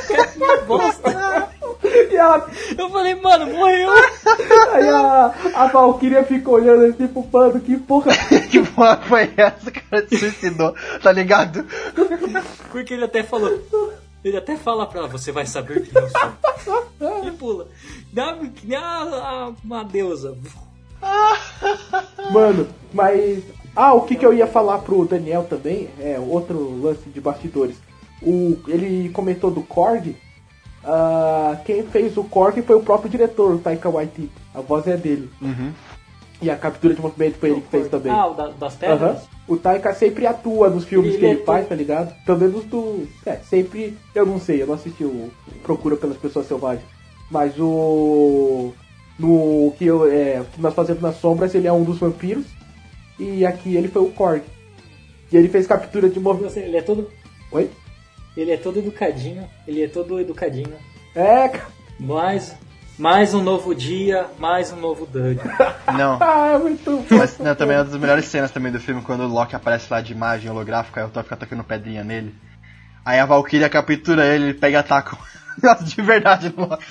Que 0.08 0.58
bosta! 0.68 1.48
E 1.84 2.16
ela, 2.16 2.48
Eu 2.78 2.90
falei, 2.92 3.16
mano, 3.16 3.48
morreu! 3.48 3.90
aí 4.74 4.90
a, 4.90 5.34
a 5.56 5.68
Valkyria 5.68 6.24
fica 6.24 6.50
olhando 6.52 6.86
assim 6.86 7.08
pro 7.08 7.24
pano, 7.24 7.60
que 7.60 7.78
porra. 7.78 8.12
que 8.50 8.62
porra 8.64 8.98
foi 9.08 9.32
essa? 9.38 9.70
O 9.70 9.72
cara 9.72 10.08
se 10.08 10.18
suicidou, 10.18 10.76
tá 11.02 11.12
ligado? 11.12 11.66
Porque 12.72 12.94
ele 12.94 13.06
até 13.06 13.24
falou. 13.24 13.60
Ele 14.24 14.38
até 14.38 14.58
fala 14.58 14.86
pra 14.86 15.00
ela, 15.00 15.08
você 15.08 15.32
vai 15.32 15.46
saber 15.46 15.82
quem 15.88 16.02
eu 16.02 16.10
sou. 16.10 16.88
E 17.26 17.32
pula. 17.32 17.68
Dá 18.12 18.36
que 18.36 18.66
nem 18.68 18.78
uma 19.64 19.84
deusa. 19.84 20.36
Mano, 22.32 22.68
mas. 22.94 23.44
Ah, 23.76 23.94
o 23.94 24.02
que, 24.02 24.16
que 24.16 24.26
eu 24.26 24.34
ia 24.34 24.48
falar 24.48 24.80
pro 24.80 25.06
Daniel 25.06 25.44
também, 25.48 25.88
é 26.00 26.18
outro 26.20 26.82
lance 26.82 27.08
de 27.10 27.22
bastidores. 27.22 27.78
O, 28.22 28.58
ele 28.68 29.10
comentou 29.10 29.52
do 29.52 29.62
Korg. 29.62 30.16
ah, 30.84 31.58
quem 31.64 31.84
fez 31.84 32.18
o 32.18 32.24
Korg 32.24 32.62
foi 32.64 32.76
o 32.76 32.82
próprio 32.82 33.10
diretor, 33.12 33.54
o 33.54 33.60
Taika 33.60 33.90
Waititi. 33.90 34.32
A 34.54 34.62
voz 34.62 34.88
é 34.88 34.98
dele. 34.98 35.30
E 36.42 36.50
a 36.50 36.56
captura 36.58 36.94
de 36.96 37.02
movimento 37.02 37.38
foi 37.38 37.52
ele 37.52 37.62
que 37.62 37.68
fez 37.70 37.88
também. 37.88 38.12
Ah, 38.12 38.26
o 38.28 38.34
da- 38.34 38.48
das 38.50 38.74
Aham. 38.74 38.80
pedras? 38.98 39.28
O 39.48 39.56
Taika 39.56 39.94
sempre 39.94 40.28
atua 40.28 40.70
nos 40.70 40.84
filmes 40.84 41.12
Ele 41.12 41.20
que 41.20 41.26
ele 41.26 41.42
é 41.42 41.46
faz, 41.46 41.68
tá 41.68 41.76
ligado? 41.76 42.14
Pelo 42.26 42.38
menos 42.38 42.66
do. 42.66 43.08
É, 43.26 43.38
sempre. 43.38 43.98
Eu 44.14 44.26
não 44.26 44.40
sei, 44.40 44.62
eu 44.62 44.68
não 44.68 44.74
assisti 44.74 45.06
o 45.06 45.32
Procura 45.64 45.96
pelas 45.96 46.18
Pessoas 46.18 46.48
Selvagens. 46.48 46.86
Mas 47.32 47.58
o. 47.58 48.74
No 49.18 49.74
que, 49.78 49.86
eu, 49.86 50.06
é, 50.12 50.44
que 50.54 50.62
nós 50.62 50.74
fazemos 50.74 51.02
nas 51.02 51.16
sombras, 51.16 51.56
ele 51.56 51.68
é 51.68 51.74
um 51.74 51.84
dos 51.84 51.98
vampiros. 51.98 52.46
E 53.18 53.46
aqui 53.46 53.76
ele 53.76 53.88
foi 53.88 54.04
o 54.04 54.12
Korg. 54.12 54.44
E 55.32 55.38
ele 55.38 55.50
fez 55.50 55.66
captura 55.66 56.10
de 56.10 56.20
movimento. 56.20 56.58
Ele 56.58 56.78
é 56.78 56.82
todo. 56.82 57.10
Oi? 57.52 57.70
Ele 58.36 58.52
é 58.52 58.58
todo 58.58 58.80
educadinho. 58.80 59.48
Ele 59.68 59.82
é 59.82 59.88
todo 59.88 60.20
educadinho. 60.20 60.74
É, 61.16 61.48
cara. 61.48 61.68
Mais, 62.00 62.56
mais 62.98 63.34
um 63.34 63.42
novo 63.44 63.76
dia, 63.76 64.26
mais 64.40 64.72
um 64.72 64.78
novo 64.78 65.06
Doug. 65.06 65.38
Não. 65.98 66.18
Ah, 66.22 66.48
é 66.56 66.58
muito 66.58 66.98
bom. 67.10 67.18
Mas 67.18 67.38
não, 67.38 67.56
também 67.56 67.76
é 67.76 67.80
uma 67.80 67.86
das 67.86 68.00
melhores 68.00 68.26
cenas 68.26 68.52
também 68.52 68.72
do 68.72 68.80
filme, 68.80 69.02
quando 69.02 69.22
o 69.24 69.28
Loki 69.28 69.56
aparece 69.56 69.88
lá 69.92 70.02
de 70.02 70.12
imagem 70.14 70.50
holográfica, 70.50 71.02
aí 71.02 71.06
o 71.08 71.10
Thor 71.10 71.24
fica 71.24 71.36
atacando 71.36 71.64
pedrinha 71.64 72.04
nele. 72.04 72.34
Aí 73.06 73.20
a 73.20 73.26
Valkyria 73.26 73.70
captura 73.70 74.26
ele, 74.26 74.46
ele 74.46 74.54
pega 74.54 74.78
e 74.78 74.80
ataca. 74.80 75.18
Nossa, 75.62 75.84
de 75.84 76.02
verdade, 76.02 76.54
no 76.56 76.68
Loki. 76.68 76.84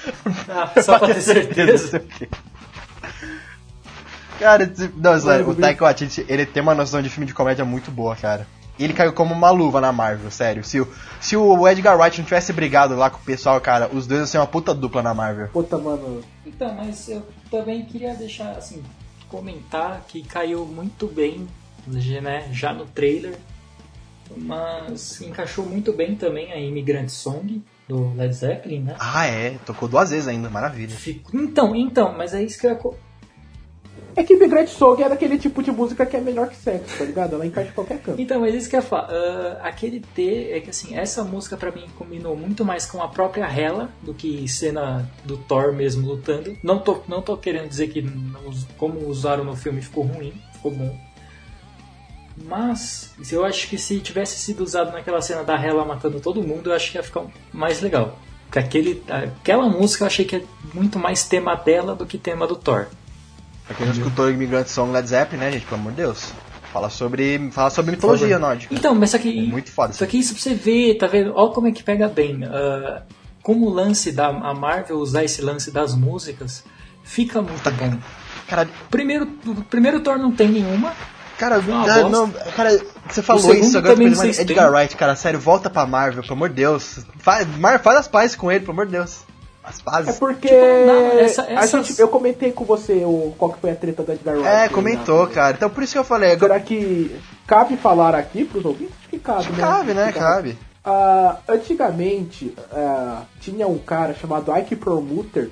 Ah, 0.48 0.80
só 0.82 0.98
pra 0.98 1.09
ter 1.09 1.20
certeza. 1.20 2.02
Cara, 4.38 4.62
esse- 4.64 4.90
não, 4.96 5.18
sério, 5.18 5.48
o 5.48 5.54
Taika 5.54 5.84
Waititi, 5.84 6.24
ele 6.28 6.46
tem 6.46 6.62
uma 6.62 6.74
noção 6.74 7.00
de 7.02 7.09
filme 7.11 7.26
de 7.26 7.34
comédia 7.34 7.64
muito 7.64 7.90
boa, 7.90 8.14
cara. 8.16 8.46
E 8.78 8.84
ele 8.84 8.92
caiu 8.92 9.12
como 9.12 9.32
uma 9.34 9.50
luva 9.50 9.80
na 9.80 9.90
Marvel, 9.92 10.30
sério. 10.30 10.62
Se 10.62 10.80
o, 10.80 10.88
se 11.20 11.36
o 11.36 11.66
Edgar 11.66 11.98
Wright 11.98 12.18
não 12.18 12.24
tivesse 12.26 12.52
brigado 12.52 12.94
lá 12.94 13.08
com 13.08 13.18
o 13.18 13.22
pessoal, 13.24 13.60
cara, 13.60 13.88
os 13.92 14.06
dois 14.06 14.20
iam 14.20 14.26
ser 14.26 14.38
uma 14.38 14.46
puta 14.46 14.74
dupla 14.74 15.02
na 15.02 15.14
Marvel. 15.14 15.48
Puta, 15.48 15.78
mano. 15.78 16.20
Então, 16.44 16.74
mas 16.74 17.08
eu 17.08 17.26
também 17.50 17.84
queria 17.86 18.14
deixar, 18.14 18.50
assim, 18.52 18.82
comentar 19.28 20.04
que 20.06 20.22
caiu 20.22 20.66
muito 20.66 21.06
bem, 21.06 21.48
né, 21.86 22.48
já 22.52 22.72
no 22.72 22.84
trailer, 22.86 23.38
mas 24.36 25.20
encaixou 25.20 25.64
muito 25.64 25.92
bem 25.92 26.14
também 26.16 26.52
a 26.52 26.60
Immigrant 26.60 27.08
Song 27.08 27.62
do 27.88 28.12
Led 28.14 28.34
Zeppelin, 28.34 28.80
né? 28.82 28.96
Ah, 28.98 29.26
é, 29.26 29.56
tocou 29.64 29.88
duas 29.88 30.10
vezes 30.10 30.26
ainda, 30.26 30.50
maravilha. 30.50 30.94
Fico- 30.96 31.30
Então, 31.36 31.74
então, 31.74 32.12
mas 32.16 32.34
é 32.34 32.42
isso 32.42 32.58
que 32.58 32.66
eu 32.66 32.72
ia... 32.72 32.80
É 34.16 34.22
que 34.22 34.34
Migrante 34.34 34.70
Song 34.70 35.02
é 35.02 35.08
daquele 35.10 35.38
tipo 35.38 35.62
de 35.62 35.70
música 35.70 36.06
que 36.06 36.16
é 36.16 36.20
melhor 36.20 36.48
que 36.48 36.56
sexo, 36.56 36.96
tá 36.96 37.04
ligado? 37.04 37.34
Ela 37.34 37.46
encaixa 37.46 37.68
em 37.68 37.74
qualquer 37.74 38.00
canto. 38.00 38.18
Então, 38.18 38.40
mas 38.40 38.54
isso 38.54 38.70
que 38.70 38.74
eu 38.74 38.80
ia 38.80 38.86
falar. 38.86 39.10
ah, 39.10 39.58
aquele 39.62 40.00
T 40.00 40.52
é 40.52 40.60
que 40.60 40.70
assim, 40.70 40.96
essa 40.96 41.22
música 41.22 41.54
pra 41.54 41.70
mim 41.70 41.84
combinou 41.98 42.34
muito 42.34 42.64
mais 42.64 42.86
com 42.86 43.02
a 43.02 43.08
própria 43.08 43.44
Hela 43.44 43.90
do 44.00 44.14
que 44.14 44.48
cena 44.48 45.06
do 45.22 45.36
Thor 45.36 45.70
mesmo 45.74 46.08
lutando. 46.08 46.56
Não 46.62 46.78
tô, 46.78 47.02
não 47.06 47.20
tô 47.20 47.36
querendo 47.36 47.68
dizer 47.68 47.88
que 47.88 48.00
não 48.00 48.50
como 48.78 49.06
usaram 49.06 49.44
no 49.44 49.54
filme 49.54 49.82
ficou 49.82 50.04
ruim, 50.04 50.32
ficou 50.54 50.70
bom. 50.70 50.98
Mas 52.38 53.14
eu 53.30 53.44
acho 53.44 53.68
que 53.68 53.76
se 53.76 54.00
tivesse 54.00 54.38
sido 54.38 54.62
usado 54.62 54.92
naquela 54.92 55.20
cena 55.20 55.44
da 55.44 55.62
Hela 55.62 55.84
matando 55.84 56.20
todo 56.20 56.42
mundo, 56.42 56.70
eu 56.70 56.74
acho 56.74 56.90
que 56.90 56.96
ia 56.96 57.02
ficar 57.02 57.24
mais 57.52 57.82
legal. 57.82 58.18
Porque 58.44 58.58
aquele, 58.58 59.02
aquela 59.08 59.68
música 59.68 60.04
eu 60.04 60.06
achei 60.06 60.24
que 60.24 60.36
é 60.36 60.42
muito 60.72 60.98
mais 60.98 61.28
tema 61.28 61.54
dela 61.54 61.94
do 61.94 62.06
que 62.06 62.16
tema 62.16 62.46
do 62.46 62.56
Thor. 62.56 62.86
Pra 63.66 63.76
quem 63.76 63.86
não 63.86 63.92
escutou 63.92 64.30
Imigrante 64.30 64.70
Song 64.70 64.92
Led 64.92 65.08
Zeppelin, 65.08 65.40
né, 65.40 65.52
gente, 65.52 65.66
pelo 65.66 65.80
amor 65.80 65.92
de 65.92 65.96
Deus. 65.96 66.32
fala 66.72 66.88
sobre, 66.90 67.50
fala 67.50 67.70
sobre 67.70 67.92
mitologia 67.92 68.38
nórdica. 68.38 68.74
Então, 68.74 68.94
mas 68.94 69.10
só 69.10 69.18
que. 69.18 69.38
É 69.38 69.42
muito 69.42 69.70
foda. 69.72 69.92
Só 69.92 70.06
que 70.06 70.18
isso 70.18 70.34
pra 70.34 70.42
você 70.42 70.54
ver, 70.54 70.94
tá 70.98 71.06
vendo? 71.06 71.32
Olha 71.34 71.52
como 71.52 71.66
é 71.66 71.72
que 71.72 71.82
pega 71.82 72.08
bem. 72.08 72.44
Uh, 72.44 73.00
como 73.42 73.66
o 73.66 73.70
lance 73.70 74.12
da 74.12 74.28
a 74.28 74.54
Marvel 74.54 74.98
usar 74.98 75.24
esse 75.24 75.40
lance 75.42 75.70
das 75.70 75.94
músicas, 75.94 76.64
fica 77.02 77.40
muito 77.42 77.70
bom. 77.70 77.98
Cara, 78.48 78.68
Primeiro, 78.90 79.28
o 79.46 79.54
primeiro 79.64 80.00
Thor 80.00 80.18
não 80.18 80.30
tem 80.30 80.48
nenhuma. 80.48 80.92
cara, 81.38 81.60
bosta. 81.60 82.08
não, 82.08 82.30
cara, 82.30 82.80
você 83.08 83.22
falou 83.22 83.54
isso 83.54 83.76
agora, 83.76 83.96
mas 83.96 84.38
Edgar 84.38 84.70
têm. 84.70 84.74
Wright, 84.78 84.96
cara, 84.96 85.16
sério, 85.16 85.40
volta 85.40 85.68
pra 85.68 85.86
Marvel, 85.86 86.22
pelo 86.22 86.34
amor 86.34 86.48
de 86.50 86.56
Deus. 86.56 87.04
Faz, 87.18 87.46
faz 87.82 87.98
as 87.98 88.08
pazes 88.08 88.36
com 88.36 88.50
ele, 88.50 88.60
pelo 88.60 88.72
amor 88.72 88.86
de 88.86 88.92
Deus. 88.92 89.20
As 89.66 89.80
É 89.80 89.82
pazes. 89.82 90.18
porque 90.18 90.46
Tipo, 90.48 90.86
não, 90.86 91.18
essa- 91.18 91.82
gente, 91.82 92.00
eu 92.00 92.06
comentei 92.08 92.52
com 92.52 92.64
você 92.64 93.02
o, 93.04 93.34
qual 93.36 93.52
que 93.52 93.58
foi 93.60 93.72
a 93.72 93.74
treta 93.74 94.02
da 94.04 94.14
Edgar 94.14 94.36
Wright. 94.36 94.48
É, 94.48 94.62
né? 94.62 94.68
comentou, 94.68 95.26
cara. 95.26 95.56
Então 95.56 95.68
por 95.68 95.82
isso 95.82 95.92
que 95.94 95.98
eu 95.98 96.04
falei, 96.04 96.32
agora 96.32 96.54
Será 96.54 96.64
que 96.64 97.16
cabe 97.46 97.76
falar 97.76 98.14
aqui 98.14 98.44
pros 98.44 98.64
ouvintes? 98.64 98.94
Acho 98.96 99.08
que 99.10 99.18
cabe, 99.18 99.50
né? 99.52 99.60
cabe, 99.60 99.94
né? 99.94 100.12
Cabe. 100.12 100.58
Ah, 100.84 101.38
antigamente, 101.48 102.54
ah, 102.72 103.22
tinha 103.40 103.66
um 103.66 103.76
cara 103.78 104.14
chamado 104.14 104.56
Ike 104.56 104.76
Perlmutter 104.76 105.50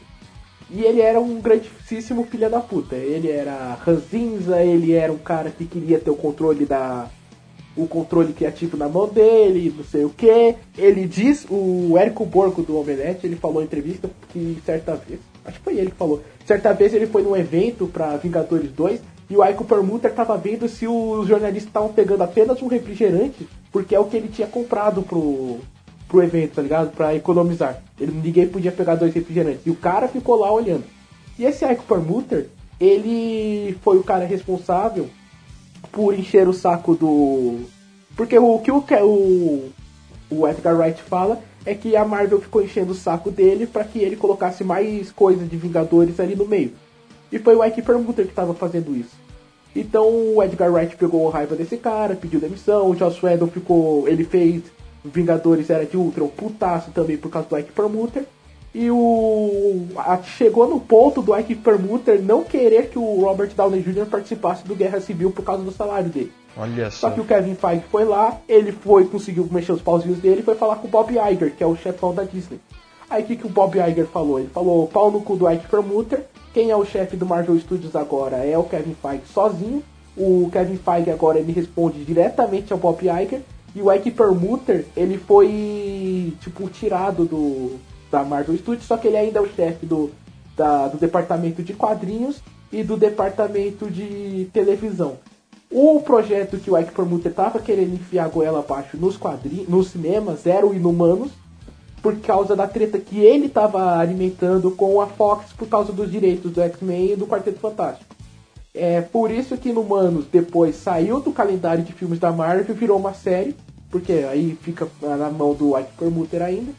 e 0.71 0.83
ele 0.85 1.01
era 1.01 1.19
um 1.21 1.41
grandíssimo 1.41 2.25
filho 2.25 2.49
da 2.49 2.61
puta. 2.61 2.95
Ele 2.95 3.31
era 3.31 3.77
ranzinza, 3.85 4.63
ele 4.63 4.93
era 4.93 5.13
um 5.13 5.19
cara 5.19 5.51
que 5.51 5.65
queria 5.65 5.99
ter 5.99 6.11
o 6.11 6.15
controle 6.17 6.65
da 6.65 7.07
o 7.77 7.87
controle 7.87 8.33
criativo 8.33 8.77
na 8.77 8.89
mão 8.89 9.09
dele, 9.09 9.75
não 9.77 9.85
sei 9.85 10.05
o 10.05 10.11
que. 10.11 10.55
Ele 10.77 11.07
diz, 11.07 11.47
o 11.51 11.97
Érico 11.99 12.25
Borgo 12.25 12.63
do 12.63 12.79
Omelete, 12.79 13.27
ele 13.27 13.37
falou 13.37 13.63
em 13.63 13.67
entrevista 13.67 14.09
que 14.31 14.59
certa 14.65 14.95
vez, 14.95 15.21
acho 15.45 15.59
que 15.59 15.65
foi 15.65 15.77
ele 15.79 15.91
que 15.91 15.97
falou, 15.97 16.23
certa 16.47 16.73
vez 16.73 16.95
ele 16.95 17.07
foi 17.07 17.23
num 17.23 17.37
evento 17.37 17.87
pra 17.87 18.17
Vingadores 18.17 18.71
2 18.71 19.01
e 19.29 19.37
o 19.37 19.43
Aiko 19.43 19.65
Permuter 19.65 20.13
tava 20.13 20.37
vendo 20.37 20.69
se 20.69 20.87
os 20.87 21.27
jornalistas 21.27 21.69
estavam 21.69 21.93
pegando 21.93 22.23
apenas 22.23 22.61
um 22.63 22.67
refrigerante, 22.67 23.49
porque 23.73 23.95
é 23.95 23.99
o 23.99 24.05
que 24.05 24.17
ele 24.17 24.29
tinha 24.29 24.47
comprado 24.47 25.03
pro, 25.03 25.59
pro 26.09 26.23
evento, 26.23 26.57
tá 26.57 26.63
ligado? 26.63 26.93
Pra 26.95 27.15
economizar. 27.15 27.83
Ele, 27.99 28.13
ninguém 28.13 28.47
podia 28.47 28.71
pegar 28.71 28.97
dois 28.97 29.15
refrigerantes. 29.15 29.63
E 29.67 29.71
o 29.71 29.77
cara 29.77 30.09
ficou 30.09 30.37
lá 30.37 30.53
olhando. 30.53 30.85
E 31.39 31.45
esse 31.45 31.65
Aiko 31.65 31.85
Permuter, 31.85 32.49
ele 32.79 33.77
foi 33.83 33.97
o 33.97 34.05
cara 34.05 34.27
responsável 34.27 35.09
por 35.95 36.13
encher 36.13 36.49
o 36.49 36.53
saco 36.53 36.95
do. 36.95 37.61
Porque 38.17 38.39
o 38.39 38.59
que 38.59 38.71
o, 38.71 39.71
o, 40.31 40.49
Edgar 40.49 40.77
Wright 40.77 41.01
fala 41.03 41.41
é 41.65 41.75
que 41.75 41.97
a 41.97 42.05
Marvel 42.05 42.41
ficou 42.41 42.63
enchendo 42.63 42.93
o 42.93 42.97
saco 42.97 43.31
dele 43.31 43.67
para 43.67 43.85
que 43.85 44.01
ele 44.01 44.17
colocasse 44.17 44.63
mais 44.63 45.11
coisas 45.11 45.49
de 45.49 45.57
Vingadores 45.57 46.21
ali 46.21 46.35
no 46.37 46.47
meio. 46.47 46.73
E 47.33 47.39
foi 47.39 47.57
o 47.57 47.65
Ike 47.65 47.83
Permuter 47.83 48.25
que 48.25 48.33
estava 48.33 48.53
fazendo 48.55 48.95
isso. 48.95 49.17
Então 49.75 50.37
o 50.37 50.43
Edgar 50.43 50.73
Wright 50.73 50.97
pegou 50.97 51.29
raiva 51.29 51.57
desse 51.57 51.77
cara, 51.77 52.15
pediu 52.15 52.39
demissão, 52.39 52.91
o 52.91 52.97
Joss 52.97 53.25
Whedon 53.25 53.49
ficou. 53.49 54.07
ele 54.09 54.25
fez 54.25 54.63
Vingadores 55.05 55.71
Era 55.71 55.85
de 55.85 55.97
Ultron 55.97 56.29
putaço 56.29 56.91
também 56.91 57.17
por 57.17 57.31
causa 57.31 57.49
do 57.49 57.59
Ike 57.59 57.73
Permuter. 57.73 58.25
E 58.75 58.91
o. 58.91 59.87
a- 59.97 60.21
chegou 60.23 60.69
no 60.69 60.81
ponto 60.81 61.23
do 61.23 61.37
Ike 61.39 61.55
Permuter 61.55 62.21
não 62.21 62.43
querer 62.43 62.89
que 62.91 62.99
o 62.99 63.21
Robert 63.21 63.51
Downey 63.57 63.81
Jr. 63.83 64.07
participasse 64.07 64.67
do 64.67 64.75
Guerra 64.75 65.01
Civil 65.01 65.31
por 65.31 65.45
causa 65.45 65.63
do 65.63 65.71
salário 65.71 66.09
dele. 66.11 66.33
Olha 66.57 66.91
Só 66.91 67.09
só. 67.09 67.11
que 67.15 67.21
o 67.21 67.25
Kevin 67.25 67.55
Feige 67.55 67.85
foi 67.91 68.05
lá, 68.05 68.41
ele 68.49 68.73
foi, 68.73 69.05
conseguiu 69.07 69.49
mexer 69.51 69.73
os 69.73 69.83
pauzinhos 69.83 70.19
dele 70.19 70.41
e 70.41 70.45
foi 70.45 70.55
falar 70.55 70.77
com 70.77 70.87
o 70.87 70.91
Bob 70.91 71.11
Iger, 71.13 71.53
que 71.57 71.63
é 71.63 71.67
o 71.67 71.77
chefão 71.77 72.15
da 72.15 72.23
Disney. 72.25 72.61
Aí 73.11 73.23
o 73.23 73.27
que, 73.27 73.37
que 73.37 73.47
o 73.47 73.51
Bob 73.51 73.77
Iger 73.79 74.07
falou? 74.07 74.39
Ele 74.39 74.49
falou, 74.53 74.87
pau 74.89 75.11
no 75.11 75.21
cu 75.21 75.37
do 75.37 75.51
Ike 75.51 75.67
Permuter, 75.69 76.25
quem 76.53 76.71
é 76.71 76.77
o 76.77 76.85
chefe 76.85 77.17
do 77.17 77.27
Marvel 77.27 77.59
Studios 77.59 77.95
agora 77.97 78.37
é 78.37 78.57
o 78.57 78.63
Kevin 78.65 78.95
Feige 79.01 79.23
sozinho, 79.33 79.83
o 80.17 80.49
Kevin 80.53 80.77
Feige 80.79 81.11
agora 81.11 81.39
ele 81.41 81.53
responde 81.53 82.05
diretamente 82.05 82.73
ao 82.73 82.79
Bob 82.79 83.01
Iger, 83.03 83.41
e 83.75 83.83
o 83.83 83.93
Ike 83.93 84.13
Permuter, 84.13 84.85
ele 84.97 85.19
foi, 85.19 86.33
tipo, 86.41 86.69
tirado 86.69 87.25
do 87.25 87.73
da 88.15 88.23
Marvel 88.25 88.57
Studios, 88.57 88.87
só 88.87 88.97
que 88.97 89.09
ele 89.09 89.17
ainda 89.17 89.41
é 89.41 89.43
o 89.43 89.49
chefe 89.55 89.85
do, 89.85 90.11
da- 90.57 90.87
do 90.89 90.97
departamento 90.99 91.63
de 91.63 91.73
quadrinhos 91.75 92.41
e 92.73 92.83
do 92.85 92.97
departamento 92.97 93.91
de 93.91 94.49
televisão. 94.53 95.17
O 95.71 96.01
projeto 96.01 96.57
que 96.59 96.71
o 96.71 96.79
Ike 96.79 96.93
Permuter 96.93 97.33
tava 97.33 97.59
querendo 97.59 97.95
enfiar 97.95 98.27
a 98.27 98.29
goela 98.29 98.61
abaixo 98.61 98.97
nos 98.97 99.17
quadrinhos, 99.17 99.69
nos 99.69 99.89
cinemas, 99.89 100.47
era 100.47 100.65
o 100.65 100.73
Inumanos, 100.73 101.33
por 102.01 102.15
causa 102.21 102.55
da 102.55 102.69
treta 102.69 102.99
que 102.99 103.19
ele 103.19 103.49
tava 103.49 103.99
alimentando 103.99 104.71
com 104.71 105.01
a 105.01 105.07
Fox 105.09 105.53
por 105.57 105.67
causa 105.67 105.91
dos 105.93 106.09
direitos 106.13 106.53
do 106.53 106.61
X-Men 106.61 107.13
e 107.13 107.17
do 107.17 107.27
Quarteto 107.27 107.59
Fantástico. 107.59 108.15
É 108.73 109.01
por 109.01 109.31
isso 109.31 109.57
que 109.57 109.71
Inumanos 109.71 110.27
depois 110.31 110.77
saiu 110.77 111.19
do 111.21 111.33
calendário 111.33 111.83
de 111.83 111.93
filmes 111.93 112.19
da 112.21 112.31
Marvel 112.31 112.67
e 112.69 112.79
virou 112.79 112.99
uma 112.99 113.15
série, 113.15 113.57
porque 113.91 114.13
aí 114.31 114.57
fica 114.63 114.87
na 115.01 115.31
mão 115.31 115.55
do 115.55 115.77
Ike 115.79 115.93
Permuter 115.99 116.43
ainda. 116.43 116.73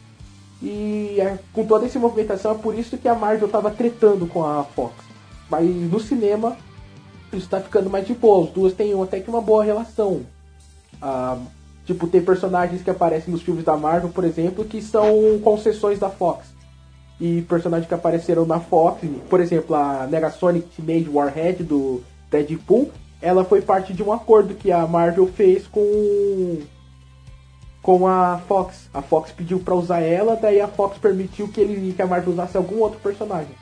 E 0.62 1.20
é, 1.20 1.38
com 1.52 1.66
toda 1.66 1.86
essa 1.86 1.98
movimentação 1.98 2.52
é 2.52 2.58
por 2.58 2.78
isso 2.78 2.96
que 2.96 3.08
a 3.08 3.14
Marvel 3.14 3.48
tava 3.48 3.70
tretando 3.70 4.26
com 4.26 4.44
a 4.44 4.64
Fox. 4.64 4.94
Mas 5.50 5.68
no 5.68 6.00
cinema 6.00 6.56
isso 7.32 7.48
tá 7.48 7.60
ficando 7.60 7.90
mais 7.90 8.06
de 8.06 8.14
boa. 8.14 8.46
As 8.46 8.50
duas 8.50 8.72
têm 8.72 9.00
até 9.00 9.20
que 9.20 9.28
uma 9.28 9.40
boa 9.40 9.64
relação. 9.64 10.22
Ah, 11.00 11.38
tipo, 11.84 12.06
tem 12.06 12.22
personagens 12.22 12.82
que 12.82 12.90
aparecem 12.90 13.32
nos 13.32 13.42
filmes 13.42 13.64
da 13.64 13.76
Marvel, 13.76 14.10
por 14.10 14.24
exemplo, 14.24 14.64
que 14.64 14.80
são 14.80 15.38
concessões 15.42 15.98
da 15.98 16.08
Fox. 16.08 16.46
E 17.20 17.42
personagens 17.42 17.88
que 17.88 17.94
apareceram 17.94 18.44
na 18.44 18.60
Fox, 18.60 19.00
por 19.28 19.40
exemplo, 19.40 19.74
a 19.74 20.06
Negasonic 20.06 20.68
Teenage 20.76 21.08
Warhead 21.08 21.64
do 21.64 22.02
Deadpool, 22.30 22.90
ela 23.20 23.44
foi 23.44 23.62
parte 23.62 23.92
de 23.94 24.02
um 24.02 24.12
acordo 24.12 24.54
que 24.54 24.70
a 24.70 24.86
Marvel 24.86 25.26
fez 25.26 25.66
com 25.66 26.58
com 27.86 28.08
a 28.08 28.38
Fox. 28.48 28.90
A 28.92 29.00
Fox 29.00 29.30
pediu 29.30 29.60
pra 29.60 29.72
usar 29.76 30.00
ela, 30.00 30.34
daí 30.34 30.60
a 30.60 30.66
Fox 30.66 30.98
permitiu 30.98 31.46
que 31.46 31.60
ele 31.60 31.92
que 31.92 32.02
a 32.02 32.06
Marvel 32.06 32.32
usasse 32.32 32.56
algum 32.56 32.80
outro 32.80 32.98
personagem. 32.98 33.54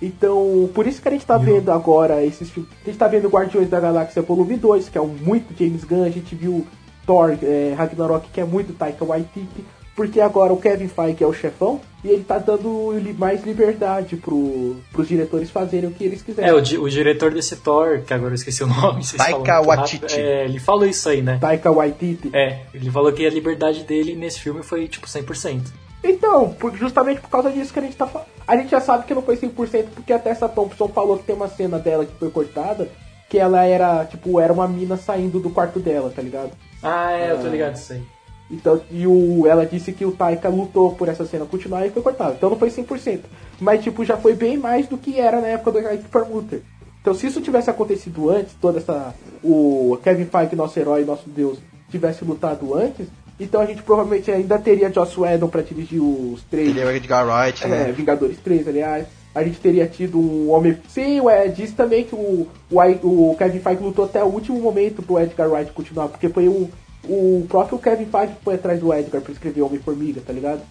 Então, 0.00 0.68
por 0.74 0.86
isso 0.86 1.00
que 1.00 1.08
a 1.08 1.10
gente 1.10 1.24
tá 1.24 1.38
vendo 1.38 1.72
agora 1.72 2.22
esses 2.22 2.50
filmes. 2.50 2.70
A 2.82 2.84
gente 2.84 2.98
tá 2.98 3.08
vendo 3.08 3.30
Guardiões 3.30 3.70
da 3.70 3.80
Galáxia 3.80 4.20
Volume 4.20 4.58
2, 4.58 4.90
que 4.90 4.98
é 4.98 5.00
um 5.00 5.06
muito 5.06 5.56
James 5.58 5.84
Gunn, 5.84 6.04
a 6.04 6.10
gente 6.10 6.34
viu 6.34 6.66
Thor, 7.06 7.38
é, 7.42 7.72
Ragnarok, 7.74 8.28
que 8.30 8.42
é 8.42 8.44
muito 8.44 8.74
Taika 8.74 9.06
Waititi, 9.06 9.64
porque 9.94 10.20
agora 10.20 10.52
o 10.52 10.56
Kevin 10.60 10.88
Feige 10.88 11.22
é 11.22 11.26
o 11.26 11.32
chefão 11.32 11.80
e 12.04 12.08
ele 12.08 12.24
tá 12.24 12.38
dando 12.38 12.92
mais 13.18 13.44
liberdade 13.44 14.16
pro, 14.16 14.76
pros 14.92 15.06
diretores 15.06 15.50
fazerem 15.50 15.88
o 15.88 15.92
que 15.92 16.02
eles 16.04 16.22
quiserem. 16.22 16.50
É, 16.50 16.54
o, 16.54 16.60
di- 16.60 16.78
o 16.78 16.88
diretor 16.88 17.32
desse 17.32 17.56
Thor, 17.56 18.00
que 18.00 18.12
agora 18.12 18.30
eu 18.32 18.34
esqueci 18.34 18.64
o 18.64 18.66
nome, 18.66 19.04
vocês 19.04 19.16
Taika 19.22 19.36
muito 19.56 19.66
Waititi. 19.68 20.20
é, 20.20 20.44
ele 20.44 20.58
falou 20.58 20.86
isso 20.86 21.08
aí, 21.08 21.20
né? 21.22 21.38
Taika 21.40 21.70
Waititi. 21.70 22.30
É, 22.32 22.60
ele 22.74 22.90
falou 22.90 23.12
que 23.12 23.24
a 23.26 23.30
liberdade 23.30 23.84
dele 23.84 24.14
nesse 24.16 24.40
filme 24.40 24.62
foi 24.62 24.88
tipo 24.88 25.06
100%. 25.06 25.60
Então, 26.04 26.48
por- 26.54 26.74
justamente 26.76 27.20
por 27.20 27.30
causa 27.30 27.50
disso 27.50 27.72
que 27.72 27.78
a 27.78 27.82
gente 27.82 27.94
tá 27.96 28.06
falando. 28.06 28.26
A 28.48 28.56
gente 28.56 28.70
já 28.70 28.80
sabe 28.80 29.04
que 29.06 29.14
não 29.14 29.22
foi 29.22 29.36
100% 29.36 29.86
porque 29.94 30.12
até 30.12 30.30
essa 30.30 30.48
Thompson 30.48 30.88
falou 30.88 31.16
que 31.18 31.24
tem 31.24 31.36
uma 31.36 31.48
cena 31.48 31.78
dela 31.78 32.04
que 32.04 32.12
foi 32.18 32.30
cortada, 32.30 32.88
que 33.28 33.38
ela 33.38 33.64
era, 33.64 34.04
tipo, 34.04 34.40
era 34.40 34.52
uma 34.52 34.66
mina 34.66 34.96
saindo 34.96 35.38
do 35.38 35.48
quarto 35.50 35.78
dela, 35.78 36.10
tá 36.14 36.20
ligado? 36.20 36.50
Ah, 36.82 37.12
é, 37.12 37.30
eu 37.30 37.38
tô 37.40 37.46
ligado 37.48 37.76
isso 37.76 37.92
aí. 37.92 38.02
Então, 38.50 38.80
e 38.90 39.06
o, 39.06 39.46
ela 39.46 39.64
disse 39.64 39.92
que 39.92 40.04
o 40.04 40.12
Taika 40.12 40.48
lutou 40.48 40.92
por 40.92 41.08
essa 41.08 41.24
cena 41.24 41.46
continuar 41.46 41.86
e 41.86 41.90
foi 41.90 42.02
cortado. 42.02 42.34
Então 42.34 42.50
não 42.50 42.58
foi 42.58 42.68
100%. 42.68 43.20
Mas, 43.60 43.82
tipo, 43.82 44.04
já 44.04 44.16
foi 44.16 44.34
bem 44.34 44.58
mais 44.58 44.86
do 44.86 44.98
que 44.98 45.18
era 45.18 45.40
na 45.40 45.48
época 45.48 45.72
do 45.72 45.78
Ike 45.78 46.08
Permuter. 46.10 46.60
Então, 47.00 47.14
se 47.14 47.26
isso 47.26 47.40
tivesse 47.40 47.70
acontecido 47.70 48.30
antes, 48.30 48.54
toda 48.60 48.78
essa. 48.78 49.14
O 49.42 49.98
Kevin 50.04 50.26
Feige, 50.26 50.54
nosso 50.54 50.78
herói, 50.78 51.04
nosso 51.04 51.28
deus, 51.28 51.58
tivesse 51.90 52.24
lutado 52.24 52.74
antes, 52.74 53.06
então 53.38 53.60
a 53.60 53.66
gente 53.66 53.82
provavelmente 53.82 54.30
ainda 54.30 54.58
teria 54.58 54.92
Joss 54.92 55.18
Whedon 55.18 55.48
pra 55.48 55.62
dirigir 55.62 56.00
os 56.00 56.42
três. 56.44 56.68
Ele 56.68 56.80
é 56.80 56.86
o 56.86 56.90
Edgar 56.90 57.26
Wright, 57.26 57.64
É, 57.64 57.68
né? 57.68 57.92
Vingadores 57.92 58.38
3, 58.38 58.68
aliás. 58.68 59.06
A 59.34 59.42
gente 59.42 59.58
teria 59.58 59.86
tido 59.86 60.18
um 60.18 60.50
homem. 60.50 60.76
Sim, 60.88 61.20
ué, 61.22 61.48
disse 61.48 61.72
também 61.72 62.04
que 62.04 62.14
o, 62.14 62.46
o, 62.70 63.30
o 63.30 63.36
Kevin 63.36 63.60
Feige 63.60 63.82
lutou 63.82 64.04
até 64.04 64.22
o 64.22 64.26
último 64.26 64.60
momento 64.60 65.02
pro 65.02 65.18
Edgar 65.18 65.50
Wright 65.50 65.72
continuar, 65.72 66.08
porque 66.08 66.28
foi 66.28 66.48
o, 66.48 66.70
o 67.04 67.46
próprio 67.48 67.78
Kevin 67.78 68.06
Feige 68.06 68.34
foi 68.42 68.54
atrás 68.54 68.80
do 68.80 68.92
Edgar 68.92 69.20
pra 69.22 69.32
escrever 69.32 69.62
Homem-Formiga, 69.62 70.20
tá 70.20 70.32
ligado? 70.32 70.62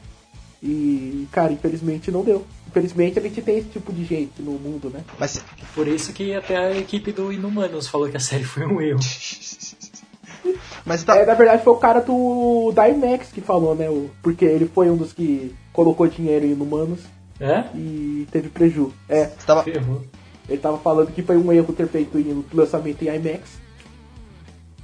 E, 0.63 1.27
cara, 1.31 1.51
infelizmente 1.51 2.11
não 2.11 2.23
deu. 2.23 2.45
Infelizmente 2.67 3.17
a 3.17 3.21
gente 3.21 3.41
tem 3.41 3.57
esse 3.57 3.69
tipo 3.69 3.91
de 3.91 4.05
gente 4.05 4.41
no 4.41 4.51
mundo, 4.51 4.89
né? 4.89 5.03
Mas 5.19 5.43
Por 5.73 5.87
isso 5.87 6.13
que 6.13 6.33
até 6.35 6.55
a 6.55 6.77
equipe 6.77 7.11
do 7.11 7.33
Inumanos 7.33 7.87
falou 7.87 8.07
que 8.09 8.17
a 8.17 8.19
série 8.19 8.43
foi 8.43 8.65
um 8.65 8.79
erro. 8.79 8.99
Mas 10.85 11.03
tá. 11.03 11.15
É, 11.17 11.25
na 11.25 11.33
verdade 11.33 11.63
foi 11.63 11.73
o 11.73 11.77
cara 11.77 11.99
do 11.99 12.71
da 12.73 12.89
IMAX 12.89 13.31
que 13.31 13.41
falou, 13.41 13.75
né? 13.75 13.89
O, 13.89 14.09
porque 14.21 14.45
ele 14.45 14.67
foi 14.67 14.89
um 14.89 14.97
dos 14.97 15.13
que 15.13 15.53
colocou 15.71 16.07
dinheiro 16.07 16.45
em 16.45 16.53
Humanos 16.53 17.01
É? 17.39 17.65
e 17.75 18.27
teve 18.31 18.49
prejuízo. 18.49 18.93
É, 19.07 19.25
Você 19.25 19.45
tava. 19.45 19.63
Ele 20.49 20.57
tava 20.59 20.77
falando 20.79 21.11
que 21.13 21.21
foi 21.21 21.37
um 21.37 21.51
erro 21.53 21.71
ter 21.73 21.87
feito 21.87 22.17
o 22.17 22.45
lançamento 22.53 23.01
em 23.03 23.07
IMAX. 23.15 23.59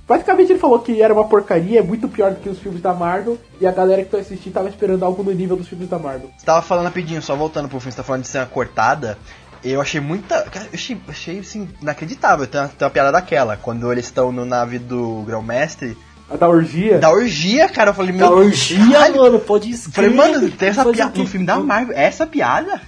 Basicamente 0.07 0.53
ele 0.53 0.59
falou 0.59 0.79
que 0.79 1.01
era 1.01 1.13
uma 1.13 1.25
porcaria, 1.25 1.79
é 1.79 1.83
muito 1.83 2.07
pior 2.07 2.31
do 2.31 2.39
que 2.39 2.47
os 2.47 2.59
filmes 2.59 2.81
da 2.81 2.93
Marvel, 2.93 3.37
e 3.59 3.67
a 3.67 3.71
galera 3.71 4.03
que 4.03 4.09
foi 4.09 4.21
assistir 4.21 4.51
tava 4.51 4.69
esperando 4.69 5.03
algo 5.03 5.21
no 5.21 5.31
nível 5.33 5.57
dos 5.57 5.67
filmes 5.67 5.89
da 5.89 5.99
Marvel. 5.99 6.29
você 6.37 6.45
tava 6.45 6.61
falando 6.61 6.85
rapidinho, 6.85 7.21
só 7.21 7.35
voltando 7.35 7.67
pro 7.67 7.79
filme, 7.79 7.91
você 7.91 7.97
tá 7.97 8.03
falando 8.03 8.21
de 8.21 8.29
cena 8.29 8.45
cortada. 8.45 9.17
Eu 9.63 9.81
achei 9.81 9.99
muita. 9.99 10.43
cara, 10.43 10.65
Eu 10.67 10.73
achei, 10.75 10.97
achei 11.09 11.39
assim, 11.39 11.67
inacreditável. 11.81 12.45
Tem 12.47 12.61
uma, 12.61 12.67
tem 12.69 12.85
uma 12.85 12.91
piada 12.91 13.11
daquela. 13.11 13.57
Quando 13.57 13.91
eles 13.91 14.05
estão 14.05 14.31
no 14.31 14.45
nave 14.45 14.77
do 14.79 15.23
Grão-Mestre. 15.25 15.97
A 16.29 16.37
da 16.37 16.47
orgia. 16.47 16.99
Da 16.99 17.09
orgia, 17.09 17.67
cara. 17.67 17.89
Eu 17.89 17.93
falei, 17.93 18.11
Da 18.15 18.29
meu 18.29 18.37
orgia, 18.37 18.91
caralho. 18.91 19.15
mano, 19.21 19.39
pode 19.39 19.71
Eu 19.71 19.77
Falei, 19.77 20.09
mano, 20.11 20.51
tem 20.51 20.69
essa 20.69 20.85
piada 20.85 21.17
no 21.17 21.25
filme 21.25 21.45
da 21.45 21.57
Marvel. 21.59 21.97
Essa 21.97 22.27
piada? 22.27 22.79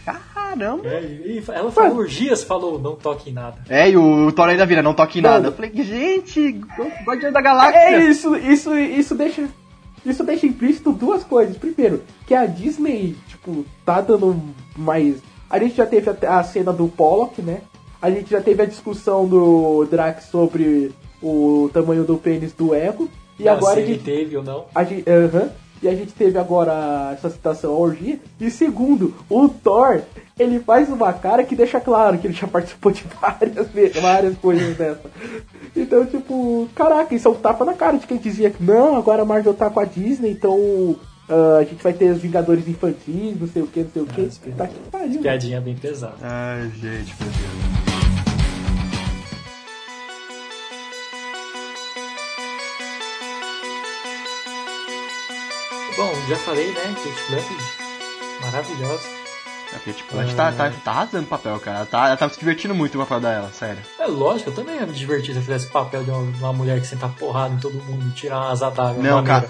Caramba. 0.50 0.88
É, 0.88 1.02
e 1.04 1.44
ela 1.50 1.72
falou 1.72 1.98
orgias, 1.98 2.44
falou, 2.44 2.80
não 2.80 2.96
toque 2.96 3.30
em 3.30 3.34
nada. 3.34 3.58
É, 3.70 3.90
e 3.90 3.96
o 3.98 4.32
Thor 4.32 4.48
ainda 4.50 4.66
vira, 4.66 4.82
não 4.82 4.94
toque 4.94 5.20
em 5.20 5.22
nada. 5.22 5.48
Eu 5.50 5.52
falei, 5.54 5.72
gente, 5.76 6.60
Guardião 7.06 7.32
da 7.32 7.42
Galáxia. 7.42 7.78
É 7.78 8.06
isso, 8.06 8.36
isso, 8.36 8.78
isso 8.78 9.16
deixa. 9.16 9.48
Isso 10.06 10.24
deixa 10.24 10.48
implícito 10.48 10.92
duas 10.94 11.24
coisas. 11.24 11.58
Primeiro, 11.58 12.02
que 12.26 12.34
a 12.34 12.46
Disney, 12.46 13.16
tipo, 13.28 13.66
tá 13.86 14.00
dando 14.02 14.42
mais. 14.78 15.18
A 15.50 15.60
gente 15.60 15.76
já 15.76 15.86
teve 15.86 16.10
a, 16.10 16.40
a 16.40 16.44
cena 16.44 16.72
do 16.72 16.88
Pollock, 16.88 17.42
né? 17.42 17.62
A 18.02 18.10
gente 18.10 18.30
já 18.30 18.40
teve 18.40 18.64
a 18.64 18.66
discussão 18.66 19.28
do 19.28 19.86
Drax 19.92 20.26
sobre 20.32 20.92
o 21.22 21.70
tamanho 21.74 22.06
do 22.06 22.18
pênis 22.18 22.54
do 22.54 22.74
Ego. 22.74 23.10
E 23.38 23.48
Ah, 23.48 23.54
agora 23.54 23.74
se 23.76 23.80
a 23.80 23.84
ele 23.84 23.94
gente, 23.96 24.04
teve 24.06 24.38
ou 24.38 24.44
não. 24.44 24.66
a 24.74 24.84
gente, 24.86 25.04
aham. 25.10 25.50
E 25.82 25.88
a 25.88 25.96
gente 25.96 26.12
teve 26.14 26.38
agora 26.38 27.12
essa 27.14 27.30
citação 27.30 27.72
à 27.74 27.78
orgia. 27.78 28.20
E 28.40 28.50
segundo, 28.52 29.14
o 29.30 29.48
Thor, 29.48 30.02
ele 30.38 30.60
faz 30.60 30.90
uma 30.90 31.12
cara 31.14 31.44
que 31.44 31.56
deixa 31.56 31.80
claro 31.80 32.18
que 32.18 32.28
ele 32.28 32.34
já 32.34 32.48
participou 32.48 32.92
de 32.92 33.04
várias, 33.22 33.68
várias 34.02 34.38
coisas 34.38 34.76
dessa. 34.78 35.10
Então, 35.76 36.06
tipo, 36.06 36.68
caraca, 36.76 37.14
isso 37.16 37.28
é 37.28 37.32
um 37.32 37.36
tapa 37.36 37.64
na 37.66 37.74
cara 37.74 37.98
de 37.98 38.08
quem 38.08 38.18
dizia 38.18 38.50
que 38.50 38.64
não, 38.64 38.96
agora 38.96 39.22
a 39.22 39.26
Marvel 39.26 39.54
tá 39.54 39.70
com 39.70 39.80
a 39.80 39.86
Disney, 39.86 40.32
então 40.32 40.96
ah, 41.30 41.58
a 41.60 41.64
gente 41.64 41.82
vai 41.84 41.94
ter 41.94 42.12
os 42.12 42.20
Vingadores 42.22 42.68
infantis, 42.68 43.40
não 43.40 43.48
sei 43.48 43.62
o 43.62 43.68
que, 43.68 43.82
não 43.84 43.90
sei 43.92 44.02
o 44.02 44.06
que. 44.06 44.28
que- 44.30 44.52
tá 44.52 44.68
que 44.68 44.80
pariu. 44.92 45.22
Piadinha 45.22 45.62
bem 45.62 45.76
pesada. 45.76 46.16
Ai, 46.22 46.64
gente, 46.76 47.14
meu 47.22 47.30
Deus. 47.30 47.79
Bom, 56.00 56.14
já 56.30 56.38
falei, 56.38 56.68
né? 56.72 56.96
Kate 56.96 57.30
Blanchett, 57.30 57.64
maravilhosa. 58.42 59.04
É 59.74 59.76
porque, 59.76 59.92
tipo, 59.92 60.18
a 60.18 60.24
gente 60.24 60.34
tá, 60.34 60.50
tá, 60.54 60.72
tá 60.84 60.92
arrasando 60.92 61.26
o 61.26 61.28
papel, 61.28 61.60
cara. 61.60 61.78
Ela 61.80 61.86
tá, 61.86 62.08
ela 62.08 62.16
tá 62.16 62.30
se 62.30 62.40
divertindo 62.40 62.74
muito 62.74 62.94
com 62.98 63.04
o 63.04 63.06
papel 63.06 63.20
dela, 63.20 63.52
sério. 63.52 63.82
É 64.00 64.06
lógico, 64.08 64.50
eu 64.50 64.54
também 64.56 64.76
ia 64.78 64.86
me 64.86 64.94
divertir 64.94 65.34
se 65.34 65.40
eu 65.40 65.44
fizesse 65.44 65.68
o 65.68 65.72
papel 65.72 66.06
de 66.06 66.10
uma, 66.10 66.20
uma 66.22 66.54
mulher 66.54 66.80
que 66.80 66.88
senta 66.88 67.10
porrada 67.10 67.54
em 67.54 67.58
todo 67.58 67.74
mundo 67.84 68.08
e 68.08 68.12
tirar 68.14 68.38
uma 68.38 68.52
asa 68.52 68.72
d'água. 68.72 69.04
Não, 69.04 69.22
cara. 69.26 69.50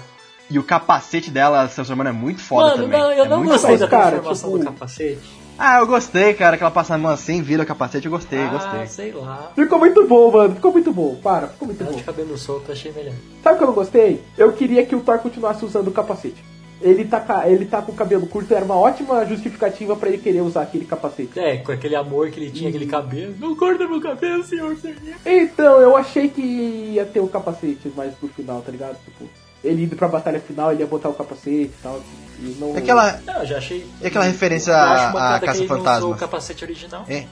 E 0.50 0.58
o 0.58 0.64
capacete 0.64 1.30
dela 1.30 1.68
se 1.68 1.76
transformando 1.76 2.08
é 2.08 2.12
muito 2.12 2.40
foda 2.42 2.70
Mano, 2.70 2.82
também. 2.82 2.98
não, 3.00 3.12
eu 3.12 3.24
é 3.24 3.28
não 3.28 3.44
gostei 3.44 3.70
foda. 3.70 3.84
da 3.86 3.88
Cara, 3.88 4.10
transformação 4.20 4.50
tipo- 4.50 4.58
do 4.58 4.64
capacete. 4.72 5.39
Ah, 5.62 5.78
eu 5.80 5.86
gostei, 5.86 6.32
cara, 6.32 6.56
que 6.56 6.62
ela 6.62 6.70
passa 6.70 6.94
a 6.94 6.98
mão 6.98 7.10
assim, 7.10 7.42
vira 7.42 7.62
o 7.62 7.66
capacete, 7.66 8.06
eu 8.06 8.10
gostei, 8.10 8.38
ah, 8.38 8.48
gostei. 8.48 8.86
sei 8.86 9.12
lá. 9.12 9.52
Ficou 9.54 9.78
muito 9.78 10.06
bom, 10.06 10.30
mano. 10.32 10.54
Ficou 10.54 10.72
muito 10.72 10.90
bom. 10.90 11.16
Para, 11.16 11.48
ficou 11.48 11.66
muito 11.68 11.82
Ela 11.82 11.90
bom. 11.92 11.98
de 11.98 12.02
cabelo 12.02 12.38
solto, 12.38 12.72
achei 12.72 12.90
melhor. 12.92 13.12
Sabe 13.42 13.54
o 13.56 13.58
que 13.58 13.64
eu 13.64 13.68
não 13.68 13.74
gostei? 13.74 14.22
Eu 14.38 14.52
queria 14.52 14.86
que 14.86 14.96
o 14.96 15.00
Thor 15.00 15.18
continuasse 15.18 15.62
usando 15.62 15.88
o 15.88 15.92
capacete. 15.92 16.42
Ele 16.80 17.04
tá, 17.04 17.46
ele 17.46 17.66
tá 17.66 17.82
com 17.82 17.92
o 17.92 17.94
cabelo 17.94 18.26
curto, 18.26 18.54
era 18.54 18.64
uma 18.64 18.74
ótima 18.76 19.22
justificativa 19.26 19.94
pra 19.96 20.08
ele 20.08 20.16
querer 20.16 20.40
usar 20.40 20.62
aquele 20.62 20.86
capacete. 20.86 21.38
É, 21.38 21.58
com 21.58 21.72
aquele 21.72 21.94
amor 21.94 22.30
que 22.30 22.40
ele 22.40 22.50
tinha, 22.50 22.70
aquele 22.70 22.86
cabelo. 22.86 23.34
Não 23.38 23.54
corta 23.54 23.86
meu 23.86 24.00
cabelo, 24.00 24.42
senhor. 24.42 24.74
senhor. 24.78 24.96
Então, 25.26 25.78
eu 25.78 25.94
achei 25.94 26.30
que 26.30 26.40
ia 26.40 27.04
ter 27.04 27.20
o 27.20 27.28
capacete 27.28 27.92
mais 27.94 28.14
pro 28.14 28.28
final, 28.28 28.62
tá 28.62 28.72
ligado? 28.72 28.96
Tipo, 29.04 29.28
ele 29.62 29.84
indo 29.84 29.96
pra 29.96 30.08
batalha 30.08 30.40
final, 30.40 30.72
ele 30.72 30.80
ia 30.80 30.86
botar 30.86 31.08
o 31.08 31.14
capacete 31.14 31.50
e 31.64 31.70
tal. 31.82 32.00
E 32.38 32.56
não... 32.58 32.76
Aquela. 32.76 33.20
Não, 33.26 33.40
eu 33.40 33.46
já 33.46 33.58
achei. 33.58 33.86
E 34.00 34.06
aquela 34.06 34.24
referência 34.24 34.70
Eu 34.72 34.76
a- 34.76 34.92
acho 34.92 35.04
a 35.04 35.10
bacana 35.12 35.38
que 35.40 35.44
ele 35.44 35.58
não 35.58 35.66
Caça-Fantasmas? 35.68 35.98
usou 36.04 36.12
o 36.12 36.16
capacete 36.16 36.64
original. 36.64 37.04
É. 37.08 37.24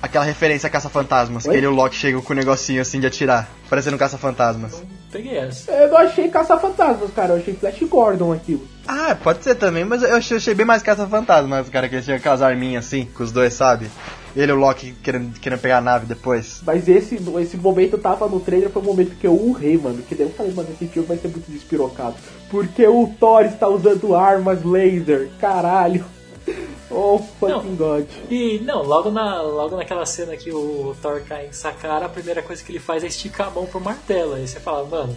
Aquela 0.00 0.24
referência 0.24 0.68
a 0.68 0.70
Caça-Fantasmas, 0.70 1.42
que 1.42 1.48
Oi? 1.50 1.56
ele 1.56 1.66
e 1.66 1.68
o 1.68 1.72
Loki 1.72 1.96
chegam 1.96 2.20
com 2.22 2.32
o 2.32 2.36
negocinho 2.36 2.80
assim 2.80 3.00
de 3.00 3.06
atirar, 3.08 3.48
parecendo 3.68 3.96
um 3.96 3.98
Caça-Fantasmas. 3.98 4.74
Não 4.74 4.86
peguei 5.10 5.36
essa. 5.36 5.72
Eu 5.72 5.88
não 5.90 5.96
achei 5.98 6.28
caça-fantasmas, 6.28 7.10
cara. 7.12 7.32
Eu 7.34 7.38
achei 7.38 7.54
Flash 7.54 7.80
Gordon 7.88 8.32
aquilo. 8.32 8.64
Ah, 8.86 9.16
pode 9.20 9.42
ser 9.42 9.56
também, 9.56 9.84
mas 9.84 10.02
eu 10.04 10.14
achei, 10.14 10.36
achei 10.36 10.54
bem 10.54 10.64
mais 10.64 10.82
Caça-Fantasmas, 10.84 11.68
cara, 11.68 11.88
que 11.88 11.96
ele 11.96 12.02
tinha 12.04 12.16
aquelas 12.16 12.40
arminhas 12.42 12.86
assim, 12.86 13.06
com 13.06 13.24
os 13.24 13.32
dois, 13.32 13.54
sabe? 13.54 13.90
Ele 14.36 14.52
e 14.52 14.54
o 14.54 14.58
Loki 14.58 14.92
querendo, 15.02 15.38
querendo 15.38 15.60
pegar 15.60 15.78
a 15.78 15.80
nave 15.80 16.06
depois. 16.06 16.60
Mas 16.64 16.88
esse, 16.88 17.18
esse 17.40 17.56
momento 17.56 17.98
tava 17.98 18.28
no 18.28 18.40
trailer, 18.40 18.70
foi 18.70 18.82
o 18.82 18.84
momento 18.84 19.16
que 19.16 19.26
eu 19.26 19.34
urrei, 19.34 19.76
mano. 19.76 20.02
Que 20.02 20.14
daí 20.14 20.26
eu 20.26 20.32
falei, 20.32 20.52
mano, 20.52 20.68
esse 20.70 20.86
filme 20.86 21.08
vai 21.08 21.16
ser 21.16 21.28
muito 21.28 21.50
despirocado. 21.50 22.16
Porque 22.50 22.86
o 22.86 23.12
Thor 23.18 23.44
está 23.44 23.68
usando 23.68 24.14
armas 24.14 24.64
laser. 24.64 25.28
Caralho. 25.40 26.04
Oh, 26.90 27.18
fucking 27.18 27.76
god. 27.76 28.06
E 28.30 28.60
não, 28.60 28.82
logo, 28.82 29.10
na, 29.10 29.42
logo 29.42 29.76
naquela 29.76 30.06
cena 30.06 30.34
que 30.38 30.50
o 30.50 30.96
Thor 31.02 31.20
cai 31.20 31.46
em 31.46 31.52
Sakara, 31.52 32.06
a 32.06 32.08
primeira 32.08 32.42
coisa 32.42 32.64
que 32.64 32.72
ele 32.72 32.78
faz 32.78 33.04
é 33.04 33.08
esticar 33.08 33.48
a 33.48 33.50
mão 33.50 33.66
pro 33.66 33.78
martelo. 33.78 34.34
Aí 34.34 34.48
você 34.48 34.58
fala, 34.58 34.88
mano, 34.88 35.14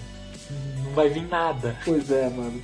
não 0.84 0.92
vai 0.92 1.08
vir 1.08 1.26
nada. 1.30 1.78
Pois 1.86 2.12
é, 2.12 2.30
mano. 2.30 2.62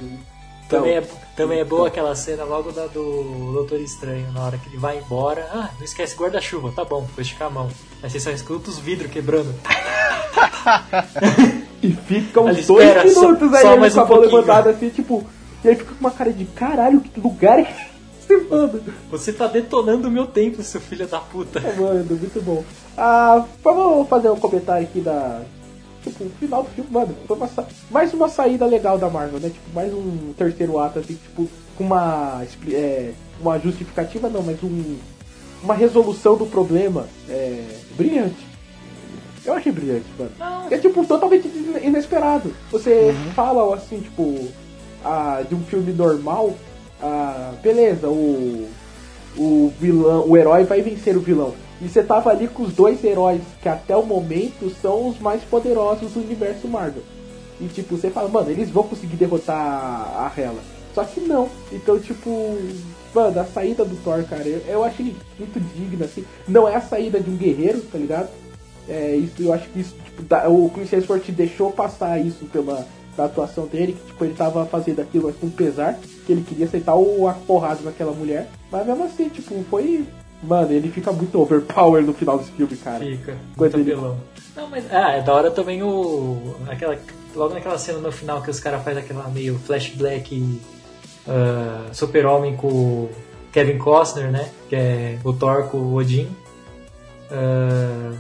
Também 0.68 0.96
é, 0.96 0.98
Então, 0.98 1.27
também 1.38 1.60
é 1.60 1.64
boa 1.64 1.88
aquela 1.88 2.14
cena 2.16 2.44
logo 2.44 2.72
da 2.72 2.88
do 2.88 3.52
Doutor 3.54 3.80
Estranho, 3.80 4.30
na 4.34 4.44
hora 4.44 4.58
que 4.58 4.68
ele 4.68 4.78
vai 4.78 4.98
embora. 4.98 5.48
Ah, 5.54 5.70
não 5.78 5.86
esquece 5.86 6.16
guarda-chuva, 6.18 6.74
tá 6.76 6.84
bom, 6.84 7.02
vou 7.02 7.22
esticar 7.22 7.48
a 7.48 7.52
mão. 7.52 7.70
Aí 8.04 8.10
você 8.10 8.20
só 8.20 8.32
escuta 8.32 8.70
os 8.70 8.80
vidros 8.80 9.10
quebrando. 9.12 9.54
E 11.82 11.92
fica 11.94 12.42
uns 12.42 12.66
dois 12.66 12.88
espera, 12.88 13.10
só- 13.10 13.22
minutos 13.22 13.54
aí 13.54 13.62
só 13.62 13.72
ele 13.72 13.80
mais 13.80 13.94
com 13.94 14.00
a 14.00 14.04
um 14.04 14.08
mão 14.08 14.20
levantada 14.20 14.72
assim, 14.72 14.90
tipo. 14.90 15.24
E 15.64 15.70
aí 15.70 15.76
fica 15.76 15.94
com 15.94 16.00
uma 16.00 16.12
cara 16.12 16.34
de 16.34 16.46
caralho, 16.46 17.00
que 17.02 17.20
lugar 17.20 17.60
é 17.60 17.62
esse, 18.20 18.38
mano? 18.50 18.82
Você 19.12 19.32
tá 19.32 19.46
detonando 19.48 20.08
o 20.08 20.12
meu 20.12 20.26
tempo, 20.26 20.62
seu 20.64 20.82
filho 20.82 21.08
da 21.08 21.20
puta. 21.20 21.60
É, 21.60 21.74
mano, 21.76 22.04
muito 22.04 22.42
bom. 22.42 22.64
Ah, 22.98 23.46
vamos 23.64 24.08
fazer 24.10 24.30
um 24.32 24.36
comentário 24.40 24.88
aqui 24.88 25.00
da. 25.02 25.42
Tipo, 26.10 26.24
o 26.26 26.30
final 26.40 26.64
do 26.64 26.70
filme, 26.70 26.90
mano, 26.92 27.16
foi 27.28 27.38
uma 27.38 27.48
sa- 27.48 27.66
mais 27.92 28.14
uma 28.14 28.30
saída 28.30 28.66
legal 28.66 28.98
da 28.98 29.10
Marvel, 29.10 29.40
né? 29.40 29.50
Tipo, 29.50 29.74
mais 29.74 29.94
um 29.94 30.34
terceiro 30.38 30.78
ato, 30.80 31.00
assim, 31.00 31.16
tipo, 31.16 31.48
com 31.78 31.84
uma. 31.84 32.44
É, 32.72 33.12
uma 33.40 33.58
justificativa 33.60 34.30
não, 34.30 34.42
mas 34.44 34.62
um. 34.64 34.96
Uma 35.64 35.74
resolução 35.74 36.36
do 36.38 36.46
problema 36.46 37.08
é, 37.28 37.64
brilhante. 37.98 38.46
Eu 39.46 39.54
achei 39.54 39.72
brilhante, 39.72 40.06
mano. 40.20 40.32
Não, 40.38 40.68
É 40.70 40.78
tipo 40.78 41.06
totalmente 41.06 41.48
ine- 41.48 41.86
inesperado. 41.88 42.54
Você 42.72 43.14
fala 43.34 43.74
assim, 43.76 44.00
tipo, 44.02 44.48
ah, 45.04 45.42
de 45.48 45.56
um 45.56 45.62
filme 45.62 45.94
normal, 45.94 46.54
ah, 47.02 47.54
beleza, 47.64 48.08
o, 48.08 48.68
o 49.38 49.74
vilão, 49.80 50.28
o 50.30 50.36
herói 50.38 50.64
vai 50.64 50.82
vencer 50.82 51.16
o 51.18 51.22
vilão. 51.22 51.54
E 51.82 51.88
você 51.88 52.02
tava 52.04 52.30
ali 52.32 52.48
com 52.48 52.64
os 52.64 52.74
dois 52.74 53.04
heróis 53.04 53.42
que 53.62 53.70
até 53.70 53.96
o 53.96 54.06
momento 54.06 54.70
são 54.82 55.10
os 55.10 55.20
mais 55.20 55.44
poderosos 55.44 56.12
do 56.12 56.20
universo 56.20 56.68
Marvel. 56.68 57.04
E 57.60 57.66
tipo, 57.68 57.96
você 57.96 58.10
fala, 58.10 58.30
mano, 58.30 58.50
eles 58.50 58.70
vão 58.70 58.84
conseguir 58.84 59.16
derrotar 59.16 59.56
a 59.58 60.32
Hela. 60.36 60.60
Só 60.94 61.04
que 61.04 61.20
não. 61.20 61.50
Então, 61.72 62.00
tipo, 62.00 62.58
mano, 63.14 63.40
a 63.40 63.46
saída 63.46 63.86
do 63.86 63.96
Thor, 64.04 64.24
cara, 64.24 64.48
eu, 64.48 64.60
eu 64.68 64.84
achei 64.84 65.16
muito 65.38 65.60
digna, 65.76 66.06
assim. 66.06 66.26
Não 66.48 66.68
é 66.68 66.76
a 66.76 66.82
saída 66.82 67.20
de 67.20 67.30
um 67.30 67.38
guerreiro, 67.38 67.82
tá 67.82 67.98
ligado? 67.98 68.30
É, 68.90 69.16
isso, 69.16 69.34
eu 69.42 69.54
acho 69.54 69.68
que 69.70 69.80
isso, 69.80 69.96
tipo, 70.04 70.24
dá- 70.24 70.50
o 70.50 70.70
Chris 70.70 70.92
Hemsworth 70.92 71.30
deixou 71.32 71.72
passar 71.72 72.20
isso 72.20 72.46
pela 72.46 72.88
da 73.18 73.26
atuação 73.26 73.66
dele, 73.66 73.94
que 73.94 74.06
tipo, 74.12 74.24
ele 74.24 74.36
tava 74.36 74.64
fazendo 74.68 75.02
aquilo 75.02 75.34
com 75.34 75.50
pesar, 75.50 76.00
que 76.26 76.32
ele 76.32 76.44
queria 76.48 76.68
aceitar 76.68 76.94
o 76.96 77.28
a 77.28 77.34
porrada 77.34 77.82
naquela 77.84 78.12
mulher, 78.12 78.48
mas 78.72 78.86
mesmo 78.86 79.04
assim, 79.04 79.28
tipo, 79.28 79.56
foi. 79.72 80.06
Mano, 80.44 80.72
ele 80.72 80.90
fica 80.92 81.12
muito 81.12 81.40
overpower 81.42 82.04
no 82.04 82.14
final 82.14 82.38
desse 82.38 82.52
filme, 82.52 82.76
cara. 82.78 83.00
Fica, 83.00 83.36
Quando 83.56 83.74
muito 83.74 83.90
ele- 83.90 83.94
apelão. 83.98 84.18
Não, 84.56 84.68
mas 84.70 84.86
ah, 84.92 85.12
é 85.14 85.22
da 85.22 85.34
hora 85.34 85.52
também 85.52 85.82
o. 85.84 86.56
Aquela, 86.68 86.98
logo 87.36 87.54
naquela 87.54 87.78
cena 87.78 88.00
no 88.00 88.12
final 88.12 88.42
que 88.42 88.50
os 88.50 88.60
caras 88.60 88.84
fazem 88.84 89.04
aquela 89.04 89.28
meio 89.30 89.58
flashback 89.60 90.60
ah, 91.28 91.86
super-homem 91.94 92.56
com 92.56 92.68
o 92.68 93.10
Kevin 93.52 93.78
Costner, 93.78 94.32
né? 94.32 94.50
Que 94.70 94.76
é 94.76 95.20
o 95.24 95.34
Thor 95.34 95.64
com 95.70 95.78
o 95.78 95.94
Odin. 95.96 96.28
Ah, 97.32 98.14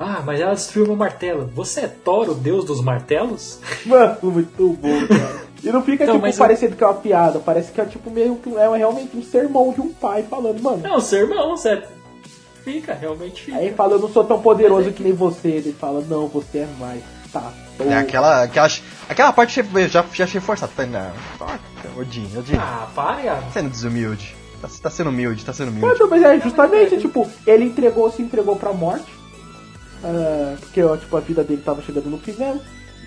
ah, 0.00 0.22
mas 0.24 0.40
ela 0.40 0.54
destruiu 0.54 0.86
meu 0.86 0.96
martelo. 0.96 1.50
Você 1.54 1.80
é 1.80 1.88
Thor, 1.88 2.30
o 2.30 2.34
deus 2.34 2.64
dos 2.64 2.80
martelos? 2.80 3.58
Mano, 3.84 4.16
muito 4.22 4.72
bom, 4.74 5.06
cara. 5.08 5.47
E 5.62 5.70
não 5.72 5.82
fica, 5.82 6.04
Então, 6.04 6.14
tipo, 6.16 6.26
mas 6.26 6.36
eu- 6.36 6.44
parecendo 6.44 6.76
que 6.76 6.84
é 6.84 6.86
uma 6.86 6.94
piada, 6.94 7.38
parece 7.40 7.72
que 7.72 7.80
é 7.80 7.84
tipo 7.84 8.10
meio 8.10 8.36
que 8.36 8.54
é 8.56 8.76
realmente 8.76 9.16
um 9.16 9.22
sermão 9.22 9.72
de 9.72 9.80
um 9.80 9.92
pai 9.92 10.22
falando, 10.22 10.62
mano. 10.62 10.78
Não, 10.82 11.00
seu 11.00 11.20
irmão, 11.28 11.50
você 11.56 11.82
fica, 12.64 12.94
realmente 12.94 13.42
fica. 13.42 13.56
Aí 13.58 13.66
ele 13.66 13.74
fala, 13.74 13.94
eu 13.94 13.98
não 13.98 14.08
sou 14.08 14.22
tão 14.24 14.40
poderoso 14.40 14.92
que 14.92 15.02
nem 15.02 15.12
você. 15.12 15.48
Ele 15.48 15.72
fala, 15.72 16.00
não, 16.08 16.28
você 16.28 16.58
é 16.58 16.68
mais. 16.78 17.02
Tá. 17.32 17.52
É 17.80 17.94
aquela, 17.96 18.42
aquela, 18.44 18.68
aquela 19.08 19.32
parte 19.32 19.60
eu 19.60 19.88
já, 19.88 20.04
já 20.12 20.24
achei 20.24 20.40
forçada. 20.40 20.72
Tá, 20.76 20.86
não. 20.86 21.12
Ah, 21.40 21.58
Odin, 21.98 22.26
Odin. 22.36 22.56
Ah, 22.56 22.88
para. 22.94 23.36
Tá 23.36 23.50
sendo 23.52 23.68
desumilde. 23.70 24.34
Tá, 24.62 24.68
tá 24.82 24.90
sendo 24.90 25.10
humilde, 25.10 25.44
tá 25.44 25.52
sendo 25.52 25.68
humilde. 25.68 25.86
Mano, 25.86 26.08
mas 26.10 26.22
é 26.22 26.40
justamente, 26.40 26.96
tipo, 26.98 27.28
ele 27.46 27.64
entregou, 27.64 28.10
se 28.10 28.22
entregou 28.22 28.56
pra 28.56 28.72
morte. 28.72 29.06
ah, 30.04 30.56
porque, 30.60 30.82
ó, 30.82 30.96
tipo, 30.96 31.16
a 31.16 31.20
vida 31.20 31.44
dele 31.44 31.62
tava 31.62 31.82
chegando 31.82 32.08
no 32.08 32.18
final. 32.18 32.56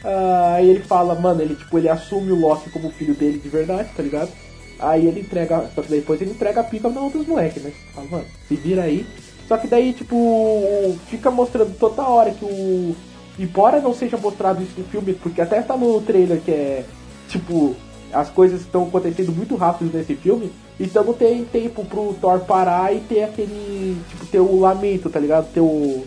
Ah, 0.03 0.55
Aí 0.55 0.69
ele 0.69 0.81
fala, 0.81 1.15
mano, 1.15 1.41
ele, 1.41 1.55
tipo, 1.55 1.77
ele 1.77 1.89
assume 1.89 2.31
o 2.31 2.39
Loki 2.39 2.69
como 2.69 2.91
filho 2.91 3.15
dele 3.15 3.39
de 3.39 3.49
verdade, 3.49 3.89
tá 3.95 4.03
ligado? 4.03 4.31
Aí 4.79 5.07
ele 5.07 5.21
entrega, 5.21 5.69
só 5.75 5.81
que 5.81 5.89
depois 5.89 6.21
ele 6.21 6.31
entrega 6.31 6.61
a 6.61 6.63
pica 6.63 6.89
na 6.89 7.01
outros 7.01 7.25
moleques, 7.27 7.61
né? 7.63 7.71
Fala, 7.93 8.07
mano, 8.09 8.25
se 8.47 8.55
vira 8.55 8.83
aí. 8.83 9.05
Só 9.47 9.57
que 9.57 9.67
daí, 9.67 9.93
tipo, 9.93 10.97
fica 11.07 11.29
mostrando 11.29 11.77
toda 11.77 12.07
hora 12.07 12.31
que 12.31 12.45
o. 12.45 12.95
Embora 13.39 13.79
não 13.79 13.93
seja 13.93 14.17
mostrado 14.17 14.61
isso 14.61 14.73
no 14.77 14.85
filme, 14.85 15.13
porque 15.13 15.41
até 15.41 15.61
tá 15.61 15.75
no 15.77 16.01
trailer 16.01 16.39
que 16.41 16.51
é, 16.51 16.85
tipo, 17.27 17.75
as 18.13 18.29
coisas 18.29 18.61
estão 18.61 18.83
acontecendo 18.83 19.31
muito 19.31 19.55
rápido 19.55 19.95
nesse 19.95 20.15
filme, 20.15 20.51
então 20.79 21.03
não 21.03 21.13
tem 21.13 21.45
tempo 21.45 21.85
pro 21.85 22.13
Thor 22.19 22.39
parar 22.41 22.93
e 22.93 22.99
ter 23.01 23.23
aquele. 23.23 23.97
Tipo, 24.09 24.25
ter 24.25 24.39
o 24.39 24.59
lamento, 24.59 25.09
tá 25.09 25.19
ligado? 25.19 25.51
Ter 25.53 25.61
o. 25.61 26.03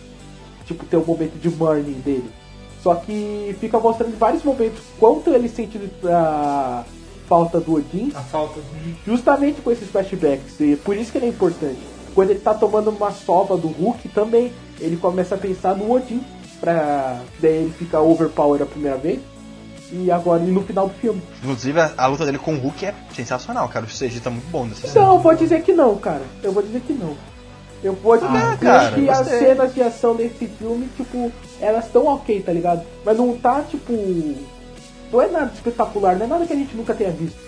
Tipo, 0.64 0.84
ter 0.84 0.96
o 0.96 1.04
momento 1.04 1.38
de 1.38 1.48
mourning 1.48 2.00
dele. 2.04 2.30
Só 2.84 2.94
que 2.96 3.56
fica 3.60 3.80
mostrando 3.80 4.12
em 4.12 4.18
vários 4.18 4.44
momentos 4.44 4.78
quanto 5.00 5.30
ele 5.30 5.48
sente 5.48 5.80
a 6.06 6.84
falta 7.26 7.58
do 7.58 7.76
Odin. 7.76 8.12
A 8.14 8.20
falta 8.20 8.60
do. 8.60 8.94
Justamente 9.06 9.62
com 9.62 9.70
esses 9.70 9.88
flashbacks. 9.88 10.60
E 10.60 10.76
por 10.76 10.94
isso 10.94 11.10
que 11.10 11.16
ele 11.16 11.24
é 11.26 11.28
importante. 11.30 11.78
Quando 12.14 12.28
ele 12.30 12.40
tá 12.40 12.52
tomando 12.52 12.90
uma 12.90 13.10
sova 13.10 13.56
do 13.56 13.68
Hulk 13.68 14.10
também, 14.10 14.52
ele 14.78 14.98
começa 14.98 15.34
a 15.34 15.38
pensar 15.38 15.74
no 15.74 15.90
Odin. 15.90 16.22
Pra 16.60 17.20
daí 17.40 17.52
ele 17.62 17.72
ficar 17.72 18.00
overpower 18.02 18.60
a 18.60 18.66
primeira 18.66 18.98
vez. 18.98 19.18
E 19.90 20.10
agora 20.10 20.42
e 20.42 20.50
no 20.50 20.60
final 20.62 20.86
do 20.88 20.94
filme. 20.94 21.22
Inclusive, 21.42 21.80
a, 21.80 21.90
a 21.96 22.06
luta 22.06 22.26
dele 22.26 22.38
com 22.38 22.54
o 22.54 22.58
Hulk 22.58 22.84
é 22.84 22.94
sensacional, 23.14 23.66
cara. 23.68 23.86
O 23.86 23.88
CG 23.88 24.20
tá 24.20 24.28
muito 24.28 24.50
bom 24.50 24.66
nessa 24.66 24.86
cena. 24.88 25.06
Não, 25.06 25.14
eu 25.14 25.20
vou 25.20 25.34
dizer 25.34 25.62
que 25.62 25.72
não, 25.72 25.96
cara. 25.96 26.22
Eu 26.42 26.52
vou 26.52 26.62
dizer 26.62 26.80
que 26.82 26.92
não. 26.92 27.16
Eu 27.82 27.92
vou 27.94 28.16
dizer 28.16 28.28
Ah, 28.28 28.56
que 28.58 28.64
cara, 28.64 28.92
que 28.92 29.08
as 29.08 29.18
gostei. 29.18 29.38
cenas 29.38 29.74
de 29.74 29.82
ação 29.82 30.14
desse 30.16 30.46
filme, 30.46 30.88
tipo, 30.96 31.30
elas 31.60 31.86
estão 31.86 32.06
ok, 32.06 32.42
tá 32.42 32.52
ligado? 32.52 32.82
Mas 33.04 33.16
não 33.16 33.36
tá, 33.36 33.62
tipo. 33.62 33.92
Não 35.12 35.22
é 35.22 35.28
nada 35.28 35.52
espetacular, 35.54 36.16
não 36.16 36.26
é 36.26 36.28
nada 36.28 36.46
que 36.46 36.52
a 36.52 36.56
gente 36.56 36.76
nunca 36.76 36.94
tenha 36.94 37.10
visto. 37.10 37.38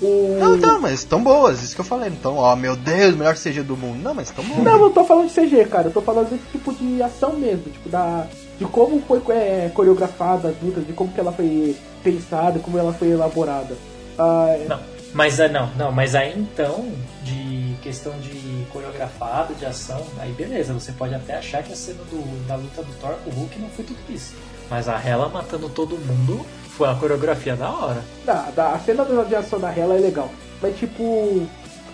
O... 0.00 0.36
Não, 0.38 0.56
não, 0.56 0.80
mas 0.80 0.94
estão 0.94 1.22
boas, 1.22 1.62
isso 1.62 1.74
que 1.74 1.80
eu 1.80 1.84
falei. 1.84 2.08
Então, 2.08 2.36
ó, 2.36 2.56
meu 2.56 2.74
Deus, 2.74 3.14
melhor 3.14 3.36
CG 3.36 3.62
do 3.62 3.76
mundo. 3.76 4.02
Não, 4.02 4.12
mas 4.12 4.28
estão 4.28 4.44
boas. 4.44 4.62
Não, 4.62 4.72
eu 4.72 4.78
não 4.78 4.90
tô 4.90 5.04
falando 5.04 5.28
de 5.28 5.34
CG, 5.34 5.64
cara. 5.66 5.88
Eu 5.88 5.92
tô 5.92 6.02
falando 6.02 6.30
desse 6.30 6.44
tipo 6.50 6.72
de 6.74 7.02
ação 7.02 7.34
mesmo. 7.34 7.70
Tipo, 7.70 7.88
da. 7.88 8.26
De 8.58 8.64
como 8.66 9.00
foi 9.02 9.22
é, 9.30 9.70
coreografada 9.72 10.48
as 10.48 10.62
lutas, 10.62 10.86
de 10.86 10.92
como 10.92 11.12
que 11.12 11.20
ela 11.20 11.32
foi 11.32 11.76
pensada, 12.02 12.58
como 12.58 12.78
ela 12.78 12.92
foi 12.92 13.08
elaborada. 13.08 13.76
Ah, 14.18 14.56
Não, 14.68 14.78
mas 15.12 15.38
ah, 15.40 15.48
não, 15.48 15.66
não, 15.74 15.92
mas 15.92 16.14
aí 16.14 16.32
então, 16.38 16.90
de 17.22 17.76
questão 17.82 18.12
de 18.20 18.64
coreografado, 18.72 19.54
de 19.54 19.66
ação, 19.66 20.02
aí 20.18 20.32
beleza, 20.32 20.72
você 20.72 20.92
pode 20.92 21.14
até 21.14 21.36
achar 21.36 21.62
que 21.62 21.72
a 21.72 21.76
cena 21.76 21.98
do, 22.10 22.46
da 22.46 22.54
luta 22.56 22.82
do 22.82 22.92
Thor 23.00 23.14
com 23.24 23.30
o 23.30 23.34
Hulk 23.34 23.58
não 23.58 23.68
foi 23.70 23.84
tudo 23.84 23.98
isso. 24.08 24.34
Mas 24.70 24.88
a 24.88 24.96
Hela 24.98 25.28
matando 25.28 25.68
todo 25.68 25.98
mundo 25.98 26.46
foi 26.70 26.88
uma 26.88 26.98
coreografia 26.98 27.54
da 27.54 27.70
hora. 27.70 28.02
Da, 28.24 28.72
a 28.72 28.78
cena 28.78 29.04
de 29.04 29.34
ação 29.36 29.58
da 29.60 29.68
Hela 29.70 29.96
é 29.96 29.98
legal. 29.98 30.30
Mas 30.62 30.78
tipo. 30.78 31.46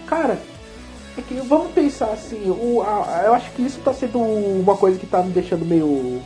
Cara, 0.07 0.39
é 1.17 1.21
que 1.23 1.35
vamos 1.35 1.73
pensar 1.73 2.13
assim, 2.13 2.49
o, 2.49 2.81
a- 2.83 3.23
eu 3.27 3.35
acho 3.35 3.51
que 3.51 3.63
isso 3.63 3.81
tá 3.81 3.93
sendo 3.93 4.19
uma 4.21 4.77
coisa 4.77 4.99
que 4.99 5.07
tá 5.07 5.23
me 5.23 5.33
deixando 5.33 5.65
meio. 5.65 6.23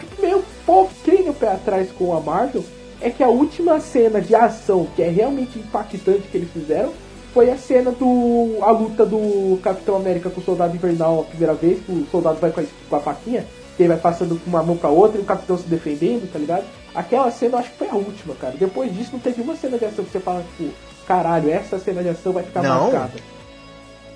tipo, 0.00 0.20
meio 0.20 0.44
pouquinho 0.66 1.32
pé 1.32 1.52
atrás 1.52 1.90
com 1.92 2.14
a 2.14 2.20
Marvel. 2.20 2.64
É 3.04 3.10
que 3.10 3.22
a 3.22 3.28
última 3.28 3.78
cena 3.80 4.18
de 4.18 4.34
ação 4.34 4.86
que 4.96 5.02
é 5.02 5.08
realmente 5.10 5.58
impactante 5.58 6.22
que 6.22 6.38
eles 6.38 6.50
fizeram 6.50 6.90
foi 7.34 7.50
a 7.50 7.56
cena 7.58 7.90
do. 7.90 8.56
a 8.62 8.70
luta 8.70 9.04
do 9.04 9.58
Capitão 9.62 9.96
América 9.96 10.30
com 10.30 10.40
o 10.40 10.44
Soldado 10.44 10.74
Invernal 10.74 11.20
a 11.20 11.24
primeira 11.24 11.52
vez, 11.52 11.84
que 11.84 11.92
o 11.92 12.06
soldado 12.10 12.38
vai 12.40 12.50
com 12.50 12.60
a, 12.60 12.64
com 12.88 12.96
a 12.96 13.00
faquinha, 13.00 13.44
que 13.76 13.82
ele 13.82 13.90
vai 13.90 13.98
passando 13.98 14.40
com 14.42 14.48
uma 14.48 14.62
mão 14.62 14.74
pra 14.76 14.88
outra 14.88 15.18
e 15.18 15.20
o 15.20 15.24
Capitão 15.26 15.58
se 15.58 15.64
defendendo, 15.68 16.32
tá 16.32 16.38
ligado? 16.38 16.64
Aquela 16.94 17.30
cena 17.30 17.56
eu 17.56 17.58
acho 17.58 17.70
que 17.72 17.76
foi 17.76 17.88
a 17.90 17.94
última, 17.94 18.34
cara. 18.36 18.54
Depois 18.58 18.90
disso 18.96 19.10
não 19.12 19.18
teve 19.18 19.42
uma 19.42 19.54
cena 19.54 19.76
de 19.76 19.84
ação 19.84 20.02
que 20.02 20.10
você 20.10 20.20
fala, 20.20 20.42
tipo, 20.56 20.72
caralho, 21.06 21.50
essa 21.50 21.78
cena 21.78 22.02
de 22.02 22.08
ação 22.08 22.32
vai 22.32 22.42
ficar 22.42 22.62
Não. 22.62 22.84
marcada. 22.84 23.12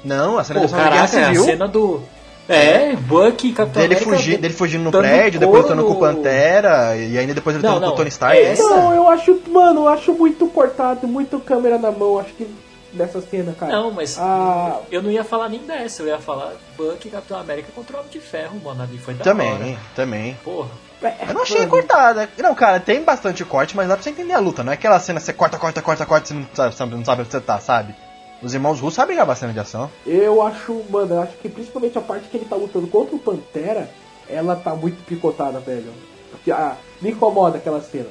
Não, 0.03 0.39
a 0.39 0.45
cena 0.45 0.61
Pô, 0.61 0.67
de 0.67 0.73
ação 0.75 0.85
caraca, 0.85 1.03
a 1.05 1.27
Civil. 1.27 1.45
cena 1.45 1.69
do. 1.69 2.01
É, 2.49 2.97
Bucky, 2.97 3.53
Capitão 3.53 3.83
Dele, 3.83 3.95
América. 3.95 4.17
fugir, 4.17 4.39
dele 4.39 4.55
fugindo 4.55 4.85
no 4.85 4.91
prédio, 4.91 5.39
depois 5.39 5.63
lutando 5.63 5.85
com 5.85 5.91
o 5.91 5.95
no- 5.95 6.01
Pantera, 6.01 6.97
e 6.97 7.19
ainda 7.19 7.35
depois 7.35 7.55
lutando 7.57 7.81
Não, 7.81 7.89
com 7.89 7.95
o 7.95 7.97
Tony 7.97 8.09
Stark. 8.09 8.39
essa- 8.41 8.63
Não, 8.63 8.95
eu 8.95 9.09
acho, 9.09 9.39
mano, 9.49 9.81
eu 9.81 9.89
acho 9.89 10.13
muito 10.15 10.47
cortado, 10.49 11.07
muito 11.07 11.39
câmera 11.41 11.79
na 11.79 11.91
mão, 11.91 12.19
acho 12.19 12.33
que 12.33 12.49
nessa 12.95 13.21
cena, 13.21 13.55
cara. 13.59 13.71
Não, 13.73 13.91
mas 13.91 14.17
Ah, 14.19 14.79
eu 14.91 15.03
não 15.03 15.11
ia 15.11 15.23
falar 15.25 15.51
nem 15.51 15.61
dessa, 15.61 16.03
eu 16.03 16.07
ia 16.09 16.19
falar 16.19 16.53
Bucky, 16.77 17.11
Capitão 17.11 17.39
América 17.39 17.69
contra 17.75 17.97
o 17.97 18.01
Homem 18.01 18.11
de 18.11 18.19
Ferro, 18.21 18.59
mano, 18.65 18.83
ali 18.83 18.97
foi 18.97 19.13
da 19.13 19.25
Também, 19.25 19.53
hora. 19.53 19.77
também. 19.95 20.37
Porra. 20.43 20.69
é, 21.03 21.15
Eu 21.29 21.35
não 21.35 21.43
achei 21.43 21.59
mano, 21.59 21.71
cortada. 21.71 22.29
Não, 22.39 22.55
cara, 22.55 22.81
tem 22.81 23.03
bastante 23.05 23.45
corte, 23.45 23.77
mas 23.77 23.87
dá 23.89 23.95
pra 23.95 24.03
você 24.03 24.11
entender 24.11 24.33
a 24.33 24.39
luta. 24.41 24.65
Não 24.65 24.73
é 24.73 24.75
aquela 24.75 24.99
cena 24.99 25.21
que 25.21 25.27
você 25.27 25.33
corta, 25.35 25.59
corta, 25.59 25.81
corta, 25.83 26.05
corta, 26.07 26.27
você 26.29 26.35
não 26.35 26.47
sabe, 26.55 26.75
sabe- 26.75 26.95
não 26.97 27.05
sabe 27.05 27.21
onde 27.23 27.31
você 27.31 27.41
tá, 27.41 27.61
sabe? 27.61 27.95
Os 28.43 28.55
irmãos 28.55 28.81
russos 28.81 28.95
sabem 28.95 29.17
gravar 29.17 29.35
cena 29.35 29.53
de 29.53 29.61
ação. 29.61 29.91
Eu 30.07 30.43
acho, 30.43 30.83
mano, 30.89 31.15
eu 31.15 31.23
acho 31.23 31.37
que 31.39 31.49
principalmente 31.49 31.99
a 31.99 32.01
parte 32.01 32.29
que 32.29 32.37
ele 32.37 32.47
tá 32.47 32.57
lutando 32.57 32.87
contra 32.87 33.17
o 33.17 33.19
Pantera, 33.19 33.91
ela 34.29 34.55
tá 34.55 34.75
muito 34.75 35.05
picotada, 35.05 35.59
velho. 35.61 35.93
Porque, 36.31 36.51
ah, 36.51 36.77
me 37.01 37.11
incomoda 37.11 37.59
aquela 37.59 37.81
cena. 37.81 38.09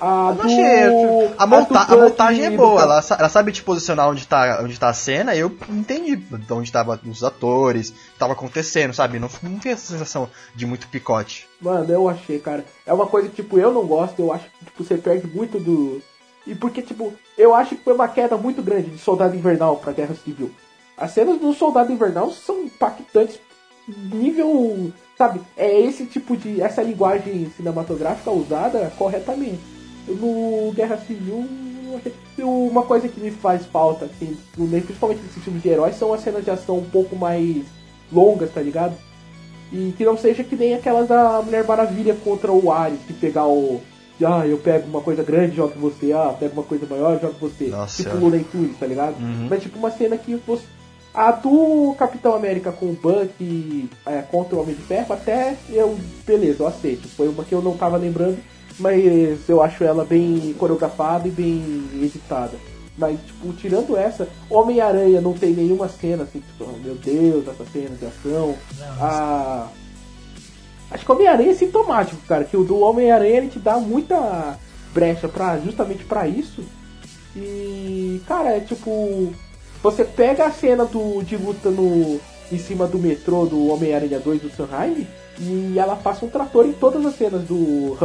A 0.00 0.32
do... 0.32 0.42
achei. 0.42 1.34
A, 1.36 1.46
monta 1.46 1.78
a 1.78 1.84
Bucky 1.84 2.00
montagem 2.00 2.44
é 2.46 2.50
boa, 2.50 2.82
ela, 2.82 3.04
ela 3.18 3.28
sabe 3.28 3.52
te 3.52 3.62
posicionar 3.62 4.08
onde 4.08 4.26
tá, 4.26 4.60
onde 4.62 4.80
tá 4.80 4.88
a 4.88 4.94
cena, 4.94 5.34
e 5.34 5.40
eu 5.40 5.54
entendi 5.68 6.16
de 6.16 6.52
onde 6.52 6.72
tava 6.72 6.98
os 7.06 7.22
atores, 7.22 7.90
o 7.90 7.92
que 7.92 8.18
tava 8.18 8.32
acontecendo, 8.32 8.94
sabe? 8.94 9.18
Não, 9.18 9.28
não 9.42 9.58
tem 9.58 9.72
essa 9.72 9.92
sensação 9.92 10.30
de 10.54 10.64
muito 10.64 10.88
picote. 10.88 11.46
Mano, 11.60 11.92
eu 11.92 12.08
achei, 12.08 12.38
cara. 12.38 12.64
É 12.86 12.94
uma 12.94 13.06
coisa 13.06 13.28
que, 13.28 13.42
tipo, 13.42 13.58
eu 13.58 13.70
não 13.70 13.86
gosto, 13.86 14.18
eu 14.20 14.32
acho 14.32 14.44
que, 14.44 14.64
tipo, 14.64 14.82
você 14.82 14.96
perde 14.96 15.26
muito 15.26 15.58
do. 15.58 16.00
E 16.46 16.54
porque, 16.54 16.82
tipo, 16.82 17.12
eu 17.36 17.54
acho 17.54 17.76
que 17.76 17.84
foi 17.84 17.94
uma 17.94 18.08
queda 18.08 18.36
muito 18.36 18.62
grande 18.62 18.90
de 18.90 18.98
Soldado 18.98 19.36
Invernal 19.36 19.76
pra 19.76 19.92
Guerra 19.92 20.14
Civil. 20.14 20.50
As 20.96 21.12
cenas 21.12 21.38
do 21.38 21.52
Soldado 21.52 21.92
Invernal 21.92 22.30
são 22.30 22.62
impactantes 22.62 23.38
nível. 24.12 24.92
Sabe? 25.16 25.40
É 25.56 25.80
esse 25.80 26.06
tipo 26.06 26.36
de. 26.36 26.60
essa 26.60 26.82
linguagem 26.82 27.50
cinematográfica 27.56 28.30
usada 28.30 28.92
corretamente. 28.96 29.60
No 30.08 30.72
Guerra 30.72 30.98
Civil. 30.98 31.46
Uma 32.38 32.84
coisa 32.84 33.08
que 33.08 33.20
me 33.20 33.32
faz 33.32 33.66
falta, 33.66 34.04
assim, 34.04 34.38
principalmente 34.54 35.22
nesses 35.22 35.42
filmes 35.42 35.60
de 35.60 35.68
heróis, 35.68 35.96
são 35.96 36.14
as 36.14 36.22
cenas 36.22 36.44
de 36.44 36.50
ação 36.50 36.78
um 36.78 36.88
pouco 36.88 37.16
mais 37.16 37.64
longas, 38.12 38.50
tá 38.52 38.62
ligado? 38.62 38.94
E 39.72 39.92
que 39.98 40.04
não 40.04 40.16
seja 40.16 40.44
que 40.44 40.54
nem 40.54 40.74
aquelas 40.74 41.08
da 41.08 41.42
Mulher 41.42 41.64
Maravilha 41.66 42.16
contra 42.24 42.50
o 42.50 42.72
Ares, 42.72 43.00
que 43.06 43.12
pegar 43.12 43.46
o. 43.46 43.80
Ah, 44.24 44.46
eu 44.46 44.58
pego 44.58 44.86
uma 44.88 45.00
coisa 45.00 45.22
grande, 45.22 45.56
jogo 45.56 45.74
em 45.76 45.80
você. 45.80 46.12
Ah, 46.12 46.34
pego 46.38 46.52
uma 46.54 46.62
coisa 46.62 46.86
maior, 46.88 47.20
jogo 47.20 47.34
em 47.36 47.48
você. 47.48 47.66
Nossa. 47.68 48.02
Tipo 48.02 48.16
Looney 48.16 48.44
Tunes, 48.44 48.76
tá 48.78 48.86
ligado? 48.86 49.16
Uhum. 49.20 49.46
Mas 49.48 49.62
tipo 49.62 49.78
uma 49.78 49.90
cena 49.90 50.16
que 50.16 50.34
você. 50.46 50.64
A 51.12 51.32
do 51.32 51.94
Capitão 51.98 52.34
América 52.34 52.70
com 52.70 52.86
o 52.86 52.92
Bucky 52.92 53.90
é, 54.06 54.22
contra 54.22 54.54
o 54.54 54.62
Homem 54.62 54.76
de 54.76 54.82
Ferro, 54.82 55.12
até 55.12 55.56
eu. 55.68 55.98
Beleza, 56.24 56.62
eu 56.62 56.66
aceito. 56.68 57.08
Foi 57.08 57.26
uma 57.28 57.42
que 57.44 57.52
eu 57.54 57.60
não 57.60 57.76
tava 57.76 57.96
lembrando, 57.96 58.38
mas 58.78 59.48
eu 59.48 59.60
acho 59.60 59.82
ela 59.82 60.04
bem 60.04 60.54
coreografada 60.58 61.26
e 61.26 61.30
bem 61.32 61.62
editada. 62.00 62.52
Mas, 62.96 63.18
tipo, 63.24 63.52
tirando 63.54 63.96
essa, 63.96 64.28
Homem-Aranha 64.48 65.20
não 65.20 65.32
tem 65.32 65.52
nenhuma 65.54 65.88
cena 65.88 66.24
assim, 66.24 66.40
tipo, 66.40 66.64
oh, 66.68 66.78
meu 66.84 66.94
Deus, 66.96 67.48
essa 67.48 67.64
cena 67.72 67.96
de 67.96 68.04
ação. 68.06 68.54
Não, 68.78 68.86
Ah, 69.00 69.68
acho 70.90 71.04
que 71.04 71.10
o 71.10 71.14
Homem-Aranha 71.14 71.50
é 71.50 71.54
sintomático, 71.54 72.20
cara. 72.26 72.44
Que 72.44 72.56
o 72.56 72.64
do 72.64 72.80
Homem-Aranha 72.80 73.38
ele 73.38 73.48
te 73.48 73.58
dá 73.58 73.78
muita 73.78 74.58
brecha 74.92 75.28
pra, 75.28 75.58
justamente 75.58 76.04
pra 76.04 76.26
isso. 76.26 76.64
E, 77.36 78.20
cara, 78.26 78.56
é 78.56 78.60
tipo. 78.60 79.32
Você 79.82 80.04
pega 80.04 80.44
a 80.44 80.50
cena 80.50 80.84
do, 80.84 81.22
de 81.22 81.36
luta 81.36 81.70
no, 81.70 82.20
em 82.52 82.58
cima 82.58 82.86
do 82.86 82.98
metrô 82.98 83.46
do 83.46 83.68
Homem-Aranha 83.68 84.20
2 84.20 84.42
do 84.42 84.50
Sanheim 84.50 85.06
e 85.40 85.78
ela 85.78 85.96
passa 85.96 86.24
um 86.24 86.28
trator 86.28 86.66
em 86.66 86.72
todas 86.72 87.04
as 87.06 87.16
cenas 87.16 87.42
do. 87.44 87.96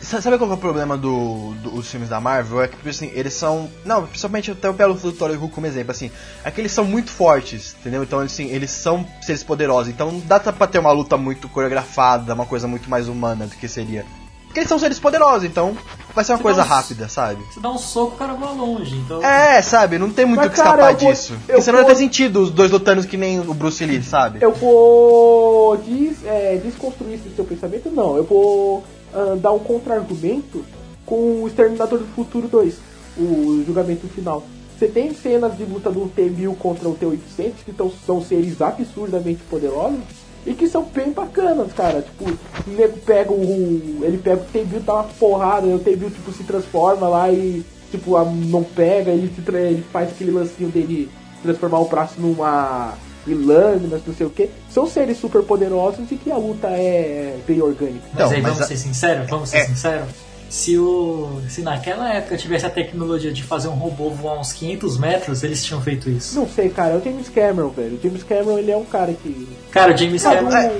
Sa- 0.00 0.20
Sabe 0.20 0.38
qual 0.38 0.50
é 0.50 0.54
o 0.54 0.56
problema 0.56 0.96
do, 0.96 1.52
do- 1.62 1.70
dos 1.72 1.90
filmes 1.90 2.08
da 2.08 2.20
Marvel? 2.20 2.62
É 2.62 2.68
que, 2.68 2.76
tipo 2.76 2.88
assim, 2.88 3.10
eles 3.14 3.34
são. 3.34 3.68
Não, 3.84 4.06
principalmente 4.06 4.50
até 4.50 4.66
eu 4.68 4.74
pego 4.74 4.92
o 4.92 5.12
Thor 5.12 5.30
Hulk 5.30 5.54
como 5.54 5.66
exemplo, 5.66 5.90
assim. 5.90 6.10
É 6.42 6.50
que 6.50 6.60
eles 6.60 6.72
são 6.72 6.84
muito 6.84 7.10
fortes, 7.10 7.76
entendeu? 7.80 8.02
Então, 8.02 8.20
assim, 8.20 8.46
eles 8.46 8.70
são 8.70 9.06
seres 9.20 9.42
poderosos. 9.42 9.92
Então 9.92 10.10
não 10.10 10.20
dá 10.20 10.40
pra 10.40 10.66
ter 10.66 10.78
uma 10.78 10.92
luta 10.92 11.16
muito 11.16 11.48
coreografada, 11.48 12.32
uma 12.34 12.46
coisa 12.46 12.66
muito 12.66 12.88
mais 12.88 13.08
humana 13.08 13.46
do 13.46 13.54
que 13.56 13.68
seria. 13.68 14.04
Porque 14.50 14.58
eles 14.60 14.68
são 14.68 14.80
seres 14.80 14.98
poderosos, 14.98 15.44
então 15.44 15.76
vai 16.12 16.24
ser 16.24 16.32
uma 16.32 16.38
Você 16.38 16.42
coisa 16.42 16.62
uns- 16.62 16.66
rápida, 16.68 17.08
sabe? 17.08 17.40
Você 17.52 17.60
dá 17.60 17.70
um 17.70 17.78
soco, 17.78 18.16
o 18.16 18.18
cara 18.18 18.32
voa 18.34 18.50
longe. 18.50 18.96
Então, 18.96 19.22
É, 19.24 19.62
sabe? 19.62 19.96
Não 19.96 20.10
tem 20.10 20.26
muito 20.26 20.44
o 20.44 20.50
que 20.50 20.56
cara, 20.56 20.70
escapar 20.70 20.92
eu 20.92 20.98
vou- 20.98 21.12
disso. 21.12 21.32
eu 21.34 21.38
Porque 21.46 21.62
senão 21.62 21.78
não 21.78 21.86
vou- 21.86 21.94
tem 21.94 22.04
sentido 22.04 22.40
os 22.42 22.50
dois 22.50 22.68
lutando 22.68 23.06
que 23.06 23.16
nem 23.16 23.38
o 23.38 23.54
Bruce 23.54 23.84
Lee, 23.86 24.02
sabe? 24.02 24.40
Eu 24.42 24.52
vou 24.52 25.76
des, 25.76 26.24
é, 26.24 26.60
desconstruir 26.64 27.14
esse 27.14 27.30
seu 27.34 27.44
pensamento? 27.44 27.90
Não, 27.90 28.16
eu 28.16 28.24
vou 28.24 28.82
ah, 29.14 29.36
dar 29.40 29.52
um 29.52 29.58
contra-argumento 29.60 30.64
com 31.06 31.42
o 31.42 31.46
Exterminador 31.46 31.98
do 32.00 32.06
Futuro 32.08 32.48
2, 32.48 32.74
o 33.16 33.62
julgamento 33.64 34.08
final. 34.08 34.42
Você 34.76 34.88
tem 34.88 35.14
cenas 35.14 35.56
de 35.56 35.64
luta 35.64 35.90
do 35.90 36.08
T-1000 36.08 36.56
contra 36.56 36.88
o 36.88 36.94
T-800 36.94 37.52
que 37.64 37.72
tão, 37.72 37.92
são 38.06 38.20
seres 38.20 38.60
absurdamente 38.60 39.42
poderosos 39.50 39.98
e 40.46 40.54
que 40.54 40.68
são 40.68 40.82
bem 40.84 41.10
bacanas, 41.12 41.72
cara. 41.72 42.02
Tipo, 42.02 42.24
o 42.66 42.70
nego 42.70 42.98
pega 42.98 43.32
o. 43.32 44.00
Ele 44.02 44.18
pega 44.18 44.40
o 44.42 44.44
T-1000, 44.46 44.80
dá 44.84 44.94
uma 44.94 45.04
porrada, 45.04 45.66
e 45.66 45.74
o 45.74 45.78
T-1000 45.78 46.10
tipo, 46.12 46.32
se 46.32 46.44
transforma 46.44 47.08
lá 47.08 47.30
e 47.30 47.64
tipo, 47.90 48.16
a- 48.16 48.24
não 48.24 48.62
pega, 48.62 49.10
ele, 49.10 49.32
se 49.34 49.42
ele 49.56 49.84
faz 49.92 50.10
aquele 50.10 50.30
lancinho 50.30 50.70
dele 50.70 51.10
transformar 51.42 51.80
o 51.80 51.88
braço 51.88 52.14
numa 52.20 52.94
em 53.28 53.34
lâminas, 53.34 54.00
não 54.06 54.14
sei 54.14 54.26
o 54.26 54.30
que. 54.30 54.48
São 54.70 54.86
seres 54.86 55.18
super 55.18 55.42
poderosos 55.42 56.10
e 56.10 56.16
que 56.16 56.30
a 56.32 56.36
luta 56.38 56.68
é 56.68 57.36
bem 57.46 57.60
orgânica. 57.60 58.00
Mas 58.04 58.14
Então, 58.14 58.30
aí 58.30 58.40
mas 58.40 58.52
vamos 58.52 58.62
a- 58.62 58.66
ser 58.66 58.76
sinceros, 58.76 59.28
vamos 59.28 59.48
ser 59.50 59.58
É. 59.58 59.64
sinceros. 59.66 60.08
Se, 60.50 60.76
o, 60.76 61.40
se 61.48 61.62
naquela 61.62 62.12
época 62.12 62.36
tivesse 62.36 62.66
a 62.66 62.70
tecnologia 62.70 63.32
de 63.32 63.40
fazer 63.44 63.68
um 63.68 63.74
robô 63.74 64.10
voar 64.10 64.38
uns 64.40 64.52
500 64.52 64.98
metros, 64.98 65.42
eles 65.44 65.64
tinham 65.64 65.80
feito 65.80 66.10
isso. 66.10 66.34
Não 66.38 66.48
sei, 66.48 66.68
cara, 66.68 66.94
é 66.94 66.96
o 66.96 67.04
James 67.04 67.28
Cameron, 67.28 67.68
velho. 67.68 67.96
O 67.96 68.02
James 68.02 68.24
Cameron, 68.24 68.58
ele 68.58 68.72
é 68.72 68.76
um 68.76 68.84
cara 68.84 69.12
que... 69.14 69.48
Cara, 69.70 69.94
o 69.94 69.96
James 69.96 70.24
Não, 70.24 70.34
Cameron, 70.34 70.56
é- 70.56 70.72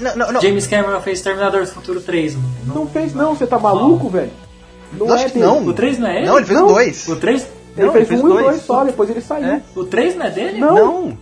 Não, 0.00 0.16
não, 0.16 0.32
não. 0.32 0.40
James 0.42 0.66
Cameron 0.66 1.00
fez 1.00 1.22
Terminator 1.22 1.62
do 1.62 1.66
Futuro 1.68 2.00
3, 2.02 2.34
mano. 2.34 2.48
Não 2.66 2.86
fez 2.86 3.14
não, 3.14 3.34
você 3.34 3.46
tá 3.46 3.58
maluco, 3.58 4.10
velho? 4.10 4.30
Não 4.92 5.06
Eu 5.06 5.14
acho 5.14 5.24
é 5.24 5.28
que 5.28 5.34
dele. 5.38 5.46
não. 5.46 5.66
O 5.66 5.72
3 5.72 5.98
não 5.98 6.06
é 6.08 6.16
ele? 6.18 6.26
Não, 6.26 6.36
ele 6.36 6.46
fez 6.46 6.58
Não. 6.58 6.66
o 6.66 6.72
2. 6.72 7.08
O 7.08 7.16
3, 7.16 7.42
Ele 7.76 7.86
Não, 7.86 7.92
fez 7.94 7.96
ele 7.96 8.06
fez 8.06 8.20
um 8.20 8.26
e 8.26 8.28
dois. 8.32 8.44
dois 8.46 8.62
só, 8.62 8.84
depois 8.84 9.08
ele 9.08 9.20
saiu. 9.22 9.46
É. 9.46 9.62
o 9.74 9.84
3 9.84 10.16
não 10.16 10.26
é 10.26 10.30
dele? 10.30 10.58
Não. 10.60 10.74
Não. 10.74 11.18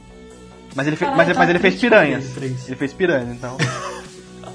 Mas 0.75 0.87
ele, 0.87 0.97
fez, 0.97 1.11
Caralho, 1.11 1.17
mas, 1.29 1.37
tá 1.37 1.41
mas 1.43 1.51
ele 1.51 1.59
fez 1.61 1.75
piranhas. 1.77 2.37
ele. 2.37 2.57
Ele 2.67 2.77
fez 2.77 2.93
piranha, 2.93 3.33
então. 3.33 3.57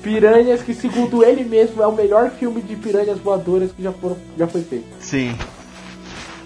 Piranhas, 0.03 0.61
que 0.61 0.73
segundo 0.73 1.23
ele 1.23 1.43
mesmo 1.43 1.81
é 1.81 1.88
o 1.88 1.91
melhor 1.93 2.30
filme 2.31 2.61
de 2.61 2.75
piranhas 2.75 3.17
voadoras 3.19 3.71
que 3.71 3.81
já, 3.81 3.91
foram, 3.93 4.17
já 4.38 4.45
foi 4.45 4.61
feito. 4.61 4.85
Sim. 4.99 5.35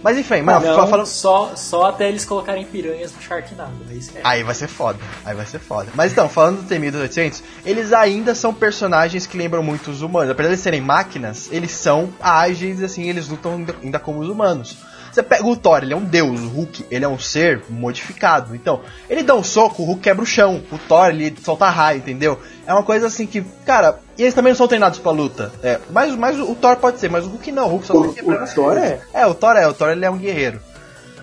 Mas 0.04 0.16
enfim, 0.18 0.42
mano, 0.44 0.66
não, 0.66 0.76
fa- 0.76 0.88
falando. 0.88 1.08
só, 1.08 1.54
só 1.56 1.86
até 1.88 2.08
eles 2.08 2.24
colocarem 2.24 2.64
piranhas 2.66 3.12
no 3.14 3.20
Sharknado. 3.22 3.72
Aí 3.90 3.98
esquece. 3.98 4.22
Aí 4.24 4.44
vai 4.44 4.54
ser 4.54 4.68
foda, 4.68 5.00
aí 5.26 5.36
vai 5.36 5.46
ser 5.46 5.60
foda. 5.60 5.90
Mas 5.96 6.12
então, 6.12 6.30
falando 6.30 6.62
do 6.62 6.68
T-1800, 6.68 7.42
eles 7.66 7.92
ainda 7.92 8.36
são 8.36 8.54
personagens 8.54 9.26
que 9.26 9.36
lembram 9.36 9.64
muito 9.64 9.90
os 9.90 10.04
humanos. 10.04 10.30
Apesar 10.30 10.50
de 10.52 10.58
serem 10.58 10.82
máquinas, 10.82 11.50
eles 11.52 11.72
são 11.72 12.10
ágeis, 12.22 12.82
assim, 12.84 13.10
eles 13.10 13.28
lutam 13.28 13.66
ainda 13.82 13.98
como 14.00 14.20
os 14.20 14.30
humanos. 14.30 14.78
Você 15.18 15.24
pega 15.24 15.48
o 15.48 15.56
Thor, 15.56 15.80
ele 15.82 15.94
é 15.94 15.98
um 15.98 16.04
deus, 16.04 16.40
o 16.40 16.48
Hulk, 16.48 16.86
ele 16.92 17.04
é 17.04 17.08
um 17.08 17.18
ser 17.18 17.64
modificado. 17.72 18.56
Então, 18.56 18.82
ele 19.10 19.24
dá 19.24 19.34
um 19.34 19.44
soco, 19.44 19.82
o 19.82 19.86
Hulk 19.88 20.02
quebra 20.02 20.22
o 20.22 20.28
chão. 20.28 20.62
O 20.72 20.78
Thor, 20.78 21.08
ele 21.10 21.36
solta 21.44 21.68
raio, 21.70 21.98
entendeu? 21.98 22.40
É 22.68 22.72
uma 22.74 22.84
coisa 22.84 23.08
assim 23.08 23.26
que, 23.26 23.42
cara, 23.66 24.00
e 24.16 24.22
eles 24.22 24.36
também 24.36 24.52
não 24.52 24.58
são 24.58 24.68
treinados 24.68 25.00
pra 25.00 25.12
luta. 25.12 25.52
É, 25.64 25.80
mas, 25.90 26.16
mas 26.16 26.40
o 26.40 26.54
Thor 26.54 26.76
pode 26.76 27.00
ser, 27.00 27.10
mas 27.10 27.26
o 27.26 27.30
Hulk 27.30 27.52
não, 27.52 27.66
o 27.66 27.70
Hulk 27.72 27.88
só 27.88 27.94
O- 27.96 28.02
vai 28.04 28.14
quebrando 28.14 28.44
o 28.44 28.54
Thor 28.54 28.74
coisas. 28.76 29.00
É, 29.12 29.26
o 29.26 29.34
Thor 29.34 29.56
é, 29.56 29.68
o 29.68 29.74
Thor 29.74 29.90
ele 29.90 30.06
é 30.06 30.10
um 30.12 30.18
guerreiro. 30.20 30.60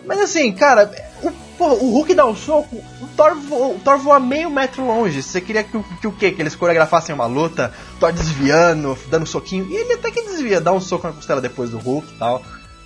Mas 0.05 0.19
assim, 0.21 0.51
cara, 0.53 0.91
o, 1.23 1.31
porra, 1.57 1.75
o 1.75 1.91
Hulk 1.93 2.15
dá 2.15 2.27
um 2.27 2.35
soco, 2.35 2.75
o 3.01 3.07
Thor, 3.17 3.37
voa, 3.37 3.77
o 3.77 3.79
Thor 3.79 3.97
voa 3.99 4.19
meio 4.19 4.51
metro 4.51 4.85
longe. 4.85 5.23
Você 5.23 5.41
queria 5.41 5.63
que, 5.63 5.77
o- 5.77 5.85
que 6.01 6.07
o 6.09 6.13
quê? 6.13 6.33
Que 6.33 6.43
eles 6.43 6.57
coreografassem 6.57 7.15
uma 7.15 7.27
luta, 7.27 7.73
Thor 8.01 8.13
desviando, 8.13 8.99
dando 9.09 9.23
um 9.23 9.27
soquinho. 9.27 9.67
E 9.71 9.77
ele 9.77 9.93
até 9.93 10.11
que 10.11 10.21
desvia, 10.23 10.61
dá 10.61 10.73
um 10.73 10.81
soco 10.81 11.07
na 11.07 11.13
costela 11.13 11.41
depois 11.41 11.71
do 11.71 11.79
Hulk 11.79 12.13
e 12.13 12.19
tal. 12.19 12.43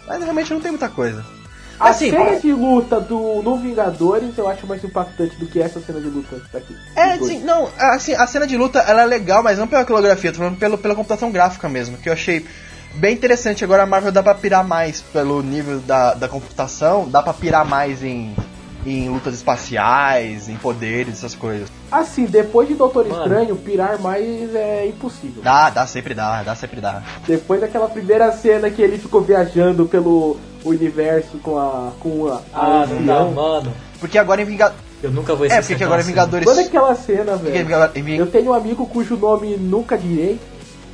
Mas 0.08 0.22
realmente 0.22 0.52
não 0.52 0.60
tem 0.60 0.70
muita 0.70 0.88
coisa. 0.88 1.24
A 1.78 1.90
Assim, 1.90 2.10
cena 2.10 2.40
de 2.40 2.52
luta 2.52 3.00
do 3.00 3.40
no 3.40 3.56
Vingadores 3.56 4.36
eu 4.36 4.48
acho 4.48 4.66
mais 4.66 4.82
impactante 4.82 5.36
do 5.36 5.46
que 5.46 5.60
essa 5.60 5.80
cena 5.80 6.00
de 6.00 6.08
luta 6.08 6.40
daqui. 6.52 6.76
É, 6.96 7.16
sim, 7.18 7.38
não, 7.40 7.68
assim, 7.78 8.14
a 8.14 8.26
cena 8.26 8.48
de 8.48 8.56
luta 8.56 8.80
ela 8.80 9.02
é 9.02 9.06
legal, 9.06 9.44
mas 9.44 9.58
não 9.58 9.68
pela 9.68 9.84
coreografia, 9.84 10.32
tô 10.32 10.38
falando 10.38 10.58
pelo, 10.58 10.76
pela 10.76 10.96
computação 10.96 11.30
gráfica 11.30 11.68
mesmo, 11.68 11.96
que 11.96 12.08
eu 12.08 12.12
achei 12.12 12.44
bem 12.94 13.14
interessante. 13.14 13.62
Agora 13.62 13.84
a 13.84 13.86
Marvel 13.86 14.10
dá 14.10 14.24
pra 14.24 14.34
pirar 14.34 14.66
mais 14.66 15.00
pelo 15.00 15.40
nível 15.40 15.78
da, 15.78 16.14
da 16.14 16.28
computação, 16.28 17.08
dá 17.08 17.22
pra 17.22 17.32
pirar 17.32 17.64
mais 17.64 18.02
em, 18.02 18.34
em 18.86 19.08
lutas 19.08 19.34
espaciais, 19.34 20.48
em 20.48 20.56
poderes, 20.56 21.14
essas 21.14 21.34
coisas. 21.34 21.68
Assim, 21.90 22.26
depois 22.26 22.68
de 22.68 22.74
Doutor 22.74 23.06
Mano. 23.06 23.22
Estranho, 23.22 23.56
pirar 23.56 23.98
mais 24.00 24.54
é 24.54 24.86
impossível. 24.86 25.42
Dá, 25.42 25.70
dá, 25.70 25.86
sempre 25.86 26.14
dá, 26.14 26.42
dá, 26.42 26.54
sempre 26.54 26.80
dá. 26.80 27.02
Depois 27.26 27.60
daquela 27.60 27.88
primeira 27.88 28.30
cena 28.32 28.70
que 28.70 28.80
ele 28.82 28.98
ficou 28.98 29.20
viajando 29.20 29.86
pelo 29.86 30.36
universo 30.64 31.38
com 31.38 31.58
a. 31.58 31.92
com 32.00 32.28
a. 32.28 32.36
a 32.52 32.82
Ah, 32.82 32.86
não 32.86 33.04
dá, 33.04 33.24
mano. 33.24 33.72
Porque 34.00 34.18
agora 34.18 34.42
em 34.42 34.44
Vingadores. 34.44 34.88
Eu 35.02 35.10
nunca 35.12 35.34
vou 35.34 35.44
É, 35.44 35.48
esquecer 35.48 35.74
porque 35.74 35.84
agora 35.84 36.02
em. 36.02 36.04
Vingadores. 36.06 36.44
Toda 36.44 36.60
aquela 36.60 36.94
cena, 36.94 37.36
velho. 37.36 38.10
Eu 38.18 38.26
tenho 38.26 38.50
um 38.50 38.54
amigo 38.54 38.86
cujo 38.86 39.16
nome 39.16 39.56
nunca 39.56 39.96
direi, 39.96 40.38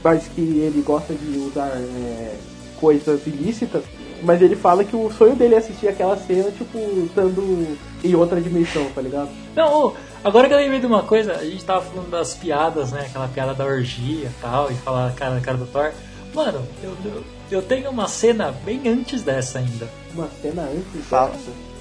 mas 0.02 0.24
que 0.28 0.40
ele 0.40 0.82
gosta 0.84 1.14
de 1.14 1.38
usar 1.38 1.68
é, 1.68 2.34
coisas 2.80 3.26
ilícitas. 3.26 3.82
Mas 4.24 4.40
ele 4.40 4.56
fala 4.56 4.82
que 4.84 4.96
o 4.96 5.10
sonho 5.12 5.36
dele 5.36 5.54
é 5.54 5.58
assistir 5.58 5.86
aquela 5.88 6.16
cena, 6.16 6.50
tipo, 6.50 6.78
estando 7.04 7.76
em 8.02 8.14
outra 8.14 8.40
dimensão, 8.40 8.86
tá 8.94 9.00
ligado? 9.02 9.28
Não, 9.54 9.94
agora 10.24 10.48
que 10.48 10.54
eu 10.54 10.58
lembrei 10.58 10.80
de 10.80 10.86
uma 10.86 11.02
coisa, 11.02 11.32
a 11.34 11.44
gente 11.44 11.64
tava 11.64 11.82
falando 11.82 12.10
das 12.10 12.34
piadas, 12.34 12.90
né? 12.92 13.02
Aquela 13.06 13.28
piada 13.28 13.54
da 13.54 13.64
orgia 13.64 14.26
e 14.26 14.40
tal, 14.40 14.70
e 14.70 14.74
falar 14.76 15.08
a 15.08 15.12
cara, 15.12 15.40
cara 15.40 15.58
do 15.58 15.66
Thor. 15.66 15.92
Mano, 16.34 16.62
eu, 16.82 16.96
eu, 17.04 17.24
eu 17.50 17.62
tenho 17.62 17.90
uma 17.90 18.08
cena 18.08 18.52
bem 18.64 18.80
antes 18.88 19.22
dessa 19.22 19.58
ainda. 19.58 19.86
Uma 20.14 20.28
cena 20.42 20.62
antes 20.62 21.08
dessa, 21.08 21.30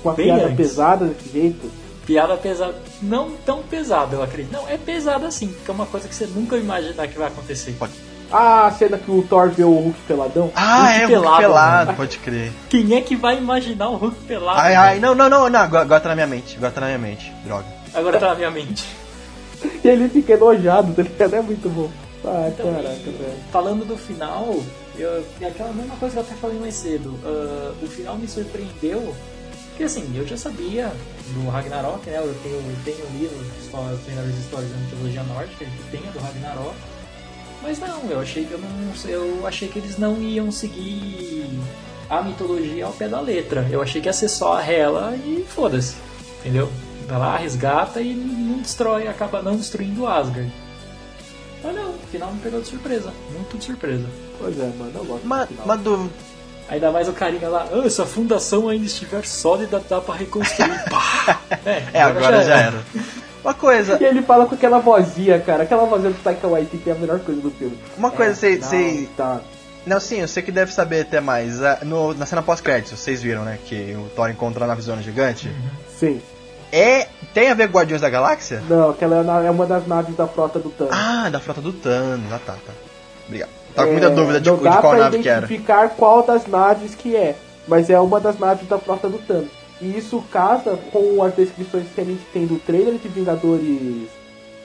com 0.04 0.10
a 0.10 0.14
Bem 0.14 0.26
piada 0.28 0.44
antes. 0.46 0.58
pesada 0.58 1.06
desse 1.06 1.30
jeito. 1.32 1.72
Piada 2.06 2.36
pesada. 2.36 2.76
Não 3.02 3.32
tão 3.46 3.64
pesada, 3.64 4.18
eu 4.18 4.22
acredito. 4.22 4.52
Não, 4.52 4.68
é 4.68 4.78
pesada 4.78 5.32
sim, 5.32 5.48
porque 5.48 5.72
é 5.72 5.74
uma 5.74 5.86
coisa 5.86 6.08
que 6.08 6.14
você 6.14 6.28
nunca 6.28 6.58
vai 6.58 6.60
imaginar 6.60 7.08
que 7.08 7.18
vai 7.18 7.28
acontecer. 7.30 7.76
Ah, 7.80 7.88
a 8.34 8.72
cena 8.72 8.98
que 8.98 9.12
o 9.12 9.22
Thor 9.24 9.50
vê 9.50 9.64
o 9.64 9.70
Hulk 9.72 10.00
peladão. 10.08 10.52
Ah, 10.56 10.88
Hulk 10.88 11.02
é, 11.02 11.06
o 11.06 11.08
pelado, 11.10 11.28
Hulk 11.30 11.42
pelado, 11.42 11.86
mano. 11.86 11.98
pode 11.98 12.18
crer. 12.18 12.52
Quem 12.70 12.96
é 12.96 13.02
que 13.02 13.16
vai 13.16 13.38
imaginar 13.38 13.90
o 13.90 13.96
Hulk 13.98 14.16
pelado? 14.26 14.60
Ai, 14.60 14.76
ai, 14.76 15.00
não, 15.00 15.14
não, 15.14 15.30
não, 15.30 15.50
não, 15.50 15.60
agora, 15.60 16.00
tá 16.00 16.10
na 16.10 16.16
minha 16.16 16.28
mente, 16.28 16.58
agora 16.58 16.72
tá 16.72 16.82
na 16.82 16.88
minha 16.88 17.00
mente, 17.00 17.32
droga. 17.46 17.66
Agora 17.94 18.20
tá 18.20 18.30
na 18.30 18.36
minha 18.36 18.52
mente. 18.52 18.84
E 19.84 19.88
ele 19.88 20.10
fica 20.10 20.34
enojado, 20.34 20.94
tá 20.94 21.04
ligado? 21.04 21.34
É 21.36 21.42
muito 21.42 21.70
bom. 21.70 21.90
Ah, 22.26 22.48
Então, 22.50 22.66
caraca, 22.74 22.90
e- 22.96 23.04
velho. 23.12 23.34
Falando 23.52 23.86
do 23.86 23.96
final, 23.96 24.56
eu, 24.98 25.24
é 25.42 25.46
aquela 25.48 25.72
mesma 25.72 25.96
coisa 25.98 26.16
que 26.16 26.20
eu 26.20 26.24
até 26.24 26.36
falei 26.36 26.60
mais 26.60 26.74
cedo. 26.76 27.18
ah, 27.24 27.72
o 27.82 27.88
final 27.88 28.16
me 28.18 28.28
surpreendeu, 28.28 29.16
porque 29.70 29.84
assim, 29.84 30.12
eu 30.16 30.26
já 30.28 30.36
sabia 30.38 30.92
do 31.34 31.50
Ragnarok, 31.50 32.10
né? 32.10 32.18
Eu 32.18 32.34
tenho, 32.44 32.56
eu 32.56 32.76
tenho 32.84 33.06
livro, 33.20 33.38
história, 33.62 33.98
primeiras 34.06 34.36
histórias 34.38 34.70
da 34.72 34.78
mitologia 34.78 35.24
nórdica, 35.24 35.66
que 35.66 35.84
tem 35.92 36.02
a 36.08 36.12
do 36.12 36.20
Ragnarok. 36.20 36.76
Mas 37.64 37.80
não, 37.80 38.04
eu 38.10 38.20
achei 38.20 38.44
que 38.46 38.52
eu 38.52 38.60
não. 38.60 38.70
Eu 39.10 39.48
achei 39.48 39.68
que 39.70 39.80
eles 39.80 39.98
não 39.98 40.22
iam 40.22 40.52
seguir 40.52 41.50
a 42.10 42.22
mitologia 42.22 42.86
ao 42.86 42.92
pé 42.94 43.08
da 43.08 43.20
letra. 43.22 43.66
Eu 43.72 43.82
achei 43.82 44.02
que 44.02 44.08
ia 44.10 44.14
ser 44.14 44.28
só 44.28 44.58
a 44.58 44.62
Hela 44.70 45.16
e 45.16 45.46
foda-se. 45.50 45.96
Entendeu? 46.42 46.70
Vai 47.08 47.18
lá, 47.18 47.38
resgata 47.38 48.02
e 48.02 48.14
não 48.14 48.60
destrói, 48.60 49.08
acaba 49.08 49.42
não 49.42 49.56
destruindo 49.56 50.06
Asgard. 50.08 50.52
Mas 51.64 51.76
não, 51.76 51.92
o 51.92 52.00
final 52.12 52.32
me 52.34 52.40
pegou 52.42 52.60
de 52.62 52.68
surpresa. 52.68 53.14
Muito 53.32 53.58
de 53.58 53.64
surpresa. 53.64 54.06
Pois 54.38 54.60
é, 54.60 54.64
mano, 54.78 54.92
eu 54.96 55.06
gosto 55.06 55.24
Uma, 55.24 55.42
do 55.46 55.48
final. 55.48 55.66
uma 55.66 55.78
dúvida. 55.78 56.14
Ainda 56.70 56.92
mais 56.92 57.08
o 57.10 57.14
carinha 57.14 57.50
lá, 57.50 57.68
"Ah, 57.72 57.90
se 57.90 58.02
a 58.02 58.06
fundação 58.06 58.68
ainda 58.70 58.86
estiver 58.86 59.26
sólida, 59.26 59.82
dá 59.90 60.00
pra 60.02 60.16
reconstruir. 60.16 60.84
Pá! 60.90 61.40
É, 61.94 62.02
agora 62.02 62.44
já 62.44 62.56
era. 62.58 62.84
Uma 63.44 63.54
coisa, 63.54 63.98
E 64.00 64.06
ele 64.06 64.22
fala 64.22 64.46
com 64.46 64.56
aquela 64.56 64.80
vozinha, 64.80 65.40
cara. 65.40 65.64
Aquela 65.64 65.86
vozinha 65.86 66.12
do 66.12 66.24
Taika 66.24 66.48
Waititi 66.48 66.90
é 66.90 66.94
a 66.94 66.96
melhor 66.96 67.20
coisa 67.20 67.42
do 67.42 67.52
filme. 67.52 67.78
uma 67.98 68.10
coisa, 68.12 68.34
você. 68.36 68.56
Não, 68.56 68.62
você- 68.68 69.08
tá. 69.18 69.42
Não, 69.86 70.00
sim, 70.00 70.22
eu 70.22 70.28
sei 70.30 70.42
que 70.42 70.52
deve 70.52 70.72
saber 70.72 71.02
até 71.02 71.20
mais. 71.20 71.62
Ah, 71.62 71.80
No, 71.84 72.14
na 72.14 72.26
cena 72.26 72.42
pós-créditos, 72.42 72.98
vocês 72.98 73.22
viram, 73.22 73.44
né? 73.44 73.60
Que 73.66 73.94
o 73.98 74.08
Thor 74.16 74.30
encontra 74.30 74.64
a 74.64 74.68
navezona 74.68 75.02
gigante. 75.02 75.52
Sim. 76.00 76.22
É. 76.72 77.08
Tem 77.34 77.50
a 77.52 77.54
ver 77.54 77.68
com 77.68 77.78
Guardiões 77.78 78.02
da 78.02 78.10
Galáxia? 78.10 78.64
Não, 78.70 78.92
aquela 78.92 79.18
é, 79.44 79.48
é 79.48 79.52
uma 79.52 79.66
das 79.66 79.86
naves 79.86 80.16
da 80.16 80.26
frota 80.28 80.58
do 80.60 80.70
Thanos. 80.70 80.94
Ah, 80.96 81.30
da 81.30 81.40
frota 81.40 81.60
do 81.60 81.74
Thanos. 81.74 82.32
Ah, 82.32 82.40
tá, 82.46 82.54
tá. 82.54 82.74
Obrigado. 83.28 83.50
Tava 83.76 83.88
com 83.88 83.94
É, 83.96 84.00
muita 84.00 84.10
dúvida 84.16 84.40
de, 84.40 84.50
não 84.50 84.58
de 84.58 84.64
qual 84.64 84.96
nave 84.96 85.20
que 85.20 85.28
era. 85.30 85.46
identificar 85.46 85.90
qual 85.90 86.24
das 86.24 86.46
naves 86.48 86.96
que 86.96 87.16
é, 87.16 87.36
mas 87.68 87.90
é 87.90 88.00
uma 88.00 88.20
das 88.20 88.38
naves 88.40 88.68
da 88.70 88.78
frota 88.78 89.10
do 89.10 89.18
Thanos. 89.18 89.50
E 89.84 89.98
isso 89.98 90.24
casa 90.32 90.80
com 90.94 91.22
as 91.22 91.36
descrições 91.36 91.86
que 91.94 92.00
a 92.00 92.06
gente 92.06 92.24
tem 92.32 92.48
do 92.48 92.58
trailer 92.58 92.94
de 92.94 93.10
Vingadores 93.10 94.08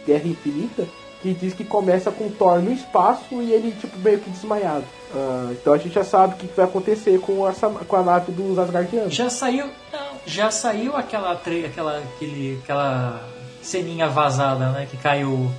Guerra 0.07 0.29
Infinita, 0.29 0.87
que 1.21 1.35
diz 1.35 1.53
que 1.55 1.65
começa 1.65 2.13
com 2.13 2.31
Thor 2.31 2.61
no 2.61 2.73
espaço 2.73 3.43
e 3.43 3.53
ele 3.53 3.73
tipo 3.73 3.99
meio 3.99 4.21
que 4.21 4.31
desmaiado. 4.31 4.85
Ah, 5.13 5.49
então 5.51 5.73
a 5.73 5.77
gente 5.77 5.93
já 5.93 6.05
sabe 6.05 6.35
o 6.35 6.37
que 6.37 6.47
vai 6.55 6.67
acontecer 6.67 7.19
com, 7.19 7.49
essa, 7.49 7.69
com 7.69 7.97
a 7.97 8.03
nave 8.03 8.31
dos 8.31 8.61
Asgardianos. 8.61 9.13
Já 9.13 9.29
saiu. 9.29 9.67
Não, 9.93 10.21
já 10.25 10.53
saiu 10.53 10.97
aquela, 10.97 11.33
aquela, 11.33 11.99
aquele, 11.99 12.61
aquela 12.63 13.29
ceninha 13.61 14.09
vazada, 14.09 14.71
né? 14.71 14.87
Que 14.89 14.97
caiu. 14.97 15.51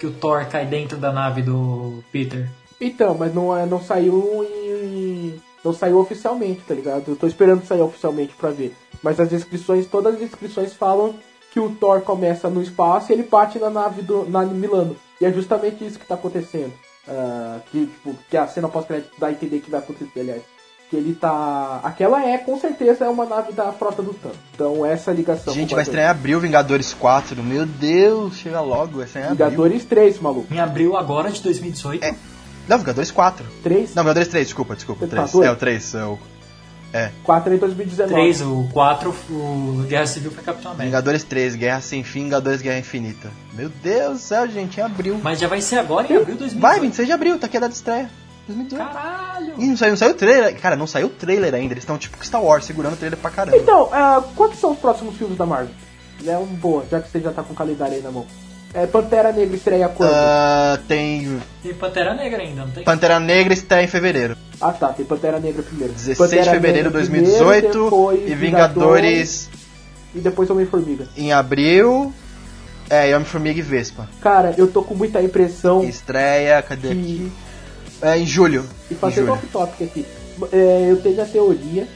Que 0.00 0.06
o 0.06 0.12
Thor 0.12 0.46
cai 0.46 0.64
dentro 0.64 0.96
da 0.96 1.12
nave 1.12 1.42
do 1.42 2.02
Peter. 2.10 2.48
Então, 2.80 3.14
mas 3.14 3.34
não, 3.34 3.56
é, 3.56 3.66
não 3.66 3.80
saiu 3.80 4.42
em. 4.42 5.40
Não 5.62 5.72
saiu 5.72 5.98
oficialmente, 5.98 6.62
tá 6.66 6.74
ligado? 6.74 7.04
Eu 7.08 7.16
tô 7.16 7.26
esperando 7.26 7.64
sair 7.64 7.82
oficialmente 7.82 8.34
pra 8.34 8.50
ver. 8.50 8.74
Mas 9.02 9.18
as 9.18 9.28
descrições, 9.28 9.86
todas 9.86 10.14
as 10.14 10.20
descrições 10.20 10.72
falam 10.72 11.14
que 11.52 11.60
o 11.60 11.70
Thor 11.70 12.00
começa 12.00 12.48
no 12.48 12.62
espaço 12.62 13.10
e 13.10 13.14
ele 13.14 13.24
bate 13.24 13.58
na 13.58 13.68
nave 13.68 14.02
do 14.02 14.24
na 14.28 14.44
Milano. 14.44 14.96
E 15.20 15.24
é 15.24 15.32
justamente 15.32 15.84
isso 15.84 15.98
que 15.98 16.06
tá 16.06 16.14
acontecendo. 16.14 16.72
Ah, 17.06 17.58
que, 17.70 17.86
tipo, 17.86 18.14
que 18.30 18.36
a 18.36 18.46
cena 18.46 18.68
pós-crédito 18.68 19.12
dá 19.18 19.26
a 19.26 19.32
entender 19.32 19.60
que 19.60 19.70
vai 19.70 19.80
acontecer, 19.80 20.20
aliás. 20.20 20.42
Que 20.88 20.96
ele 20.96 21.14
tá. 21.14 21.80
Aquela 21.82 22.24
é, 22.24 22.38
com 22.38 22.58
certeza, 22.58 23.04
é 23.04 23.08
uma 23.08 23.24
nave 23.24 23.52
da 23.52 23.72
frota 23.72 24.02
do 24.02 24.14
Thanos. 24.14 24.36
Então 24.54 24.84
essa 24.84 25.10
ligação. 25.10 25.52
Gente, 25.52 25.74
vai 25.74 25.82
estrear 25.82 26.08
em 26.08 26.10
abril 26.10 26.38
Vingadores 26.38 26.92
4. 26.92 27.42
Meu 27.42 27.66
Deus, 27.66 28.36
chega 28.36 28.60
logo, 28.60 28.98
vai 28.98 29.06
estrear 29.06 29.28
em 29.28 29.32
abril. 29.32 29.46
Vingadores 29.46 29.84
3, 29.84 30.20
maluco. 30.20 30.52
Em 30.52 30.60
abril 30.60 30.96
agora 30.96 31.30
de 31.30 31.40
2018. 31.40 32.04
É. 32.04 32.14
Não, 32.68 32.78
Vingadores 32.78 33.10
4. 33.10 33.44
3? 33.62 33.94
Não, 33.94 34.02
Vingadores 34.02 34.28
3, 34.28 34.46
desculpa, 34.46 34.74
desculpa. 34.74 35.06
Você 35.06 35.10
tá 35.10 35.22
3. 35.22 35.32
doido? 35.32 35.48
É 35.48 35.50
o 35.50 35.56
3. 35.56 35.94
É 35.94 36.04
o... 36.04 36.18
É. 36.92 37.10
4 37.24 37.52
é 37.52 37.56
em 37.56 37.58
2019. 37.58 38.12
3, 38.12 38.40
o 38.42 38.68
4, 38.72 39.14
o 39.30 39.84
Guerra 39.88 40.06
Civil 40.06 40.30
foi 40.30 40.44
Capitão 40.44 40.72
América. 40.72 40.84
Vingadores 40.84 41.24
3, 41.24 41.54
Guerra 41.54 41.80
Sem 41.80 42.04
Fim, 42.04 42.24
Vingadores 42.24 42.60
Guerra 42.60 42.78
Infinita. 42.78 43.30
Meu 43.54 43.68
Deus 43.68 44.12
do 44.12 44.18
céu, 44.18 44.48
gente, 44.48 44.78
em 44.78 44.82
abril. 44.82 45.18
Mas 45.22 45.40
já 45.40 45.48
vai 45.48 45.60
ser 45.60 45.78
agora 45.78 46.02
em 46.02 46.16
abril 46.16 46.34
de 46.34 46.40
2018. 46.40 46.60
Vai, 46.60 46.80
26 46.80 47.06
de 47.06 47.12
abril, 47.12 47.38
tá 47.38 47.46
aqui 47.46 47.56
a 47.56 47.60
data 47.60 47.70
de 47.70 47.76
estreia. 47.76 48.10
2018. 48.46 48.92
Caralho! 48.92 49.54
Ih, 49.58 49.66
não 49.68 49.76
saiu, 49.76 49.90
não 49.90 49.96
saiu 49.96 50.10
o 50.10 50.14
trailer. 50.14 50.60
Cara, 50.60 50.76
não 50.76 50.86
saiu 50.86 51.06
o 51.06 51.10
trailer 51.10 51.54
ainda. 51.54 51.72
Eles 51.72 51.82
estão 51.82 51.96
tipo 51.96 52.22
Star 52.24 52.42
Wars, 52.42 52.64
segurando 52.64 52.94
o 52.94 52.96
trailer 52.96 53.18
pra 53.18 53.30
caramba. 53.30 53.56
Então, 53.56 53.88
ah, 53.92 54.22
quantos 54.36 54.58
são 54.58 54.72
os 54.72 54.78
próximos 54.78 55.16
filmes 55.16 55.38
da 55.38 55.46
Marvel? 55.46 55.74
É 56.26 56.36
um 56.36 56.46
boa, 56.46 56.84
já 56.90 57.00
que 57.00 57.08
você 57.08 57.20
já 57.20 57.32
tá 57.32 57.42
com 57.42 57.52
o 57.52 57.56
calendário 57.56 57.94
aí 57.94 58.02
na 58.02 58.10
mão. 58.10 58.26
É, 58.74 58.86
Pantera 58.86 59.32
Negra 59.32 59.54
estreia 59.54 59.88
quando? 59.88 60.10
Ah, 60.10 60.78
tem 60.88 61.38
Tem 61.62 61.74
Pantera 61.74 62.14
Negra 62.14 62.42
ainda, 62.42 62.64
não 62.64 62.70
tem? 62.72 62.84
Pantera 62.84 63.20
Negra 63.20 63.52
estreia 63.52 63.84
em 63.84 63.88
fevereiro. 63.88 64.36
Ah 64.60 64.72
tá, 64.72 64.88
tem 64.88 65.04
Pantera 65.04 65.38
Negra 65.38 65.62
primeiro. 65.62 65.92
16 65.92 66.16
Pantera 66.18 66.42
de 66.42 66.50
fevereiro 66.50 66.90
de 66.90 66.96
Negra 66.96 67.18
2018 67.20 67.68
primeiro, 67.68 67.90
depois 67.90 68.30
e 68.30 68.34
Vingadores 68.34 69.50
E 70.14 70.20
depois 70.20 70.48
Homem-Formiga. 70.50 71.06
em 71.16 71.32
abril. 71.32 72.12
É, 72.88 73.10
e 73.10 73.14
Homem-Formiga 73.14 73.58
e 73.58 73.62
Vespa. 73.62 74.08
Cara, 74.20 74.54
eu 74.58 74.66
tô 74.66 74.82
com 74.82 74.94
muita 74.94 75.20
impressão 75.22 75.82
Estreia, 75.84 76.60
cadê 76.62 76.88
aqui? 76.88 77.02
que. 77.02 77.32
É, 78.06 78.18
em 78.18 78.26
julho. 78.26 78.64
E 78.90 78.94
fazendo 78.94 79.26
julho. 79.26 79.32
off-topic 79.34 79.82
aqui. 79.82 80.06
É, 80.50 80.86
eu 80.90 80.96
tenho 81.00 81.22
a 81.22 81.26
teoria 81.26 81.86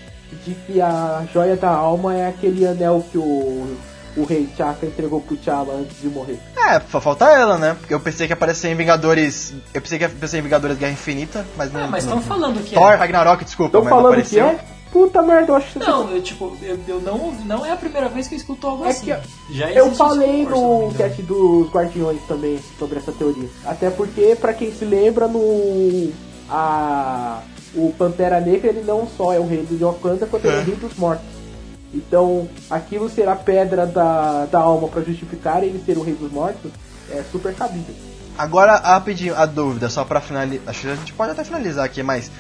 de 0.45 0.55
que 0.55 0.81
a 0.81 1.25
joia 1.33 1.57
da 1.57 1.71
alma 1.71 2.15
é 2.17 2.29
aquele 2.29 2.67
anel 2.67 3.05
que 3.11 3.19
o, 3.19 3.77
o 4.17 4.25
rei 4.25 4.49
Chaka 4.57 4.87
entregou 4.87 5.21
pro 5.21 5.37
T'Challa 5.37 5.75
antes 5.75 6.01
de 6.01 6.09
morrer. 6.09 6.39
É, 6.57 6.81
só 6.91 7.01
falta 7.01 7.27
ela, 7.27 7.59
né? 7.59 7.77
Porque 7.79 7.93
eu 7.95 8.01
pensei 8.01 8.27
que 8.27 8.33
ia 8.33 8.37
aparecer 8.37 8.69
em 8.69 8.75
Vingadores. 8.75 9.53
Eu 9.75 9.81
pensei 9.83 9.99
que 9.99 10.05
ia 10.05 10.09
aparecer 10.09 10.39
em 10.39 10.43
Vingadores 10.43 10.79
Guerra 10.79 10.93
Infinita, 10.93 11.47
mas 11.57 11.73
não. 11.73 11.85
Ah, 11.85 11.89
mas 11.89 12.05
estão 12.05 12.21
falando 12.23 12.63
que 12.65 12.75
Thor, 12.75 12.93
é. 12.93 12.97
Ragnarok, 12.97 13.45
desculpa, 13.45 13.69
Estão 13.79 13.85
mas 13.85 13.93
não 13.93 14.03
falando 14.03 14.25
que 14.25 14.39
é? 14.41 14.59
Puta 14.93 15.21
merda, 15.21 15.53
eu 15.53 15.57
acho 15.57 15.73
que 15.73 15.79
Não, 15.81 16.11
eu 16.11 16.23
tipo, 16.23 16.57
eu, 16.63 16.79
eu 16.89 17.01
não, 17.01 17.33
não 17.45 17.67
é 17.67 17.73
a 17.73 17.77
primeira 17.77 18.09
vez 18.09 18.29
que 18.29 18.35
eu 18.35 18.39
escuto 18.39 18.67
algo 18.67 18.87
É 18.87 18.91
assim. 18.91 19.13
que 19.47 19.55
Já 19.55 19.71
Eu 19.71 19.91
falei 19.93 20.45
no 20.47 20.91
cast 20.97 21.21
dos 21.23 21.69
Guardiões 21.71 22.21
também 22.27 22.59
sobre 22.79 22.99
essa 22.99 23.13
teoria. 23.13 23.49
Até 23.67 23.91
porque, 23.91 24.35
pra 24.41 24.55
quem 24.55 24.73
se 24.73 24.85
lembra, 24.87 25.27
no. 25.29 26.11
A, 26.49 27.41
o 27.75 27.93
Pantera 27.99 28.41
Negra 28.41 28.69
ele 28.71 28.83
não 28.87 29.07
só 29.07 29.33
é 29.35 29.39
o 29.39 29.47
rei 29.47 29.65
do 29.69 29.77
Wakanda, 29.79 30.25
quanto 30.27 30.47
ele 30.47 30.55
é 30.55 30.59
o 30.59 30.61
É. 30.63 30.65
rei 30.65 30.77
dos 30.77 30.95
mortos. 30.97 31.27
Então, 31.97 32.49
aquilo 32.71 33.09
ser 33.09 33.29
a 33.29 33.35
pedra 33.35 33.87
da, 33.87 34.47
da 34.47 34.59
alma 34.59 34.89
pra 34.89 35.03
justificar 35.03 35.65
ele 35.65 35.83
ser 35.85 35.97
o 35.97 36.03
rei 36.03 36.15
dos 36.15 36.31
mortos 36.31 36.71
é 37.11 37.23
super 37.33 37.55
cabível. 37.55 37.95
Agora, 38.37 38.77
rapidinho, 38.77 39.35
a 39.35 39.47
dúvida, 39.47 39.89
só 39.89 40.05
pra 40.05 40.21
finalizar. 40.21 40.69
Acho 40.69 40.83
que 40.83 40.89
a 40.89 40.95
gente 40.95 41.13
pode 41.15 41.33
até 41.33 41.43
finalizar 41.43 41.85
aqui, 41.85 42.03
mas. 42.03 42.31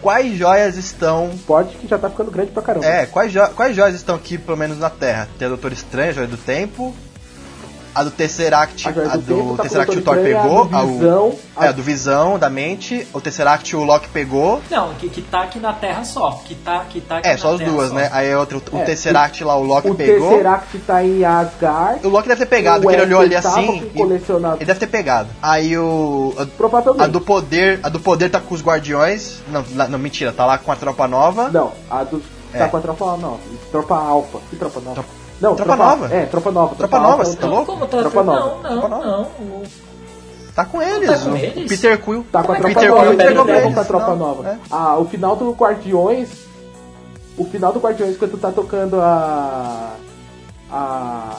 Quais 0.00 0.36
joias 0.36 0.76
estão. 0.76 1.30
Pode 1.46 1.76
que 1.76 1.86
já 1.86 1.98
tá 1.98 2.10
ficando 2.10 2.30
grande 2.30 2.50
pra 2.50 2.62
caramba. 2.62 2.84
É, 2.84 3.06
quais, 3.06 3.32
jo 3.32 3.40
quais 3.54 3.74
joias 3.74 3.94
estão 3.94 4.14
aqui, 4.14 4.36
pelo 4.36 4.56
menos 4.56 4.78
na 4.78 4.90
Terra? 4.90 5.28
Tem 5.38 5.46
a 5.46 5.48
Doutor 5.48 5.72
Estranho, 5.72 6.10
a 6.10 6.12
Joia 6.12 6.26
do 6.26 6.36
Tempo. 6.36 6.94
A 7.94 8.02
do 8.02 8.10
Tesseract, 8.10 8.88
A 8.88 8.90
a 8.90 9.16
do 9.16 9.22
tempo 9.22 9.50
do 9.50 9.56
tá 9.56 9.62
Tesseract 9.62 9.98
o 9.98 10.02
Thor 10.02 10.16
pegou. 10.16 10.68
A 10.72 10.78
a 10.78 10.82
do 10.82 10.88
o- 10.88 10.98
Visão, 10.98 11.34
É, 11.60 11.66
a- 11.66 11.68
a 11.68 11.72
do 11.72 11.82
Visão, 11.82 12.38
da 12.38 12.50
mente. 12.50 13.06
O 13.12 13.20
Tesseract 13.20 13.76
o 13.76 13.84
Loki 13.84 14.08
pegou. 14.08 14.60
Não, 14.70 14.92
que, 14.94 15.08
que 15.08 15.22
tá 15.22 15.42
aqui 15.42 15.60
na 15.60 15.72
Terra 15.72 16.04
só. 16.04 16.40
Que 16.44 16.54
tá, 16.56 16.84
que 16.90 17.00
tá 17.00 17.18
aqui 17.18 17.28
É, 17.28 17.32
na 17.32 17.38
só 17.38 17.52
as 17.52 17.58
Terra 17.58 17.70
duas, 17.70 17.88
só. 17.90 17.94
né? 17.94 18.08
Aí 18.12 18.32
a 18.32 18.40
outra, 18.40 18.58
o 18.58 18.78
É, 18.78 18.82
Tesseract 18.84 19.44
lá, 19.44 19.56
o 19.56 19.62
Loki 19.62 19.90
O 19.90 19.94
pegou. 19.94 20.28
Tesseract 20.30 20.78
tá 20.80 21.04
em 21.04 21.24
Asgard. 21.24 22.04
O 22.06 22.10
Loki 22.10 22.26
deve 22.28 22.40
ter 22.44 22.46
pegado, 22.50 22.78
o 22.78 22.82
porque 22.82 22.96
ele 22.96 23.04
olhou 23.04 23.20
ali 23.20 23.36
assim. 23.36 23.90
e-. 23.94 24.00
Ele 24.02 24.64
deve 24.64 24.80
ter 24.80 24.86
pegado. 24.88 25.28
Aí 25.40 25.78
o. 25.78 26.34
a- 26.36 26.46
Provavelmente. 26.46 27.04
A 27.04 27.06
do 27.06 27.20
poder, 27.20 27.78
a 27.82 27.88
do 27.88 28.00
poder 28.00 28.28
tá 28.30 28.40
com 28.40 28.54
os 28.54 28.62
guardiões. 28.62 29.40
Não, 29.48 29.64
não 29.88 29.98
mentira, 29.98 30.32
tá 30.32 30.44
lá 30.44 30.58
com 30.58 30.72
a 30.72 30.76
tropa 30.76 31.06
nova. 31.06 31.48
Não, 31.50 31.72
a 31.90 32.02
do. 32.04 32.20
É. 32.52 32.58
Tá 32.58 32.68
com 32.68 32.76
a 32.76 32.80
tropa 32.80 33.04
nova. 33.16 33.38
Tropa 33.70 33.94
alfa. 33.96 34.38
Que 34.50 34.56
tropa 34.56 34.80
nova? 34.80 34.94
Tropa- 34.94 35.23
Não, 35.44 35.56
Tropa 35.56 35.76
Nova? 35.76 36.14
É, 36.14 36.26
tropa 36.26 36.50
nova. 36.50 36.74
Tropa 36.74 36.98
Nova, 36.98 37.12
alfa 37.12 37.22
é 37.22 37.26
você 37.26 37.36
tá 37.36 37.46
louco? 37.46 37.66
Como 37.66 37.86
tá? 37.86 37.98
Tropa 37.98 38.22
não, 38.22 38.34
nova. 38.34 38.48
não, 38.68 38.80
Tropa 38.80 38.88
nova. 38.88 39.04
não. 39.06 39.62
Tá 40.54 40.64
com 40.64 40.80
eles. 40.82 41.08
Tá 41.10 41.18
com 41.18 41.30
o 41.32 41.36
eles? 41.36 41.68
Peter 41.68 42.00
Quill. 42.00 42.26
Tá 42.30 42.42
com 42.42 42.52
a 42.52 42.56
tropa 42.56 42.74
que 42.80 42.88
nova. 42.88 43.10
Peter 43.10 43.32
Quill 43.32 43.44
pegou 43.44 43.72
com 43.74 43.80
a 43.80 43.84
tropa 43.84 44.06
Não, 44.10 44.16
nova. 44.16 44.48
é. 44.50 44.58
Ah, 44.70 44.96
o 44.98 45.04
final 45.04 45.34
do 45.36 45.50
Guardiões. 45.52 46.28
O 47.36 47.44
final 47.44 47.72
do 47.72 47.80
Guardiões, 47.80 48.16
quando 48.16 48.30
tu 48.32 48.38
tá 48.38 48.50
tocando 48.52 49.00
a. 49.00 49.90
A. 50.70 51.30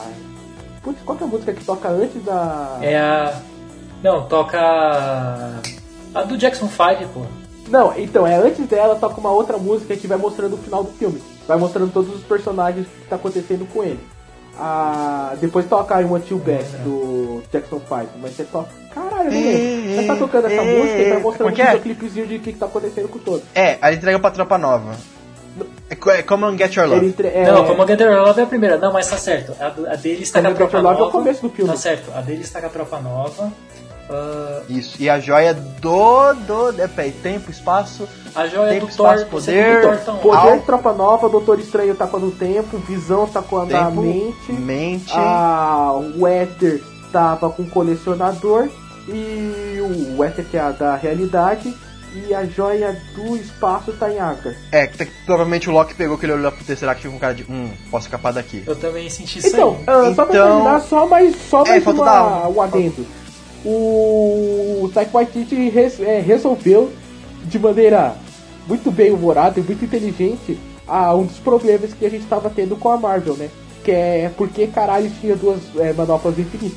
Putz, 0.82 0.98
qual 1.04 1.16
que 1.16 1.24
é 1.24 1.26
a 1.26 1.30
música 1.30 1.52
que 1.52 1.64
toca 1.64 1.88
antes 1.88 2.22
da. 2.24 2.78
É 2.82 2.98
a. 2.98 3.34
Não, 4.02 4.22
toca. 4.26 4.58
a- 4.60 5.60
A 6.14 6.22
do 6.22 6.36
Jackson 6.36 6.68
5, 6.68 7.08
pô. 7.12 7.20
Não, 7.68 7.92
então, 7.96 8.26
é 8.26 8.36
antes 8.36 8.66
dela 8.68 8.94
toca 8.94 9.18
uma 9.20 9.30
outra 9.30 9.56
música 9.58 9.96
que 9.96 10.06
vai 10.06 10.16
mostrando 10.18 10.54
o 10.54 10.58
final 10.58 10.84
do 10.84 10.92
filme. 10.92 11.20
Vai 11.46 11.56
mostrando 11.58 11.92
todos 11.92 12.14
os 12.14 12.22
personagens 12.22 12.86
que 12.86 13.08
tá 13.08 13.16
acontecendo 13.16 13.66
com 13.72 13.82
ele. 13.84 14.00
Ah, 14.58 15.34
depois 15.40 15.66
toca 15.66 16.00
I 16.00 16.04
Want 16.04 16.30
You 16.30 16.38
Back 16.38 16.64
do 16.82 17.42
Jackson 17.52 17.78
5, 17.80 18.06
mas 18.20 18.32
você 18.34 18.44
toca. 18.44 18.68
Caralho, 18.94 19.30
lembro. 19.30 19.94
Você 20.00 20.06
tá 20.06 20.16
tocando 20.16 20.46
essa 20.46 20.62
Ei, 20.62 20.78
música 20.78 20.98
e 20.98 21.04
vai 21.10 21.16
ei, 21.18 21.22
mostrando 21.22 21.36
como 21.38 21.50
um 21.50 21.54
que 21.54 21.62
é? 21.62 21.66
videoclipezinho 21.66 22.26
de 22.26 22.36
o 22.36 22.40
que, 22.40 22.52
que 22.54 22.58
tá 22.58 22.66
acontecendo 22.66 23.08
com 23.08 23.18
todos. 23.18 23.42
É, 23.54 23.76
aí 23.82 23.90
ele 23.92 23.96
entrega 23.98 24.18
pra 24.18 24.30
tropa 24.30 24.56
nova. 24.56 24.96
É, 25.90 25.94
co- 25.94 26.10
é 26.10 26.22
Come 26.22 26.44
on 26.44 26.56
Get 26.58 26.74
Your 26.74 26.86
Love. 26.88 27.06
Entre... 27.06 27.28
é, 27.28 27.44
Não, 27.50 27.64
como 27.66 27.82
a 27.82 27.86
Get 27.86 28.00
Your 28.00 28.14
Love 28.26 28.40
é 28.40 28.44
a 28.44 28.46
primeira. 28.46 28.78
Não, 28.78 28.92
mas 28.92 29.08
tá 29.08 29.16
certo. 29.18 29.52
A, 29.60 29.66
a 29.92 29.96
dele 29.96 30.22
está 30.22 30.40
com 30.40 30.48
a 30.48 30.54
tropa 30.54 30.76
Your 30.78 30.82
Love 30.84 30.94
é 30.96 30.98
o 30.98 31.00
nova. 31.06 31.12
começo 31.18 31.42
do 31.42 31.50
filme. 31.50 31.70
Tá 31.70 31.76
certo. 31.76 32.10
A 32.14 32.20
dele 32.22 32.40
está 32.42 32.60
com 32.60 32.66
a 32.66 32.70
tropa 32.70 32.98
nova. 33.00 33.52
Ah, 34.08 34.62
Isso. 34.68 34.96
E 35.00 35.08
a 35.10 35.18
joia 35.18 35.52
do. 35.54 36.32
do. 36.46 36.80
É, 36.80 36.86
peraí, 36.86 37.12
tempo, 37.12 37.50
espaço. 37.50 38.08
a 38.34 38.46
joia 38.46 38.72
Tempo, 38.74 38.86
do 38.86 38.94
Thor. 38.96 39.06
espaço, 39.14 39.24
o 39.24 39.28
poder. 39.30 39.44
segundo 39.44 39.82
Thor 39.82 39.96
tá 40.04 40.12
onde? 40.12 40.22
Poder, 40.22 40.52
Al- 40.52 40.60
Tropa 40.60 40.92
Nova, 40.92 41.28
Doutor 41.28 41.58
Estranho 41.58 41.94
tá 41.94 42.06
com 42.06 42.20
do 42.20 42.30
tempo, 42.30 42.78
Visão 42.78 43.26
tá 43.26 43.42
com 43.42 43.58
a 43.60 43.66
Tempo, 43.66 44.02
mente, 44.02 44.52
mente. 44.52 45.12
a 45.14 45.92
o 46.16 46.26
Éter 46.26 46.82
tava 47.12 47.48
com 47.50 47.62
o 47.62 47.70
colecionador 47.70 48.68
e 49.08 49.80
o 50.16 50.22
Éter 50.24 50.44
que 50.44 50.56
é 50.56 50.60
a 50.60 50.70
da 50.70 50.96
realidade 50.96 51.74
e 52.14 52.32
a 52.34 52.44
joia 52.46 52.96
do 53.14 53.36
espaço 53.36 53.92
tá 53.92 54.10
em 54.10 54.18
Asgard. 54.18 54.56
É, 54.72 54.86
que, 54.86 55.04
que 55.04 55.12
provavelmente 55.26 55.68
o 55.68 55.72
Loki 55.72 55.94
pegou 55.94 56.16
que 56.16 56.24
ele 56.24 56.32
olhou 56.32 56.50
pro 56.50 56.64
Tesseract 56.64 57.06
com 57.08 57.18
cara 57.18 57.34
de. 57.34 57.42
Hum, 57.44 57.70
posso 57.90 58.06
escapar 58.06 58.32
daqui. 58.32 58.62
Eu 58.66 58.74
também 58.76 59.10
senti 59.10 59.38
isso 59.38 59.48
Então, 59.48 59.76
aí. 59.80 59.84
ah, 59.86 60.14
só 60.14 60.24
pra 60.24 60.34
Então- 60.34 60.48
terminar, 60.48 60.80
só 60.80 61.06
mais, 61.06 61.36
só 61.50 61.62
É, 61.64 61.68
mais 61.68 61.84
falta 61.84 62.00
uma, 62.02 62.48
um 62.48 62.62
adendo. 62.62 63.06
O 63.68 64.90
Taika 64.94 65.10
Waititi 65.12 65.68
res- 65.68 66.00
é, 66.00 66.20
resolveu 66.20 66.90
de 67.44 67.58
maneira 67.58 68.14
muito 68.66 68.90
bem 68.90 69.10
humorada 69.12 69.58
e 69.60 69.62
muito 69.62 69.84
inteligente 69.84 70.58
a 70.86 71.14
um 71.14 71.24
dos 71.24 71.38
problemas 71.38 71.92
que 71.92 72.04
a 72.06 72.10
gente 72.10 72.24
tava 72.26 72.48
tendo 72.50 72.76
com 72.76 72.88
a 72.90 72.96
Marvel, 72.96 73.34
né? 73.36 73.48
Que 73.84 73.90
é 73.92 74.30
porque 74.36 74.66
caralho 74.66 75.10
tinha 75.20 75.36
duas 75.36 75.58
é, 75.78 75.92
manoplas 75.92 76.34
do 76.34 76.40
infinito. 76.40 76.76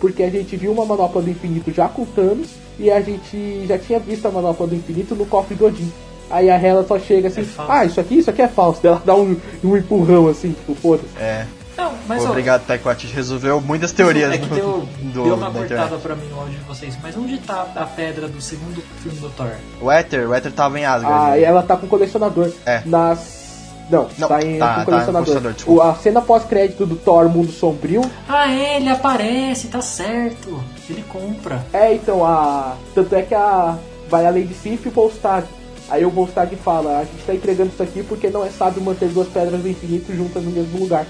Porque 0.00 0.22
a 0.22 0.30
gente 0.30 0.56
viu 0.56 0.72
uma 0.72 0.84
manopla 0.84 1.22
do 1.22 1.30
infinito 1.30 1.70
já 1.72 1.88
com 1.88 2.04
Thanos 2.04 2.48
e 2.78 2.90
a 2.90 3.00
gente 3.00 3.66
já 3.66 3.78
tinha 3.78 3.98
visto 3.98 4.26
a 4.26 4.30
manopla 4.30 4.66
do 4.66 4.74
infinito 4.74 5.14
no 5.14 5.24
cofre 5.26 5.54
do 5.54 5.66
Odin. 5.66 5.90
Aí 6.30 6.50
a 6.50 6.56
Hela 6.60 6.84
só 6.86 6.98
chega 6.98 7.28
assim, 7.28 7.42
É 7.42 7.44
ah, 7.68 7.84
isso 7.84 8.00
aqui, 8.00 8.18
isso 8.18 8.28
aqui 8.30 8.42
é 8.42 8.48
falso. 8.48 8.80
Ela 8.86 9.00
dá 9.04 9.14
um, 9.14 9.36
um 9.64 9.76
empurrão 9.76 10.28
assim, 10.28 10.50
tipo, 10.52 10.74
foda-se. 10.74 11.08
É. 11.18 11.46
Não, 11.76 11.92
mas 12.08 12.24
ó, 12.24 12.30
Obrigado, 12.30 12.66
Taika 12.66 12.84
Waititi. 12.84 13.12
Resolveu 13.14 13.60
muitas 13.60 13.92
teorias 13.92 14.32
É 14.32 14.38
que 14.38 14.46
deu, 14.46 14.88
do, 15.00 15.12
deu 15.24 15.34
uma 15.34 15.50
da 15.50 15.58
cortada 15.60 15.96
pra 15.98 16.14
mim 16.16 16.26
no 16.28 16.40
áudio 16.40 16.58
de 16.58 16.64
vocês. 16.64 16.96
Mas 17.02 17.16
onde 17.16 17.38
tá 17.38 17.66
a 17.76 17.84
pedra 17.84 18.28
do 18.28 18.40
segundo 18.40 18.82
filme 19.02 19.18
do 19.18 19.28
Thor? 19.30 19.50
O 19.80 19.90
Éter, 19.90 20.28
o 20.28 20.34
Éter 20.34 20.52
tava 20.52 20.78
em 20.80 20.84
Asgard. 20.86 21.30
Ah, 21.32 21.38
e 21.38 21.44
ela 21.44 21.62
tá 21.62 21.76
com 21.76 21.86
colecionador. 21.86 22.50
É. 22.64 22.82
Nas. 22.86 23.44
Não, 23.88 24.08
Não, 24.18 24.26
tá 24.26 24.42
em 24.42 24.58
tá- 24.58 24.74
com 24.74 24.78
tá 24.80 24.84
colecionador. 24.84 25.52
desculpa. 25.52 25.84
O- 25.84 25.88
a 25.90 25.94
cena 25.94 26.20
pós-crédito 26.20 26.84
do 26.86 26.96
Thor 26.96 27.28
Mundo 27.28 27.52
Sombrio. 27.52 28.00
Ah, 28.28 28.50
é, 28.52 28.78
ele 28.78 28.88
aparece, 28.88 29.68
tá 29.68 29.80
certo. 29.80 30.60
Ele 30.90 31.04
compra. 31.08 31.64
É, 31.72 31.94
então, 31.94 32.24
a. 32.24 32.74
Tanto 32.94 33.14
é 33.14 33.22
que 33.22 33.34
a. 33.34 33.76
Vai 34.08 34.24
a 34.26 34.30
Lady 34.30 34.54
Sif 34.54 34.86
e 34.86 34.88
o 34.88 34.92
Volstagg. 34.92 35.46
Aí 35.88 36.04
o 36.04 36.10
Volstagg 36.10 36.56
fala: 36.56 36.98
a 36.98 37.04
gente 37.04 37.22
tá 37.24 37.32
entregando 37.34 37.70
isso 37.72 37.82
aqui 37.82 38.02
porque 38.02 38.28
não 38.28 38.44
é 38.44 38.50
sábio 38.50 38.82
manter 38.82 39.08
duas 39.08 39.28
pedras 39.28 39.60
do 39.60 39.68
infinito 39.68 40.12
juntas 40.16 40.42
no 40.42 40.50
mesmo 40.50 40.78
lugar. 40.80 41.06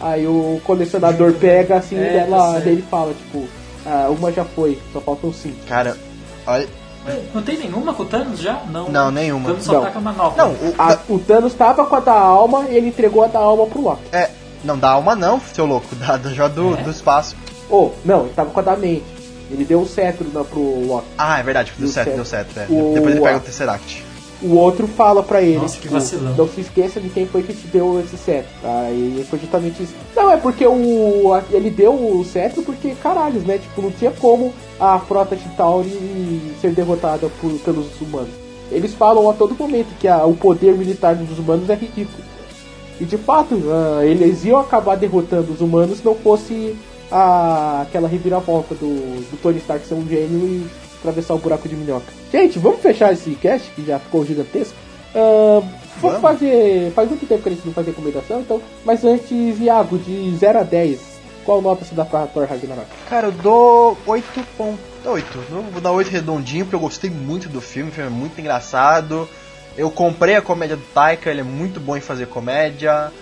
Aí 0.00 0.26
o 0.26 0.60
colecionador 0.64 1.32
pega 1.34 1.76
assim 1.76 1.96
É, 1.96 2.12
e 2.14 2.16
ela, 2.18 2.60
tá 2.60 2.68
ele 2.68 2.82
fala: 2.90 3.14
tipo, 3.14 3.46
ah, 3.86 4.08
uma 4.10 4.30
já 4.32 4.44
foi, 4.44 4.78
só 4.92 5.00
faltam 5.00 5.32
cinco. 5.32 5.56
Cara, 5.66 5.96
olha. 6.46 6.68
Não 7.32 7.40
tem 7.40 7.56
nenhuma 7.56 7.94
com 7.94 8.02
o 8.02 8.06
Thanos 8.06 8.40
já? 8.40 8.62
Não. 8.68 8.88
Não, 8.88 9.10
nenhuma. 9.12 9.44
O 9.44 9.52
Thanos 9.52 9.64
só 9.64 9.72
Não. 9.74 9.82
tá 9.82 9.90
com 9.92 9.98
a 9.98 10.02
manopla. 10.02 10.44
Não, 10.44 10.50
o, 10.52 10.74
A- 10.76 10.98
o 11.08 11.18
Thanos 11.20 11.54
tava 11.54 11.86
com 11.86 11.94
a 11.94 12.00
da 12.00 12.12
alma 12.12 12.66
e 12.68 12.76
ele 12.76 12.88
entregou 12.88 13.22
a 13.22 13.28
da 13.28 13.38
alma 13.38 13.64
pro 13.66 13.80
Loki. 13.80 14.02
é, 14.12 14.28
não 14.64 14.76
dá 14.76 14.90
alma 14.90 15.14
não, 15.14 15.40
seu 15.54 15.64
louco, 15.66 15.94
da, 15.94 16.16
da 16.16 16.30
joia 16.30 16.48
do, 16.48 16.74
É? 16.76 16.82
do 16.82 16.90
espaço. 16.90 17.36
Oh, 17.70 17.90
não, 18.04 18.22
ele 18.22 18.32
tava 18.34 18.50
com 18.50 18.58
a 18.58 18.62
da 18.62 18.76
mente. 18.76 19.04
Ele 19.48 19.64
deu 19.64 19.80
o 19.82 19.86
cetro 19.86 20.26
na, 20.34 20.42
pro 20.42 20.60
Loki. 20.84 21.06
Ah, 21.16 21.38
é 21.38 21.42
verdade, 21.44 21.72
deu 21.78 21.86
certo, 21.88 22.06
certo. 22.06 22.16
deu 22.16 22.24
certo. 22.24 22.58
É. 22.58 22.66
O- 22.68 22.92
Depois 22.94 23.14
ele 23.14 23.20
pega 23.24 23.36
o 23.36 23.40
Tesseract. 23.40 24.04
O 24.42 24.54
outro 24.56 24.86
fala 24.86 25.22
pra 25.22 25.40
ele, 25.40 25.58
Nossa, 25.58 25.78
que 25.78 25.88
vacilão. 25.88 26.34
não 26.36 26.46
se 26.46 26.60
esqueça 26.60 27.00
de 27.00 27.08
quem 27.08 27.24
foi 27.26 27.42
que 27.42 27.54
te 27.54 27.66
deu 27.68 27.98
esse 28.00 28.18
cetro. 28.18 28.50
Aí 28.62 29.24
foi 29.30 29.38
justamente 29.38 29.82
isso. 29.82 29.94
Não, 30.14 30.30
é 30.30 30.36
porque 30.36 30.66
o 30.66 31.32
ele 31.50 31.70
deu 31.70 31.92
o 31.94 32.22
cetro 32.24 32.62
porque, 32.62 32.94
caralhos, 33.02 33.44
né? 33.44 33.56
Tipo, 33.58 33.80
não 33.80 33.90
tinha 33.90 34.10
como 34.10 34.52
a 34.78 34.98
frota 34.98 35.34
de 35.34 35.48
Tauri 35.56 36.52
ser 36.60 36.72
derrotada 36.72 37.30
por- 37.40 37.58
pelos 37.60 37.86
humanos. 38.00 38.28
eles 38.70 38.92
falam 38.92 39.30
a 39.30 39.32
todo 39.32 39.54
momento 39.56 39.88
que 39.98 40.06
a, 40.08 40.26
o 40.26 40.34
poder 40.36 40.74
militar 40.74 41.14
dos 41.14 41.38
humanos 41.38 41.70
é 41.70 41.74
ridículo. 41.74 42.22
E 43.00 43.04
de 43.04 43.16
fato, 43.16 43.54
uh, 43.54 44.02
eles 44.02 44.44
iam 44.44 44.58
acabar 44.58 44.96
derrotando 44.96 45.52
os 45.52 45.60
humanos 45.62 45.98
se 45.98 46.04
não 46.04 46.14
fosse 46.14 46.76
a, 47.10 47.82
aquela 47.82 48.08
reviravolta 48.08 48.74
do, 48.74 48.86
do 49.30 49.36
Tony 49.40 49.58
Stark 49.58 49.86
ser 49.86 49.94
um 49.94 50.06
gênio 50.06 50.46
e 50.46 50.66
atravessar 51.06 51.34
o 51.34 51.38
buraco 51.38 51.68
de 51.68 51.76
minhoca. 51.76 52.12
Gente, 52.32 52.58
vamos 52.58 52.80
fechar 52.80 53.12
esse 53.12 53.30
cast 53.36 53.70
que 53.70 53.84
já 53.84 53.98
ficou 53.98 54.26
gigantesco. 54.26 54.74
Uh, 55.14 55.64
vamos 56.00 56.20
fazer. 56.20 56.92
Faz 56.92 57.08
muito 57.08 57.26
tempo 57.26 57.42
que 57.42 57.48
a 57.48 57.52
gente 57.52 57.66
não 57.66 57.72
faz 57.72 57.86
recomendação, 57.86 58.40
então. 58.40 58.60
Mas 58.84 59.04
antes, 59.04 59.60
Iago, 59.60 59.98
de 59.98 60.36
0 60.36 60.58
a 60.58 60.62
10, 60.62 61.00
qual 61.44 61.62
nota 61.62 61.84
você 61.84 61.94
dá 61.94 62.04
pra 62.04 62.26
Thor 62.26 62.46
Ragnarok? 62.46 62.86
Cara, 63.08 63.28
eu 63.28 63.32
dou 63.32 63.96
8.8. 64.06 64.76
Vou 65.72 65.80
dar 65.80 65.92
8 65.92 66.10
redondinho, 66.10 66.64
porque 66.64 66.76
eu 66.76 66.80
gostei 66.80 67.08
muito 67.08 67.48
do 67.48 67.60
filme, 67.60 67.90
o 67.90 67.94
filme 67.94 68.10
é 68.10 68.12
muito 68.12 68.40
engraçado. 68.40 69.28
Eu 69.76 69.90
comprei 69.90 70.34
a 70.34 70.42
comédia 70.42 70.76
do 70.76 70.82
Taika, 70.94 71.30
ele 71.30 71.40
é 71.40 71.44
muito 71.44 71.78
bom 71.78 71.96
em 71.96 72.00
fazer 72.00 72.26
comédia. 72.26 73.12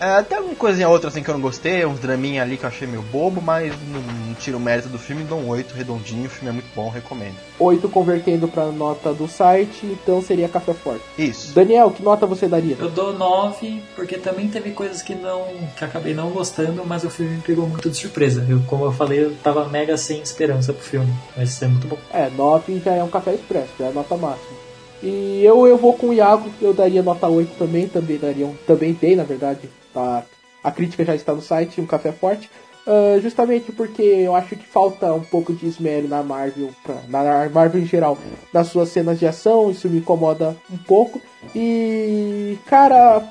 É, 0.00 0.22
tem 0.22 0.38
alguma 0.38 0.54
coisinha 0.54 0.88
outra 0.88 1.08
assim 1.08 1.22
que 1.22 1.28
eu 1.28 1.34
não 1.34 1.40
gostei, 1.40 1.84
uns 1.86 1.98
draminha 1.98 2.42
ali 2.42 2.56
que 2.56 2.64
eu 2.64 2.68
achei 2.68 2.86
meio 2.86 3.02
bobo, 3.02 3.40
mas 3.40 3.72
não, 3.88 4.00
não 4.00 4.34
tiro 4.34 4.58
o 4.58 4.60
mérito 4.60 4.88
do 4.88 4.98
filme, 4.98 5.24
dou 5.24 5.38
um 5.38 5.48
8 5.48 5.74
redondinho, 5.74 6.26
o 6.26 6.30
filme 6.30 6.50
é 6.50 6.52
muito 6.52 6.68
bom, 6.74 6.88
recomendo. 6.88 7.36
8 7.58 7.88
convertendo 7.88 8.46
pra 8.48 8.66
nota 8.66 9.14
do 9.14 9.26
site, 9.26 9.86
então 9.86 10.20
seria 10.20 10.48
Café 10.48 10.74
Forte. 10.74 11.02
Isso. 11.18 11.54
Daniel, 11.54 11.90
que 11.90 12.02
nota 12.02 12.26
você 12.26 12.46
daria? 12.46 12.76
Eu 12.78 12.90
dou 12.90 13.16
9, 13.16 13.82
porque 13.94 14.18
também 14.18 14.48
teve 14.48 14.70
coisas 14.70 15.02
que 15.02 15.14
não. 15.14 15.46
que 15.76 15.84
acabei 15.84 16.14
não 16.14 16.30
gostando, 16.30 16.84
mas 16.84 17.04
o 17.04 17.10
filme 17.10 17.36
me 17.36 17.42
pegou 17.42 17.66
muito 17.66 17.88
de 17.88 17.96
surpresa. 17.96 18.44
Eu, 18.48 18.60
como 18.66 18.84
eu 18.84 18.92
falei, 18.92 19.24
eu 19.24 19.34
tava 19.42 19.66
mega 19.68 19.96
sem 19.96 20.20
esperança 20.20 20.72
pro 20.72 20.84
filme. 20.84 21.12
Mas 21.36 21.60
é 21.62 21.68
muito 21.68 21.86
bom. 21.86 21.98
É, 22.12 22.28
9 22.30 22.80
já 22.84 22.92
é 22.92 23.02
um 23.02 23.08
café 23.08 23.34
expresso, 23.34 23.70
já 23.78 23.86
é 23.86 23.88
a 23.88 23.92
nota 23.92 24.16
máxima. 24.16 24.55
E 25.02 25.44
eu, 25.44 25.66
eu 25.66 25.76
vou 25.76 25.94
com 25.94 26.08
o 26.08 26.14
Iago, 26.14 26.50
eu 26.60 26.72
daria 26.72 27.02
nota 27.02 27.28
8 27.28 27.56
também, 27.58 27.88
também 27.88 28.18
daria 28.18 28.46
um, 28.46 28.54
também 28.66 28.92
dei, 28.92 29.14
na 29.14 29.24
verdade, 29.24 29.68
tá, 29.92 30.24
a 30.64 30.70
crítica 30.70 31.04
já 31.04 31.14
está 31.14 31.34
no 31.34 31.42
site, 31.42 31.80
um 31.80 31.86
café 31.86 32.12
forte. 32.12 32.50
Uh, 32.86 33.20
justamente 33.20 33.72
porque 33.72 34.00
eu 34.00 34.34
acho 34.34 34.54
que 34.54 34.64
falta 34.64 35.12
um 35.12 35.22
pouco 35.22 35.52
de 35.52 35.66
esmero 35.66 36.06
na 36.06 36.22
Marvel, 36.22 36.70
pra, 36.84 36.94
na 37.08 37.48
Marvel 37.48 37.82
em 37.82 37.86
geral, 37.86 38.16
nas 38.52 38.68
suas 38.68 38.90
cenas 38.90 39.18
de 39.18 39.26
ação, 39.26 39.72
isso 39.72 39.88
me 39.88 39.98
incomoda 39.98 40.56
um 40.72 40.76
pouco. 40.76 41.20
E, 41.54 42.56
cara, 42.66 43.28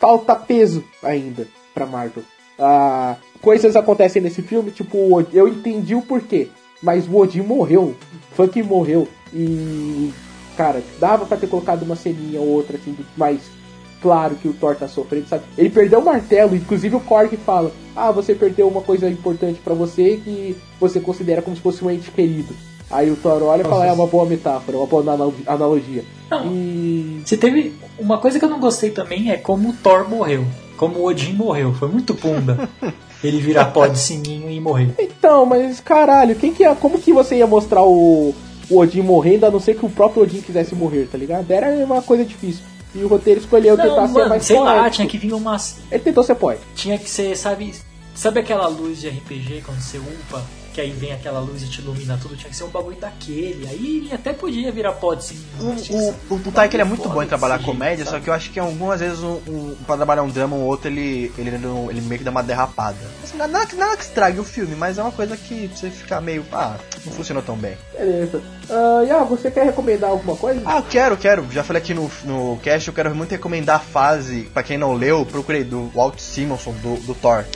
falta 0.00 0.34
peso 0.34 0.82
ainda 1.02 1.46
pra 1.74 1.84
Marvel. 1.84 2.24
Uh, 2.58 3.16
coisas 3.42 3.76
acontecem 3.76 4.22
nesse 4.22 4.40
filme, 4.40 4.70
tipo, 4.70 5.20
eu 5.32 5.46
entendi 5.46 5.94
o 5.94 6.00
porquê, 6.00 6.48
mas 6.82 7.06
o 7.06 7.14
Odin 7.14 7.42
morreu, 7.42 7.94
Funk 8.32 8.62
morreu, 8.62 9.06
e 9.34 10.10
cara, 10.56 10.82
dava 10.98 11.26
para 11.26 11.36
ter 11.36 11.46
colocado 11.46 11.82
uma 11.82 11.96
ceninha 11.96 12.40
ou 12.40 12.48
outra, 12.48 12.76
assim, 12.76 12.96
mais 13.16 13.40
claro 14.00 14.36
que 14.36 14.48
o 14.48 14.52
Thor 14.52 14.76
tá 14.76 14.88
sofrendo, 14.88 15.28
sabe? 15.28 15.44
Ele 15.56 15.70
perdeu 15.70 16.00
o 16.00 16.04
martelo, 16.04 16.54
inclusive 16.54 16.94
o 16.96 17.00
Korg 17.00 17.36
fala: 17.38 17.72
Ah, 17.94 18.10
você 18.10 18.34
perdeu 18.34 18.68
uma 18.68 18.82
coisa 18.82 19.08
importante 19.08 19.60
para 19.62 19.74
você 19.74 20.20
que 20.22 20.56
você 20.80 21.00
considera 21.00 21.42
como 21.42 21.56
se 21.56 21.62
fosse 21.62 21.84
um 21.84 21.90
ente 21.90 22.10
querido. 22.10 22.54
Aí 22.90 23.10
o 23.10 23.16
Thor 23.16 23.42
olha 23.42 23.62
e 23.62 23.64
fala: 23.64 23.86
É 23.86 23.92
uma 23.92 24.06
boa 24.06 24.24
metáfora, 24.24 24.78
uma 24.78 24.86
boa 24.86 25.02
analogia. 25.46 26.04
Não, 26.30 26.46
e. 26.46 27.22
Se 27.24 27.36
teve. 27.36 27.74
Uma 27.98 28.18
coisa 28.18 28.38
que 28.38 28.44
eu 28.44 28.50
não 28.50 28.60
gostei 28.60 28.90
também 28.90 29.30
é 29.30 29.36
como 29.36 29.70
o 29.70 29.72
Thor 29.72 30.08
morreu. 30.08 30.44
Como 30.76 30.98
o 30.98 31.04
Odin 31.06 31.32
morreu. 31.32 31.72
Foi 31.72 31.88
muito 31.88 32.14
punda. 32.14 32.68
ele 33.24 33.40
virar 33.40 33.66
pó 33.66 33.86
de 33.86 33.98
sininho 33.98 34.50
e 34.50 34.60
morrer. 34.60 34.94
Então, 34.98 35.46
mas 35.46 35.80
caralho, 35.80 36.36
quem 36.36 36.52
que 36.52 36.62
ia, 36.62 36.74
como 36.74 36.98
que 36.98 37.12
você 37.12 37.36
ia 37.36 37.46
mostrar 37.46 37.82
o 37.82 38.34
o 38.68 38.78
Odin 38.78 39.02
morrendo, 39.02 39.46
a 39.46 39.50
não 39.50 39.60
ser 39.60 39.76
que 39.76 39.86
o 39.86 39.90
próprio 39.90 40.22
Odin 40.22 40.40
quisesse 40.40 40.74
morrer, 40.74 41.08
tá 41.10 41.16
ligado? 41.18 41.50
Era 41.50 41.68
uma 41.84 42.02
coisa 42.02 42.24
difícil. 42.24 42.64
E 42.94 43.04
o 43.04 43.08
roteiro 43.08 43.40
escolheu 43.40 43.76
não, 43.76 43.84
tentar 43.84 44.00
mano, 44.02 44.14
ser 44.14 44.28
mais 44.28 44.44
sei 44.44 44.56
poético. 44.56 44.80
lá, 44.82 44.90
tinha 44.90 45.08
que 45.08 45.18
vir 45.18 45.32
uma. 45.34 45.56
Ele 45.90 46.02
tentou 46.02 46.24
ser 46.24 46.34
poético. 46.34 46.66
Tinha 46.74 46.98
que 46.98 47.08
ser, 47.08 47.36
sabe. 47.36 47.74
Sabe 48.14 48.40
aquela 48.40 48.66
luz 48.68 49.00
de 49.00 49.08
RPG 49.08 49.62
quando 49.66 49.80
você 49.80 49.98
upa? 49.98 50.42
Que 50.76 50.82
aí 50.82 50.90
vem 50.90 51.10
aquela 51.10 51.40
luz 51.40 51.62
e 51.62 51.70
te 51.70 51.80
ilumina 51.80 52.18
tudo, 52.20 52.36
tinha 52.36 52.50
que 52.50 52.54
ser 52.54 52.64
um 52.64 52.68
bagulho 52.68 52.98
daquele. 52.98 53.66
Aí 53.66 54.02
ele 54.04 54.12
até 54.12 54.34
podia 54.34 54.70
virar 54.70 54.92
pod 54.92 55.24
sim. 55.24 55.42
O, 55.58 55.64
o, 55.64 56.14
o, 56.28 56.34
o 56.34 56.52
Taika 56.52 56.76
ele 56.76 56.82
é 56.82 56.84
muito 56.84 57.08
bom 57.08 57.22
em 57.22 57.26
trabalhar 57.26 57.60
comédia, 57.60 58.04
jeito, 58.04 58.10
só 58.10 58.20
que 58.20 58.28
eu 58.28 58.34
acho 58.34 58.50
que 58.50 58.60
algumas 58.60 59.00
vezes 59.00 59.20
um, 59.20 59.40
um, 59.48 59.74
pra 59.86 59.96
trabalhar 59.96 60.22
um 60.22 60.28
drama 60.28 60.54
ou 60.54 60.64
um 60.64 60.66
outro 60.66 60.88
ele, 60.88 61.32
ele, 61.38 61.48
ele, 61.48 62.00
meio 62.02 62.18
que 62.18 62.24
dá 62.24 62.30
uma 62.30 62.42
derrapada. 62.42 62.98
Assim, 63.24 63.38
nada, 63.38 63.66
nada 63.74 63.96
que 63.96 64.02
estrague 64.02 64.38
o 64.38 64.44
filme, 64.44 64.76
mas 64.76 64.98
é 64.98 65.02
uma 65.02 65.12
coisa 65.12 65.34
que 65.34 65.66
você 65.74 65.88
fica 65.88 66.20
meio. 66.20 66.44
Ah, 66.52 66.76
não 67.06 67.12
funcionou 67.14 67.42
tão 67.42 67.56
bem. 67.56 67.78
Beleza. 67.96 68.42
Uh, 68.68 69.24
você 69.24 69.50
quer 69.50 69.64
recomendar 69.64 70.10
alguma 70.10 70.36
coisa? 70.36 70.60
Ah, 70.66 70.76
eu 70.76 70.82
quero, 70.82 71.16
quero. 71.16 71.50
Já 71.50 71.64
falei 71.64 71.80
aqui 71.80 71.94
no, 71.94 72.10
no 72.24 72.58
cast, 72.62 72.86
eu 72.86 72.92
quero 72.92 73.14
muito 73.14 73.30
recomendar 73.30 73.76
a 73.76 73.80
fase, 73.80 74.42
pra 74.52 74.62
quem 74.62 74.76
não 74.76 74.92
leu, 74.92 75.24
procurei 75.24 75.64
do 75.64 75.90
Walt 75.94 76.18
Simonson, 76.18 76.72
do, 76.82 76.96
do 77.00 77.14
Thor. 77.14 77.46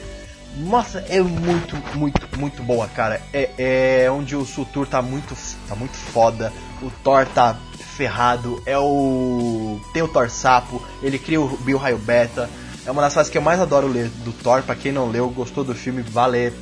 Nossa, 0.60 1.04
é 1.08 1.20
muito, 1.20 1.76
muito, 1.94 2.38
muito 2.38 2.62
boa, 2.62 2.86
cara. 2.88 3.20
É, 3.32 4.04
é 4.04 4.10
onde 4.10 4.36
o 4.36 4.44
Sutur 4.44 4.86
tá 4.86 5.00
muito, 5.00 5.34
tá 5.68 5.74
muito 5.74 5.96
foda. 5.96 6.52
O 6.82 6.90
Thor 7.02 7.26
tá 7.26 7.56
ferrado. 7.78 8.62
É 8.66 8.78
o. 8.78 9.80
Tem 9.92 10.02
o 10.02 10.08
Thor 10.08 10.28
Sapo. 10.28 10.82
Ele 11.02 11.18
cria 11.18 11.40
o 11.40 11.56
Bill 11.58 11.78
Raio 11.78 11.98
Beta. 11.98 12.48
É 12.84 12.90
uma 12.90 13.02
das 13.02 13.14
fases 13.14 13.30
que 13.30 13.38
eu 13.38 13.42
mais 13.42 13.60
adoro 13.60 13.86
ler 13.86 14.08
do 14.24 14.32
Thor. 14.32 14.62
Pra 14.62 14.74
quem 14.74 14.92
não 14.92 15.08
leu, 15.08 15.28
gostou 15.30 15.64
do 15.64 15.74
filme, 15.74 16.02
vale. 16.02 16.52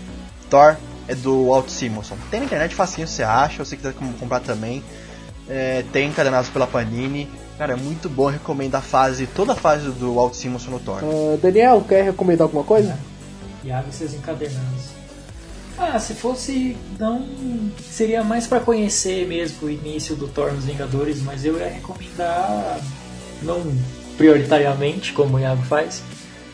Thor 0.48 0.76
é 1.06 1.14
do 1.14 1.48
Walt 1.48 1.68
Simonson. 1.68 2.16
Tem 2.30 2.40
na 2.40 2.46
internet 2.46 2.74
facinho, 2.74 3.08
você 3.08 3.22
acha. 3.22 3.64
Se 3.64 3.70
você 3.70 3.76
quiser 3.76 3.94
comprar 3.94 4.40
também. 4.40 4.82
É, 5.48 5.82
tem 5.92 6.08
encadenados 6.08 6.50
pela 6.50 6.66
Panini. 6.66 7.28
Cara, 7.56 7.72
é 7.72 7.76
muito 7.76 8.08
bom. 8.08 8.26
Recomendo 8.26 8.74
a 8.74 8.80
fase, 8.80 9.26
toda 9.26 9.52
a 9.52 9.56
fase 9.56 9.90
do 9.90 10.14
Walt 10.14 10.34
Simonson 10.34 10.70
no 10.70 10.78
Thor. 10.78 11.02
Uh, 11.02 11.38
Daniel, 11.42 11.84
quer 11.88 12.04
recomendar 12.04 12.44
alguma 12.44 12.62
coisa? 12.62 12.96
Iago 13.64 13.88
e 13.90 13.92
seus 13.92 14.14
encadernados. 14.14 14.98
Ah, 15.78 15.98
se 15.98 16.14
fosse. 16.14 16.76
não. 16.98 17.24
Seria 17.88 18.24
mais 18.24 18.46
para 18.46 18.60
conhecer 18.60 19.26
mesmo 19.26 19.68
o 19.68 19.70
início 19.70 20.16
do 20.16 20.26
Thor 20.26 20.52
nos 20.52 20.64
Vingadores, 20.64 21.22
mas 21.22 21.44
eu 21.44 21.56
ia 21.56 21.68
recomendar. 21.68 22.80
Não 23.42 23.62
prioritariamente, 24.16 25.12
como 25.12 25.36
o 25.36 25.40
Iago 25.40 25.62
faz, 25.62 26.02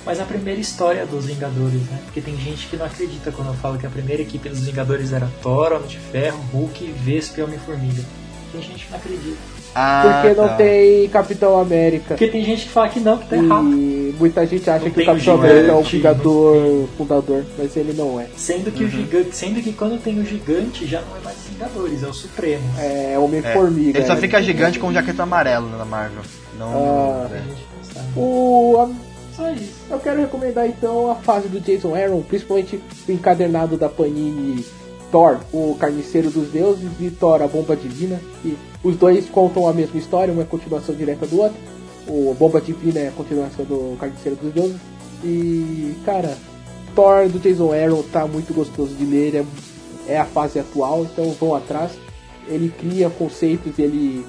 mas 0.04 0.20
a 0.20 0.24
primeira 0.24 0.60
história 0.60 1.06
dos 1.06 1.24
Vingadores, 1.24 1.80
né? 1.84 1.98
Porque 2.04 2.20
tem 2.20 2.36
gente 2.36 2.66
que 2.66 2.76
não 2.76 2.84
acredita 2.84 3.32
quando 3.32 3.48
eu 3.48 3.54
falo 3.54 3.78
que 3.78 3.86
a 3.86 3.90
primeira 3.90 4.20
equipe 4.20 4.48
dos 4.50 4.60
Vingadores 4.60 5.12
era 5.12 5.26
Thor, 5.42 5.72
Homem 5.72 5.88
de 5.88 5.98
Ferro, 5.98 6.38
Hulk, 6.52 6.92
Vespa 7.02 7.40
e 7.40 7.42
Homem-Formiga. 7.42 8.04
Tem 8.52 8.60
gente 8.60 8.84
que 8.84 8.90
não 8.90 8.98
acredita. 8.98 9.53
Ah, 9.74 10.20
Porque 10.22 10.40
não 10.40 10.48
tá. 10.48 10.54
tem 10.54 11.08
Capitão 11.08 11.58
América. 11.58 12.08
Porque 12.08 12.28
tem 12.28 12.44
gente 12.44 12.64
que 12.66 12.70
fala 12.70 12.88
que 12.88 13.00
não, 13.00 13.18
que 13.18 13.26
tá 13.28 13.36
errado. 13.36 13.72
E 13.72 14.14
muita 14.18 14.46
gente 14.46 14.70
acha 14.70 14.84
não 14.84 14.90
que 14.92 15.02
o 15.02 15.06
Capitão 15.06 15.34
América 15.34 15.72
é 15.72 15.74
o 15.74 15.82
Vingador 15.82 16.88
fundador, 16.96 17.44
mas 17.58 17.76
ele 17.76 17.92
não 17.92 18.20
é. 18.20 18.26
Sendo 18.36 18.70
que 18.70 18.84
uhum. 18.84 18.88
o 18.88 18.92
gigante, 18.92 19.36
sendo 19.36 19.60
que 19.60 19.72
quando 19.72 20.00
tem 20.00 20.20
o 20.20 20.24
gigante 20.24 20.86
já 20.86 21.00
não 21.00 21.16
é 21.16 21.20
mais 21.20 21.36
Vingadores, 21.48 22.02
é 22.02 22.06
o 22.06 22.14
Supremo. 22.14 22.62
É, 22.78 23.18
Homem-Formiga. 23.18 23.98
É. 23.98 24.02
Ele 24.02 24.06
só 24.06 24.16
fica 24.16 24.40
gigante 24.40 24.78
com 24.78 24.88
o 24.88 24.92
jaqueta 24.92 25.24
amarelo 25.24 25.68
na 25.76 25.84
Marvel. 25.84 26.22
Não. 26.58 26.68
Ah, 26.72 27.28
é. 27.32 28.18
O. 28.18 28.78
A... 28.78 29.14
Só 29.36 29.50
isso. 29.50 29.72
Eu 29.90 29.98
quero 29.98 30.20
recomendar 30.20 30.68
então 30.68 31.10
a 31.10 31.16
fase 31.16 31.48
do 31.48 31.58
Jason 31.58 31.96
Aaron, 31.96 32.22
principalmente 32.22 32.80
o 33.08 33.12
encadernado 33.12 33.76
da 33.76 33.88
Panini 33.88 34.64
Thor, 35.10 35.40
o 35.52 35.76
Carniceiro 35.78 36.30
dos 36.30 36.48
Deuses, 36.48 36.90
e 37.00 37.10
Thor, 37.10 37.42
a 37.42 37.46
Bomba 37.46 37.76
Divina. 37.76 38.20
E 38.44 38.56
os 38.82 38.96
dois 38.96 39.28
contam 39.28 39.68
a 39.68 39.72
mesma 39.72 39.98
história, 39.98 40.32
uma 40.32 40.42
é 40.42 40.46
continuação 40.46 40.94
direta 40.94 41.26
do 41.26 41.40
outro. 41.40 41.56
O 42.06 42.34
Bomba 42.38 42.60
Divina 42.60 43.00
é 43.00 43.08
a 43.08 43.12
continuação 43.12 43.64
do 43.64 43.96
Carniceiro 43.98 44.36
dos 44.36 44.52
Deuses. 44.52 44.76
E, 45.22 45.94
cara, 46.04 46.36
Thor 46.94 47.28
do 47.28 47.38
Jason 47.38 47.72
Aaron 47.72 48.02
tá 48.12 48.26
muito 48.26 48.52
gostoso 48.52 48.94
de 48.94 49.04
ler, 49.04 49.34
é, 49.34 49.44
é 50.12 50.18
a 50.18 50.24
fase 50.24 50.58
atual, 50.58 51.04
então 51.04 51.30
vão 51.32 51.54
atrás. 51.54 51.92
Ele 52.46 52.68
cria 52.68 53.08
conceitos, 53.08 53.78
ele 53.78 54.24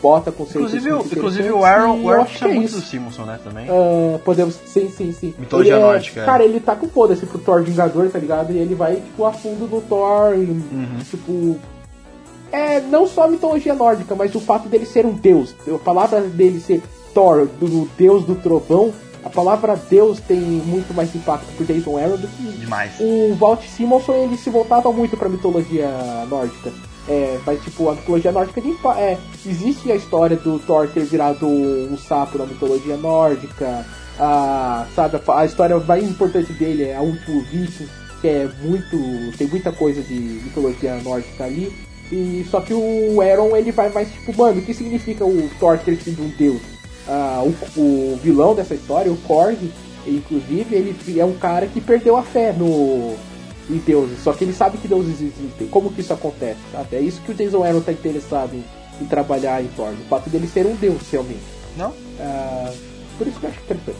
bota 0.00 0.32
conceitos. 0.32 0.74
Inclusive, 0.74 1.16
inclusive 1.16 1.50
o 1.50 1.64
Aaron, 1.64 2.02
o 2.02 2.10
Aaron 2.10 2.26
é 2.42 2.48
muito 2.48 2.72
do 2.72 2.80
Simonson, 2.80 3.24
né, 3.24 3.38
também. 3.42 3.68
Uh, 3.68 4.18
podemos, 4.24 4.58
sim, 4.66 4.90
sim, 4.90 5.12
sim. 5.12 5.34
Mitologia 5.38 5.74
ele 5.74 5.82
é, 5.82 5.84
nórdica. 5.84 6.24
Cara, 6.24 6.44
ele 6.44 6.60
tá 6.60 6.74
com 6.74 6.88
foda-se 6.88 7.26
pro 7.26 7.38
Thor 7.38 7.62
Vingador, 7.62 8.08
tá 8.08 8.18
ligado? 8.18 8.52
E 8.52 8.58
ele 8.58 8.74
vai, 8.74 8.96
tipo, 8.96 9.24
a 9.24 9.32
fundo 9.32 9.66
no 9.66 9.80
Thor, 9.80 10.34
uhum. 10.34 10.98
tipo... 11.08 11.58
É, 12.52 12.80
não 12.80 13.06
só 13.06 13.24
a 13.24 13.28
mitologia 13.28 13.74
nórdica, 13.74 14.14
mas 14.16 14.34
o 14.34 14.40
fato 14.40 14.68
dele 14.68 14.84
ser 14.84 15.06
um 15.06 15.12
deus. 15.12 15.54
A 15.72 15.78
palavra 15.78 16.20
dele 16.20 16.58
ser 16.58 16.82
Thor, 17.14 17.46
do 17.46 17.88
deus 17.96 18.24
do 18.24 18.34
trovão, 18.34 18.92
a 19.24 19.28
palavra 19.28 19.76
Deus 19.76 20.18
tem 20.20 20.40
muito 20.40 20.94
mais 20.94 21.14
impacto 21.14 21.46
pro 21.54 21.64
Jason 21.64 21.96
Aaron 21.98 22.16
do 22.16 22.26
que 22.26 22.42
Demais. 22.58 22.92
o 22.98 23.34
Walt 23.38 23.62
Simonson 23.66 24.14
ele 24.14 24.36
se 24.36 24.48
voltava 24.48 24.90
muito 24.92 25.16
pra 25.16 25.28
mitologia 25.28 25.88
nórdica. 26.28 26.72
É, 27.10 27.40
mas 27.44 27.60
tipo, 27.64 27.88
a 27.88 27.94
mitologia 27.96 28.30
nórdica 28.30 28.60
de, 28.60 28.70
é, 28.96 29.18
existe 29.44 29.90
a 29.90 29.96
história 29.96 30.36
do 30.36 30.60
Thor 30.60 30.86
ter 30.86 31.02
virado 31.02 31.44
um 31.44 31.98
sapo 31.98 32.38
na 32.38 32.46
mitologia 32.46 32.96
nórdica. 32.96 33.84
A, 34.16 34.86
sabe, 34.94 35.16
a, 35.26 35.40
a 35.40 35.44
história 35.44 35.76
mais 35.80 36.08
importante 36.08 36.52
dele 36.52 36.84
é 36.84 36.96
a 36.96 37.00
último 37.00 37.40
viking, 37.50 37.88
que 38.20 38.28
é 38.28 38.48
muito. 38.62 39.36
tem 39.36 39.48
muita 39.48 39.72
coisa 39.72 40.00
de 40.02 40.14
mitologia 40.14 41.00
nórdica 41.02 41.46
ali. 41.46 41.72
E 42.12 42.46
só 42.48 42.60
que 42.60 42.72
o 42.72 43.20
Aaron 43.20 43.56
ele 43.56 43.72
vai 43.72 43.88
mais 43.88 44.08
tipo, 44.12 44.32
mano, 44.36 44.60
o 44.60 44.64
que 44.64 44.72
significa 44.72 45.24
o 45.24 45.50
Thor 45.58 45.78
ter 45.78 45.96
sido 45.96 46.22
um 46.22 46.28
deus? 46.38 46.62
Ah, 47.08 47.42
o, 47.44 47.80
o 47.80 48.20
vilão 48.22 48.54
dessa 48.54 48.76
história, 48.76 49.10
o 49.10 49.16
Korg, 49.16 49.58
inclusive, 50.06 50.76
ele 50.76 51.18
é 51.18 51.24
um 51.24 51.34
cara 51.34 51.66
que 51.66 51.80
perdeu 51.80 52.16
a 52.16 52.22
fé 52.22 52.52
no 52.52 53.16
em 53.70 53.78
deuses, 53.78 54.18
só 54.22 54.32
que 54.32 54.44
ele 54.44 54.52
sabe 54.52 54.78
que 54.78 54.88
deuses 54.88 55.20
existem. 55.20 55.68
Como 55.68 55.92
que 55.92 56.00
isso 56.00 56.12
acontece? 56.12 56.58
Sabe? 56.72 56.96
É 56.96 57.00
isso 57.00 57.20
que 57.22 57.32
o 57.32 57.34
Jason 57.34 57.62
Aaron 57.64 57.80
tá 57.80 57.92
interessado 57.92 58.54
em, 58.54 58.64
em 59.00 59.06
trabalhar 59.06 59.62
em 59.62 59.68
Thor, 59.68 59.92
o 59.92 60.08
fato 60.08 60.28
dele 60.28 60.48
ser 60.48 60.66
um 60.66 60.74
deus 60.74 61.00
realmente. 61.10 61.40
Não? 61.76 61.94
Ah, 62.18 62.72
por 63.16 63.26
isso 63.26 63.38
que 63.38 63.46
eu 63.46 63.50
acho 63.50 63.60
interessante. 63.60 63.98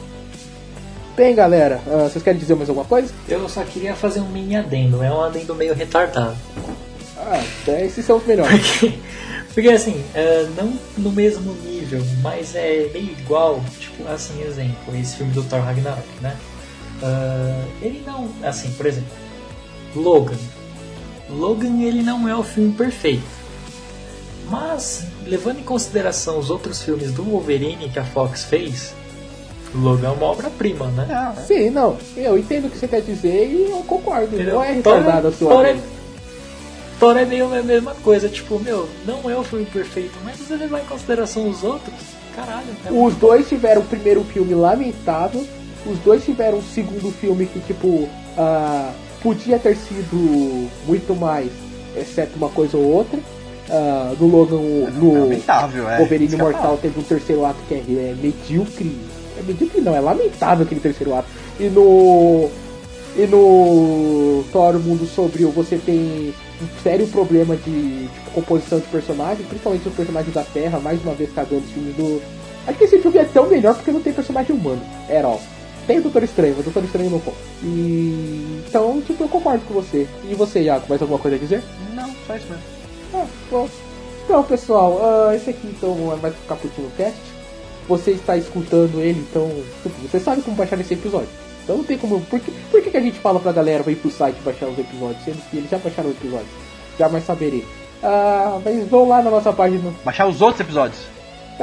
Bem, 1.17 1.35
galera, 1.35 1.81
ah, 1.87 2.09
vocês 2.09 2.25
querem 2.25 2.41
dizer 2.41 2.55
mais 2.55 2.69
alguma 2.69 2.87
coisa? 2.87 3.13
Eu 3.29 3.49
só 3.49 3.63
queria 3.63 3.95
fazer 3.95 4.21
um 4.21 4.29
mini 4.29 4.57
adendo, 4.57 5.03
é 5.03 5.13
um 5.13 5.23
adendo 5.23 5.55
meio 5.55 5.75
retardado. 5.75 6.37
Ah, 7.17 7.43
é, 7.69 7.87
esses 7.87 8.05
são 8.05 8.17
os 8.17 8.27
melhores. 8.27 8.59
Porque, 8.81 8.99
porque 9.55 9.69
assim, 9.69 10.03
é, 10.15 10.49
não 10.57 10.73
no 10.97 11.13
mesmo 11.13 11.53
nível, 11.65 12.03
mas 12.23 12.55
é 12.55 12.89
meio 12.93 13.11
igual, 13.11 13.63
tipo, 13.79 14.09
assim, 14.09 14.43
exemplo, 14.43 14.97
esse 14.97 15.17
filme 15.17 15.33
do 15.33 15.43
Thor 15.45 15.61
Ragnarok, 15.61 16.09
né? 16.21 16.37
Ele 17.81 18.03
não, 18.07 18.29
assim, 18.43 18.71
por 18.73 18.87
exemplo, 18.87 19.09
Logan. 19.95 20.39
Logan 21.29 21.81
ele 21.83 22.03
não 22.03 22.29
é 22.29 22.37
o 22.37 22.43
filme 22.43 22.73
perfeito. 22.73 23.41
Mas, 24.49 25.05
levando 25.27 25.61
em 25.61 25.63
consideração 25.63 26.39
os 26.39 26.51
outros 26.51 26.83
filmes 26.83 27.13
do 27.13 27.23
Wolverine 27.23 27.89
que 27.89 27.99
a 27.99 28.05
Fox 28.05 28.45
fez, 28.45 28.93
Logan 29.75 30.09
é 30.09 30.11
uma 30.11 30.27
obra-prima, 30.27 30.87
né? 30.89 31.35
É. 31.37 31.41
Sim, 31.43 31.71
não, 31.71 31.97
eu 32.17 32.37
entendo 32.37 32.67
o 32.67 32.71
que 32.71 32.77
você 32.77 32.89
quer 32.89 33.01
dizer 33.01 33.49
e 33.49 33.71
eu 33.71 33.79
concordo. 33.85 34.35
Entendeu? 34.35 34.57
Não 34.57 34.65
é 34.65 34.73
retardado 34.73 35.29
a 35.29 35.33
sua. 35.33 35.55
Thor 35.55 35.67
é, 35.67 35.77
Thor 36.99 37.17
é 37.17 37.25
meio 37.25 37.55
a 37.55 37.63
mesma 37.63 37.95
coisa, 38.03 38.29
tipo, 38.29 38.59
meu, 38.59 38.89
não 39.07 39.31
é 39.31 39.37
o 39.37 39.45
filme 39.45 39.65
perfeito, 39.67 40.13
mas 40.25 40.37
se 40.37 40.45
você 40.45 40.57
levar 40.57 40.81
em 40.81 40.85
consideração 40.85 41.49
os 41.49 41.63
outros, 41.63 41.95
caralho. 42.35 42.67
É 42.85 42.93
Os 42.93 43.15
dois 43.15 43.49
tiveram 43.49 43.83
o 43.83 43.85
primeiro 43.85 44.25
filme 44.25 44.55
lamentável, 44.55 45.47
os 45.87 45.99
dois 46.01 46.25
tiveram 46.25 46.59
o 46.59 46.63
segundo 46.63 47.11
filme 47.13 47.47
que, 47.47 47.61
tipo, 47.61 48.09
ah, 48.37 48.93
podia 49.23 49.59
ter 49.59 49.77
sido 49.77 50.69
muito 50.87 51.15
mais, 51.15 51.51
exceto 51.97 52.37
uma 52.37 52.49
coisa 52.49 52.77
ou 52.77 52.85
outra. 52.85 53.19
Ah, 53.71 54.15
no 54.19 54.27
Logan, 54.27 54.57
no 54.57 55.21
Lamentável, 55.21 55.89
é. 55.89 55.99
Wolverine 55.99 56.33
ia 56.33 56.39
Mortal 56.39 56.77
teve 56.77 56.99
um 56.99 57.05
terceiro 57.05 57.45
ato 57.45 57.59
que 57.69 57.75
é, 57.75 57.79
é 57.79 58.17
medíocre. 58.21 58.99
É 59.39 59.43
medíocre 59.43 59.81
não, 59.81 59.95
é 59.95 60.01
lamentável 60.01 60.65
aquele 60.65 60.81
terceiro 60.81 61.15
ato. 61.15 61.29
E 61.59 61.69
no. 61.69 62.51
E 63.17 63.27
no 63.27 64.45
Thor 64.53 64.79
Mundo 64.79 65.05
Sombrio 65.05 65.51
você 65.51 65.77
tem 65.77 66.33
um 66.63 66.83
sério 66.83 67.09
problema 67.09 67.57
de 67.57 68.09
tipo, 68.09 68.31
composição 68.33 68.79
de 68.79 68.87
personagem, 68.87 69.45
principalmente 69.47 69.89
os 69.89 69.95
personagens 69.95 70.33
da 70.33 70.45
Terra, 70.45 70.79
mais 70.79 71.03
uma 71.03 71.15
vez 71.15 71.33
cagando 71.33 71.65
os 71.65 71.71
filmes 71.71 71.95
do. 71.97 72.23
Acho 72.67 72.79
que 72.79 72.85
esse 72.85 72.99
filme 72.99 73.19
é 73.19 73.25
tão 73.25 73.49
melhor 73.49 73.75
porque 73.75 73.91
não 73.91 74.01
tem 74.01 74.13
personagem 74.13 74.55
humano. 74.55 74.83
Era 75.09 75.29
ó. 75.29 75.39
Tem 75.87 75.99
o 75.99 76.03
Doutor 76.03 76.23
Estranho, 76.23 76.55
mas 76.57 76.67
o 76.67 76.71
Doutor 76.71 76.85
Estranho 76.85 77.11
não 77.11 77.21
conta. 77.21 77.39
E. 77.63 78.63
Então, 78.69 79.01
tipo, 79.07 79.25
eu 79.25 79.29
concordo 79.29 79.65
com 79.67 79.75
você. 79.75 80.07
E 80.29 80.35
você, 80.35 80.63
Iago, 80.63 80.87
mais 80.89 81.01
alguma 81.01 81.19
coisa 81.19 81.37
a 81.37 81.41
dizer? 81.41 81.63
Não, 81.95 82.11
só 82.27 82.37
isso 82.37 82.47
mesmo. 82.49 82.63
Ah, 83.15 83.27
bom. 83.51 83.69
Então, 84.25 84.45
pessoal, 84.45 85.01
ah, 85.03 85.35
esse 85.35 85.51
aqui 85.51 85.67
então 85.67 86.13
é 86.13 86.17
mais 86.17 86.35
um 86.35 86.47
Caputino 86.47 86.91
Cast. 86.97 87.19
Você 87.89 88.13
está 88.13 88.37
escutando 88.37 89.01
ele, 89.01 89.19
então 89.19 89.51
tipo, 89.83 90.09
você 90.09 90.21
sabe 90.21 90.43
como 90.43 90.57
baixar 90.57 90.79
esse 90.79 90.95
episódio. 90.95 91.29
Então 91.65 91.79
não 91.79 91.85
tem 91.85 91.99
como. 91.99 92.21
Por 92.21 92.39
que, 92.39 92.53
por 92.71 92.81
que, 92.81 92.91
que 92.91 92.97
a 92.97 93.01
gente 93.01 93.19
fala 93.19 93.41
pra 93.41 93.51
galera 93.51 93.91
ir 93.91 93.97
pro 93.97 94.11
site 94.11 94.37
baixar 94.45 94.67
os 94.67 94.79
episódios? 94.79 95.25
Sendo 95.25 95.51
que 95.51 95.57
eles 95.57 95.71
já 95.71 95.79
baixaram 95.79 96.11
o 96.11 96.13
episódio. 96.13 96.47
Já 96.99 97.09
mais 97.09 97.25
saberei. 97.25 97.67
Ah, 98.03 98.61
mas 98.65 98.89
vão 98.89 99.09
lá 99.09 99.21
na 99.23 99.31
nossa 99.31 99.53
página. 99.53 99.93
Baixar 100.05 100.29
os 100.29 100.41
outros 100.41 100.61
episódios. 100.61 101.01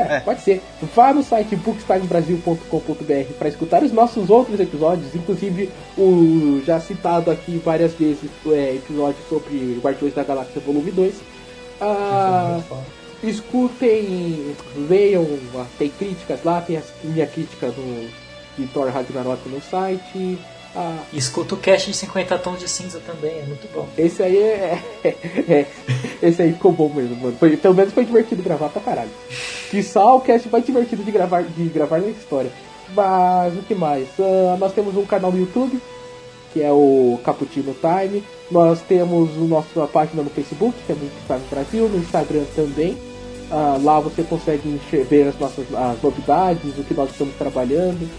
É, 0.02 0.20
pode 0.20 0.42
ser. 0.42 0.62
Vá 0.96 1.14
no 1.14 1.24
site 1.24 1.56
bookstimebrasil.com.br 1.56 3.34
para 3.38 3.50
escutar 3.50 3.84
os 3.84 3.92
nossos 3.92 4.30
outros 4.30 4.60
episódios, 4.60 5.16
inclusive 5.16 5.70
o 5.98 6.62
já 6.66 6.80
citado 6.80 7.32
aqui 7.32 7.62
várias 7.64 7.94
vezes 7.94 8.30
é, 8.48 8.76
episódio 8.76 9.18
sobre 9.28 9.80
Guardiões 9.82 10.14
da 10.14 10.24
Galáxia 10.24 10.62
Volume 10.62 10.92
2. 10.92 11.16
Ah, 11.82 12.60
escutem, 13.24 14.56
leiam, 14.90 15.26
tem 15.78 15.90
críticas 15.90 16.44
lá, 16.44 16.62
tem 16.62 16.78
a 16.78 16.82
minha 17.04 17.28
crítica 17.28 17.68
no, 17.68 18.10
de 18.58 18.68
Thor 18.72 18.90
Ragnarok 18.90 19.48
no 19.50 19.62
site. 19.62 20.38
Ah, 20.76 21.00
Escuta 21.14 21.56
o 21.56 21.58
cast 21.58 21.90
de 21.92 21.98
50 21.98 22.38
tons 22.40 22.60
de 22.60 22.68
cinza 22.70 23.00
também, 23.06 23.40
é 23.40 23.44
muito 23.44 23.68
bom. 23.74 23.88
esse 23.98 24.22
aí 24.22 24.38
é, 24.38 24.80
é- 25.04 25.66
Esse 26.22 26.42
aí 26.42 26.54
ficou 26.54 26.72
bom 26.72 26.90
mesmo, 26.90 27.16
mano. 27.16 27.36
Foi- 27.40 27.58
pelo 27.58 27.74
menos 27.74 27.94
foi 27.94 28.06
divertido 28.06 28.44
gravar 28.44 28.70
pra 28.70 28.82
caralho. 28.82 29.10
Que 29.72 29.82
só 29.84 30.18
o 30.18 30.22
cast 30.22 30.48
foi 30.50 30.62
divertido 30.62 31.04
de 31.04 31.12
gravar, 31.12 31.44
de 31.44 31.64
gravar 31.70 32.00
na 32.00 32.08
história. 32.10 32.52
Mas 32.96 33.54
o 33.56 33.62
que 33.64 33.76
mais? 33.76 34.08
Ah, 34.20 34.56
nós 34.60 34.74
temos 34.74 34.96
um 34.96 35.06
canal 35.06 35.32
no 35.32 35.40
YouTube, 35.40 35.80
que 36.54 36.62
é 36.64 36.72
o 36.72 37.20
Caputino 37.24 37.76
Time. 37.76 38.24
Nós 38.50 38.80
temos 38.82 39.30
a 39.36 39.40
nossa 39.42 39.88
página 39.88 40.24
no 40.24 40.30
Facebook, 40.30 40.74
que 40.86 40.92
é 40.92 40.96
Muito 40.96 41.14
Time 41.28 41.42
Brasil, 41.50 41.90
no 41.90 41.98
Instagram 41.98 42.44
também. 42.56 42.98
Ah, 43.52 43.78
lá 43.82 44.00
você 44.00 44.24
consegue 44.24 44.80
ver 45.10 45.28
as 45.30 45.40
nossas 45.40 45.66
as 45.74 46.02
novidades, 46.02 46.78
o 46.78 46.84
que 46.84 46.94
nós 46.94 47.10
estamos 47.12 47.34
trabalhando, 47.36 48.10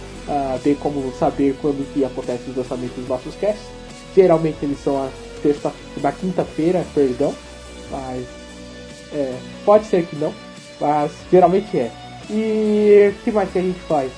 ver 0.62 0.76
como 0.76 1.12
saber 1.18 1.56
quando 1.60 1.90
que 1.92 2.05
acontece 2.05 2.50
os 2.50 2.56
lançamentos 2.56 2.96
dos 2.96 3.09
nossos 3.09 3.34
casts. 3.36 3.66
Geralmente 4.14 4.59
eles 4.62 4.78
são 4.82 5.02
a 5.02 5.09
sexta, 5.42 5.72
na 6.00 6.12
quinta-feira, 6.12 6.84
perdão, 6.94 7.34
mas 7.90 8.24
é, 9.12 9.34
pode 9.64 9.86
ser 9.86 10.05
que 10.06 10.16
não, 10.16 10.32
mas 10.80 11.12
geralmente 11.30 11.78
é. 11.78 11.90
E 12.30 13.10
o 13.10 13.24
que 13.24 13.30
mais 13.30 13.50
que 13.50 13.59
a 13.59 13.62
gente 13.62 13.80
faz? 13.80 14.10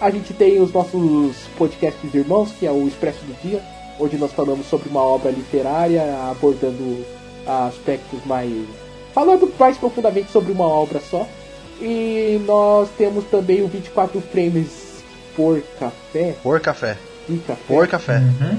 A 0.00 0.10
gente 0.10 0.32
tem 0.32 0.60
os 0.60 0.72
nossos 0.72 1.36
podcasts 1.56 2.14
irmãos, 2.14 2.50
que 2.52 2.66
é 2.66 2.72
o 2.72 2.88
Expresso 2.88 3.20
do 3.24 3.40
Dia, 3.42 3.62
onde 4.00 4.16
nós 4.16 4.32
falamos 4.32 4.66
sobre 4.66 4.88
uma 4.88 5.02
obra 5.02 5.30
literária, 5.30 6.02
abordando 6.30 7.04
aspectos 7.46 8.24
mais. 8.24 8.50
falando 9.12 9.52
mais 9.58 9.76
profundamente 9.76 10.30
sobre 10.30 10.52
uma 10.52 10.66
obra 10.66 11.00
só. 11.00 11.26
E 11.80 12.40
nós 12.46 12.88
temos 12.96 13.24
também 13.24 13.62
o 13.62 13.68
24 13.68 14.20
frames 14.20 14.81
por 15.36 15.60
café. 15.78 16.34
Por 16.42 16.60
café. 16.60 16.96
De 17.28 17.38
café. 17.38 17.62
Por 17.66 17.88
café. 17.88 18.16
Uhum. 18.18 18.58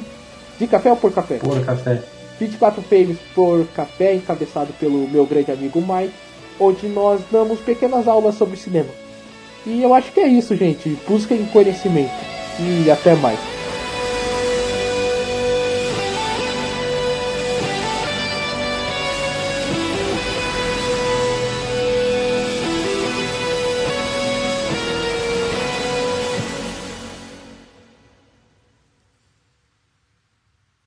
De 0.59 0.67
café 0.67 0.89
ou 0.91 0.97
por 0.97 1.11
café? 1.11 1.37
Puro 1.37 1.63
café. 1.63 2.01
24 2.39 2.81
frames 2.81 3.17
por 3.33 3.65
café, 3.75 4.13
encabeçado 4.15 4.73
pelo 4.73 5.07
meu 5.07 5.25
grande 5.25 5.51
amigo 5.51 5.81
Mike, 5.81 6.13
onde 6.59 6.87
nós 6.87 7.21
damos 7.31 7.59
pequenas 7.59 8.07
aulas 8.07 8.35
sobre 8.35 8.57
cinema. 8.57 8.89
E 9.65 9.81
eu 9.81 9.93
acho 9.93 10.11
que 10.11 10.19
é 10.19 10.27
isso, 10.27 10.55
gente. 10.55 10.97
Busquem 11.07 11.45
conhecimento. 11.45 12.11
E 12.59 12.89
até 12.91 13.15
mais. 13.15 13.39